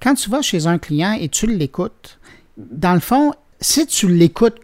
quand 0.00 0.14
tu 0.14 0.28
vas 0.28 0.42
chez 0.42 0.66
un 0.66 0.78
client 0.78 1.16
et 1.18 1.28
tu 1.30 1.46
l'écoutes, 1.46 2.18
dans 2.58 2.92
le 2.94 3.00
fond, 3.00 3.32
si 3.60 3.86
tu 3.86 4.08
l'écoutes 4.08 4.60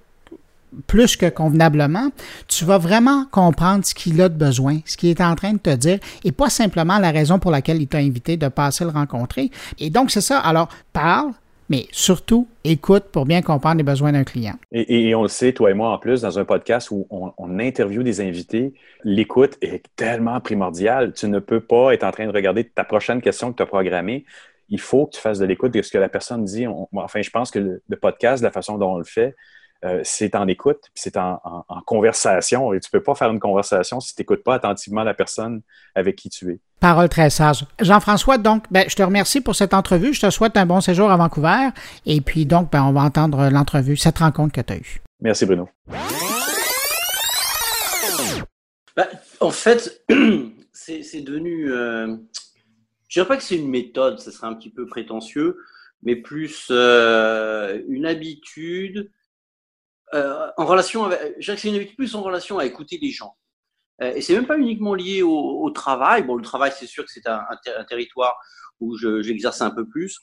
plus 0.87 1.17
que 1.17 1.29
convenablement, 1.29 2.11
tu 2.49 2.65
vas 2.65 2.79
vraiment 2.79 3.27
comprendre 3.31 3.85
ce 3.85 3.95
qu'il 3.95 4.21
a 4.21 4.29
de 4.29 4.37
besoin, 4.37 4.79
ce 4.85 4.97
qu'il 4.97 5.11
est 5.11 5.21
en 5.21 5.35
train 5.35 5.53
de 5.53 5.59
te 5.59 5.75
dire, 5.75 5.99
et 6.25 6.33
pas 6.33 6.51
simplement 6.51 6.99
la 6.99 7.11
raison 7.11 7.39
pour 7.39 7.51
laquelle 7.51 7.81
il 7.81 7.89
t'a 7.89 7.99
invité 7.99 8.37
de 8.37 8.49
passer 8.49 8.85
le 8.85 8.91
rencontrer. 8.91 9.51
Et 9.79 9.91
donc, 9.91 10.11
c'est 10.11 10.21
ça. 10.21 10.39
Alors, 10.39 10.69
parle, 10.93 11.33
mais 11.71 11.87
surtout, 11.93 12.47
écoute 12.63 13.05
pour 13.11 13.25
bien 13.25 13.41
comprendre 13.41 13.79
les 13.79 13.83
besoins 13.83 14.13
d'un 14.13 14.25
client. 14.25 14.55
Et, 14.73 15.15
on 15.15 15.23
le 15.23 15.29
sait, 15.29 15.53
toi 15.53 15.71
et 15.71 15.75
moi, 15.75 15.91
en 15.91 15.99
plus, 15.99 16.21
dans 16.23 16.39
un 16.39 16.45
podcast 16.45 16.91
où 16.91 17.07
on, 17.11 17.33
on 17.39 17.59
interviewe 17.59 18.03
des 18.03 18.21
invités, 18.21 18.75
l'écoute 19.03 19.57
est 19.63 19.85
tellement 19.97 20.41
primordiale. 20.41 21.13
Tu 21.15 21.27
ne 21.29 21.39
peux 21.39 21.61
pas 21.61 21.95
être 21.95 22.05
en 22.05 22.11
train 22.11 22.27
de 22.27 22.33
regarder 22.33 22.65
ta 22.65 22.85
prochaine 22.85 23.23
question 23.23 23.51
que 23.51 23.57
tu 23.57 23.63
as 23.63 23.67
programmée. 23.67 24.25
Il 24.69 24.81
faut 24.81 25.07
que 25.07 25.13
tu 25.13 25.21
fasses 25.21 25.39
de 25.39 25.47
l'écoute 25.47 25.73
de 25.73 25.83
ce 25.83 25.91
que 25.91 25.99
la 25.99 26.09
personne 26.09 26.45
dit. 26.45 26.67
enfin, 26.95 27.23
je 27.23 27.31
pense 27.31 27.51
que 27.51 27.59
le 27.59 27.97
podcast, 27.97 28.43
la 28.43 28.51
façon 28.51 28.79
dont 28.79 28.95
on 28.95 28.99
le 28.99 29.05
fait, 29.05 29.35
euh, 29.85 30.01
c'est 30.03 30.35
en 30.35 30.49
écoute, 30.49 30.81
c'est 30.95 31.17
en, 31.17 31.41
conversation. 31.85 32.73
Et 32.73 32.81
tu 32.81 32.89
ne 32.93 32.99
peux 32.99 33.03
pas 33.03 33.15
faire 33.15 33.31
une 33.31 33.41
conversation 33.41 34.01
si 34.01 34.15
tu 34.15 34.23
n'écoutes 34.23 34.43
pas 34.43 34.55
attentivement 34.55 35.05
la 35.05 35.13
personne 35.13 35.61
avec 35.95 36.17
qui 36.17 36.31
tu 36.31 36.53
es. 36.53 36.61
Parole 36.81 37.09
très 37.09 37.29
sage. 37.29 37.67
Jean-François, 37.81 38.39
donc, 38.39 38.65
ben, 38.71 38.87
je 38.89 38.97
te 38.97 39.03
remercie 39.03 39.41
pour 39.41 39.55
cette 39.55 39.75
entrevue. 39.75 40.15
Je 40.15 40.23
te 40.23 40.31
souhaite 40.31 40.57
un 40.57 40.65
bon 40.65 40.81
séjour 40.81 41.11
à 41.11 41.17
Vancouver. 41.17 41.69
Et 42.07 42.21
puis, 42.21 42.47
donc, 42.47 42.73
ben, 42.73 42.83
on 42.83 42.93
va 42.93 43.03
entendre 43.03 43.51
l'entrevue, 43.51 43.97
cette 43.97 44.19
rencontre 44.19 44.53
que 44.55 44.61
tu 44.61 44.73
as 44.73 44.77
eue. 44.77 45.03
Merci, 45.21 45.45
Bruno. 45.45 45.69
Ben, 48.97 49.09
en 49.41 49.51
fait, 49.51 50.03
c'est 50.73 51.21
devenu. 51.21 51.71
Euh, 51.71 52.07
je 53.09 53.21
ne 53.21 53.25
dirais 53.25 53.29
pas 53.29 53.37
que 53.37 53.43
c'est 53.43 53.57
une 53.57 53.69
méthode, 53.69 54.19
ce 54.19 54.31
serait 54.31 54.47
un 54.47 54.55
petit 54.55 54.71
peu 54.71 54.87
prétentieux, 54.87 55.59
mais 56.03 56.17
plus 56.17 56.69
euh, 56.71 57.81
une 57.89 58.07
habitude 58.07 59.11
euh, 60.15 60.49
en 60.57 60.65
relation 60.65 61.05
avec, 61.05 61.35
j'accélère 61.39 61.87
plus 61.97 62.15
en 62.15 62.23
relation 62.23 62.59
à 62.59 62.67
écouter 62.67 62.99
les 63.03 63.11
gens. 63.11 63.37
Euh, 64.01 64.15
et 64.15 64.21
c'est 64.21 64.35
même 64.35 64.47
pas 64.47 64.59
uniquement 64.59 64.95
lié 64.95 65.23
au, 65.23 65.71
travail. 65.71 66.23
Bon, 66.23 66.37
le 66.37 66.43
travail, 66.43 66.73
c'est 66.77 66.87
sûr 66.87 67.05
que 67.05 67.11
c'est 67.11 67.27
un, 67.27 67.45
territoire 67.89 68.37
où 68.81 68.97
j'exerce 68.97 69.61
un 69.61 69.71
peu 69.71 69.89
plus, 69.89 70.21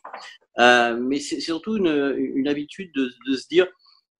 euh, 0.59 0.97
mais 0.97 1.19
c'est 1.19 1.39
surtout 1.39 1.75
une, 1.77 2.47
habitude 2.47 2.91
de, 2.93 3.35
se 3.35 3.47
dire, 3.47 3.67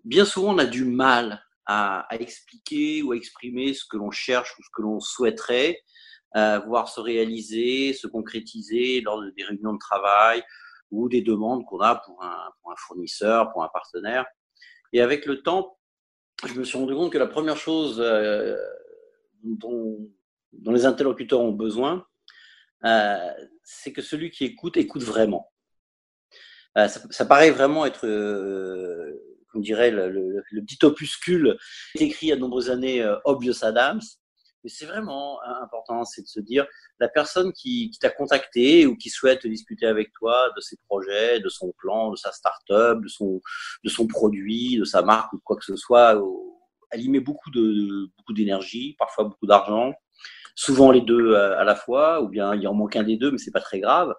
bien 0.04 0.26
souvent, 0.26 0.56
on 0.56 0.58
a 0.58 0.66
du 0.66 0.84
mal 0.84 1.42
à, 1.66 2.08
expliquer 2.12 3.02
ou 3.02 3.14
à 3.14 3.16
exprimer 3.16 3.74
ce 3.74 3.86
que 3.86 3.98
l'on 3.98 4.12
cherche 4.12 4.58
ou 4.58 4.64
ce 4.64 4.70
que 4.76 4.82
l'on 4.82 5.00
souhaiterait 5.00 5.80
voir 6.34 6.88
se 6.90 7.00
réaliser, 7.00 7.94
se 7.94 8.08
concrétiser 8.08 9.02
lors 9.02 9.22
des 9.22 9.44
réunions 9.44 9.74
de 9.74 9.80
travail 9.80 10.44
ou 10.90 11.08
des 11.08 11.22
demandes 11.22 11.66
qu'on 11.66 11.80
a 11.80 11.96
pour 11.96 12.24
un, 12.24 12.52
pour 12.62 12.72
un 12.72 12.76
fournisseur, 12.78 13.52
pour 13.52 13.64
un 13.64 13.70
partenaire. 13.70 14.26
Et 14.94 15.02
avec 15.02 15.26
le 15.26 15.42
temps, 15.42 15.78
je 16.48 16.54
me 16.54 16.64
suis 16.64 16.78
rendu 16.78 16.94
compte 16.94 17.12
que 17.12 17.18
la 17.18 17.28
première 17.28 17.58
chose 17.58 18.00
euh, 18.00 18.58
dont, 19.44 20.10
les 20.66 20.86
interlocuteurs 20.86 21.42
ont 21.42 21.52
besoin, 21.52 22.06
euh, 22.84 23.30
c'est 23.64 23.94
que 23.94 24.02
celui 24.02 24.32
qui 24.32 24.46
écoute 24.46 24.78
écoute 24.78 25.04
vraiment. 25.04 25.52
Euh, 26.78 26.88
ça, 26.88 27.26
paraît 27.26 27.52
vraiment 27.52 27.86
être, 27.86 28.08
comme 29.50 29.62
dirait 29.62 29.92
le, 29.92 30.10
le, 30.10 30.62
petit 30.64 30.84
opuscule 30.86 31.58
écrit 31.96 32.28
il 32.28 32.30
y 32.30 32.32
a 32.32 32.36
de 32.36 32.42
nombreuses 32.42 32.70
années, 32.70 33.06
Obvious 33.26 33.64
Adams, 33.64 34.02
Mais 34.64 34.70
c'est 34.70 34.86
vraiment 34.86 35.42
important, 35.62 36.04
c'est 36.06 36.22
de 36.22 36.28
se 36.28 36.40
dire, 36.40 36.68
la 37.00 37.08
personne 37.08 37.52
qui, 37.52 37.90
qui 37.90 38.00
t'a 38.00 38.10
contacté 38.10 38.86
ou 38.86 38.96
qui 38.96 39.10
souhaite 39.10 39.48
discuter 39.48 39.88
avec 39.88 40.12
toi 40.14 40.50
de 40.56 40.62
ses 40.62 40.78
projets, 40.88 41.40
de 41.40 41.50
son 41.50 41.74
plan, 41.78 42.12
de 42.12 42.16
sa 42.16 42.32
start-up, 42.32 43.00
de 43.02 43.08
son, 43.08 43.42
de 43.84 43.90
son 43.90 44.08
produit, 44.08 44.78
de 44.78 44.84
sa 44.84 45.02
marque 45.02 45.34
ou 45.34 45.40
quoi 45.44 45.58
que 45.58 45.66
ce 45.66 45.76
soit, 45.76 46.22
elle 46.92 47.02
y 47.02 47.10
met 47.10 47.20
beaucoup 47.20 47.50
de, 47.52 48.10
beaucoup 48.18 48.34
d'énergie, 48.34 48.96
parfois 49.00 49.24
beaucoup 49.24 49.48
d'argent, 49.48 49.94
souvent 50.56 50.92
les 50.92 51.02
deux 51.02 51.36
à 51.36 51.64
la 51.64 51.76
fois, 51.76 52.22
ou 52.22 52.28
bien 52.28 52.54
il 52.54 52.68
en 52.68 52.74
manque 52.74 52.96
un 52.96 53.04
des 53.04 53.18
deux, 53.18 53.32
mais 53.32 53.38
c'est 53.38 53.52
pas 53.52 53.62
très 53.62 53.80
grave. 53.80 54.14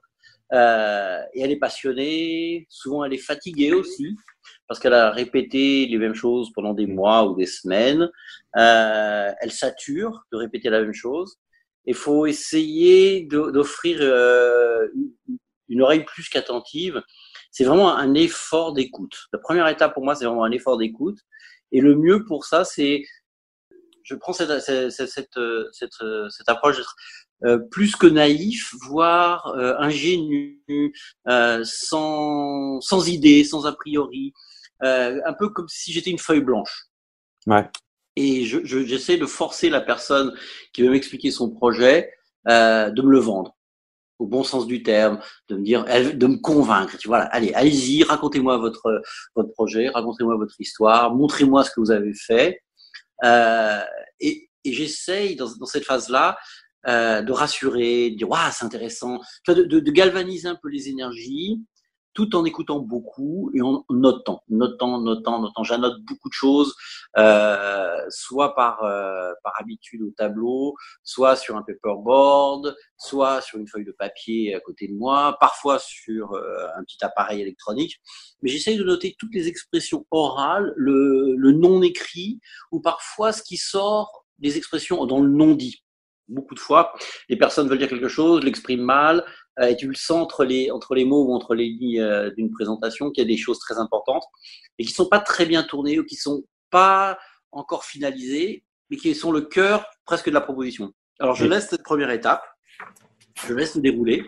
Euh, 0.52 1.22
et 1.32 1.40
elle 1.42 1.50
est 1.50 1.58
passionnée, 1.58 2.66
souvent 2.68 3.04
elle 3.04 3.14
est 3.14 3.18
fatiguée 3.18 3.72
aussi, 3.72 4.16
parce 4.68 4.78
qu'elle 4.78 4.92
a 4.92 5.10
répété 5.10 5.86
les 5.86 5.96
mêmes 5.96 6.14
choses 6.14 6.52
pendant 6.52 6.74
des 6.74 6.86
mois 6.86 7.26
ou 7.26 7.36
des 7.36 7.46
semaines. 7.46 8.10
Euh, 8.56 9.32
elle 9.40 9.50
sature 9.50 10.24
de 10.30 10.36
répéter 10.36 10.68
la 10.68 10.82
même 10.82 10.92
chose. 10.92 11.38
Il 11.86 11.94
faut 11.94 12.26
essayer 12.26 13.24
d'offrir 13.24 13.98
euh, 14.00 14.88
une 15.68 15.82
oreille 15.82 16.04
plus 16.04 16.28
qu'attentive. 16.28 17.02
C'est 17.50 17.64
vraiment 17.64 17.96
un 17.96 18.14
effort 18.14 18.72
d'écoute. 18.72 19.28
La 19.32 19.38
première 19.38 19.68
étape 19.68 19.94
pour 19.94 20.04
moi, 20.04 20.14
c'est 20.14 20.26
vraiment 20.26 20.44
un 20.44 20.52
effort 20.52 20.76
d'écoute. 20.76 21.18
Et 21.72 21.80
le 21.80 21.96
mieux 21.96 22.24
pour 22.24 22.44
ça, 22.44 22.64
c'est 22.64 23.04
je 24.04 24.14
prends 24.16 24.32
cette, 24.32 24.60
cette, 24.60 24.90
cette, 24.90 25.28
cette, 25.72 26.48
approche 26.48 26.76
euh, 27.44 27.58
plus 27.58 27.96
que 27.96 28.06
naïf, 28.06 28.74
voire 28.86 29.48
euh, 29.56 29.74
ingénu, 29.78 30.62
euh, 31.28 31.62
sans, 31.64 32.80
sans 32.80 33.08
idée, 33.08 33.44
sans 33.44 33.66
a 33.66 33.72
priori, 33.72 34.32
euh, 34.82 35.20
un 35.24 35.32
peu 35.32 35.48
comme 35.48 35.68
si 35.68 35.92
j'étais 35.92 36.10
une 36.10 36.18
feuille 36.18 36.40
blanche. 36.40 36.86
Ouais. 37.46 37.68
Et 38.16 38.44
je, 38.44 38.60
je, 38.64 38.84
j'essaie 38.84 39.16
de 39.16 39.26
forcer 39.26 39.70
la 39.70 39.80
personne 39.80 40.34
qui 40.72 40.82
veut 40.82 40.90
m'expliquer 40.90 41.30
son 41.30 41.50
projet 41.50 42.12
euh, 42.48 42.90
de 42.90 43.02
me 43.02 43.10
le 43.10 43.18
vendre 43.18 43.56
au 44.22 44.26
bon 44.26 44.44
sens 44.44 44.66
du 44.66 44.82
terme, 44.82 45.20
de 45.48 45.56
me 45.56 45.64
dire, 45.64 45.84
de 45.84 46.26
me 46.26 46.36
convaincre. 46.36 46.96
Tu 46.96 47.08
vois, 47.08 47.18
allez, 47.18 47.52
allez-y, 47.54 48.04
racontez-moi 48.04 48.56
votre 48.56 49.02
votre 49.34 49.50
projet, 49.50 49.88
racontez-moi 49.88 50.36
votre 50.36 50.54
histoire, 50.60 51.12
montrez-moi 51.14 51.64
ce 51.64 51.70
que 51.70 51.80
vous 51.80 51.90
avez 51.90 52.14
fait. 52.14 52.62
Euh, 53.24 53.80
et, 54.20 54.48
et 54.64 54.72
j'essaye 54.72 55.34
dans, 55.36 55.48
dans, 55.58 55.66
cette 55.66 55.84
phase-là 55.84 56.38
euh, 56.88 57.22
de 57.22 57.32
rassurer, 57.32 58.10
de 58.10 58.16
dire 58.16 58.28
waouh 58.28 58.50
c'est 58.52 58.64
intéressant, 58.64 59.20
de, 59.48 59.54
de, 59.62 59.80
de, 59.80 59.90
galvaniser 59.90 60.48
un 60.48 60.58
peu 60.60 60.68
les 60.68 60.88
énergies, 60.88 61.60
tout 62.14 62.36
en 62.36 62.44
écoutant 62.44 62.78
beaucoup 62.80 63.50
et 63.54 63.62
en 63.62 63.84
notant, 63.90 64.42
notant, 64.48 65.00
notant, 65.00 65.40
notant. 65.40 65.64
J'annote 65.64 66.02
beaucoup 66.02 66.28
de 66.28 66.34
choses, 66.34 66.74
euh, 67.16 67.96
soit 68.10 68.54
par 68.54 68.82
euh, 68.82 69.32
par 69.42 69.54
habitude 69.58 70.02
au 70.02 70.10
tableau, 70.10 70.74
soit 71.02 71.36
sur 71.36 71.56
un 71.56 71.62
paperboard, 71.62 72.76
soit 72.98 73.40
sur 73.40 73.58
une 73.58 73.68
feuille 73.68 73.84
de 73.84 73.92
papier 73.92 74.54
à 74.54 74.60
côté 74.60 74.88
de 74.88 74.94
moi, 74.94 75.36
parfois 75.40 75.78
sur 75.78 76.32
euh, 76.32 76.66
un 76.76 76.84
petit 76.84 77.02
appareil 77.02 77.40
électronique. 77.40 78.00
Mais 78.42 78.50
j'essaye 78.50 78.76
de 78.76 78.84
noter 78.84 79.16
toutes 79.18 79.34
les 79.34 79.48
expressions 79.48 80.06
orales, 80.10 80.72
le, 80.76 81.34
le 81.36 81.52
non 81.52 81.82
écrit, 81.82 82.40
ou 82.70 82.80
parfois 82.80 83.32
ce 83.32 83.42
qui 83.42 83.56
sort 83.56 84.24
des 84.38 84.56
expressions 84.56 85.06
dans 85.06 85.20
le 85.20 85.28
non 85.28 85.54
dit 85.54 85.82
beaucoup 86.28 86.54
de 86.54 86.60
fois. 86.60 86.92
Les 87.28 87.36
personnes 87.36 87.68
veulent 87.68 87.78
dire 87.78 87.88
quelque 87.88 88.08
chose, 88.08 88.42
l'expriment 88.44 88.84
mal, 88.84 89.24
euh, 89.60 89.66
et 89.66 89.76
tu 89.76 89.86
le 89.86 89.94
sens 89.94 90.22
entre 90.22 90.44
les, 90.44 90.70
entre 90.70 90.94
les 90.94 91.04
mots 91.04 91.26
ou 91.26 91.34
entre 91.34 91.54
les 91.54 91.66
lignes 91.66 92.00
euh, 92.00 92.30
d'une 92.30 92.50
présentation 92.50 93.10
qu'il 93.10 93.22
y 93.22 93.26
a 93.26 93.28
des 93.28 93.36
choses 93.36 93.58
très 93.58 93.78
importantes 93.78 94.24
et 94.78 94.84
qui 94.84 94.92
sont 94.92 95.08
pas 95.08 95.20
très 95.20 95.46
bien 95.46 95.62
tournées 95.62 95.98
ou 95.98 96.04
qui 96.04 96.16
sont 96.16 96.44
pas 96.70 97.18
encore 97.50 97.84
finalisées, 97.84 98.64
mais 98.90 98.96
qui 98.96 99.14
sont 99.14 99.30
le 99.30 99.42
cœur 99.42 99.84
presque 100.06 100.28
de 100.28 100.34
la 100.34 100.40
proposition. 100.40 100.92
Alors 101.20 101.34
je 101.34 101.46
laisse 101.46 101.68
cette 101.68 101.82
première 101.82 102.10
étape, 102.10 102.42
je 103.46 103.54
laisse 103.54 103.74
se 103.74 103.78
dérouler. 103.78 104.24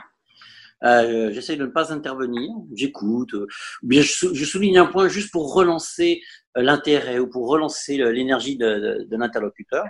Euh, 0.83 1.33
J'essaie 1.33 1.57
de 1.57 1.65
ne 1.65 1.71
pas 1.71 1.93
intervenir, 1.93 2.51
j'écoute, 2.75 3.33
euh, 3.33 3.47
bien 3.83 4.03
je, 4.03 4.35
je, 4.35 4.45
souligne 4.45 4.77
un 4.77 4.87
point 4.87 5.09
juste 5.09 5.33
pour 5.33 5.55
relancer 5.55 6.21
l'intérêt 6.55 7.19
ou 7.19 7.29
pour 7.29 7.49
relancer 7.49 7.97
l'énergie 7.97 8.59
de, 8.59 8.67
de, 8.67 9.05
de 9.05 9.17
l'interlocuteur. 9.17 9.87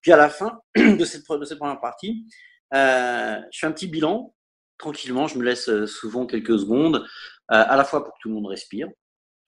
Puis 0.00 0.12
à 0.12 0.16
la 0.16 0.28
fin 0.28 0.60
de 0.76 1.04
cette, 1.04 1.24
première 1.24 1.80
partie, 1.80 2.26
euh, 2.74 3.38
je 3.50 3.58
fais 3.58 3.66
un 3.66 3.72
petit 3.72 3.86
bilan 3.86 4.34
tranquillement. 4.78 5.26
Je 5.26 5.38
me 5.38 5.44
laisse 5.44 5.68
euh, 5.68 5.86
souvent 5.86 6.26
quelques 6.26 6.58
secondes, 6.58 6.96
euh, 6.96 7.00
à 7.48 7.76
la 7.76 7.84
fois 7.84 8.04
pour 8.04 8.14
que 8.14 8.18
tout 8.22 8.28
le 8.28 8.34
monde 8.34 8.46
respire. 8.46 8.88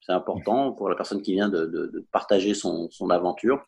C'est 0.01 0.13
important 0.13 0.73
pour 0.73 0.89
la 0.89 0.97
personne 0.97 1.21
qui 1.23 1.35
vient 1.35 1.49
de 1.51 2.07
partager 2.11 2.55
son, 2.55 2.91
son, 2.91 3.11
aventure. 3.11 3.63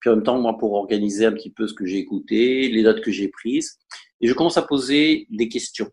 Puis 0.00 0.10
en 0.10 0.16
même 0.16 0.22
temps, 0.22 0.38
moi, 0.38 0.56
pour 0.58 0.74
organiser 0.74 1.24
un 1.24 1.32
petit 1.32 1.50
peu 1.50 1.66
ce 1.66 1.74
que 1.74 1.86
j'ai 1.86 1.96
écouté, 1.96 2.68
les 2.68 2.82
notes 2.82 3.00
que 3.00 3.10
j'ai 3.10 3.28
prises. 3.28 3.78
Et 4.20 4.28
je 4.28 4.34
commence 4.34 4.58
à 4.58 4.62
poser 4.62 5.26
des 5.30 5.48
questions. 5.48 5.90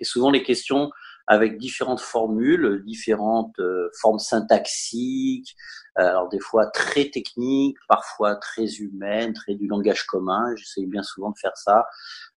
Et 0.00 0.04
souvent, 0.04 0.30
les 0.30 0.42
questions 0.42 0.90
avec 1.26 1.58
différentes 1.58 2.00
formules, 2.00 2.82
différentes 2.84 3.58
euh, 3.58 3.88
formes 4.00 4.18
syntaxiques, 4.18 5.56
euh, 5.98 6.02
alors 6.02 6.28
des 6.28 6.40
fois 6.40 6.66
très 6.66 7.10
techniques, 7.10 7.76
parfois 7.88 8.36
très 8.36 8.66
humaines, 8.76 9.32
très 9.32 9.54
du 9.54 9.66
langage 9.66 10.04
commun. 10.04 10.54
J'essaie 10.56 10.86
bien 10.86 11.02
souvent 11.02 11.30
de 11.30 11.38
faire 11.38 11.56
ça, 11.56 11.86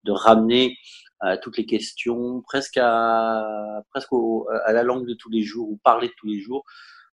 de 0.04 0.12
ramener 0.12 0.78
euh, 1.24 1.36
toutes 1.42 1.58
les 1.58 1.66
questions 1.66 2.42
presque 2.42 2.78
à 2.78 3.82
presque 3.90 4.12
à 4.66 4.72
la 4.74 4.84
langue 4.84 5.08
de 5.08 5.16
tous 5.16 5.30
les 5.30 5.42
jours 5.42 5.70
ou 5.70 5.78
parler 5.84 6.08
de 6.08 6.14
tous 6.18 6.28
les 6.28 6.40
jours 6.40 6.64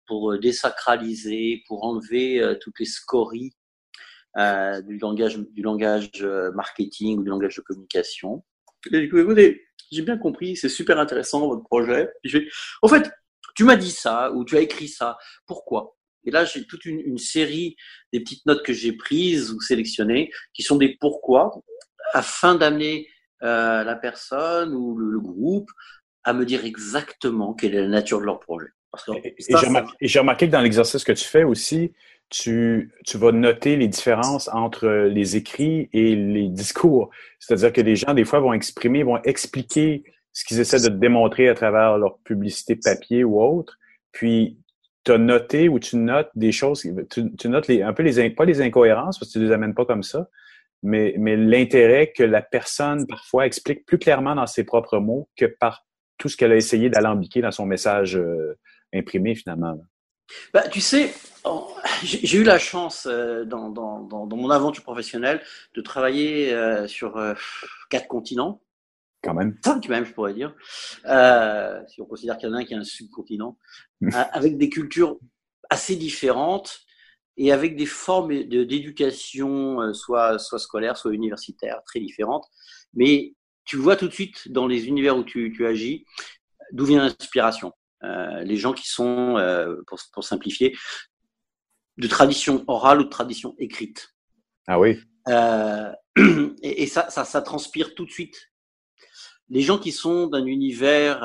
pour 0.07 0.37
désacraliser, 0.37 1.63
pour 1.67 1.83
enlever 1.83 2.57
toutes 2.61 2.79
les 2.79 2.85
scories 2.85 3.55
euh, 4.37 4.81
du 4.81 4.99
langage 4.99 5.37
du 5.37 5.63
langage 5.63 6.11
marketing 6.53 7.19
ou 7.19 7.23
du 7.23 7.29
langage 7.29 7.55
de 7.55 7.61
communication. 7.61 8.43
Et, 8.91 8.97
écoutez, 8.97 9.63
j'ai 9.95 10.01
bien 10.01 10.17
compris, 10.17 10.55
c'est 10.55 10.69
super 10.69 10.99
intéressant 10.99 11.47
votre 11.47 11.63
projet. 11.63 12.09
je 12.23 12.37
vais, 12.37 12.47
en 12.81 12.87
fait, 12.87 13.11
tu 13.55 13.63
m'as 13.63 13.77
dit 13.77 13.91
ça 13.91 14.31
ou 14.33 14.43
tu 14.45 14.57
as 14.57 14.61
écrit 14.61 14.87
ça. 14.87 15.17
Pourquoi? 15.45 15.95
Et 16.25 16.31
là, 16.31 16.43
j'ai 16.43 16.65
toute 16.65 16.85
une, 16.85 16.99
une, 16.99 17.17
série 17.17 17.75
des 18.11 18.19
petites 18.19 18.45
notes 18.45 18.65
que 18.65 18.73
j'ai 18.73 18.93
prises 18.93 19.51
ou 19.51 19.61
sélectionnées 19.61 20.31
qui 20.53 20.63
sont 20.63 20.75
des 20.75 20.97
pourquoi 20.99 21.51
afin 22.13 22.55
d'amener 22.55 23.07
euh, 23.43 23.83
la 23.83 23.95
personne 23.95 24.73
ou 24.73 24.97
le, 24.97 25.11
le, 25.11 25.19
groupe 25.19 25.69
à 26.23 26.33
me 26.33 26.45
dire 26.45 26.65
exactement 26.65 27.53
quelle 27.53 27.75
est 27.75 27.81
la 27.81 27.87
nature 27.87 28.19
de 28.19 28.25
leur 28.25 28.39
projet. 28.39 28.69
Parce 28.91 29.05
que, 29.05 29.11
et, 29.23 29.35
ça, 29.39 29.61
et 29.99 30.07
j'ai 30.07 30.19
remarqué, 30.19 30.47
que 30.47 30.51
dans 30.51 30.61
l'exercice 30.61 31.03
que 31.03 31.11
tu 31.11 31.25
fais 31.25 31.43
aussi, 31.43 31.93
tu, 32.29 32.91
tu, 33.05 33.17
vas 33.17 33.31
noter 33.31 33.77
les 33.77 33.87
différences 33.87 34.49
entre 34.51 34.87
les 34.87 35.35
écrits 35.35 35.89
et 35.93 36.15
les 36.15 36.49
discours. 36.49 37.09
C'est-à-dire 37.39 37.71
que 37.71 37.81
les 37.81 37.95
gens, 37.95 38.13
des 38.13 38.25
fois, 38.25 38.39
vont 38.39 38.53
exprimer, 38.53 39.03
vont 39.03 39.21
expliquer 39.23 40.03
ce 40.33 40.43
qu'ils 40.43 40.59
essaient 40.59 40.89
de 40.89 40.95
démontrer 40.95 41.47
à 41.47 41.55
travers 41.55 41.97
leur 41.97 42.17
publicité 42.19 42.75
papier 42.75 43.23
ou 43.23 43.41
autre. 43.41 43.77
Puis, 44.11 44.57
tu 45.05 45.11
as 45.11 45.17
noté 45.17 45.69
ou 45.69 45.79
tu 45.79 45.97
notes 45.97 46.31
des 46.35 46.51
choses, 46.51 46.81
tu, 47.11 47.35
tu 47.35 47.49
notes 47.49 47.67
les, 47.67 47.83
un 47.83 47.93
peu 47.93 48.03
les, 48.03 48.29
pas 48.31 48.45
les 48.45 48.61
incohérences, 48.61 49.19
parce 49.19 49.31
que 49.31 49.39
tu 49.39 49.45
les 49.45 49.51
amènes 49.51 49.75
pas 49.75 49.85
comme 49.85 50.03
ça, 50.03 50.27
mais, 50.83 51.15
mais 51.17 51.37
l'intérêt 51.37 52.11
que 52.11 52.23
la 52.23 52.41
personne, 52.41 53.05
parfois, 53.07 53.45
explique 53.45 53.85
plus 53.85 53.99
clairement 53.99 54.35
dans 54.35 54.47
ses 54.47 54.63
propres 54.63 54.99
mots 54.99 55.29
que 55.37 55.45
par 55.45 55.85
tout 56.17 56.27
ce 56.27 56.37
qu'elle 56.37 56.51
a 56.51 56.55
essayé 56.55 56.89
d'alambiquer 56.89 57.41
dans 57.41 57.51
son 57.51 57.65
message 57.65 58.17
euh, 58.17 58.57
imprimé, 58.93 59.35
finalement. 59.35 59.79
Bah, 60.53 60.67
tu 60.67 60.81
sais, 60.81 61.13
j'ai 62.03 62.37
eu 62.37 62.43
la 62.43 62.57
chance 62.57 63.07
euh, 63.09 63.45
dans, 63.45 63.69
dans, 63.69 64.01
dans, 64.01 64.25
dans, 64.25 64.37
mon 64.37 64.49
aventure 64.49 64.83
professionnelle 64.83 65.41
de 65.75 65.81
travailler 65.81 66.53
euh, 66.53 66.87
sur 66.87 67.17
euh, 67.17 67.33
quatre 67.89 68.07
continents. 68.07 68.61
Quand 69.23 69.33
même. 69.33 69.57
Cinq 69.63 69.87
même, 69.89 70.05
je 70.05 70.13
pourrais 70.13 70.33
dire. 70.33 70.55
Euh, 71.05 71.81
si 71.87 72.01
on 72.01 72.05
considère 72.05 72.37
qu'il 72.37 72.49
y 72.49 72.51
en 72.51 72.55
a 72.55 72.59
un 72.59 72.65
qui 72.65 72.73
est 72.73 72.77
un 72.77 72.83
subcontinent. 72.83 73.57
avec 74.13 74.57
des 74.57 74.69
cultures 74.69 75.17
assez 75.69 75.95
différentes 75.95 76.81
et 77.37 77.51
avec 77.51 77.75
des 77.75 77.87
formes 77.87 78.43
d'éducation, 78.43 79.93
soit, 79.93 80.37
soit 80.37 80.59
scolaire, 80.59 80.95
soit 80.95 81.11
universitaire, 81.11 81.81
très 81.85 81.99
différentes. 81.99 82.45
Mais 82.93 83.33
tu 83.65 83.77
vois 83.77 83.95
tout 83.95 84.07
de 84.07 84.13
suite 84.13 84.51
dans 84.51 84.67
les 84.67 84.87
univers 84.87 85.17
où 85.17 85.23
tu, 85.23 85.51
tu 85.51 85.65
agis 85.65 86.05
d'où 86.71 86.85
vient 86.85 87.03
l'inspiration. 87.03 87.73
Euh, 88.05 88.43
les 88.43 88.57
gens 88.57 88.73
qui 88.73 88.87
sont, 88.87 89.37
euh, 89.37 89.81
pour, 89.87 89.99
pour, 90.13 90.23
simplifier, 90.23 90.77
de 91.97 92.07
tradition 92.07 92.63
orale 92.67 93.01
ou 93.01 93.03
de 93.05 93.09
tradition 93.09 93.55
écrite. 93.57 94.13
Ah 94.67 94.79
oui. 94.79 94.99
Euh, 95.27 95.91
et, 96.61 96.83
et 96.83 96.87
ça, 96.87 97.09
ça, 97.09 97.25
ça, 97.25 97.41
transpire 97.41 97.95
tout 97.95 98.05
de 98.05 98.11
suite. 98.11 98.51
Les 99.49 99.61
gens 99.61 99.79
qui 99.79 99.91
sont 99.91 100.27
d'un 100.27 100.45
univers, 100.45 101.23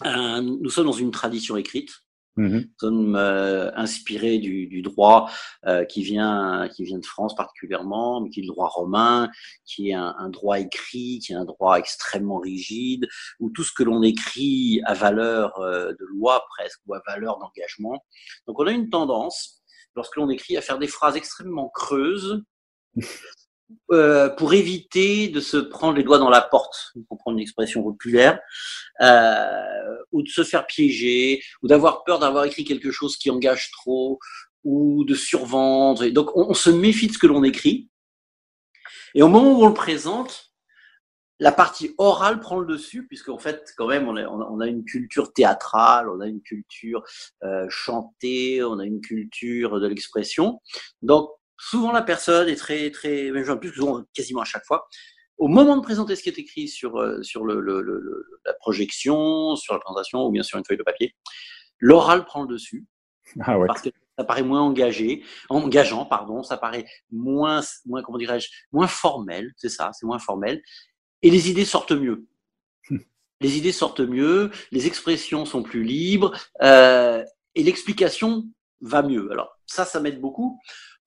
un, 0.00 0.42
nous 0.42 0.70
sommes 0.70 0.86
dans 0.86 0.92
une 0.92 1.10
tradition 1.10 1.56
écrite. 1.56 2.02
Mmh. 2.36 2.58
Nous 2.58 2.64
sommes 2.78 3.16
euh, 3.16 3.72
inspirés 3.74 4.38
du, 4.38 4.66
du 4.66 4.82
droit 4.82 5.30
euh, 5.66 5.84
qui 5.84 6.02
vient 6.02 6.68
qui 6.74 6.84
vient 6.84 6.98
de 6.98 7.06
France 7.06 7.34
particulièrement, 7.34 8.20
mais 8.20 8.30
qui 8.30 8.40
est 8.40 8.42
le 8.44 8.48
droit 8.48 8.68
romain, 8.68 9.28
qui 9.64 9.90
est 9.90 9.94
un, 9.94 10.14
un 10.16 10.28
droit 10.28 10.60
écrit, 10.60 11.18
qui 11.18 11.32
est 11.32 11.36
un 11.36 11.44
droit 11.44 11.76
extrêmement 11.76 12.38
rigide, 12.38 13.08
où 13.40 13.50
tout 13.50 13.64
ce 13.64 13.72
que 13.72 13.82
l'on 13.82 14.02
écrit 14.02 14.80
a 14.84 14.94
valeur 14.94 15.58
euh, 15.58 15.92
de 15.92 16.04
loi 16.06 16.44
presque 16.56 16.80
ou 16.86 16.94
a 16.94 17.02
valeur 17.06 17.38
d'engagement. 17.38 18.04
Donc 18.46 18.60
on 18.60 18.66
a 18.66 18.72
une 18.72 18.90
tendance, 18.90 19.62
lorsque 19.96 20.16
l'on 20.16 20.30
écrit, 20.30 20.56
à 20.56 20.62
faire 20.62 20.78
des 20.78 20.88
phrases 20.88 21.16
extrêmement 21.16 21.68
creuses 21.68 22.44
euh, 23.92 24.28
pour 24.28 24.54
éviter 24.54 25.28
de 25.28 25.40
se 25.40 25.56
prendre 25.56 25.96
les 25.96 26.04
doigts 26.04 26.18
dans 26.18 26.30
la 26.30 26.40
porte, 26.40 26.92
pour 27.08 27.18
prendre 27.18 27.36
une 27.36 27.42
expression 27.42 27.82
populaire, 27.82 28.38
euh, 29.00 29.96
ou 30.12 30.22
de 30.22 30.28
se 30.28 30.44
faire 30.44 30.66
piéger, 30.66 31.42
ou 31.62 31.68
d'avoir 31.68 32.04
peur 32.04 32.20
d'avoir 32.20 32.44
écrit 32.44 32.64
quelque 32.64 32.90
chose 32.92 33.16
qui 33.16 33.30
engage 33.30 33.70
trop, 33.72 34.20
ou 34.64 35.04
de 35.04 35.14
survendre. 35.14 36.06
Donc, 36.08 36.36
on, 36.36 36.54
se 36.54 36.70
méfie 36.70 37.08
de 37.08 37.12
ce 37.12 37.18
que 37.18 37.26
l'on 37.26 37.42
écrit. 37.42 37.88
Et 39.14 39.22
au 39.22 39.28
moment 39.28 39.58
où 39.58 39.64
on 39.64 39.68
le 39.68 39.74
présente, 39.74 40.52
la 41.40 41.50
partie 41.50 41.94
orale 41.98 42.38
prend 42.38 42.60
le 42.60 42.66
dessus, 42.66 43.06
puisqu'en 43.06 43.38
fait, 43.38 43.72
quand 43.76 43.88
même, 43.88 44.06
on 44.08 44.16
a, 44.16 44.24
on 44.28 44.60
a, 44.60 44.66
une 44.66 44.84
culture 44.84 45.32
théâtrale, 45.32 46.08
on 46.10 46.20
a 46.20 46.28
une 46.28 46.42
culture 46.42 47.02
euh, 47.42 47.66
chantée, 47.68 48.62
on 48.62 48.78
a 48.78 48.84
une 48.84 49.00
culture 49.00 49.80
de 49.80 49.86
l'expression. 49.88 50.60
Donc, 51.02 51.30
souvent, 51.60 51.92
la 51.92 52.02
personne 52.02 52.48
est 52.48 52.56
très, 52.56 52.90
très, 52.90 53.30
même 53.30 53.60
plus, 53.60 53.72
souvent, 53.72 54.02
quasiment 54.14 54.40
à 54.40 54.44
chaque 54.44 54.64
fois, 54.64 54.88
au 55.38 55.48
moment 55.48 55.76
de 55.76 55.82
présenter 55.82 56.16
ce 56.16 56.22
qui 56.22 56.28
est 56.28 56.38
écrit 56.38 56.68
sur, 56.68 56.96
euh, 56.98 57.22
sur 57.22 57.44
le, 57.44 57.60
le, 57.60 57.80
le, 57.80 58.26
la 58.44 58.54
projection, 58.54 59.56
sur 59.56 59.74
la 59.74 59.80
présentation 59.80 60.26
ou 60.26 60.30
bien 60.30 60.42
sur 60.42 60.58
une 60.58 60.64
feuille 60.64 60.76
de 60.78 60.82
papier, 60.82 61.14
l'oral 61.78 62.24
prend 62.24 62.42
le 62.42 62.48
dessus. 62.48 62.86
Ah 63.40 63.58
ouais. 63.58 63.66
Parce 63.66 63.82
que 63.82 63.90
ça 64.18 64.24
paraît 64.24 64.42
moins 64.42 64.60
engagé, 64.60 65.24
engageant, 65.48 66.04
pardon, 66.04 66.42
ça 66.42 66.58
paraît 66.58 66.84
moins, 67.10 67.60
moins 67.86 68.02
comment 68.02 68.18
dirais-je, 68.18 68.48
moins 68.72 68.88
formel, 68.88 69.52
c'est 69.56 69.68
ça, 69.68 69.92
c'est 69.94 70.04
moins 70.04 70.18
formel 70.18 70.62
et 71.22 71.30
les 71.30 71.50
idées 71.50 71.64
sortent 71.64 71.92
mieux. 71.92 72.26
Les 73.42 73.56
idées 73.56 73.72
sortent 73.72 74.00
mieux, 74.00 74.50
les 74.70 74.86
expressions 74.86 75.46
sont 75.46 75.62
plus 75.62 75.82
libres 75.82 76.36
euh, 76.60 77.24
et 77.54 77.62
l'explication 77.62 78.44
va 78.82 79.02
mieux. 79.02 79.30
Alors 79.32 79.58
ça, 79.66 79.86
ça 79.86 80.00
m'aide 80.00 80.20
beaucoup 80.20 80.60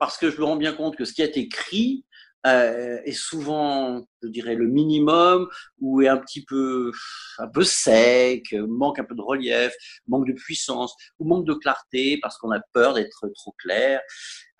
parce 0.04 0.18
que 0.18 0.30
je 0.30 0.38
me 0.38 0.44
rends 0.44 0.56
bien 0.56 0.74
compte 0.74 0.96
que 0.96 1.06
ce 1.06 1.14
qui 1.14 1.22
été 1.22 1.40
écrit 1.40 2.04
euh, 2.46 3.00
est 3.06 3.12
souvent, 3.12 4.06
je 4.22 4.28
dirais, 4.28 4.54
le 4.54 4.66
minimum 4.66 5.48
ou 5.80 6.02
est 6.02 6.08
un 6.08 6.18
petit 6.18 6.44
peu, 6.44 6.92
un 7.38 7.48
peu 7.48 7.64
sec, 7.64 8.54
manque 8.68 8.98
un 8.98 9.04
peu 9.04 9.14
de 9.14 9.22
relief, 9.22 9.72
manque 10.06 10.26
de 10.26 10.34
puissance 10.34 10.94
ou 11.18 11.26
manque 11.26 11.46
de 11.46 11.54
clarté 11.54 12.18
parce 12.20 12.36
qu'on 12.36 12.50
a 12.50 12.60
peur 12.74 12.92
d'être 12.92 13.26
trop 13.34 13.54
clair. 13.58 14.02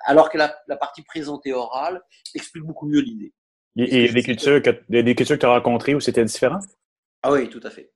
Alors 0.06 0.30
que 0.30 0.38
la, 0.38 0.56
la 0.66 0.78
partie 0.78 1.02
présentée 1.02 1.52
orale 1.52 2.00
explique 2.34 2.64
beaucoup 2.64 2.88
mieux 2.88 3.00
l'idée. 3.00 3.34
Et, 3.76 4.08
des 4.08 4.22
cultures 4.22 4.62
que, 4.62 4.70
des 4.88 5.14
cultures 5.14 5.36
que 5.36 5.40
tu 5.40 5.46
as 5.46 5.50
rencontrées 5.50 5.94
où 5.94 6.00
c'était 6.00 6.24
différent? 6.24 6.60
Ah 7.22 7.32
oui, 7.32 7.50
tout 7.50 7.60
à 7.62 7.68
fait. 7.68 7.92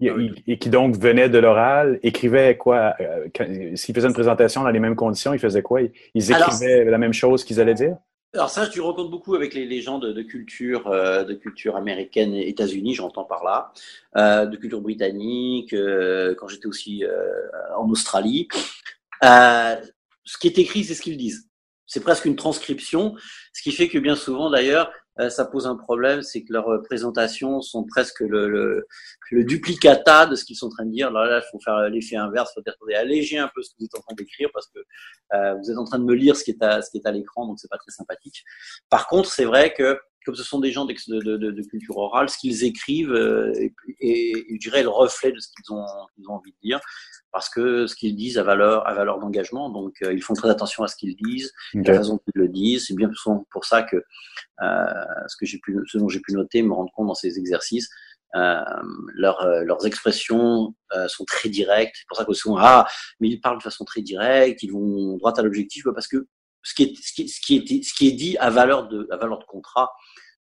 Ah 0.00 0.06
et, 0.46 0.58
qui 0.58 0.70
donc 0.70 0.96
venaient 0.96 1.28
de 1.28 1.38
l'oral, 1.38 1.98
écrivaient 2.02 2.56
quoi? 2.56 2.94
Euh, 3.00 3.26
s'ils 3.74 3.94
faisaient 3.94 4.06
une 4.06 4.14
présentation 4.14 4.62
dans 4.62 4.70
les 4.70 4.78
mêmes 4.78 4.94
conditions, 4.94 5.34
ils 5.34 5.40
faisaient 5.40 5.62
quoi? 5.62 5.80
Ils 6.14 6.30
écrivaient 6.30 6.84
la 6.84 6.98
même 6.98 7.12
chose 7.12 7.44
qu'ils 7.44 7.60
allaient 7.60 7.74
dire? 7.74 7.96
Alors 8.34 8.50
ça, 8.50 8.66
tu 8.66 8.80
rencontres 8.80 9.10
beaucoup 9.10 9.34
avec 9.34 9.54
les, 9.54 9.64
les 9.64 9.80
gens 9.80 9.98
de, 9.98 10.12
de 10.12 10.22
culture, 10.22 10.86
euh, 10.88 11.24
de 11.24 11.34
culture 11.34 11.76
américaine, 11.76 12.34
États-Unis, 12.34 12.94
j'entends 12.94 13.24
par 13.24 13.42
là, 13.42 13.72
euh, 14.16 14.46
de 14.46 14.56
culture 14.56 14.82
britannique, 14.82 15.72
euh, 15.72 16.34
quand 16.36 16.46
j'étais 16.46 16.66
aussi 16.66 17.04
euh, 17.04 17.32
en 17.76 17.88
Australie. 17.88 18.46
ce 19.22 20.38
qui 20.40 20.46
est 20.46 20.58
écrit, 20.58 20.84
c'est 20.84 20.94
ce 20.94 21.02
qu'ils 21.02 21.16
disent. 21.16 21.48
C'est 21.86 22.00
presque 22.00 22.26
une 22.26 22.36
transcription, 22.36 23.16
ce 23.54 23.62
qui 23.62 23.72
fait 23.72 23.88
que 23.88 23.98
bien 23.98 24.14
souvent, 24.14 24.50
d'ailleurs, 24.50 24.92
euh, 24.92 24.92
ça 25.28 25.44
pose 25.44 25.66
un 25.66 25.76
problème, 25.76 26.22
c'est 26.22 26.44
que 26.44 26.52
leurs 26.52 26.82
présentations 26.84 27.60
sont 27.60 27.84
presque 27.84 28.20
le, 28.20 28.48
le, 28.48 28.86
le 29.30 29.44
duplicata 29.44 30.26
de 30.26 30.34
ce 30.34 30.44
qu'ils 30.44 30.56
sont 30.56 30.66
en 30.66 30.70
train 30.70 30.86
de 30.86 30.92
dire. 30.92 31.10
là, 31.10 31.40
il 31.44 31.50
faut 31.50 31.58
faire 31.60 31.88
l'effet 31.88 32.16
inverse, 32.16 32.52
faut 32.54 32.62
dire 32.62 32.74
alléger 32.96 33.38
un 33.38 33.50
peu 33.54 33.62
ce 33.62 33.70
que 33.70 33.76
vous 33.80 33.86
êtes 33.86 33.96
en 33.96 34.02
train 34.02 34.14
d'écrire 34.14 34.48
parce 34.52 34.68
que 34.68 34.78
euh, 35.34 35.54
vous 35.54 35.70
êtes 35.70 35.78
en 35.78 35.84
train 35.84 35.98
de 35.98 36.04
me 36.04 36.14
lire 36.14 36.36
ce 36.36 36.44
qui 36.44 36.50
est 36.50 36.62
à, 36.62 36.82
ce 36.82 36.90
qui 36.90 36.98
est 36.98 37.06
à 37.06 37.12
l'écran, 37.12 37.46
donc 37.46 37.58
c'est 37.58 37.68
pas 37.68 37.78
très 37.78 37.90
sympathique. 37.90 38.44
Par 38.90 39.06
contre, 39.08 39.30
c'est 39.30 39.44
vrai 39.44 39.72
que 39.72 39.98
comme 40.24 40.34
ce 40.34 40.42
sont 40.42 40.60
des 40.60 40.72
gens 40.72 40.84
de, 40.84 40.94
de, 41.08 41.36
de, 41.38 41.50
de 41.52 41.62
culture 41.62 41.96
orale, 41.96 42.28
ce 42.28 42.36
qu'ils 42.36 42.64
écrivent 42.64 43.12
euh, 43.12 43.50
est, 44.00 44.32
je 44.50 44.58
dirais, 44.58 44.82
le 44.82 44.90
reflet 44.90 45.32
de 45.32 45.38
ce 45.38 45.48
qu'ils 45.48 45.74
ont, 45.74 45.86
ont, 46.28 46.34
envie 46.34 46.52
de 46.52 46.58
dire, 46.62 46.80
parce 47.30 47.48
que 47.48 47.86
ce 47.86 47.94
qu'ils 47.94 48.16
disent 48.16 48.38
a 48.38 48.42
valeur, 48.42 48.86
a 48.88 48.94
valeur 48.94 49.18
d'engagement, 49.18 49.70
donc 49.70 49.94
euh, 50.02 50.12
ils 50.12 50.22
font 50.22 50.34
très 50.34 50.50
attention 50.50 50.82
à 50.82 50.88
ce 50.88 50.96
qu'ils 50.96 51.16
disent, 51.16 51.52
okay. 51.74 51.90
la 51.90 51.98
raison 51.98 52.18
qu'ils 52.18 52.42
le 52.42 52.48
disent. 52.48 52.86
C'est 52.86 52.94
bien 52.94 53.10
pour 53.50 53.64
ça 53.64 53.82
que 53.82 53.96
euh, 53.96 55.04
ce, 55.26 55.36
que 55.36 55.46
j'ai 55.46 55.58
pu, 55.58 55.78
ce 55.86 55.98
dont 55.98 56.08
j'ai 56.08 56.20
pu 56.20 56.32
noter, 56.32 56.62
me 56.62 56.72
rendre 56.72 56.90
compte 56.92 57.08
dans 57.08 57.14
ces 57.14 57.38
exercices, 57.38 57.88
euh, 58.34 58.60
leur, 59.14 59.40
euh, 59.42 59.62
leurs 59.64 59.86
expressions 59.86 60.74
euh, 60.94 61.08
sont 61.08 61.24
très 61.24 61.48
directes. 61.48 61.96
C'est 61.96 62.08
pour 62.08 62.16
ça 62.16 62.24
que 62.24 62.32
souvent, 62.32 62.58
ah, 62.60 62.86
mais 63.20 63.28
ils 63.28 63.40
parlent 63.40 63.58
de 63.58 63.62
façon 63.62 63.84
très 63.84 64.02
directe, 64.02 64.62
ils 64.62 64.72
vont 64.72 65.16
droit 65.16 65.38
à 65.38 65.42
l'objectif, 65.42 65.84
parce 65.94 66.08
que 66.08 66.26
ce 66.62 66.74
qui 66.74 66.82
est, 66.84 66.96
ce 66.96 67.12
qui, 67.12 67.28
ce 67.28 67.40
qui 67.40 67.56
est, 67.56 67.82
ce 67.82 67.94
qui 67.94 68.08
est 68.08 68.12
dit 68.12 68.36
a 68.38 68.50
valeur 68.50 68.88
de, 68.88 69.08
a 69.10 69.16
valeur 69.16 69.38
de 69.38 69.44
contrat. 69.44 69.90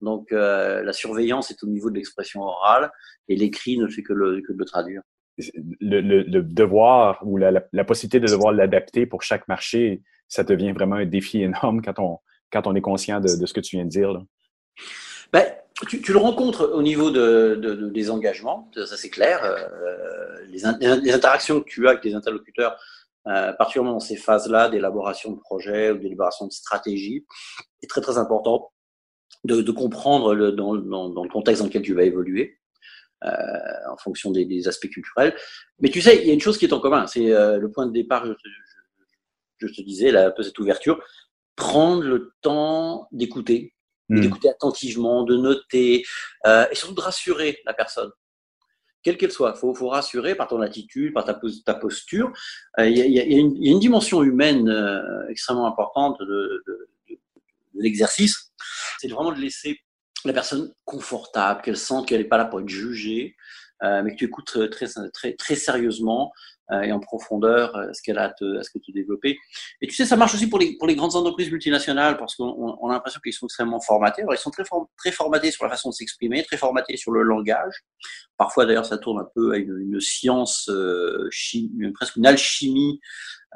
Donc 0.01 0.31
euh, 0.31 0.83
la 0.83 0.93
surveillance 0.93 1.51
est 1.51 1.63
au 1.63 1.67
niveau 1.67 1.89
de 1.89 1.95
l'expression 1.95 2.41
orale 2.41 2.91
et 3.27 3.35
l'écrit 3.35 3.77
ne 3.77 3.87
fait 3.87 4.03
que, 4.03 4.13
le, 4.13 4.41
que 4.41 4.51
de 4.51 4.57
le 4.57 4.65
traduire. 4.65 5.01
Le, 5.79 6.41
devoir 6.41 7.19
ou 7.23 7.37
la, 7.37 7.83
possibilité 7.83 8.19
de 8.19 8.27
devoir 8.27 8.53
l'adapter 8.53 9.05
pour 9.05 9.23
chaque 9.23 9.47
marché, 9.47 10.01
ça 10.27 10.43
devient 10.43 10.71
vraiment 10.71 10.95
un 10.95 11.05
défi 11.05 11.41
énorme 11.41 11.81
quand 11.81 11.99
on, 11.99 12.19
quand 12.51 12.67
on 12.67 12.75
est 12.75 12.81
conscient 12.81 13.19
de, 13.19 13.27
ce 13.27 13.53
que 13.53 13.59
tu 13.59 13.75
viens 13.75 13.85
de 13.85 13.89
dire. 13.89 14.21
Ben, 15.33 15.45
tu, 15.87 16.11
le 16.11 16.17
rencontres 16.17 16.69
au 16.73 16.81
niveau 16.81 17.11
de, 17.11 17.55
de, 17.55 17.89
des 17.89 18.09
engagements, 18.09 18.69
ça 18.75 18.97
c'est 18.97 19.09
clair. 19.09 19.43
Euh, 19.43 20.45
les, 20.47 20.65
in, 20.65 20.77
les, 20.79 21.13
interactions 21.13 21.61
que 21.61 21.69
tu 21.69 21.87
as 21.87 21.91
avec 21.91 22.03
les 22.03 22.13
interlocuteurs, 22.13 22.77
euh, 23.27 23.53
particulièrement 23.53 23.93
dans 23.93 23.99
ces 23.99 24.17
phases-là 24.17 24.69
d'élaboration 24.69 25.31
de 25.31 25.39
projet 25.39 25.91
ou 25.91 25.97
d'élaboration 25.97 26.47
de 26.47 26.51
stratégie, 26.51 27.25
est 27.81 27.87
très 27.87 28.01
très 28.01 28.17
important 28.17 28.71
de, 29.43 29.71
comprendre 29.71 30.35
dans, 30.51 30.73
le 30.73 31.29
contexte 31.29 31.61
dans 31.61 31.67
lequel 31.67 31.81
tu 31.81 31.93
vas 31.93 32.03
évoluer. 32.03 32.59
Euh, 33.23 33.91
en 33.91 33.97
fonction 33.97 34.31
des, 34.31 34.45
des, 34.45 34.67
aspects 34.67 34.89
culturels. 34.89 35.35
Mais 35.79 35.89
tu 35.89 36.01
sais, 36.01 36.19
il 36.19 36.27
y 36.27 36.31
a 36.31 36.33
une 36.33 36.41
chose 36.41 36.57
qui 36.57 36.65
est 36.65 36.73
en 36.73 36.79
commun, 36.79 37.05
c'est 37.05 37.31
euh, 37.31 37.59
le 37.59 37.69
point 37.69 37.85
de 37.85 37.91
départ, 37.91 38.25
je 38.25 38.33
te, 38.33 38.39
je, 39.59 39.67
je 39.67 39.73
te 39.73 39.81
disais, 39.83 40.09
là, 40.09 40.25
un 40.25 40.31
peu 40.31 40.41
cette 40.41 40.57
ouverture, 40.57 40.99
prendre 41.55 42.01
le 42.01 42.33
temps 42.41 43.07
d'écouter, 43.11 43.75
mmh. 44.09 44.21
d'écouter 44.21 44.49
attentivement, 44.49 45.21
de 45.21 45.35
noter, 45.35 46.03
euh, 46.47 46.65
et 46.71 46.73
surtout 46.73 46.95
de 46.95 47.01
rassurer 47.01 47.59
la 47.63 47.75
personne 47.75 48.09
quelle 49.03 49.17
qu'elle 49.17 49.31
soit. 49.31 49.53
Il 49.55 49.59
faut, 49.59 49.73
faut, 49.73 49.89
rassurer 49.89 50.35
par 50.35 50.47
ton 50.47 50.61
attitude, 50.61 51.13
par 51.13 51.25
ta, 51.25 51.39
ta 51.65 51.73
posture. 51.73 52.31
Il 52.77 52.83
euh, 52.83 52.89
y, 52.89 52.99
y, 53.01 53.13
y, 53.13 53.19
a 53.19 53.37
une 53.37 53.79
dimension 53.79 54.23
humaine 54.23 54.69
euh, 54.69 55.27
extrêmement 55.29 55.67
importante 55.67 56.19
de, 56.19 56.25
de, 56.25 56.89
de, 57.09 57.15
de 57.15 57.81
l'exercice. 57.81 58.51
C'est 58.99 59.07
vraiment 59.07 59.31
de 59.31 59.39
laisser 59.39 59.79
la 60.25 60.33
personne 60.33 60.73
confortable, 60.85 61.61
qu'elle 61.61 61.77
sente 61.77 62.07
qu'elle 62.07 62.21
n'est 62.21 62.27
pas 62.27 62.37
là 62.37 62.45
pour 62.45 62.59
être 62.59 62.69
jugée, 62.69 63.35
euh, 63.83 64.01
mais 64.03 64.11
que 64.11 64.17
tu 64.17 64.25
écoutes 64.25 64.69
très, 64.69 64.87
très, 65.13 65.33
très 65.33 65.55
sérieusement 65.55 66.31
euh, 66.71 66.81
et 66.81 66.91
en 66.91 66.99
profondeur 66.99 67.75
euh, 67.75 67.91
ce 67.93 68.01
qu'elle 68.01 68.17
a 68.17 68.25
à, 68.25 68.29
te, 68.29 68.59
à 68.59 68.63
ce 68.63 68.69
que 68.69 68.79
tu 68.79 68.91
développer. 68.91 69.37
Et 69.81 69.87
tu 69.87 69.93
sais, 69.93 70.05
ça 70.05 70.15
marche 70.15 70.35
aussi 70.35 70.47
pour 70.47 70.59
les, 70.59 70.77
pour 70.77 70.87
les 70.87 70.95
grandes 70.95 71.15
entreprises 71.15 71.51
multinationales 71.51 72.15
parce 72.17 72.35
qu'on 72.35 72.77
on 72.79 72.89
a 72.89 72.93
l'impression 72.93 73.19
qu'ils 73.21 73.33
sont 73.33 73.47
extrêmement 73.47 73.81
formatés. 73.81 74.21
Alors, 74.21 74.35
ils 74.35 74.37
sont 74.37 74.51
très, 74.51 74.63
très 74.97 75.11
formatés 75.11 75.51
sur 75.51 75.65
la 75.65 75.71
façon 75.71 75.89
de 75.89 75.95
s'exprimer, 75.95 76.43
très 76.43 76.57
formatés 76.57 76.95
sur 76.95 77.11
le 77.11 77.23
langage. 77.23 77.73
Parfois, 78.37 78.65
d'ailleurs, 78.65 78.85
ça 78.85 78.97
tourne 78.97 79.19
un 79.19 79.27
peu 79.35 79.51
à 79.51 79.57
une, 79.57 79.77
une 79.79 79.99
science, 79.99 80.69
euh, 80.69 81.27
chimie, 81.31 81.91
presque 81.93 82.15
une 82.15 82.25
alchimie 82.25 83.01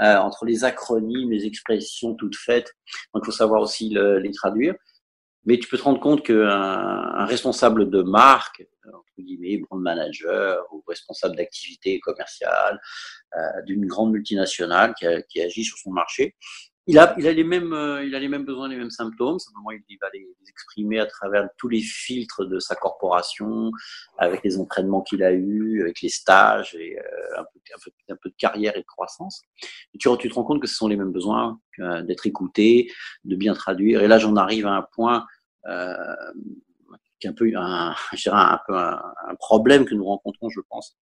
euh, 0.02 0.18
entre 0.18 0.44
les 0.44 0.66
acronymes, 0.66 1.32
les 1.32 1.46
expressions 1.46 2.16
toutes 2.16 2.36
faites. 2.36 2.74
Donc, 3.14 3.24
il 3.24 3.28
faut 3.28 3.32
savoir 3.32 3.62
aussi 3.62 3.92
le, 3.92 4.20
les 4.20 4.32
traduire. 4.32 4.76
Mais 5.46 5.60
tu 5.60 5.68
peux 5.68 5.78
te 5.78 5.84
rendre 5.84 6.00
compte 6.00 6.26
qu'un 6.26 6.48
un 6.48 7.26
responsable 7.26 7.90
de 7.90 8.02
marque, 8.02 8.66
entre 8.88 9.04
guillemets, 9.20 9.58
brand 9.58 9.82
manager 9.82 10.64
ou 10.72 10.84
responsable 10.88 11.36
d'activité 11.36 12.00
commerciale 12.00 12.80
euh, 13.36 13.62
d'une 13.66 13.86
grande 13.86 14.12
multinationale 14.12 14.94
qui, 14.96 15.42
agit 15.42 15.64
sur 15.64 15.78
son 15.78 15.92
marché, 15.92 16.36
il 16.88 17.00
a, 17.00 17.16
il 17.18 17.28
a 17.28 17.32
les 17.32 17.44
mêmes, 17.44 17.74
euh, 17.74 18.06
il 18.06 18.14
a 18.14 18.20
les 18.20 18.28
mêmes 18.28 18.46
besoins, 18.46 18.68
les 18.68 18.78
mêmes 18.78 18.92
symptômes. 18.92 19.40
Simplement, 19.40 19.72
il 19.72 19.98
va 20.00 20.08
les, 20.14 20.28
exprimer 20.48 21.00
à 21.00 21.06
travers 21.06 21.50
tous 21.58 21.68
les 21.68 21.82
filtres 21.82 22.46
de 22.46 22.60
sa 22.60 22.76
corporation, 22.76 23.72
avec 24.18 24.42
les 24.44 24.58
entraînements 24.58 25.02
qu'il 25.02 25.24
a 25.24 25.34
eus, 25.34 25.82
avec 25.82 26.02
les 26.02 26.10
stages 26.10 26.76
et 26.76 26.98
euh, 26.98 27.40
un, 27.40 27.44
peu, 27.44 27.60
un, 27.74 27.78
peu, 27.84 27.92
un, 28.10 28.16
peu, 28.16 28.30
de 28.30 28.36
carrière 28.38 28.76
et 28.78 28.82
de 28.82 28.86
croissance. 28.86 29.42
Tu, 30.00 30.10
tu 30.20 30.30
te 30.30 30.34
rends 30.34 30.44
compte 30.44 30.62
que 30.62 30.68
ce 30.68 30.76
sont 30.76 30.88
les 30.88 30.96
mêmes 30.96 31.12
besoins, 31.12 31.60
euh, 31.80 32.04
d'être 32.04 32.26
écouté, 32.26 32.92
de 33.24 33.36
bien 33.36 33.54
traduire. 33.54 34.02
Et 34.02 34.08
là, 34.08 34.18
j'en 34.18 34.36
arrive 34.36 34.68
à 34.68 34.76
un 34.76 34.84
point 34.94 35.26
euh, 35.68 35.96
qui 37.20 37.28
est 37.28 37.30
un 37.30 37.34
peu 37.34 37.52
un, 37.56 37.96
je 38.14 38.22
dirais 38.22 38.38
un, 38.38 38.60
peu 38.68 38.76
un, 38.76 39.36
problème 39.40 39.86
que 39.86 39.96
nous 39.96 40.06
rencontrons, 40.06 40.50
je 40.50 40.62
pense, 40.70 40.96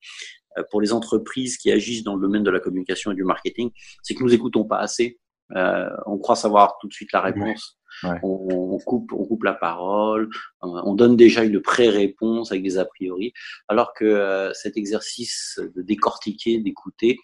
pour 0.70 0.82
les 0.82 0.94
entreprises 0.94 1.58
qui 1.58 1.72
agissent 1.72 2.04
dans 2.04 2.16
le 2.16 2.22
domaine 2.22 2.44
de 2.44 2.52
la 2.52 2.60
communication 2.60 3.12
et 3.12 3.16
du 3.16 3.24
marketing, 3.24 3.72
c'est 4.02 4.14
que 4.14 4.24
nous 4.24 4.34
écoutons 4.34 4.64
pas 4.64 4.78
assez. 4.78 5.20
Euh, 5.56 5.90
on 6.06 6.18
croit 6.18 6.36
savoir 6.36 6.78
tout 6.80 6.88
de 6.88 6.94
suite 6.94 7.12
la 7.12 7.22
réponse. 7.22 7.78
On, 8.24 8.80
coupe, 8.80 9.14
on 9.14 9.24
coupe 9.24 9.44
la 9.44 9.54
parole, 9.54 10.28
on 10.62 10.96
donne 10.96 11.16
déjà 11.16 11.44
une 11.44 11.62
pré-réponse 11.62 12.52
avec 12.52 12.64
des 12.64 12.80
a 12.80 12.86
priori, 12.86 13.34
alors 13.68 13.94
que 13.94 14.04
euh, 14.04 14.52
cet 14.54 14.78
exercice 14.78 15.60
de 15.76 15.82
décortiquer, 15.84 16.60
d'écouter, 16.60 17.18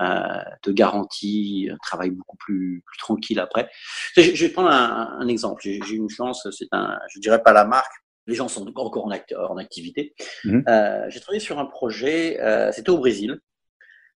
euh, 0.00 0.42
te 0.62 0.70
garantit 0.70 1.68
un 1.72 1.76
travail 1.82 2.10
beaucoup 2.10 2.36
plus, 2.36 2.82
plus 2.86 2.98
tranquille 2.98 3.40
après. 3.40 3.68
Je, 4.16 4.44
vais 4.44 4.48
prendre 4.48 4.70
un, 4.70 5.26
exemple. 5.26 5.60
J'ai 5.62 5.80
une 5.90 6.08
chance, 6.08 6.46
c'est 6.52 6.68
un, 6.70 6.98
je 7.12 7.18
dirais 7.18 7.42
pas 7.42 7.52
la 7.52 7.64
marque, 7.64 7.92
les 8.26 8.34
gens 8.34 8.48
sont 8.48 8.66
encore 8.68 9.06
en, 9.06 9.10
en 9.10 9.56
activité. 9.56 10.14
Mmh. 10.44 10.60
Euh, 10.68 11.04
j'ai 11.08 11.20
travaillé 11.20 11.40
sur 11.40 11.58
un 11.58 11.66
projet, 11.66 12.40
euh, 12.40 12.70
c'était 12.72 12.90
au 12.90 12.98
Brésil, 12.98 13.40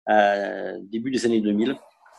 euh, 0.09 0.77
début 0.83 1.11
des 1.11 1.25
années 1.25 1.41
2000, 1.41 1.75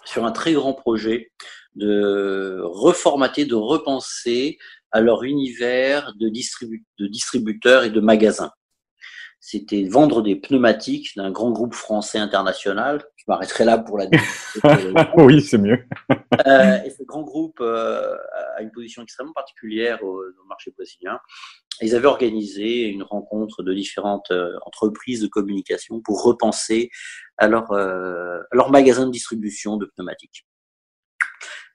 sur 0.06 0.24
un 0.24 0.32
très 0.32 0.52
grand 0.52 0.72
projet 0.72 1.30
de 1.74 2.60
reformater, 2.62 3.44
de 3.44 3.54
repenser 3.54 4.58
à 4.92 5.00
leur 5.00 5.24
univers 5.24 6.14
de, 6.18 6.28
de 6.28 7.06
distributeurs 7.06 7.84
et 7.84 7.90
de 7.90 8.00
magasins. 8.00 8.52
C'était 9.40 9.84
vendre 9.84 10.22
des 10.22 10.34
pneumatiques 10.36 11.10
d'un 11.16 11.30
grand 11.30 11.50
groupe 11.50 11.74
français 11.74 12.18
international. 12.18 13.04
Je 13.16 13.24
m'arrêterai 13.28 13.64
là 13.64 13.78
pour 13.78 13.98
la. 13.98 14.06
oui, 15.16 15.40
c'est 15.42 15.58
mieux. 15.58 15.78
euh, 16.46 16.82
et 16.82 16.90
ce 16.90 17.02
grand 17.04 17.22
groupe 17.22 17.58
euh, 17.60 18.16
a 18.56 18.62
une 18.62 18.72
position 18.72 19.02
extrêmement 19.02 19.34
particulière 19.34 20.02
au, 20.02 20.22
au 20.22 20.46
marché 20.48 20.72
brésilien 20.76 21.20
ils 21.82 21.94
avaient 21.94 22.06
organisé 22.06 22.84
une 22.84 23.02
rencontre 23.02 23.62
de 23.62 23.72
différentes 23.74 24.30
euh, 24.30 24.56
entreprises 24.64 25.20
de 25.20 25.26
communication 25.26 26.00
pour 26.00 26.22
repenser 26.22 26.90
à 27.38 27.48
leur, 27.48 27.70
euh, 27.72 28.40
leur 28.52 28.70
magasin 28.70 29.06
de 29.06 29.12
distribution 29.12 29.76
de 29.76 29.86
pneumatiques. 29.86 30.46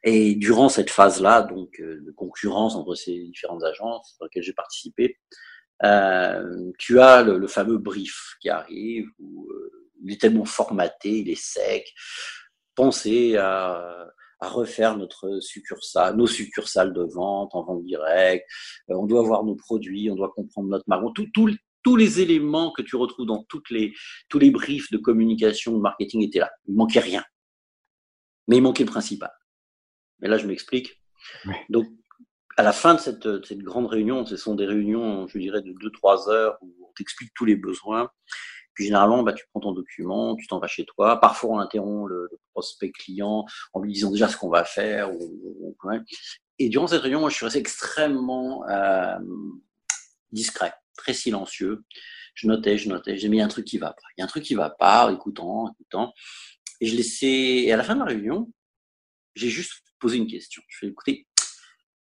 Et 0.04 0.36
durant 0.36 0.70
cette 0.70 0.90
phase-là, 0.90 1.44
donc 1.44 1.80
euh, 1.80 2.02
de 2.02 2.12
concurrence 2.12 2.76
entre 2.76 2.96
ces 2.96 3.20
différentes 3.26 3.64
agences 3.64 4.16
dans 4.20 4.26
lesquelles 4.26 4.44
j'ai 4.44 4.54
participé, 4.54 5.20
euh, 5.84 6.72
tu 6.78 7.00
as 7.00 7.24
le, 7.24 7.48
fameux 7.48 7.78
brief 7.78 8.36
qui 8.42 8.50
arrive 8.50 9.08
où 9.20 9.48
il 10.04 10.14
est 10.14 10.22
tellement 10.22 10.46
formaté, 10.46 11.20
il 11.20 11.30
est 11.30 11.36
sec. 11.36 11.94
Pensez 12.76 13.38
à 13.38 14.12
à 14.42 14.50
refaire 14.50 14.98
notre 14.98 15.40
succursale, 15.40 16.16
nos 16.16 16.28
succursales 16.28 16.94
de 16.94 17.04
vente 17.04 17.54
en 17.54 17.64
vente 17.64 17.84
directe. 17.86 18.46
Euh, 18.90 18.96
on 18.96 19.06
doit 19.06 19.22
voir 19.22 19.44
nos 19.44 19.56
produits, 19.56 20.10
on 20.10 20.16
doit 20.16 20.32
comprendre 20.36 20.68
notre 20.68 20.86
marque. 20.88 21.04
Tous 21.84 21.96
les 21.96 22.22
éléments 22.22 22.72
que 22.72 22.82
tu 22.82 22.96
retrouves 22.96 23.26
dans 23.26 23.44
toutes 23.44 23.70
les, 23.70 23.94
tous 24.30 24.40
les 24.40 24.52
briefs 24.52 24.92
de 24.92 24.98
communication, 24.98 25.74
de 25.74 25.82
marketing 25.82 26.24
étaient 26.24 26.40
là. 26.40 26.52
Il 26.68 26.76
manquait 26.76 27.00
rien. 27.00 27.24
Mais 28.48 28.58
il 28.58 28.62
manquait 28.62 28.84
le 28.84 28.90
principal. 28.90 29.32
Mais 30.20 30.28
là, 30.28 30.38
je 30.38 30.48
m'explique. 30.48 31.02
Donc, 31.70 31.88
à 32.58 32.64
la 32.64 32.74
fin 32.74 32.94
de 32.94 33.00
cette, 33.00 33.46
cette, 33.46 33.64
grande 33.64 33.88
réunion, 33.88 34.26
ce 34.26 34.38
sont 34.38 34.56
des 34.56 34.66
réunions, 34.66 35.28
je 35.28 35.40
dirais, 35.40 35.62
de 35.62 35.72
2-3 35.72 36.30
heures 36.30 36.58
où 36.62 36.76
on 36.88 36.92
t'explique 36.94 37.32
tous 37.34 37.46
les 37.46 37.56
besoins. 37.56 38.10
Puis 38.74 38.86
généralement, 38.86 39.24
bah, 39.24 39.34
tu 39.34 39.46
prends 39.52 39.60
ton 39.60 39.74
document, 39.74 40.36
tu 40.36 40.48
t'en 40.48 40.60
vas 40.60 40.68
chez 40.68 40.86
toi. 40.86 41.20
Parfois, 41.20 41.52
on 41.52 41.60
interrompt 41.60 42.10
le, 42.10 42.30
prospect 42.54 42.92
client 42.92 43.46
en 43.74 43.82
lui 43.82 43.94
disant 43.94 44.12
déjà 44.12 44.28
ce 44.28 44.36
qu'on 44.36 44.50
va 44.50 44.64
faire. 44.66 45.10
Et 46.60 46.70
durant 46.70 46.88
cette 46.88 47.02
réunion, 47.02 47.22
moi, 47.22 47.30
je 47.30 47.36
suis 47.36 47.46
resté 47.46 47.60
extrêmement 47.60 48.68
euh, 48.70 49.18
discret, 50.32 50.74
très 51.02 51.14
silencieux. 51.14 51.84
Je 52.36 52.48
notais, 52.48 52.78
je 52.78 52.90
notais. 52.90 53.18
J'ai 53.18 53.28
mis 53.28 53.42
un 53.42 53.48
truc 53.48 53.66
qui 53.66 53.78
va 53.78 53.92
pas. 53.92 54.08
Il 54.16 54.22
y 54.22 54.24
a 54.24 54.26
un 54.26 54.28
truc 54.28 54.44
qui 54.44 54.56
va 54.56 54.70
pas, 54.70 55.12
écoutant, 55.12 55.72
écoutant. 55.74 56.14
Et 56.80 56.86
je 56.86 56.96
laissais. 56.96 57.64
Et 57.66 57.74
à 57.74 57.78
la 57.78 57.84
fin 57.84 57.96
de 57.96 58.00
la 58.00 58.06
réunion, 58.06 58.52
j'ai 59.36 59.50
juste 59.50 59.84
posé 60.00 60.18
une 60.18 60.28
question. 60.28 60.62
Je 60.68 60.78
fais 60.80 60.88
écoutez, 60.88 61.28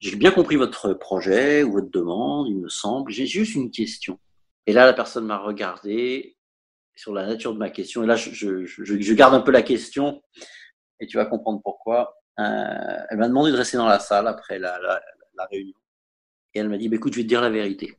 j'ai 0.00 0.16
bien 0.16 0.30
compris 0.30 0.56
votre 0.56 0.94
projet 0.94 1.62
ou 1.62 1.72
votre 1.72 1.90
demande, 1.90 2.48
il 2.48 2.58
me 2.58 2.68
semble. 2.68 3.12
J'ai 3.12 3.26
juste 3.26 3.54
une 3.54 3.70
question. 3.70 4.18
Et 4.66 4.72
là, 4.72 4.86
la 4.86 4.94
personne 4.94 5.26
m'a 5.26 5.38
regardé 5.38 6.36
sur 6.94 7.12
la 7.12 7.26
nature 7.26 7.52
de 7.52 7.58
ma 7.58 7.70
question. 7.70 8.02
Et 8.02 8.06
là, 8.06 8.16
je, 8.16 9.12
garde 9.12 9.34
un 9.34 9.40
peu 9.40 9.52
la 9.52 9.62
question 9.62 10.22
et 11.00 11.06
tu 11.06 11.18
vas 11.18 11.26
comprendre 11.26 11.60
pourquoi. 11.62 12.16
Euh, 12.38 12.96
elle 13.10 13.18
m'a 13.18 13.28
demandé 13.28 13.52
de 13.52 13.56
rester 13.56 13.76
dans 13.76 13.86
la 13.86 13.98
salle 13.98 14.26
après 14.26 14.58
la 14.58 15.00
réunion. 15.50 15.74
Et 16.56 16.58
elle 16.58 16.70
m'a 16.70 16.78
dit, 16.78 16.88
bah, 16.88 16.96
écoute, 16.96 17.12
je 17.12 17.18
vais 17.18 17.24
te 17.24 17.28
dire 17.28 17.42
la 17.42 17.50
vérité. 17.50 17.98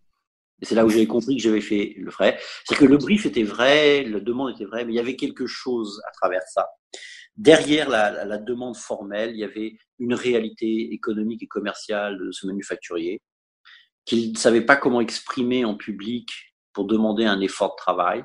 C'est 0.61 0.75
là 0.75 0.85
où 0.85 0.89
j'avais 0.89 1.07
compris 1.07 1.37
que 1.37 1.43
j'avais 1.43 1.61
fait 1.61 1.93
le 1.97 2.09
vrai. 2.09 2.39
C'est 2.65 2.75
que 2.75 2.85
le 2.85 2.97
brief 2.97 3.25
était 3.25 3.43
vrai, 3.43 4.03
la 4.03 4.19
demande 4.19 4.51
était 4.51 4.65
vraie, 4.65 4.85
mais 4.85 4.93
il 4.93 4.95
y 4.95 4.99
avait 4.99 5.15
quelque 5.15 5.45
chose 5.45 6.01
à 6.07 6.11
travers 6.11 6.41
ça. 6.47 6.67
Derrière 7.35 7.89
la, 7.89 8.25
la 8.25 8.37
demande 8.37 8.75
formelle, 8.75 9.31
il 9.31 9.37
y 9.37 9.43
avait 9.43 9.77
une 9.99 10.15
réalité 10.15 10.91
économique 10.93 11.43
et 11.43 11.47
commerciale 11.47 12.17
de 12.17 12.31
ce 12.31 12.47
manufacturier 12.47 13.21
qu'il 14.05 14.31
ne 14.31 14.37
savait 14.37 14.61
pas 14.61 14.77
comment 14.77 15.01
exprimer 15.01 15.65
en 15.65 15.75
public 15.75 16.29
pour 16.73 16.85
demander 16.85 17.25
un 17.25 17.41
effort 17.41 17.71
de 17.71 17.75
travail 17.77 18.23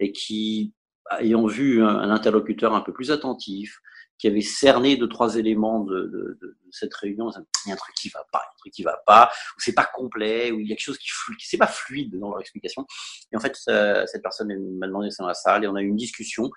et 0.00 0.12
qui, 0.12 0.72
ayant 1.20 1.46
vu 1.46 1.82
un, 1.82 2.10
interlocuteur 2.10 2.74
un 2.74 2.80
peu 2.80 2.92
plus 2.92 3.10
attentif, 3.10 3.80
qui 4.18 4.26
avait 4.26 4.40
cerné 4.40 4.96
deux 4.96 5.08
trois 5.08 5.36
éléments 5.36 5.80
de, 5.80 5.94
de, 5.94 6.38
de, 6.40 6.58
cette 6.72 6.92
réunion, 6.94 7.30
il 7.64 7.68
y 7.68 7.70
a 7.70 7.74
un 7.74 7.76
truc 7.76 7.94
qui 7.94 8.08
va 8.08 8.24
pas, 8.32 8.42
il 8.42 8.48
y 8.48 8.50
a 8.50 8.54
un 8.54 8.58
truc 8.58 8.72
qui 8.72 8.82
va 8.82 9.00
pas, 9.06 9.30
ou 9.56 9.60
c'est 9.60 9.74
pas 9.74 9.88
complet, 9.94 10.50
ou 10.50 10.58
il 10.58 10.66
y 10.66 10.72
a 10.72 10.76
quelque 10.76 10.84
chose 10.84 10.98
qui 10.98 11.08
qui 11.38 11.46
c'est 11.46 11.56
pas 11.56 11.68
fluide 11.68 12.18
dans 12.18 12.30
leur 12.30 12.40
explication. 12.40 12.84
Et 13.32 13.36
en 13.36 13.40
fait, 13.40 13.56
euh, 13.68 14.04
cette 14.06 14.22
personne 14.22 14.48
m'a 14.78 14.88
demandé 14.88 15.10
ça 15.10 15.22
dans 15.22 15.28
la 15.28 15.34
salle 15.34 15.64
et 15.64 15.68
on 15.68 15.76
a 15.76 15.82
eu 15.82 15.86
une 15.86 15.96
discussion 15.96 16.50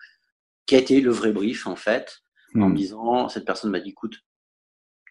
qui 0.65 0.75
a 0.75 0.79
été 0.79 1.01
le 1.01 1.11
vrai 1.11 1.31
brief 1.31 1.67
en 1.67 1.75
fait, 1.75 2.21
en 2.55 2.59
me 2.59 2.69
hmm. 2.69 2.75
disant, 2.75 3.29
cette 3.29 3.45
personne 3.45 3.71
m'a 3.71 3.79
dit, 3.79 3.89
écoute, 3.89 4.17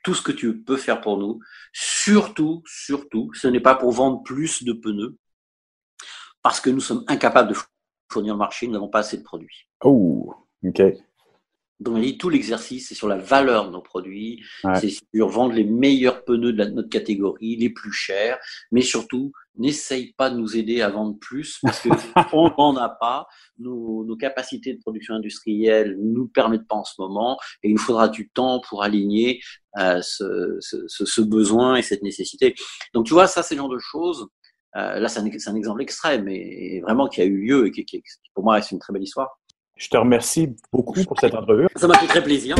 tout 0.02 0.14
ce 0.14 0.22
que 0.22 0.32
tu 0.32 0.62
peux 0.62 0.76
faire 0.76 1.00
pour 1.00 1.18
nous, 1.18 1.40
surtout, 1.72 2.62
surtout, 2.66 3.30
ce 3.34 3.48
n'est 3.48 3.60
pas 3.60 3.74
pour 3.74 3.92
vendre 3.92 4.22
plus 4.22 4.64
de 4.64 4.72
pneus, 4.72 5.18
parce 6.42 6.60
que 6.60 6.70
nous 6.70 6.80
sommes 6.80 7.04
incapables 7.06 7.50
de 7.50 7.56
fournir 8.10 8.34
le 8.34 8.38
marché, 8.38 8.66
nous 8.66 8.72
n'avons 8.72 8.88
pas 8.88 9.00
assez 9.00 9.16
de 9.16 9.22
produits. 9.22 9.66
Oh, 9.82 10.34
ok. 10.64 10.82
Donc, 11.80 11.96
on 11.96 12.00
dit, 12.00 12.18
tout 12.18 12.28
l'exercice, 12.28 12.88
c'est 12.88 12.94
sur 12.94 13.08
la 13.08 13.16
valeur 13.16 13.66
de 13.66 13.72
nos 13.72 13.80
produits, 13.80 14.44
c'est 14.78 14.90
sur 14.90 15.28
vendre 15.28 15.54
les 15.54 15.64
meilleurs 15.64 16.24
pneus 16.24 16.52
de 16.52 16.64
notre 16.64 16.90
catégorie, 16.90 17.56
les 17.56 17.70
plus 17.70 17.92
chers, 17.92 18.38
mais 18.70 18.82
surtout, 18.82 19.32
n'essaye 19.56 20.12
pas 20.12 20.28
de 20.28 20.36
nous 20.36 20.56
aider 20.58 20.82
à 20.82 20.90
vendre 20.90 21.18
plus 21.18 21.58
parce 21.62 21.80
qu'on 21.80 21.90
n'en 22.58 22.76
a 22.76 22.90
pas. 22.90 23.26
Nos, 23.58 24.04
nos, 24.04 24.16
capacités 24.16 24.74
de 24.74 24.78
production 24.78 25.14
industrielle 25.14 25.96
ne 25.98 26.12
nous 26.12 26.28
permettent 26.28 26.68
pas 26.68 26.76
en 26.76 26.84
ce 26.84 26.94
moment 26.98 27.38
et 27.62 27.68
il 27.68 27.72
nous 27.72 27.80
faudra 27.80 28.08
du 28.08 28.28
temps 28.28 28.60
pour 28.68 28.82
aligner 28.82 29.40
euh, 29.78 30.00
ce, 30.02 30.58
ce, 30.60 30.86
ce, 30.86 31.20
besoin 31.22 31.76
et 31.76 31.82
cette 31.82 32.02
nécessité. 32.02 32.54
Donc, 32.92 33.06
tu 33.06 33.14
vois, 33.14 33.26
ça, 33.26 33.42
c'est 33.42 33.54
le 33.54 33.60
genre 33.60 33.70
de 33.70 33.78
choses 33.78 34.28
là, 34.74 35.08
c'est 35.08 35.20
un, 35.20 35.54
exemple 35.54 35.82
extrême, 35.82 36.24
mais 36.24 36.80
vraiment 36.82 37.08
qui 37.08 37.20
a 37.20 37.24
eu 37.24 37.36
lieu 37.36 37.66
et 37.66 37.70
qui, 37.70 37.84
qui 37.84 38.02
pour 38.34 38.44
moi, 38.44 38.60
c'est 38.62 38.72
une 38.72 38.80
très 38.80 38.92
belle 38.92 39.02
histoire. 39.02 39.40
Je 39.76 39.88
te 39.88 39.96
remercie 39.96 40.54
beaucoup 40.72 41.02
pour 41.04 41.18
cette 41.18 41.34
entrevue. 41.34 41.66
Ça 41.76 41.86
m'a 41.86 41.98
fait 41.98 42.06
très 42.06 42.22
plaisir. 42.22 42.56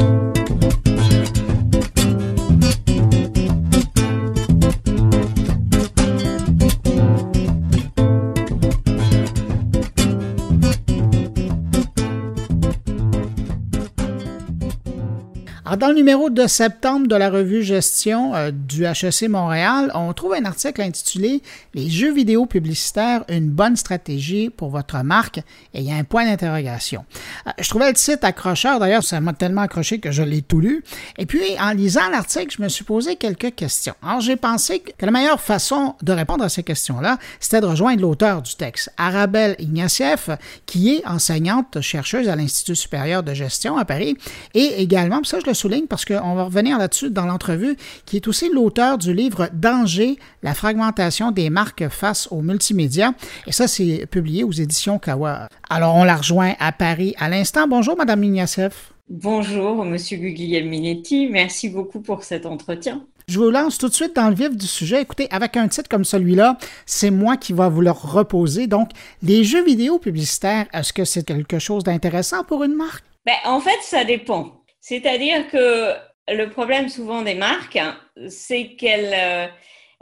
Dans 15.76 15.88
le 15.88 15.94
numéro 15.94 16.30
de 16.30 16.46
septembre 16.46 17.06
de 17.06 17.14
la 17.14 17.30
revue 17.30 17.62
Gestion 17.62 18.34
euh, 18.34 18.50
du 18.50 18.84
HEC 18.84 19.28
Montréal, 19.28 19.92
on 19.94 20.12
trouve 20.12 20.34
un 20.34 20.44
article 20.44 20.82
intitulé 20.82 21.42
Les 21.74 21.88
jeux 21.88 22.12
vidéo 22.12 22.46
publicitaires, 22.46 23.24
une 23.28 23.50
bonne 23.50 23.76
stratégie 23.76 24.50
pour 24.50 24.70
votre 24.70 24.96
marque 25.04 25.38
et 25.74 25.80
il 25.80 25.82
y 25.82 25.92
a 25.92 25.96
un 25.96 26.04
point 26.04 26.24
d'interrogation. 26.24 27.04
Euh, 27.46 27.50
je 27.58 27.68
trouvais 27.68 27.90
le 27.90 27.96
site 27.96 28.24
accrocheur, 28.24 28.80
d'ailleurs, 28.80 29.04
ça 29.04 29.20
m'a 29.20 29.32
tellement 29.32 29.62
accroché 29.62 30.00
que 30.00 30.10
je 30.10 30.22
l'ai 30.22 30.42
tout 30.42 30.60
lu. 30.60 30.82
Et 31.18 31.26
puis, 31.26 31.40
en 31.60 31.70
lisant 31.72 32.08
l'article, 32.10 32.54
je 32.56 32.62
me 32.62 32.68
suis 32.68 32.84
posé 32.84 33.16
quelques 33.16 33.54
questions. 33.54 33.94
Alors, 34.02 34.20
j'ai 34.20 34.36
pensé 34.36 34.80
que 34.80 35.04
la 35.04 35.12
meilleure 35.12 35.40
façon 35.40 35.94
de 36.02 36.12
répondre 36.12 36.42
à 36.42 36.48
ces 36.48 36.62
questions-là, 36.62 37.18
c'était 37.38 37.60
de 37.60 37.66
rejoindre 37.66 38.02
l'auteur 38.02 38.42
du 38.42 38.54
texte, 38.56 38.90
Arabelle 38.96 39.56
Ignatieff, 39.58 40.30
qui 40.66 40.96
est 40.96 41.06
enseignante 41.06 41.80
chercheuse 41.80 42.28
à 42.28 42.36
l'Institut 42.36 42.76
supérieur 42.76 43.22
de 43.22 43.34
gestion 43.34 43.76
à 43.76 43.84
Paris 43.84 44.16
et 44.54 44.82
également, 44.82 45.22
ça 45.24 45.38
je 45.40 45.46
le 45.46 45.54
souligne 45.60 45.86
parce 45.86 46.04
qu'on 46.04 46.34
va 46.34 46.44
revenir 46.44 46.78
là-dessus 46.78 47.10
dans 47.10 47.26
l'entrevue, 47.26 47.76
qui 48.06 48.16
est 48.16 48.28
aussi 48.28 48.50
l'auteur 48.52 48.98
du 48.98 49.14
livre 49.14 49.48
Danger, 49.52 50.18
la 50.42 50.54
fragmentation 50.54 51.30
des 51.30 51.50
marques 51.50 51.88
face 51.88 52.28
aux 52.30 52.42
multimédia. 52.42 53.14
Et 53.46 53.52
ça, 53.52 53.68
c'est 53.68 54.06
publié 54.06 54.44
aux 54.44 54.52
éditions 54.52 54.98
Kawa. 54.98 55.48
Alors, 55.68 55.94
on 55.96 56.04
la 56.04 56.16
rejoint 56.16 56.54
à 56.58 56.72
Paris 56.72 57.14
à 57.18 57.28
l'instant. 57.28 57.68
Bonjour, 57.68 57.96
Madame 57.96 58.24
Ignacef. 58.24 58.92
Bonjour, 59.08 59.84
Monsieur 59.84 60.18
Guglielminetti. 60.18 61.28
Merci 61.30 61.68
beaucoup 61.68 62.00
pour 62.00 62.22
cet 62.22 62.46
entretien. 62.46 63.02
Je 63.26 63.38
vous 63.38 63.50
lance 63.50 63.78
tout 63.78 63.88
de 63.88 63.94
suite 63.94 64.16
dans 64.16 64.28
le 64.28 64.34
vif 64.34 64.56
du 64.56 64.66
sujet. 64.66 65.02
Écoutez, 65.02 65.28
avec 65.30 65.56
un 65.56 65.68
titre 65.68 65.88
comme 65.88 66.04
celui-là, 66.04 66.58
c'est 66.86 67.10
moi 67.10 67.36
qui 67.36 67.52
va 67.52 67.68
vous 67.68 67.80
le 67.80 67.90
reposer. 67.90 68.66
Donc, 68.66 68.90
les 69.22 69.44
jeux 69.44 69.64
vidéo 69.64 69.98
publicitaires, 69.98 70.66
est-ce 70.72 70.92
que 70.92 71.04
c'est 71.04 71.24
quelque 71.24 71.58
chose 71.58 71.84
d'intéressant 71.84 72.44
pour 72.44 72.64
une 72.64 72.74
marque? 72.74 73.04
Ben, 73.26 73.34
en 73.44 73.60
fait, 73.60 73.78
ça 73.82 74.04
dépend. 74.04 74.59
C'est-à-dire 74.80 75.48
que 75.48 75.94
le 76.28 76.46
problème 76.50 76.88
souvent 76.88 77.22
des 77.22 77.34
marques, 77.34 77.78
c'est 78.28 78.76
qu'elles 78.76 79.50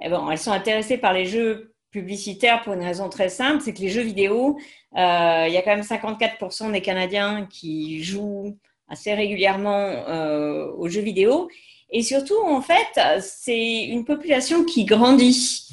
eh 0.01 0.09
bon, 0.09 0.31
elles 0.31 0.39
sont 0.39 0.53
intéressées 0.53 0.99
par 0.99 1.13
les 1.13 1.27
jeux 1.27 1.75
publicitaires 1.91 2.63
pour 2.63 2.75
une 2.75 2.83
raison 2.83 3.09
très 3.09 3.29
simple, 3.29 3.63
c'est 3.63 3.73
que 3.73 3.81
les 3.81 3.89
jeux 3.89 4.03
vidéo, 4.03 4.59
euh, 4.97 5.45
il 5.49 5.53
y 5.53 5.57
a 5.57 5.63
quand 5.63 5.75
même 5.75 5.81
54% 5.81 6.71
des 6.71 6.83
Canadiens 6.83 7.47
qui 7.51 8.03
jouent 8.05 8.57
assez 8.89 9.15
régulièrement 9.15 9.87
euh, 10.09 10.71
aux 10.77 10.89
jeux 10.89 11.01
vidéo. 11.01 11.49
Et 11.91 12.03
surtout, 12.03 12.39
en 12.45 12.61
fait, 12.61 13.21
c'est 13.21 13.85
une 13.85 14.05
population 14.05 14.65
qui 14.65 14.85
grandit, 14.85 15.67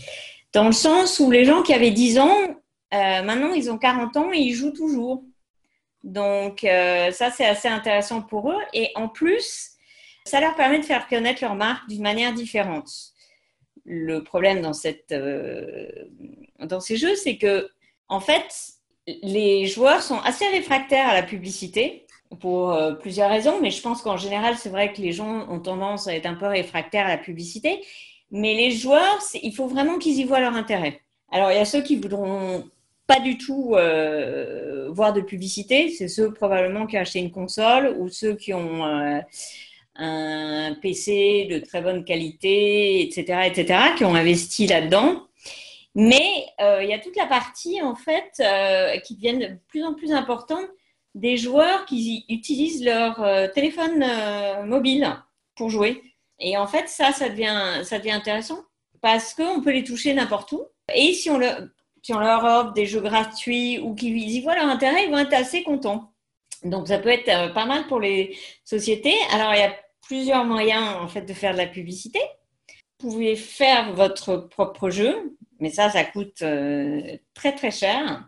dans 0.53 0.65
le 0.65 0.71
sens 0.71 1.19
où 1.19 1.29
les 1.29 1.43
gens 1.43 1.61
qui 1.61 1.73
avaient 1.73 1.91
10 1.91 2.19
ans, 2.19 2.37
euh, 2.93 3.23
maintenant, 3.23 3.53
ils 3.53 3.69
ont 3.69 3.77
40 3.77 4.15
ans 4.15 4.31
et 4.33 4.39
ils 4.39 4.53
jouent 4.53 4.71
toujours. 4.71 5.23
Donc, 6.05 6.59
ça, 6.61 7.31
c'est 7.31 7.45
assez 7.45 7.67
intéressant 7.67 8.21
pour 8.21 8.51
eux. 8.51 8.61
Et 8.73 8.91
en 8.95 9.09
plus, 9.09 9.71
ça 10.23 10.39
leur 10.39 10.55
permet 10.55 10.79
de 10.79 10.85
faire 10.85 11.07
connaître 11.07 11.43
leur 11.43 11.55
marque 11.55 11.89
d'une 11.89 12.03
manière 12.03 12.33
différente. 12.33 12.89
Le 13.85 14.23
problème 14.23 14.61
dans, 14.61 14.73
cette, 14.73 15.13
dans 16.59 16.79
ces 16.79 16.95
jeux, 16.95 17.15
c'est 17.15 17.37
que, 17.37 17.69
en 18.07 18.19
fait, 18.19 18.75
les 19.07 19.65
joueurs 19.67 20.01
sont 20.01 20.19
assez 20.19 20.47
réfractaires 20.47 21.09
à 21.09 21.13
la 21.13 21.23
publicité 21.23 22.05
pour 22.39 22.71
euh, 22.71 22.93
plusieurs 22.93 23.29
raisons, 23.29 23.59
mais 23.61 23.71
je 23.71 23.81
pense 23.81 24.01
qu'en 24.01 24.17
général, 24.17 24.57
c'est 24.57 24.69
vrai 24.69 24.91
que 24.93 25.01
les 25.01 25.11
gens 25.11 25.47
ont 25.49 25.59
tendance 25.59 26.07
à 26.07 26.15
être 26.15 26.25
un 26.25 26.33
peu 26.33 26.47
réfractaires 26.47 27.05
à 27.05 27.09
la 27.09 27.17
publicité. 27.17 27.83
Mais 28.31 28.55
les 28.55 28.71
joueurs, 28.71 29.19
il 29.41 29.53
faut 29.53 29.67
vraiment 29.67 29.99
qu'ils 29.99 30.19
y 30.19 30.23
voient 30.23 30.39
leur 30.39 30.55
intérêt. 30.55 31.01
Alors, 31.31 31.51
il 31.51 31.55
y 31.55 31.59
a 31.59 31.65
ceux 31.65 31.81
qui 31.81 31.95
voudront 31.95 32.67
pas 33.07 33.19
du 33.19 33.37
tout 33.37 33.75
euh, 33.75 34.89
voir 34.91 35.13
de 35.13 35.21
publicité. 35.21 35.89
C'est 35.89 36.07
ceux 36.07 36.33
probablement 36.33 36.87
qui 36.87 36.97
ont 36.97 37.01
acheté 37.01 37.19
une 37.19 37.31
console 37.31 37.95
ou 37.99 38.09
ceux 38.09 38.35
qui 38.35 38.53
ont 38.53 38.85
euh, 38.85 39.19
un 39.95 40.75
PC 40.81 41.47
de 41.49 41.59
très 41.59 41.81
bonne 41.81 42.03
qualité, 42.03 43.01
etc., 43.03 43.41
etc., 43.45 43.79
qui 43.97 44.05
ont 44.05 44.15
investi 44.15 44.67
là-dedans. 44.67 45.27
Mais 45.93 46.45
euh, 46.59 46.83
il 46.83 46.89
y 46.89 46.93
a 46.93 46.99
toute 46.99 47.15
la 47.15 47.27
partie, 47.27 47.81
en 47.81 47.95
fait, 47.95 48.31
euh, 48.39 48.97
qui 48.99 49.15
devient 49.15 49.37
de 49.37 49.57
plus 49.67 49.83
en 49.83 49.93
plus 49.93 50.11
importante 50.11 50.65
des 51.13 51.37
joueurs 51.37 51.85
qui 51.85 52.25
utilisent 52.27 52.83
leur 52.83 53.51
téléphone 53.53 54.05
mobile 54.65 55.15
pour 55.55 55.69
jouer. 55.69 56.03
Et 56.39 56.57
en 56.57 56.67
fait, 56.67 56.89
ça, 56.89 57.13
ça 57.13 57.29
devient, 57.29 57.85
ça 57.85 57.99
devient 57.99 58.11
intéressant 58.11 58.59
parce 58.99 59.33
qu'on 59.33 59.61
peut 59.61 59.71
les 59.71 59.85
toucher 59.85 60.13
n'importe 60.13 60.51
où. 60.51 60.63
Et 60.93 61.13
si 61.13 61.29
on, 61.29 61.37
le, 61.37 61.71
si 62.05 62.13
on 62.13 62.19
leur 62.19 62.43
offre 62.43 62.73
des 62.73 62.85
jeux 62.85 63.01
gratuits 63.01 63.79
ou 63.79 63.95
qu'ils 63.95 64.17
y 64.17 64.41
voient 64.41 64.55
leur 64.55 64.67
intérêt, 64.67 65.05
ils 65.05 65.11
vont 65.11 65.17
être 65.17 65.33
assez 65.33 65.63
contents. 65.63 66.13
Donc, 66.63 66.87
ça 66.87 66.99
peut 66.99 67.09
être 67.09 67.53
pas 67.53 67.65
mal 67.65 67.87
pour 67.87 67.99
les 67.99 68.37
sociétés. 68.63 69.15
Alors, 69.31 69.53
il 69.53 69.59
y 69.59 69.63
a 69.63 69.75
plusieurs 70.01 70.45
moyens, 70.45 70.97
en 71.01 71.07
fait, 71.07 71.21
de 71.21 71.33
faire 71.33 71.53
de 71.53 71.57
la 71.57 71.67
publicité. 71.67 72.19
Vous 72.99 73.09
pouvez 73.09 73.35
faire 73.35 73.93
votre 73.93 74.35
propre 74.35 74.89
jeu 74.89 75.35
mais 75.59 75.69
ça, 75.69 75.89
ça 75.89 76.03
coûte 76.03 76.41
euh, 76.41 77.17
très 77.33 77.55
très 77.55 77.71
cher. 77.71 78.27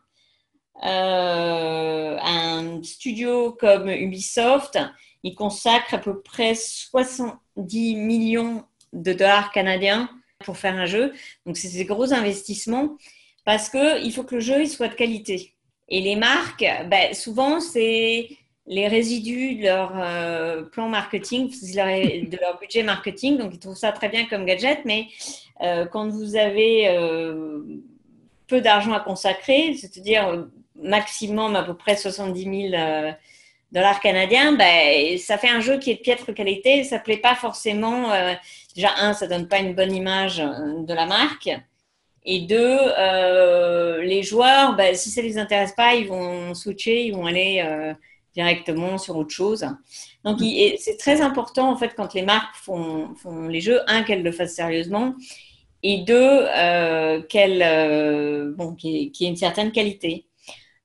Euh, 0.83 2.17
un 2.21 2.81
studio 2.83 3.51
comme 3.53 3.89
Ubisoft, 3.89 4.79
il 5.23 5.35
consacre 5.35 5.95
à 5.95 5.97
peu 5.97 6.21
près 6.21 6.55
70 6.55 7.95
millions 7.95 8.63
de 8.93 9.13
dollars 9.13 9.51
canadiens 9.51 10.09
pour 10.45 10.57
faire 10.57 10.75
un 10.75 10.85
jeu. 10.85 11.13
Donc, 11.45 11.57
c'est 11.57 11.69
des 11.69 11.85
gros 11.85 12.13
investissements 12.13 12.95
parce 13.47 13.69
qu'il 13.69 14.11
faut 14.11 14.23
que 14.23 14.35
le 14.35 14.41
jeu 14.41 14.65
soit 14.65 14.89
de 14.89 14.93
qualité. 14.93 15.53
Et 15.87 16.01
les 16.01 16.17
marques, 16.17 16.65
ben, 16.89 17.13
souvent, 17.13 17.61
c'est 17.61 18.27
les 18.65 18.87
résidus 18.89 19.55
de 19.55 19.63
leur 19.63 19.93
euh, 19.95 20.63
plan 20.63 20.89
marketing, 20.89 21.49
de 21.49 22.37
leur 22.41 22.59
budget 22.59 22.83
marketing. 22.83 23.37
Donc, 23.37 23.53
ils 23.53 23.59
trouvent 23.59 23.77
ça 23.77 23.93
très 23.93 24.09
bien 24.09 24.25
comme 24.25 24.43
gadget, 24.43 24.79
mais 24.83 25.07
euh, 25.61 25.85
quand 25.85 26.09
vous 26.09 26.35
avez 26.35 26.89
euh, 26.89 27.61
peu 28.47 28.59
d'argent 28.59 28.91
à 28.91 28.99
consacrer, 28.99 29.75
c'est-à-dire 29.75 30.45
maximum 30.75 31.55
à 31.55 31.63
peu 31.63 31.73
près 31.73 31.95
70 31.95 32.69
000 32.71 33.13
dollars 33.71 34.01
canadiens, 34.01 34.57
ben, 34.57 35.17
ça 35.17 35.37
fait 35.37 35.49
un 35.49 35.61
jeu 35.61 35.79
qui 35.79 35.91
est 35.91 35.95
de 35.95 36.01
piètre 36.01 36.33
qualité. 36.33 36.83
Ça 36.83 36.97
ne 36.97 37.01
plaît 37.01 37.15
pas 37.15 37.35
forcément. 37.35 38.11
déjà, 38.75 38.89
un, 38.97 39.13
ça 39.13 39.25
ne 39.25 39.29
donne 39.29 39.47
pas 39.47 39.59
une 39.59 39.73
bonne 39.73 39.95
image 39.95 40.39
de 40.39 40.93
la 40.93 41.05
marque. 41.05 41.49
Et 42.29 42.41
deux, 42.41 42.77
les 44.03 44.21
joueurs, 44.21 44.75
ben, 44.75 44.93
si 44.93 45.09
ça 45.09 45.21
ne 45.21 45.27
les 45.27 45.37
intéresse 45.37 45.71
pas, 45.71 45.95
ils 45.95 46.07
vont 46.07 46.53
switcher, 46.53 47.05
ils 47.05 47.15
vont 47.15 47.25
aller 47.25 47.63
directement 48.35 48.97
sur 48.97 49.17
autre 49.17 49.33
chose. 49.33 49.65
Donc, 50.25 50.39
c'est 50.77 50.97
très 50.97 51.21
important, 51.21 51.71
en 51.71 51.77
fait, 51.77 51.93
quand 51.95 52.13
les 52.13 52.23
marques 52.23 52.55
font, 52.55 53.15
les 53.47 53.61
jeux, 53.61 53.79
un, 53.87 54.03
qu'elles 54.03 54.23
le 54.23 54.31
fassent 54.33 54.55
sérieusement, 54.55 55.15
et 55.83 55.99
deux, 55.99 56.15
euh, 56.15 57.21
qu'elles, 57.23 57.61
euh, 57.63 58.51
bon, 58.55 58.73
qu'il 58.75 58.91
y, 58.91 59.25
ait 59.25 59.29
une 59.29 59.35
certaine 59.35 59.71
qualité. 59.71 60.25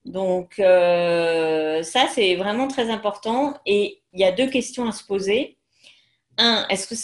Donc, 0.05 0.59
euh, 0.59 1.83
ça, 1.83 2.07
c'est 2.13 2.37
vraiment 2.37 2.69
très 2.69 2.91
important. 2.91 3.55
Et 3.67 4.03
il 4.13 4.21
y 4.21 4.25
a 4.25 4.33
deux 4.33 4.49
questions 4.49 4.87
à 4.87 4.93
se 4.93 5.05
poser. 5.05 5.57
Un, 6.39 6.67
est-ce 6.69 6.87
que 6.87 6.95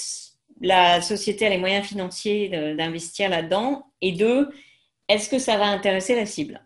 la 0.61 1.01
société 1.01 1.47
a 1.47 1.51
les 1.51 1.59
moyens 1.59 1.87
financiers 1.87 2.49
d'investir 2.77 3.29
là-dedans 3.31 3.87
Et 4.01 4.13
deux, 4.13 4.49
est-ce 5.09 5.29
que 5.29 5.39
ça 5.39 5.57
va 5.57 5.67
intéresser 5.67 6.15
la 6.15 6.27
cible? 6.27 6.61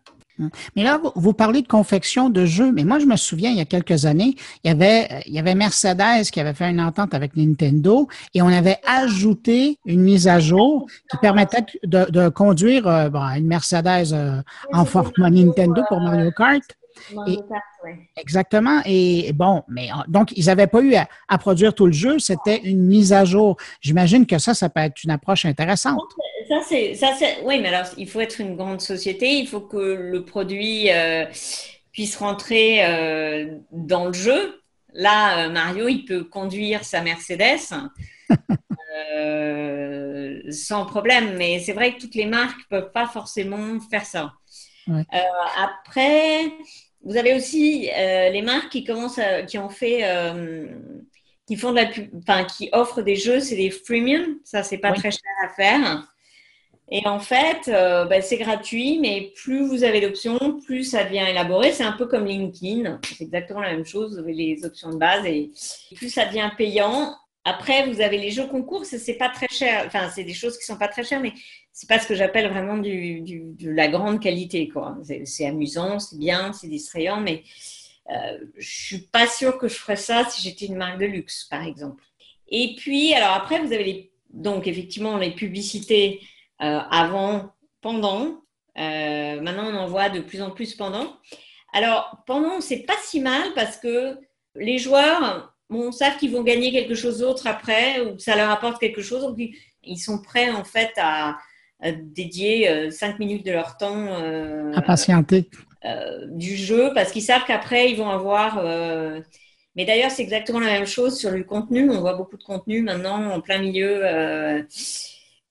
Mais 0.77 0.83
là, 0.83 1.01
vous, 1.15 1.33
parlez 1.33 1.63
de 1.63 1.69
confection 1.69 2.31
de 2.31 2.45
jeux, 2.45 2.73
mais 2.73 2.85
moi, 2.85 2.99
je 2.99 3.07
me 3.07 3.17
souviens, 3.17 3.51
il 3.51 3.57
y 3.57 3.61
a 3.61 3.65
quelques 3.65 4.07
années, 4.07 4.35
il 4.65 4.69
y 4.69 4.71
avait, 4.71 5.23
il 5.27 5.35
y 5.35 5.39
avait 5.39 5.55
Mercedes 5.55 6.31
qui 6.33 6.41
avait 6.41 6.55
fait 6.55 6.71
une 6.71 6.81
entente 6.81 7.15
avec 7.15 7.37
Nintendo 7.37 8.09
et 8.35 8.43
on 8.43 8.49
avait 8.49 8.79
ajouté 8.87 9.79
une 9.87 10.01
mise 10.01 10.29
à 10.29 10.41
jour 10.41 10.87
qui 11.11 11.17
permettait 11.19 11.65
de, 11.85 12.29
conduire 12.31 12.87
euh, 12.87 13.11
une 13.37 13.47
Mercedes 13.47 14.13
euh, 14.13 14.43
en 14.73 14.85
format 14.85 15.31
Nintendo 15.31 15.83
pour 15.89 16.01
Mario 16.01 16.31
Kart. 16.33 16.63
Exactement. 18.17 18.81
Et 18.85 19.33
bon, 19.33 19.63
mais 19.69 19.91
euh, 19.91 19.95
donc, 20.09 20.33
ils 20.37 20.47
n'avaient 20.47 20.67
pas 20.67 20.81
eu 20.81 20.95
à, 20.95 21.39
produire 21.39 21.75
tout 21.75 21.87
le 21.87 21.93
jeu, 21.93 22.19
c'était 22.19 22.61
une 22.65 22.85
mise 22.85 23.13
à 23.13 23.25
jour. 23.25 23.57
J'imagine 23.81 24.27
que 24.27 24.39
ça, 24.39 24.55
ça 24.55 24.69
peut 24.69 24.81
être 24.81 25.03
une 25.05 25.11
approche 25.11 25.45
intéressante. 25.45 26.01
Ça, 26.49 26.61
c'est, 26.69 26.95
ça, 26.95 27.13
c'est, 27.19 27.39
oui, 27.45 27.61
mais 27.61 27.69
alors, 27.69 27.91
il 27.97 28.09
faut 28.09 28.21
être 28.21 28.41
une 28.41 28.57
grande 28.57 28.81
société, 28.81 29.39
il 29.39 29.47
faut 29.47 29.61
que 29.61 29.77
le 29.77 30.25
produit 30.25 30.91
euh, 30.91 31.25
puisse 31.93 32.17
rentrer 32.17 32.85
euh, 32.85 33.59
dans 33.71 34.07
le 34.07 34.13
jeu. 34.13 34.61
Là, 34.95 35.49
Mario, 35.49 35.89
il 35.89 36.05
peut 36.05 36.25
conduire 36.25 36.85
sa 36.85 37.01
Mercedes. 37.01 37.59
sans 40.51 40.85
problème, 40.85 41.37
mais 41.39 41.61
c'est 41.61 41.73
vrai 41.73 41.95
que 41.95 42.01
toutes 42.01 42.15
les 42.15 42.27
marques 42.27 42.59
ne 42.71 42.77
peuvent 42.77 42.93
pas 42.93 43.07
forcément 43.07 43.81
faire 43.91 44.05
ça. 44.05 44.33
après, 45.57 46.53
vous 47.05 47.17
avez 47.17 47.35
aussi 47.35 47.91
euh, 47.91 48.31
les 48.31 48.43
marques 48.43 48.71
qui 48.71 48.85
commencent 48.85 49.21
qui 49.49 49.59
ont 49.59 49.69
fait, 49.69 50.01
euh, 50.05 50.67
qui 51.47 51.57
font 51.57 51.71
de 51.71 51.77
la 51.77 51.91
enfin, 52.19 52.45
qui 52.45 52.69
offrent 52.73 53.03
des 53.03 53.17
jeux, 53.17 53.41
c'est 53.41 53.57
des 53.57 53.71
freemium. 53.71 54.39
Ça, 54.45 54.63
c'est 54.63 54.79
pas 54.79 54.93
très 54.93 55.11
cher 55.11 55.33
à 55.45 55.49
faire. 55.49 56.07
Et 56.91 57.07
en 57.07 57.21
fait, 57.21 57.69
euh, 57.69 58.05
ben, 58.05 58.21
c'est 58.21 58.37
gratuit, 58.37 58.99
mais 59.01 59.33
plus 59.35 59.67
vous 59.67 59.83
avez 59.83 60.01
d'options, 60.03 60.61
plus 60.67 60.85
ça 60.85 61.05
devient 61.05 61.25
élaboré. 61.29 61.73
C'est 61.73 61.85
un 61.85 61.93
peu 61.93 62.07
comme 62.07 62.27
LinkedIn. 62.27 63.01
C'est 63.03 63.25
exactement 63.25 63.61
la 63.61 63.73
même 63.73 63.87
chose. 63.87 64.13
Vous 64.13 64.19
avez 64.19 64.35
les 64.35 64.65
options 64.65 64.91
de 64.91 64.97
base 64.97 65.25
et 65.25 65.51
plus 65.97 66.11
ça 66.11 66.27
devient 66.27 66.51
payant. 66.57 67.17
Après, 67.45 67.87
vous 67.87 68.01
avez 68.01 68.19
les 68.19 68.31
jeux 68.31 68.47
concours, 68.47 68.85
c'est 68.85 69.15
pas 69.15 69.31
très 69.31 69.49
cher. 69.49 69.85
Enfin, 69.87 70.11
c'est 70.15 70.23
des 70.23 70.35
choses 70.35 70.57
qui 70.59 70.65
sont 70.65 70.77
pas 70.77 70.89
très 70.89 71.03
chères, 71.03 71.21
mais 71.21 71.33
c'est 71.73 71.89
pas 71.89 71.99
ce 71.99 72.07
que 72.07 72.15
j'appelle 72.15 72.49
vraiment 72.51 72.77
du, 72.77 73.21
de 73.23 73.71
la 73.71 73.89
grande 73.89 74.21
qualité. 74.21 74.71
C'est 75.25 75.47
amusant, 75.47 75.99
c'est 75.99 76.19
bien, 76.19 76.53
c'est 76.53 76.69
distrayant, 76.69 77.21
mais 77.21 77.43
euh, 78.11 78.39
je 78.59 78.69
suis 78.69 78.99
pas 78.99 79.27
sûre 79.27 79.59
que 79.59 79.69
je 79.69 79.75
ferais 79.75 79.97
ça 79.97 80.25
si 80.29 80.43
j'étais 80.43 80.67
une 80.67 80.77
marque 80.77 81.01
de 81.01 81.07
luxe, 81.07 81.45
par 81.45 81.67
exemple. 81.67 82.03
Et 82.49 82.75
puis, 82.77 83.15
alors 83.15 83.33
après, 83.33 83.61
vous 83.61 83.73
avez 83.73 83.85
les, 83.85 84.13
donc 84.31 84.67
effectivement 84.67 85.17
les 85.17 85.31
publicités 85.31 86.21
euh, 86.61 86.81
avant, 86.91 87.53
pendant. 87.81 88.43
Euh, 88.79 89.41
maintenant, 89.41 89.71
on 89.71 89.77
en 89.77 89.87
voit 89.87 90.11
de 90.11 90.21
plus 90.21 90.43
en 90.43 90.51
plus 90.51 90.75
pendant. 90.75 91.17
Alors, 91.73 92.23
pendant, 92.27 92.61
c'est 92.61 92.81
pas 92.81 92.97
si 93.03 93.21
mal 93.21 93.55
parce 93.55 93.79
que 93.79 94.19
les 94.57 94.77
joueurs 94.77 95.55
bon, 95.71 95.91
savent 95.91 96.19
qu'ils 96.19 96.33
vont 96.33 96.43
gagner 96.43 96.71
quelque 96.71 96.95
chose 96.95 97.21
d'autre 97.21 97.47
après 97.47 98.01
ou 98.01 98.17
que 98.17 98.23
ça 98.23 98.37
leur 98.37 98.51
apporte 98.51 98.79
quelque 98.79 99.01
chose. 99.01 99.23
Donc, 99.23 99.39
ils 99.85 99.99
sont 99.99 100.21
prêts 100.21 100.51
en 100.51 100.65
fait 100.65 100.93
à, 100.99 101.39
dédier 101.91 102.69
euh, 102.69 102.91
cinq 102.91 103.19
minutes 103.19 103.45
de 103.45 103.51
leur 103.51 103.77
temps 103.77 104.07
euh, 104.07 104.73
à 104.75 104.83
patienter 104.83 105.51
euh, 105.85 106.27
du 106.29 106.57
jeu 106.57 106.93
parce 106.95 107.11
qu'ils 107.11 107.23
savent 107.23 107.45
qu'après 107.45 107.91
ils 107.91 107.97
vont 107.97 108.09
avoir. 108.09 108.63
Mais 109.75 109.87
d'ailleurs, 109.87 110.11
c'est 110.11 110.23
exactement 110.23 110.61
la 110.61 110.67
même 110.67 110.87
chose 110.87 111.19
sur 111.19 111.31
le 111.31 111.43
contenu. 111.45 111.91
On 111.91 112.01
voit 112.01 112.15
beaucoup 112.15 112.37
de 112.37 112.45
contenu 112.45 112.83
maintenant 112.83 113.33
en 113.33 113.41
plein 113.41 113.59
milieu. 113.59 114.03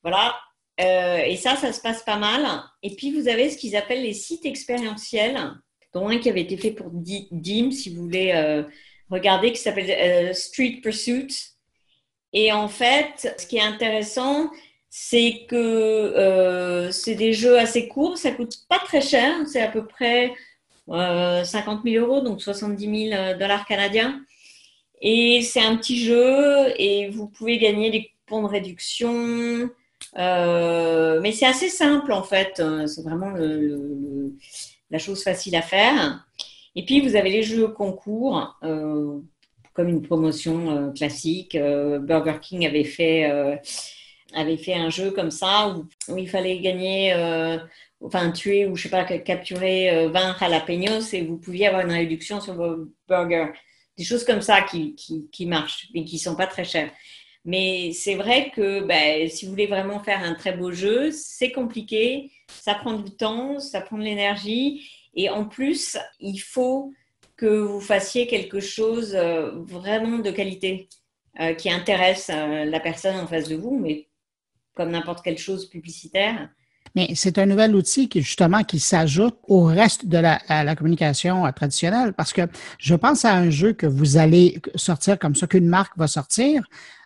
voilà. 0.03 0.35
et 0.77 1.35
ça, 1.37 1.55
ça 1.55 1.73
se 1.73 1.81
passe 1.81 2.03
pas 2.03 2.17
mal. 2.17 2.45
Et 2.83 2.95
puis, 2.95 3.11
vous 3.11 3.27
avez 3.27 3.49
ce 3.49 3.57
qu'ils 3.57 3.75
appellent 3.75 4.03
les 4.03 4.13
sites 4.13 4.45
expérientiels, 4.45 5.39
dont 5.91 6.07
un 6.07 6.19
qui 6.19 6.29
avait 6.29 6.41
été 6.41 6.55
fait 6.55 6.69
pour 6.69 6.91
DIM, 6.91 7.71
si 7.71 7.95
vous 7.95 8.03
voulez 8.03 8.63
regarder, 9.09 9.53
qui 9.53 9.59
s'appelle 9.59 10.35
Street 10.35 10.81
Pursuit 10.83 11.35
Et 12.31 12.51
en 12.51 12.67
fait, 12.67 13.35
ce 13.39 13.47
qui 13.47 13.57
est 13.57 13.63
intéressant, 13.63 14.51
c'est 14.93 15.45
que 15.47 15.55
euh, 15.55 16.91
c'est 16.91 17.15
des 17.15 17.31
jeux 17.31 17.57
assez 17.57 17.87
courts, 17.87 18.17
ça 18.17 18.31
coûte 18.31 18.57
pas 18.67 18.77
très 18.79 18.99
cher, 18.99 19.33
c'est 19.47 19.61
à 19.61 19.69
peu 19.69 19.85
près 19.85 20.33
50 20.87 21.81
000 21.85 22.05
euros, 22.05 22.19
donc 22.21 22.41
70 22.41 23.09
000 23.09 23.39
dollars 23.39 23.65
canadiens. 23.65 24.21
Et 25.01 25.41
c'est 25.41 25.61
un 25.61 25.77
petit 25.77 25.97
jeu 25.97 26.73
et 26.77 27.09
vous 27.09 27.27
pouvez 27.27 27.57
gagner 27.57 27.89
des 27.89 28.11
points 28.25 28.43
de 28.43 28.47
réduction. 28.47 29.69
Euh, 30.17 31.21
mais 31.21 31.31
c'est 31.31 31.45
assez 31.45 31.69
simple 31.69 32.11
en 32.11 32.23
fait. 32.23 32.61
C'est 32.85 33.01
vraiment 33.01 33.33
la 34.91 34.99
chose 34.99 35.23
facile 35.23 35.55
à 35.55 35.61
faire. 35.61 36.25
Et 36.75 36.85
puis 36.85 37.01
vous 37.01 37.15
avez 37.15 37.29
les 37.29 37.43
jeux 37.43 37.67
concours, 37.69 38.57
euh, 38.63 39.19
comme 39.73 39.89
une 39.89 40.01
promotion 40.01 40.69
euh, 40.69 40.91
classique. 40.91 41.57
Burger 41.57 42.39
King 42.41 42.65
avait 42.65 42.83
fait, 42.83 43.59
avait 44.33 44.57
fait 44.57 44.73
un 44.73 44.89
jeu 44.89 45.11
comme 45.11 45.31
ça 45.31 45.75
où, 46.07 46.17
il 46.17 46.29
fallait 46.29 46.59
gagner 46.59 47.13
enfin 48.03 48.31
tuer 48.31 48.65
ou 48.65 48.75
je 48.75 48.83
sais 48.83 48.89
pas 48.89 49.03
capturer 49.03 50.07
20 50.07 50.37
jalapenos 50.39 51.13
et 51.13 51.21
vous 51.21 51.37
pouviez 51.37 51.67
avoir 51.67 51.85
une 51.85 51.91
réduction 51.91 52.41
sur 52.41 52.55
vos 52.55 52.87
burgers 53.07 53.51
des 53.97 54.03
choses 54.03 54.23
comme 54.23 54.41
ça 54.41 54.61
qui, 54.61 54.95
qui, 55.31 55.45
marchent 55.45 55.87
et 55.93 56.03
qui 56.05 56.17
sont 56.17 56.35
pas 56.35 56.47
très 56.47 56.63
chères. 56.63 56.91
Mais 57.43 57.91
c'est 57.93 58.15
vrai 58.15 58.51
que 58.55 58.81
ben, 58.81 59.27
si 59.29 59.45
vous 59.45 59.51
voulez 59.51 59.67
vraiment 59.67 59.99
faire 59.99 60.23
un 60.23 60.35
très 60.35 60.53
beau 60.53 60.71
jeu, 60.71 61.11
c'est 61.11 61.51
compliqué, 61.51 62.31
ça 62.47 62.75
prend 62.75 62.93
du 62.93 63.11
temps, 63.11 63.59
ça 63.59 63.81
prend 63.81 63.97
de 63.97 64.03
l'énergie. 64.03 64.89
Et 65.15 65.29
en 65.29 65.45
plus, 65.45 65.97
il 66.19 66.37
faut 66.37 66.93
que 67.35 67.47
vous 67.47 67.81
fassiez 67.81 68.27
quelque 68.27 68.59
chose 68.59 69.15
euh, 69.15 69.51
vraiment 69.63 70.19
de 70.19 70.29
qualité 70.29 70.87
euh, 71.39 71.53
qui 71.55 71.71
intéresse 71.71 72.29
euh, 72.31 72.65
la 72.65 72.79
personne 72.79 73.17
en 73.17 73.25
face 73.25 73.49
de 73.49 73.55
vous, 73.55 73.77
mais 73.79 74.07
comme 74.73 74.91
n'importe 74.91 75.23
quelle 75.23 75.37
chose 75.37 75.69
publicitaire, 75.69 76.49
mais 76.95 77.11
c'est 77.15 77.37
un 77.37 77.45
nouvel 77.45 77.75
outil 77.75 78.09
qui, 78.09 78.21
justement, 78.21 78.63
qui 78.63 78.79
s'ajoute 78.79 79.37
au 79.47 79.63
reste 79.63 80.05
de 80.05 80.17
la, 80.17 80.75
communication 80.75 81.45
euh, 81.45 81.51
traditionnelle 81.51 82.13
parce 82.13 82.33
que 82.33 82.41
je 82.79 82.95
pense 82.95 83.25
à 83.25 83.33
un 83.33 83.49
jeu 83.49 83.73
que 83.73 83.87
vous 83.87 84.17
allez 84.17 84.61
sortir 84.75 85.17
comme 85.17 85.35
ça, 85.35 85.47
qu'une 85.47 85.67
marque 85.67 85.97
va 85.97 86.07
sortir. 86.07 86.63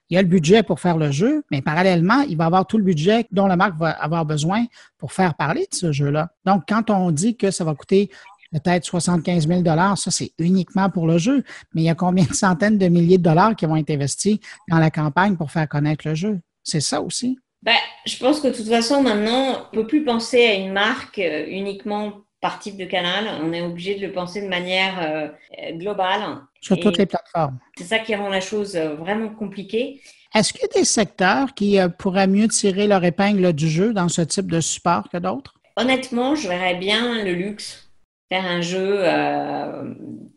Il 0.10 0.16
y 0.16 0.18
a 0.18 0.22
le 0.22 0.28
budget 0.28 0.62
pour 0.62 0.80
faire 0.80 0.98
le 0.98 1.12
jeu, 1.12 1.44
mais 1.50 1.62
parallèlement, 1.62 2.22
il 2.22 2.38
va 2.38 2.46
avoir 2.46 2.68
tout 2.68 2.78
le 2.78 2.84
budget 2.84 3.26
dont 3.32 3.48
la 3.48 3.56
marque 3.56 3.78
va 3.78 3.90
avoir 3.90 4.24
besoin 4.26 4.66
pour 5.00 5.12
faire 5.12 5.34
parler 5.34 5.68
de 5.72 5.76
ce 5.76 5.92
jeu-là. 5.92 6.30
Donc, 6.46 6.64
quand 6.68 6.92
on 6.92 7.10
dit 7.10 7.36
que 7.36 7.50
ça 7.50 7.64
va 7.64 7.74
coûter 7.74 8.12
peut-être 8.52 8.86
75 8.86 9.48
000 9.48 9.64
ça, 9.64 10.12
c'est 10.12 10.32
uniquement 10.38 10.90
pour 10.92 11.08
le 11.08 11.18
jeu. 11.18 11.44
Mais 11.74 11.82
il 11.82 11.86
y 11.86 11.90
a 11.90 11.96
combien 11.96 12.24
de 12.24 12.34
centaines 12.34 12.78
de 12.78 12.88
milliers 12.88 13.18
de 13.18 13.24
dollars 13.24 13.56
qui 13.56 13.66
vont 13.66 13.78
être 13.78 13.90
investis 13.90 14.38
dans 14.70 14.78
la 14.78 14.92
campagne 14.92 15.36
pour 15.36 15.52
faire 15.52 15.68
connaître 15.68 16.08
le 16.08 16.14
jeu? 16.14 16.40
C'est 16.64 16.82
ça 16.82 17.02
aussi. 17.02 17.40
Ben, 17.66 17.74
je 18.06 18.16
pense 18.18 18.42
que 18.42 18.48
de 18.48 18.54
toute 18.54 18.68
façon, 18.68 19.02
maintenant, 19.02 19.68
on 19.74 19.76
ne 19.76 19.82
peut 19.82 19.88
plus 19.88 20.04
penser 20.04 20.46
à 20.46 20.54
une 20.54 20.72
marque 20.72 21.18
euh, 21.18 21.46
uniquement 21.48 22.22
par 22.40 22.60
type 22.60 22.78
de 22.78 22.86
canal. 22.86 23.26
On 23.44 23.52
est 23.54 23.62
obligé 23.62 23.96
de 23.96 24.06
le 24.06 24.14
penser 24.14 24.44
de 24.44 24.48
manière 24.48 25.02
euh, 25.02 25.72
globale. 25.72 26.44
Sur 26.62 26.80
toutes 26.80 27.00
les 27.00 27.08
plateformes. 27.08 27.58
C'est 27.76 27.86
ça 27.86 27.98
qui 27.98 28.14
rend 28.14 28.30
la 28.30 28.40
chose 28.40 28.76
euh, 28.76 28.94
vraiment 28.94 29.30
compliquée. 29.30 30.00
Est-ce 30.36 30.54
qu'il 30.54 30.62
y 30.62 30.66
a 30.66 30.80
des 30.80 30.86
secteurs 30.86 31.56
qui 31.56 31.80
pourraient 31.98 32.28
mieux 32.28 32.48
tirer 32.48 32.86
leur 32.86 33.04
épingle 33.04 33.52
du 33.54 33.68
jeu 33.68 33.94
dans 33.94 34.10
ce 34.10 34.22
type 34.22 34.52
de 34.52 34.60
support 34.60 35.10
que 35.10 35.18
d'autres? 35.18 35.56
Honnêtement, 35.76 36.36
je 36.36 36.48
verrais 36.48 36.76
bien 36.76 37.24
le 37.24 37.34
luxe 37.34 37.90
faire 38.30 38.46
un 38.46 38.62
jeu 38.62 39.02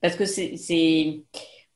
parce 0.00 0.14
que 0.14 0.24
c'est 0.24 1.24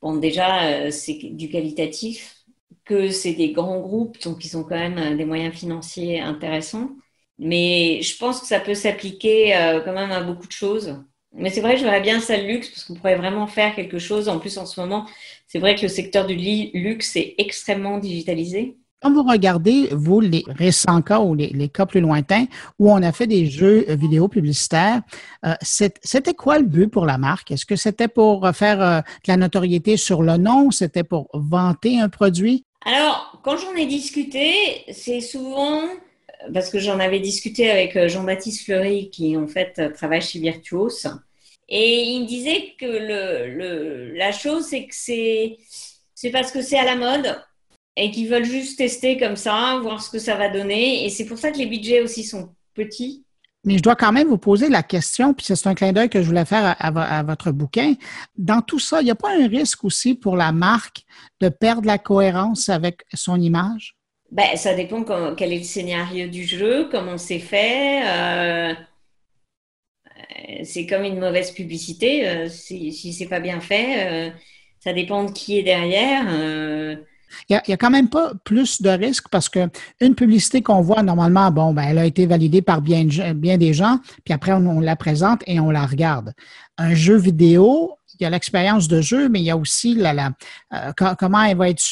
bon 0.00 0.16
déjà 0.16 0.90
c'est 0.90 1.18
du 1.32 1.48
qualitatif 1.48 2.41
que 2.84 3.10
c'est 3.10 3.34
des 3.34 3.52
grands 3.52 3.80
groupes, 3.80 4.20
donc 4.22 4.44
ils 4.44 4.56
ont 4.56 4.64
quand 4.64 4.78
même 4.78 4.98
euh, 4.98 5.16
des 5.16 5.24
moyens 5.24 5.54
financiers 5.54 6.20
intéressants. 6.20 6.90
Mais 7.38 8.02
je 8.02 8.16
pense 8.18 8.40
que 8.40 8.46
ça 8.46 8.60
peut 8.60 8.74
s'appliquer 8.74 9.56
euh, 9.56 9.80
quand 9.80 9.92
même 9.92 10.10
à 10.10 10.22
beaucoup 10.22 10.46
de 10.46 10.52
choses. 10.52 10.96
Mais 11.34 11.50
c'est 11.50 11.60
vrai, 11.60 11.76
je 11.78 11.84
verrais 11.84 12.02
bien 12.02 12.20
ça 12.20 12.36
le 12.36 12.46
luxe 12.46 12.68
parce 12.68 12.84
qu'on 12.84 12.94
pourrait 12.94 13.16
vraiment 13.16 13.46
faire 13.46 13.74
quelque 13.74 13.98
chose. 13.98 14.28
En 14.28 14.38
plus, 14.38 14.58
en 14.58 14.66
ce 14.66 14.80
moment, 14.80 15.06
c'est 15.46 15.58
vrai 15.58 15.74
que 15.74 15.82
le 15.82 15.88
secteur 15.88 16.26
du 16.26 16.34
luxe 16.34 17.16
est 17.16 17.34
extrêmement 17.38 17.98
digitalisé. 17.98 18.76
Quand 19.00 19.12
vous 19.12 19.22
regardez, 19.22 19.88
vous, 19.92 20.20
les 20.20 20.44
récents 20.46 21.02
cas 21.02 21.20
ou 21.20 21.34
les, 21.34 21.68
cas 21.68 21.86
plus 21.86 22.00
lointains 22.00 22.44
où 22.78 22.92
on 22.92 23.02
a 23.02 23.10
fait 23.10 23.26
des 23.26 23.46
jeux 23.46 23.86
vidéo 23.88 24.28
publicitaires, 24.28 25.00
euh, 25.44 25.54
c'était 25.62 26.34
quoi 26.34 26.58
le 26.58 26.66
but 26.66 26.88
pour 26.88 27.06
la 27.06 27.18
marque? 27.18 27.50
Est-ce 27.50 27.66
que 27.66 27.76
c'était 27.76 28.08
pour 28.08 28.48
faire 28.54 28.78
de 28.78 29.02
la 29.26 29.36
notoriété 29.36 29.96
sur 29.96 30.22
le 30.22 30.36
nom? 30.36 30.70
C'était 30.70 31.02
pour 31.02 31.28
vanter 31.32 31.98
un 31.98 32.08
produit? 32.08 32.64
Alors, 32.84 33.40
quand 33.44 33.56
j'en 33.56 33.74
ai 33.76 33.86
discuté, 33.86 34.84
c'est 34.92 35.20
souvent 35.20 35.82
parce 36.52 36.70
que 36.70 36.78
j'en 36.78 36.98
avais 36.98 37.20
discuté 37.20 37.70
avec 37.70 37.96
euh, 37.96 38.08
Jean-Baptiste 38.08 38.64
Fleury, 38.64 39.10
qui 39.10 39.36
en 39.36 39.46
fait 39.46 39.92
travaille 39.94 40.22
chez 40.22 40.40
Virtuos, 40.40 41.06
et 41.68 42.02
il 42.02 42.22
me 42.22 42.26
disait 42.26 42.74
que 42.78 42.86
le, 42.86 44.12
la 44.14 44.32
chose, 44.32 44.66
c'est 44.66 44.86
que 44.86 44.94
c'est, 44.94 45.58
c'est 46.14 46.30
parce 46.30 46.52
que 46.52 46.62
c'est 46.62 46.78
à 46.78 46.84
la 46.84 46.96
mode 46.96 47.40
et 47.96 48.10
qu'ils 48.10 48.28
veulent 48.28 48.44
juste 48.44 48.78
tester 48.78 49.18
comme 49.18 49.36
ça, 49.36 49.78
voir 49.82 50.02
ce 50.02 50.10
que 50.10 50.18
ça 50.18 50.34
va 50.36 50.48
donner. 50.48 51.04
Et 51.04 51.10
c'est 51.10 51.26
pour 51.26 51.38
ça 51.38 51.50
que 51.50 51.58
les 51.58 51.66
budgets 51.66 52.00
aussi 52.02 52.24
sont 52.24 52.54
petits. 52.74 53.21
Mais 53.64 53.78
je 53.78 53.82
dois 53.82 53.94
quand 53.94 54.12
même 54.12 54.28
vous 54.28 54.38
poser 54.38 54.68
la 54.68 54.82
question, 54.82 55.34
puis 55.34 55.46
c'est 55.46 55.66
un 55.66 55.74
clin 55.74 55.92
d'œil 55.92 56.08
que 56.08 56.20
je 56.20 56.26
voulais 56.26 56.44
faire 56.44 56.74
à, 56.78 57.22
votre 57.22 57.52
bouquin. 57.52 57.94
Dans 58.36 58.60
tout 58.60 58.80
ça, 58.80 59.00
il 59.00 59.04
n'y 59.04 59.10
a 59.10 59.14
pas 59.14 59.30
un 59.30 59.46
risque 59.46 59.84
aussi 59.84 60.14
pour 60.14 60.36
la 60.36 60.50
marque 60.50 61.04
de 61.40 61.48
perdre 61.48 61.86
la 61.86 61.98
cohérence 61.98 62.68
avec 62.68 63.04
son 63.14 63.40
image? 63.40 63.96
Ben, 64.32 64.56
ça 64.56 64.74
dépend 64.74 65.04
quel 65.34 65.52
est 65.52 65.58
le 65.58 65.64
scénario 65.64 66.26
du 66.26 66.44
jeu, 66.44 66.88
comment 66.90 67.18
c'est 67.18 67.38
fait. 67.38 68.02
Euh, 68.06 68.74
c'est 70.64 70.86
comme 70.86 71.04
une 71.04 71.20
mauvaise 71.20 71.52
publicité. 71.52 72.26
Euh, 72.28 72.48
si, 72.48 72.92
si 72.92 73.12
c'est 73.12 73.28
pas 73.28 73.40
bien 73.40 73.60
fait, 73.60 74.06
euh, 74.06 74.30
ça 74.80 74.92
dépend 74.92 75.24
de 75.24 75.32
qui 75.32 75.58
est 75.58 75.62
derrière. 75.62 76.24
Il 77.48 77.60
n'y 77.66 77.74
a, 77.74 77.76
quand 77.76 77.90
même 77.90 78.08
pas 78.08 78.32
plus 78.44 78.82
de 78.82 78.90
risques 78.90 79.28
parce 79.30 79.48
qu'une 79.48 80.14
publicité 80.14 80.62
qu'on 80.62 80.80
voit 80.80 81.02
normalement, 81.02 81.50
bon, 81.50 81.72
ben, 81.72 81.82
elle 81.82 81.98
a 81.98 82.04
été 82.04 82.26
validée 82.26 82.62
par 82.62 82.82
bien, 82.82 83.04
des 83.04 83.74
gens, 83.74 83.98
puis 84.24 84.34
après, 84.34 84.52
on, 84.52 84.80
la 84.80 84.96
présente 84.96 85.42
et 85.46 85.60
on 85.60 85.70
la 85.70 85.86
regarde. 85.86 86.32
Un 86.78 86.94
jeu 86.94 87.16
vidéo, 87.16 87.98
il 88.18 88.24
y 88.24 88.26
a 88.26 88.30
l'expérience 88.30 88.88
de 88.88 89.00
jeu, 89.00 89.28
mais 89.28 89.40
il 89.40 89.44
y 89.44 89.50
a 89.50 89.56
aussi 89.56 89.94
la, 89.94 90.30
euh, 90.72 90.92
comment 91.18 91.42
elle 91.42 91.56
va 91.56 91.68
être 91.68 91.82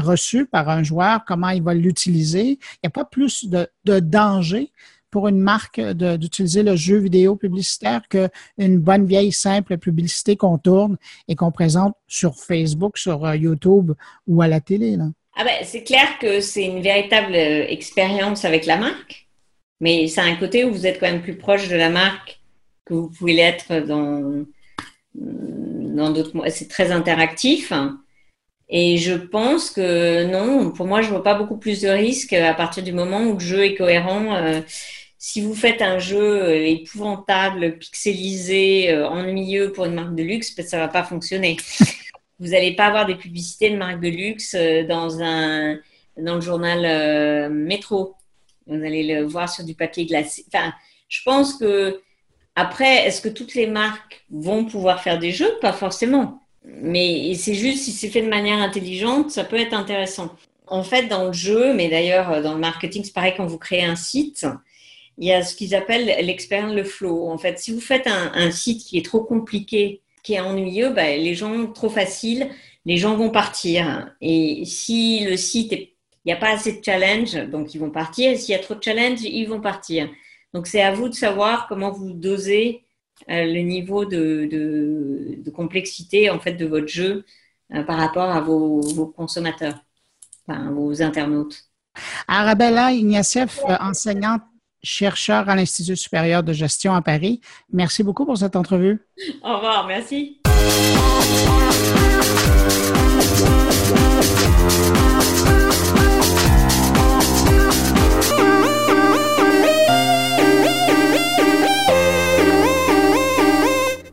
reçue 0.00 0.46
par 0.46 0.68
un 0.68 0.82
joueur, 0.82 1.24
comment 1.26 1.50
il 1.50 1.62
va 1.62 1.74
l'utiliser. 1.74 2.58
Il 2.58 2.78
n'y 2.84 2.88
a 2.88 2.90
pas 2.90 3.04
plus 3.04 3.46
de 3.46 4.00
danger 4.00 4.72
pour 5.12 5.28
une 5.28 5.38
marque 5.38 5.78
d'utiliser 5.80 6.64
le 6.64 6.74
jeu 6.74 6.96
vidéo 6.96 7.36
publicitaire 7.36 8.00
qu'une 8.08 8.78
bonne 8.78 9.06
vieille 9.06 9.30
simple 9.30 9.76
publicité 9.76 10.36
qu'on 10.36 10.58
tourne 10.58 10.96
et 11.28 11.36
qu'on 11.36 11.52
présente 11.52 11.94
sur 12.08 12.34
Facebook, 12.34 12.96
sur 12.96 13.24
euh, 13.24 13.36
YouTube 13.36 13.92
ou 14.26 14.40
à 14.42 14.48
la 14.48 14.60
télé. 14.60 14.96
Ah 15.36 15.44
ben, 15.44 15.52
c'est 15.64 15.84
clair 15.84 16.18
que 16.18 16.40
c'est 16.40 16.64
une 16.64 16.80
véritable 16.80 17.34
euh, 17.34 17.66
expérience 17.68 18.46
avec 18.46 18.64
la 18.64 18.78
marque, 18.78 19.28
mais 19.80 20.06
c'est 20.08 20.22
un 20.22 20.34
côté 20.36 20.64
où 20.64 20.72
vous 20.72 20.86
êtes 20.86 20.98
quand 20.98 21.10
même 21.10 21.22
plus 21.22 21.36
proche 21.36 21.68
de 21.68 21.76
la 21.76 21.90
marque 21.90 22.40
que 22.86 22.94
vous 22.94 23.10
pouvez 23.10 23.34
l'être 23.34 23.86
dans 23.86 24.44
dans 25.14 26.10
d'autres. 26.10 26.32
C'est 26.48 26.68
très 26.68 26.90
interactif. 26.90 27.70
Et 28.74 28.96
je 28.96 29.12
pense 29.12 29.68
que 29.68 30.24
non, 30.24 30.70
pour 30.70 30.86
moi, 30.86 31.02
je 31.02 31.10
vois 31.10 31.22
pas 31.22 31.34
beaucoup 31.34 31.58
plus 31.58 31.82
de 31.82 31.88
risques 31.88 32.32
à 32.32 32.54
partir 32.54 32.82
du 32.82 32.94
moment 32.94 33.20
où 33.20 33.34
le 33.34 33.40
jeu 33.40 33.62
est 33.64 33.74
cohérent. 33.74 34.34
Euh, 34.34 34.62
si 35.24 35.40
vous 35.40 35.54
faites 35.54 35.82
un 35.82 36.00
jeu 36.00 36.42
euh, 36.42 36.66
épouvantable, 36.66 37.78
pixelisé, 37.78 38.90
euh, 38.90 39.08
ennuyeux 39.08 39.70
pour 39.70 39.84
une 39.84 39.94
marque 39.94 40.16
de 40.16 40.24
luxe, 40.24 40.50
peut-être 40.50 40.68
ça 40.68 40.78
va 40.78 40.88
pas 40.88 41.04
fonctionner. 41.04 41.58
Vous 42.40 42.48
n'allez 42.48 42.74
pas 42.74 42.86
avoir 42.86 43.06
des 43.06 43.14
publicités 43.14 43.70
de 43.70 43.76
marque 43.76 44.00
de 44.00 44.08
luxe 44.08 44.56
euh, 44.58 44.84
dans 44.84 45.22
un 45.22 45.78
dans 46.16 46.34
le 46.34 46.40
journal 46.40 47.52
Métro. 47.52 48.16
Vous 48.66 48.74
allez 48.74 49.04
le 49.04 49.22
voir 49.24 49.48
sur 49.48 49.64
du 49.64 49.74
papier 49.74 50.06
glacé. 50.06 50.44
Enfin, 50.52 50.72
je 51.08 51.20
pense 51.24 51.54
que 51.54 52.00
après, 52.56 53.06
est-ce 53.06 53.20
que 53.20 53.28
toutes 53.28 53.54
les 53.54 53.68
marques 53.68 54.26
vont 54.28 54.64
pouvoir 54.64 55.04
faire 55.04 55.20
des 55.20 55.30
jeux? 55.30 55.56
Pas 55.60 55.72
forcément. 55.72 56.40
Mais 56.64 57.32
c'est 57.34 57.54
juste 57.54 57.84
si 57.84 57.92
c'est 57.92 58.10
fait 58.10 58.22
de 58.22 58.28
manière 58.28 58.58
intelligente, 58.58 59.30
ça 59.30 59.44
peut 59.44 59.56
être 59.56 59.72
intéressant. 59.72 60.34
En 60.66 60.82
fait, 60.82 61.06
dans 61.06 61.26
le 61.26 61.32
jeu, 61.32 61.74
mais 61.74 61.88
d'ailleurs 61.88 62.42
dans 62.42 62.54
le 62.54 62.60
marketing, 62.60 63.04
c'est 63.04 63.14
pareil 63.14 63.34
quand 63.36 63.46
vous 63.46 63.58
créez 63.58 63.84
un 63.84 63.96
site 63.96 64.44
il 65.18 65.26
y 65.26 65.32
a 65.32 65.42
ce 65.42 65.54
qu'ils 65.54 65.74
appellent 65.74 66.06
l'expérience, 66.24 66.74
le 66.74 66.84
flow. 66.84 67.28
En 67.28 67.38
fait, 67.38 67.58
si 67.58 67.72
vous 67.72 67.80
faites 67.80 68.06
un, 68.06 68.50
site 68.50 68.84
qui 68.84 68.98
est 68.98 69.04
trop 69.04 69.22
compliqué, 69.22 70.02
qui 70.22 70.34
est 70.34 70.40
ennuyeux, 70.40 70.90
ben, 70.90 71.20
les 71.20 71.34
gens, 71.34 71.66
trop 71.72 71.90
facile, 71.90 72.48
les 72.84 72.96
gens 72.96 73.16
vont 73.16 73.30
partir. 73.30 74.14
Et 74.20 74.64
si 74.64 75.24
le 75.24 75.36
site, 75.36 75.72
il 75.72 75.88
n'y 76.26 76.32
a 76.32 76.36
pas 76.36 76.52
assez 76.52 76.78
de 76.78 76.84
challenge, 76.84 77.34
donc 77.48 77.74
ils 77.74 77.78
vont 77.78 77.90
partir. 77.90 78.38
S'il 78.38 78.52
y 78.52 78.54
a 78.54 78.58
trop 78.58 78.74
de 78.74 78.82
challenge, 78.82 79.22
ils 79.22 79.46
vont 79.46 79.60
partir. 79.60 80.08
Donc 80.54 80.66
c'est 80.66 80.82
à 80.82 80.92
vous 80.92 81.08
de 81.08 81.14
savoir 81.14 81.66
comment 81.68 81.90
vous 81.90 82.12
dosez 82.12 82.84
euh, 83.30 83.44
le 83.44 83.60
niveau 83.60 84.04
de, 84.04 85.42
complexité 85.54 86.30
en 86.30 86.40
fait 86.40 86.54
de 86.54 86.66
votre 86.66 86.88
jeu 86.88 87.24
euh, 87.74 87.82
par 87.84 87.98
rapport 87.98 88.30
à 88.30 88.40
vos 88.40 89.06
consommateurs. 89.16 89.84
aux 90.48 91.02
internautes. 91.02 91.64
Arabella 92.26 92.92
Ignatieff, 92.92 93.60
enseignante 93.80 94.42
chercheur 94.82 95.48
à 95.48 95.56
l'Institut 95.56 95.96
supérieur 95.96 96.42
de 96.42 96.52
gestion 96.52 96.94
à 96.94 97.02
Paris. 97.02 97.40
Merci 97.72 98.02
beaucoup 98.02 98.26
pour 98.26 98.38
cette 98.38 98.56
entrevue. 98.56 99.00
Au 99.42 99.56
revoir, 99.56 99.86
merci. 99.86 100.40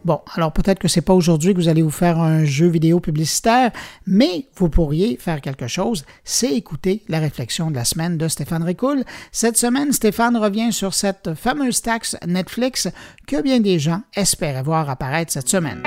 Bon, 0.06 0.22
alors 0.34 0.54
peut-être 0.54 0.80
que 0.80 0.88
c'est 0.88 1.02
pas 1.02 1.14
aujourd'hui 1.14 1.54
que 1.54 1.60
vous 1.60 1.68
allez 1.68 1.82
vous 1.82 1.89
faire 1.89 2.20
un 2.20 2.45
jeu 2.45 2.68
vidéo 2.68 3.02
publicitaire, 3.02 3.72
mais 4.08 4.45
vous 4.56 4.70
pourriez 4.70 5.18
faire 5.18 5.41
quelque 5.41 5.68
chose, 5.68 6.06
c'est 6.24 6.54
écouter 6.54 7.04
la 7.10 7.20
réflexion 7.20 7.70
de 7.70 7.76
la 7.76 7.84
semaine 7.84 8.18
de 8.18 8.28
Stéphane 8.30 8.64
Ricoul. 8.64 9.04
Cette 9.34 9.58
semaine, 9.58 9.91
Stéphane 9.91 10.38
revient 10.38 10.72
sur 10.72 10.93
cette 10.93 11.34
fameuse 11.34 11.82
taxe 11.82 12.16
Netflix 12.26 12.88
que 13.28 13.41
bien 13.41 13.60
des 13.60 13.78
gens 13.78 14.02
espéraient 14.16 14.64
voir 14.64 14.89
apparaître 14.89 15.34
cette 15.34 15.50
semaine. 15.50 15.84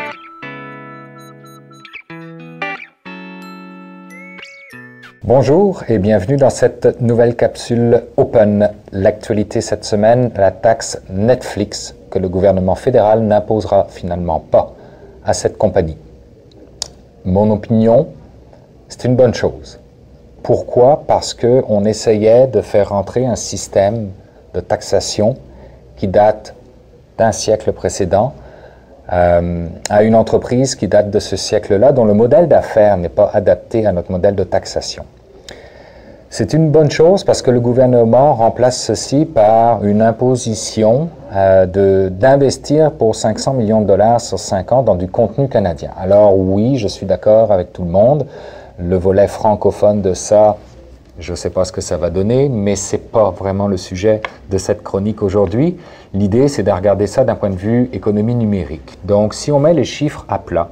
Bonjour 5.25 5.85
et 5.89 5.99
bienvenue 5.99 6.37
dans 6.37 6.51
cette 6.51 7.01
nouvelle 7.01 7.37
capsule 7.37 8.03
Open. 8.17 8.71
L'actualité 8.91 9.61
cette 9.61 9.85
semaine, 9.85 10.33
la 10.37 10.51
taxe 10.51 11.01
Netflix 11.09 11.95
que 12.13 12.19
le 12.19 12.29
gouvernement 12.29 12.75
fédéral 12.75 13.23
n'imposera 13.23 13.87
finalement 13.89 14.39
pas 14.39 14.75
à 15.25 15.33
cette 15.33 15.57
compagnie. 15.57 15.97
Mon 17.25 17.51
opinion, 17.51 18.09
c'est 18.89 19.05
une 19.05 19.17
bonne 19.17 19.33
chose. 19.33 19.81
Pourquoi? 20.43 21.05
Parce 21.07 21.33
qu'on 21.33 21.85
essayait 21.85 22.47
de 22.49 22.61
faire 22.61 22.93
entrer 22.93 23.25
un 23.25 23.37
système 23.37 24.11
de 24.55 24.61
taxation 24.61 25.37
qui 25.97 26.07
date 26.07 26.55
d'un 27.17 27.33
siècle 27.33 27.73
précédent 27.73 28.35
euh, 29.13 29.67
à 29.89 30.03
une 30.03 30.15
entreprise 30.15 30.75
qui 30.75 30.89
date 30.89 31.11
de 31.11 31.19
ce 31.19 31.37
siècle-là, 31.37 31.93
dont 31.93 32.05
le 32.05 32.15
modèle 32.15 32.47
d'affaires 32.47 32.99
n'est 32.99 33.09
pas 33.09 33.31
adapté 33.33 33.87
à 33.87 33.93
notre 33.93 34.13
modèle 34.13 34.35
de 34.35 34.45
taxation. 34.45 35.05
C'est 36.29 36.53
une 36.53 36.71
bonne 36.71 36.91
chose 36.91 37.25
parce 37.25 37.41
que 37.41 37.51
le 37.51 37.61
gouvernement 37.61 38.35
remplace 38.35 38.83
ceci 38.83 39.25
par 39.25 39.85
une 39.85 40.03
imposition 40.03 41.09
euh, 41.35 42.11
d'investir 42.11 42.93
pour 42.93 43.15
500 43.15 43.55
millions 43.55 43.81
de 43.81 43.87
dollars 43.87 44.21
sur 44.21 44.39
5 44.39 44.73
ans 44.73 44.83
dans 44.83 44.97
du 44.97 45.09
contenu 45.09 45.49
canadien. 45.49 45.91
Alors 45.99 46.37
oui, 46.37 46.77
je 46.77 46.89
suis 46.89 47.07
d'accord 47.07 47.53
avec 47.53 47.73
tout 47.73 47.85
le 47.85 47.91
monde. 47.91 48.27
Le 48.79 48.97
volet 48.97 49.29
francophone 49.29 50.03
de 50.03 50.13
ça, 50.13 50.57
je 51.19 51.31
ne 51.31 51.37
sais 51.37 51.51
pas 51.51 51.65
ce 51.65 51.73
que 51.73 51.81
ça 51.81 51.97
va 51.97 52.11
donner, 52.11 52.49
mais 52.49 52.77
ce 52.77 52.97
n'est 52.97 53.03
pas 53.03 53.31
vraiment 53.31 53.67
le 53.67 53.77
sujet 53.77 54.21
de 54.51 54.59
cette 54.59 54.83
chronique 54.83 55.23
aujourd'hui. 55.23 55.79
L'idée, 56.13 56.49
c'est 56.49 56.63
de 56.63 56.71
regarder 56.71 57.07
ça 57.07 57.25
d'un 57.25 57.35
point 57.35 57.51
de 57.51 57.57
vue 57.57 57.89
économie 57.93 58.35
numérique. 58.35 58.99
Donc 59.05 59.33
si 59.33 59.51
on 59.51 59.59
met 59.59 59.73
les 59.73 59.85
chiffres 59.85 60.27
à 60.29 60.39
plat, 60.39 60.69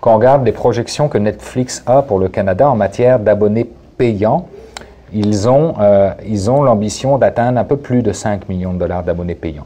quand 0.00 0.12
on 0.12 0.16
regarde 0.16 0.44
les 0.44 0.52
projections 0.52 1.08
que 1.08 1.18
Netflix 1.18 1.82
a 1.86 2.02
pour 2.02 2.18
le 2.18 2.28
Canada 2.28 2.68
en 2.68 2.76
matière 2.76 3.18
d'abonnés 3.18 3.70
payants, 3.96 4.46
ils 5.12 5.48
ont, 5.48 5.74
euh, 5.80 6.12
l'ambition 6.46 7.18
d'atteindre 7.18 7.58
un 7.58 7.64
peu 7.64 7.76
plus 7.76 8.02
de 8.02 8.12
5 8.12 8.48
millions 8.48 8.74
de 8.74 8.78
dollars 8.78 9.02
d'abonnés 9.02 9.34
payants. 9.34 9.64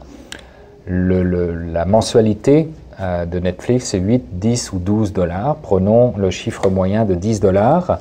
La 0.87 1.85
mensualité 1.85 2.69
euh, 2.99 3.25
de 3.25 3.39
Netflix, 3.39 3.85
c'est 3.85 3.99
8, 3.99 4.39
10 4.39 4.73
ou 4.73 4.79
12 4.79 5.13
dollars. 5.13 5.55
Prenons 5.61 6.13
le 6.17 6.29
chiffre 6.29 6.69
moyen 6.69 7.05
de 7.05 7.15
10 7.15 7.39
dollars, 7.39 7.99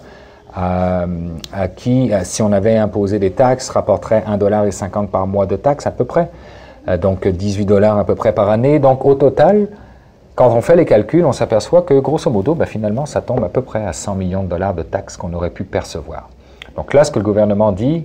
euh, 0.59 1.07
à 1.53 1.69
qui, 1.69 2.11
si 2.25 2.43
on 2.43 2.53
avait 2.53 2.77
imposé 2.77 3.19
des 3.19 3.31
taxes, 3.31 3.71
rapporterait 3.71 4.25
1,50 4.29 4.39
dollar 4.39 4.67
par 5.11 5.27
mois 5.27 5.47
de 5.47 5.57
taxes 5.57 5.87
à 5.87 5.91
peu 5.91 6.05
près. 6.05 6.29
donc 7.01 7.27
18 7.27 7.65
dollars 7.65 7.99
à 7.99 8.05
peu 8.05 8.15
près 8.15 8.33
par 8.33 8.51
année. 8.51 8.79
Donc 8.79 9.05
au 9.05 9.15
total, 9.15 9.69
quand 10.35 10.51
on 10.51 10.63
fait 10.63 10.77
les 10.77 10.87
calculs, 10.87 11.25
on 11.25 11.33
s'aperçoit 11.33 11.83
que 11.83 11.95
grosso 12.01 12.31
modo, 12.31 12.55
ben, 12.55 12.65
finalement, 12.65 13.05
ça 13.05 13.21
tombe 13.21 13.45
à 13.45 13.49
peu 13.49 13.61
près 13.61 13.85
à 13.85 13.93
100 13.93 14.15
millions 14.15 14.43
de 14.43 14.49
dollars 14.49 14.75
de 14.75 14.83
taxes 14.83 15.17
qu'on 15.17 15.33
aurait 15.35 15.51
pu 15.51 15.65
percevoir. 15.65 16.31
Donc 16.75 16.95
là, 16.95 17.05
ce 17.05 17.11
que 17.11 17.19
le 17.19 17.25
gouvernement 17.25 17.71
dit, 17.71 18.05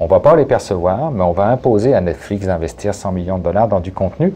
on 0.00 0.04
ne 0.04 0.10
va 0.10 0.20
pas 0.20 0.36
les 0.36 0.44
percevoir, 0.44 1.10
mais 1.10 1.22
on 1.22 1.32
va 1.32 1.46
imposer 1.46 1.94
à 1.94 2.00
Netflix 2.00 2.46
d'investir 2.46 2.94
100 2.94 3.12
millions 3.12 3.38
de 3.38 3.42
dollars 3.42 3.68
dans 3.68 3.80
du 3.80 3.92
contenu. 3.92 4.32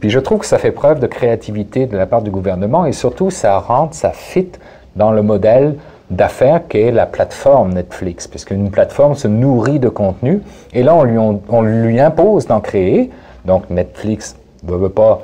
Puis 0.00 0.10
je 0.10 0.18
trouve 0.18 0.40
que 0.40 0.46
ça 0.46 0.58
fait 0.58 0.70
preuve 0.70 1.00
de 1.00 1.06
créativité 1.06 1.86
de 1.86 1.96
la 1.96 2.06
part 2.06 2.22
du 2.22 2.30
gouvernement 2.30 2.86
et 2.86 2.92
surtout 2.92 3.30
ça 3.30 3.58
rentre, 3.58 3.94
ça 3.94 4.10
fit 4.10 4.48
dans 4.96 5.10
le 5.10 5.22
modèle 5.22 5.76
d'affaires 6.10 6.66
qu'est 6.68 6.90
la 6.90 7.06
plateforme 7.06 7.74
Netflix, 7.74 8.26
puisqu'une 8.26 8.70
plateforme 8.70 9.14
se 9.14 9.28
nourrit 9.28 9.78
de 9.78 9.88
contenu 9.88 10.42
et 10.72 10.82
là 10.82 10.94
on 10.94 11.04
lui, 11.04 11.18
on, 11.18 11.62
lui 11.62 12.00
impose 12.00 12.46
d'en 12.46 12.60
créer. 12.60 13.10
Donc 13.44 13.70
Netflix 13.70 14.36
ne 14.62 14.74
veut 14.74 14.88
pas, 14.88 15.22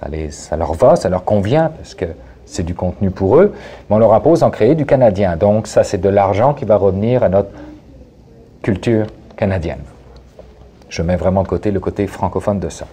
ça, 0.00 0.08
les, 0.08 0.30
ça 0.30 0.56
leur 0.56 0.74
va, 0.74 0.96
ça 0.96 1.08
leur 1.08 1.24
convient, 1.24 1.70
parce 1.76 1.94
que 1.94 2.06
c'est 2.44 2.62
du 2.62 2.74
contenu 2.74 3.10
pour 3.10 3.36
eux, 3.36 3.52
mais 3.88 3.96
on 3.96 3.98
leur 3.98 4.14
impose 4.14 4.40
d'en 4.40 4.50
créer 4.50 4.74
du 4.74 4.86
canadien. 4.86 5.36
Donc 5.36 5.66
ça, 5.66 5.82
c'est 5.82 6.00
de 6.00 6.08
l'argent 6.08 6.54
qui 6.54 6.64
va 6.64 6.76
revenir 6.76 7.22
à 7.22 7.28
notre 7.28 7.50
culture 8.62 9.06
canadienne. 9.36 9.82
Je 10.88 11.02
mets 11.02 11.16
vraiment 11.16 11.42
de 11.42 11.48
côté 11.48 11.70
le 11.70 11.80
côté 11.80 12.06
francophone 12.06 12.60
de 12.60 12.68
ça. 12.68 12.86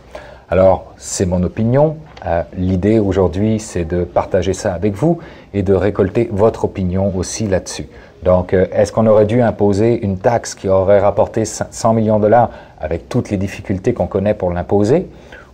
Alors, 0.49 0.93
c'est 0.97 1.26
mon 1.26 1.41
opinion. 1.43 1.97
Euh, 2.26 2.43
l'idée 2.57 2.99
aujourd'hui, 2.99 3.59
c'est 3.59 3.86
de 3.86 4.03
partager 4.03 4.53
ça 4.53 4.74
avec 4.74 4.93
vous 4.93 5.20
et 5.53 5.64
de 5.64 5.74
récolter 5.74 6.30
votre 6.32 6.66
opinion 6.66 7.11
aussi 7.16 7.47
là-dessus. 7.47 7.88
Donc, 8.24 8.53
euh, 8.53 8.66
est-ce 8.72 8.91
qu'on 8.91 9.07
aurait 9.07 9.26
dû 9.26 9.41
imposer 9.41 10.03
une 10.03 10.18
taxe 10.18 10.55
qui 10.55 10.70
aurait 10.70 10.99
rapporté 10.99 11.43
100 11.45 11.93
millions 11.93 12.18
de 12.18 12.24
dollars 12.24 12.49
avec 12.80 13.09
toutes 13.09 13.30
les 13.30 13.38
difficultés 13.38 13.93
qu'on 13.93 14.07
connaît 14.07 14.34
pour 14.34 14.51
l'imposer? 14.51 15.09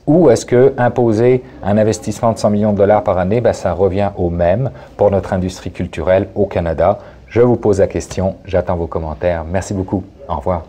Ou 0.06 0.30
est-ce 0.32 0.46
que 0.46 0.74
imposer 0.78 1.44
un 1.64 1.78
investissement 1.78 2.32
de 2.32 2.38
100 2.38 2.50
millions 2.50 2.74
de 2.74 2.78
dollars 2.78 3.04
par 3.04 3.18
année, 3.20 3.42
ben, 3.42 3.54
ça 3.54 3.74
revient 3.74 4.10
au 4.18 4.30
même 4.30 4.72
pour 4.98 5.12
notre 5.12 5.34
industrie 5.34 5.72
culturelle 5.72 6.28
au 6.36 6.46
Canada? 6.46 7.00
Je 7.30 7.42
vous 7.42 7.58
pose 7.58 7.80
la 7.80 7.88
question, 7.88 8.38
j'attends 8.46 8.76
vos 8.76 8.88
commentaires. 8.88 9.46
Merci 9.46 9.76
beaucoup. 9.76 10.04
Au 10.28 10.38
revoir. 10.38 10.66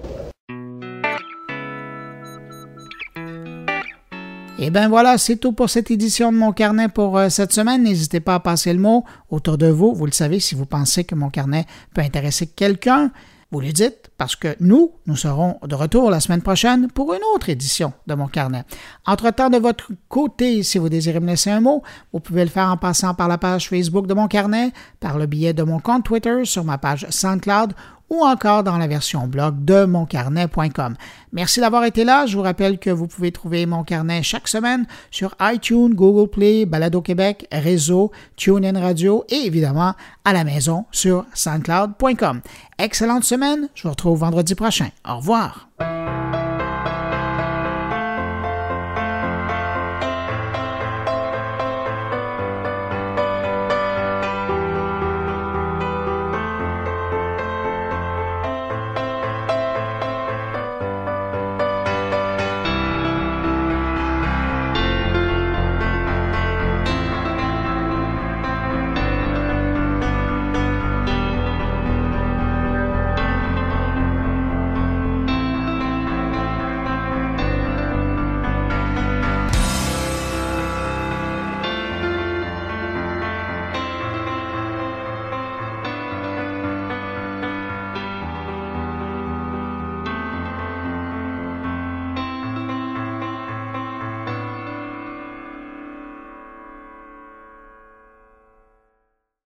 Eh 4.62 4.68
bien 4.68 4.90
voilà, 4.90 5.16
c'est 5.16 5.36
tout 5.36 5.52
pour 5.52 5.70
cette 5.70 5.90
édition 5.90 6.30
de 6.30 6.36
mon 6.36 6.52
carnet 6.52 6.88
pour 6.88 7.16
euh, 7.16 7.30
cette 7.30 7.52
semaine. 7.52 7.84
N'hésitez 7.84 8.20
pas 8.20 8.34
à 8.34 8.40
passer 8.40 8.74
le 8.74 8.78
mot 8.78 9.04
autour 9.30 9.56
de 9.56 9.68
vous. 9.68 9.94
Vous 9.94 10.04
le 10.04 10.12
savez, 10.12 10.38
si 10.38 10.54
vous 10.54 10.66
pensez 10.66 11.04
que 11.04 11.14
mon 11.14 11.30
carnet 11.30 11.64
peut 11.94 12.02
intéresser 12.02 12.46
quelqu'un, 12.46 13.10
vous 13.50 13.60
le 13.60 13.72
dites 13.72 13.99
parce 14.20 14.36
que 14.36 14.54
nous, 14.60 14.92
nous 15.06 15.16
serons 15.16 15.58
de 15.66 15.74
retour 15.74 16.10
la 16.10 16.20
semaine 16.20 16.42
prochaine 16.42 16.88
pour 16.88 17.14
une 17.14 17.22
autre 17.34 17.48
édition 17.48 17.94
de 18.06 18.12
mon 18.12 18.28
carnet. 18.28 18.64
Entre-temps, 19.06 19.48
de 19.48 19.56
votre 19.56 19.92
côté, 20.10 20.62
si 20.62 20.76
vous 20.76 20.90
désirez 20.90 21.20
me 21.20 21.28
laisser 21.28 21.48
un 21.48 21.62
mot, 21.62 21.82
vous 22.12 22.20
pouvez 22.20 22.44
le 22.44 22.50
faire 22.50 22.68
en 22.68 22.76
passant 22.76 23.14
par 23.14 23.28
la 23.28 23.38
page 23.38 23.70
Facebook 23.70 24.06
de 24.06 24.12
mon 24.12 24.28
carnet, 24.28 24.72
par 25.00 25.16
le 25.16 25.24
billet 25.24 25.54
de 25.54 25.62
mon 25.62 25.78
compte 25.78 26.04
Twitter, 26.04 26.44
sur 26.44 26.64
ma 26.64 26.76
page 26.76 27.06
SoundCloud 27.08 27.72
ou 28.10 28.24
encore 28.24 28.64
dans 28.64 28.76
la 28.76 28.86
version 28.86 29.26
blog 29.26 29.64
de 29.64 29.84
moncarnet.com. 29.84 30.96
Merci 31.32 31.60
d'avoir 31.60 31.84
été 31.84 32.04
là. 32.04 32.26
Je 32.26 32.36
vous 32.36 32.42
rappelle 32.42 32.78
que 32.78 32.90
vous 32.90 33.06
pouvez 33.06 33.32
trouver 33.32 33.64
mon 33.66 33.84
carnet 33.84 34.22
chaque 34.22 34.48
semaine 34.48 34.86
sur 35.10 35.34
iTunes, 35.40 35.94
Google 35.94 36.28
Play, 36.28 36.66
Balado 36.66 37.00
Québec, 37.00 37.46
Réseau, 37.52 38.10
TuneIn 38.36 38.78
Radio 38.78 39.24
et 39.28 39.46
évidemment 39.46 39.94
à 40.24 40.32
la 40.32 40.44
maison 40.44 40.84
sur 40.90 41.24
soundcloud.com. 41.34 42.40
Excellente 42.78 43.24
semaine. 43.24 43.68
Je 43.74 43.84
vous 43.84 43.90
retrouve 43.90 44.18
vendredi 44.18 44.54
prochain. 44.54 44.88
Au 45.08 45.16
revoir. 45.16 45.68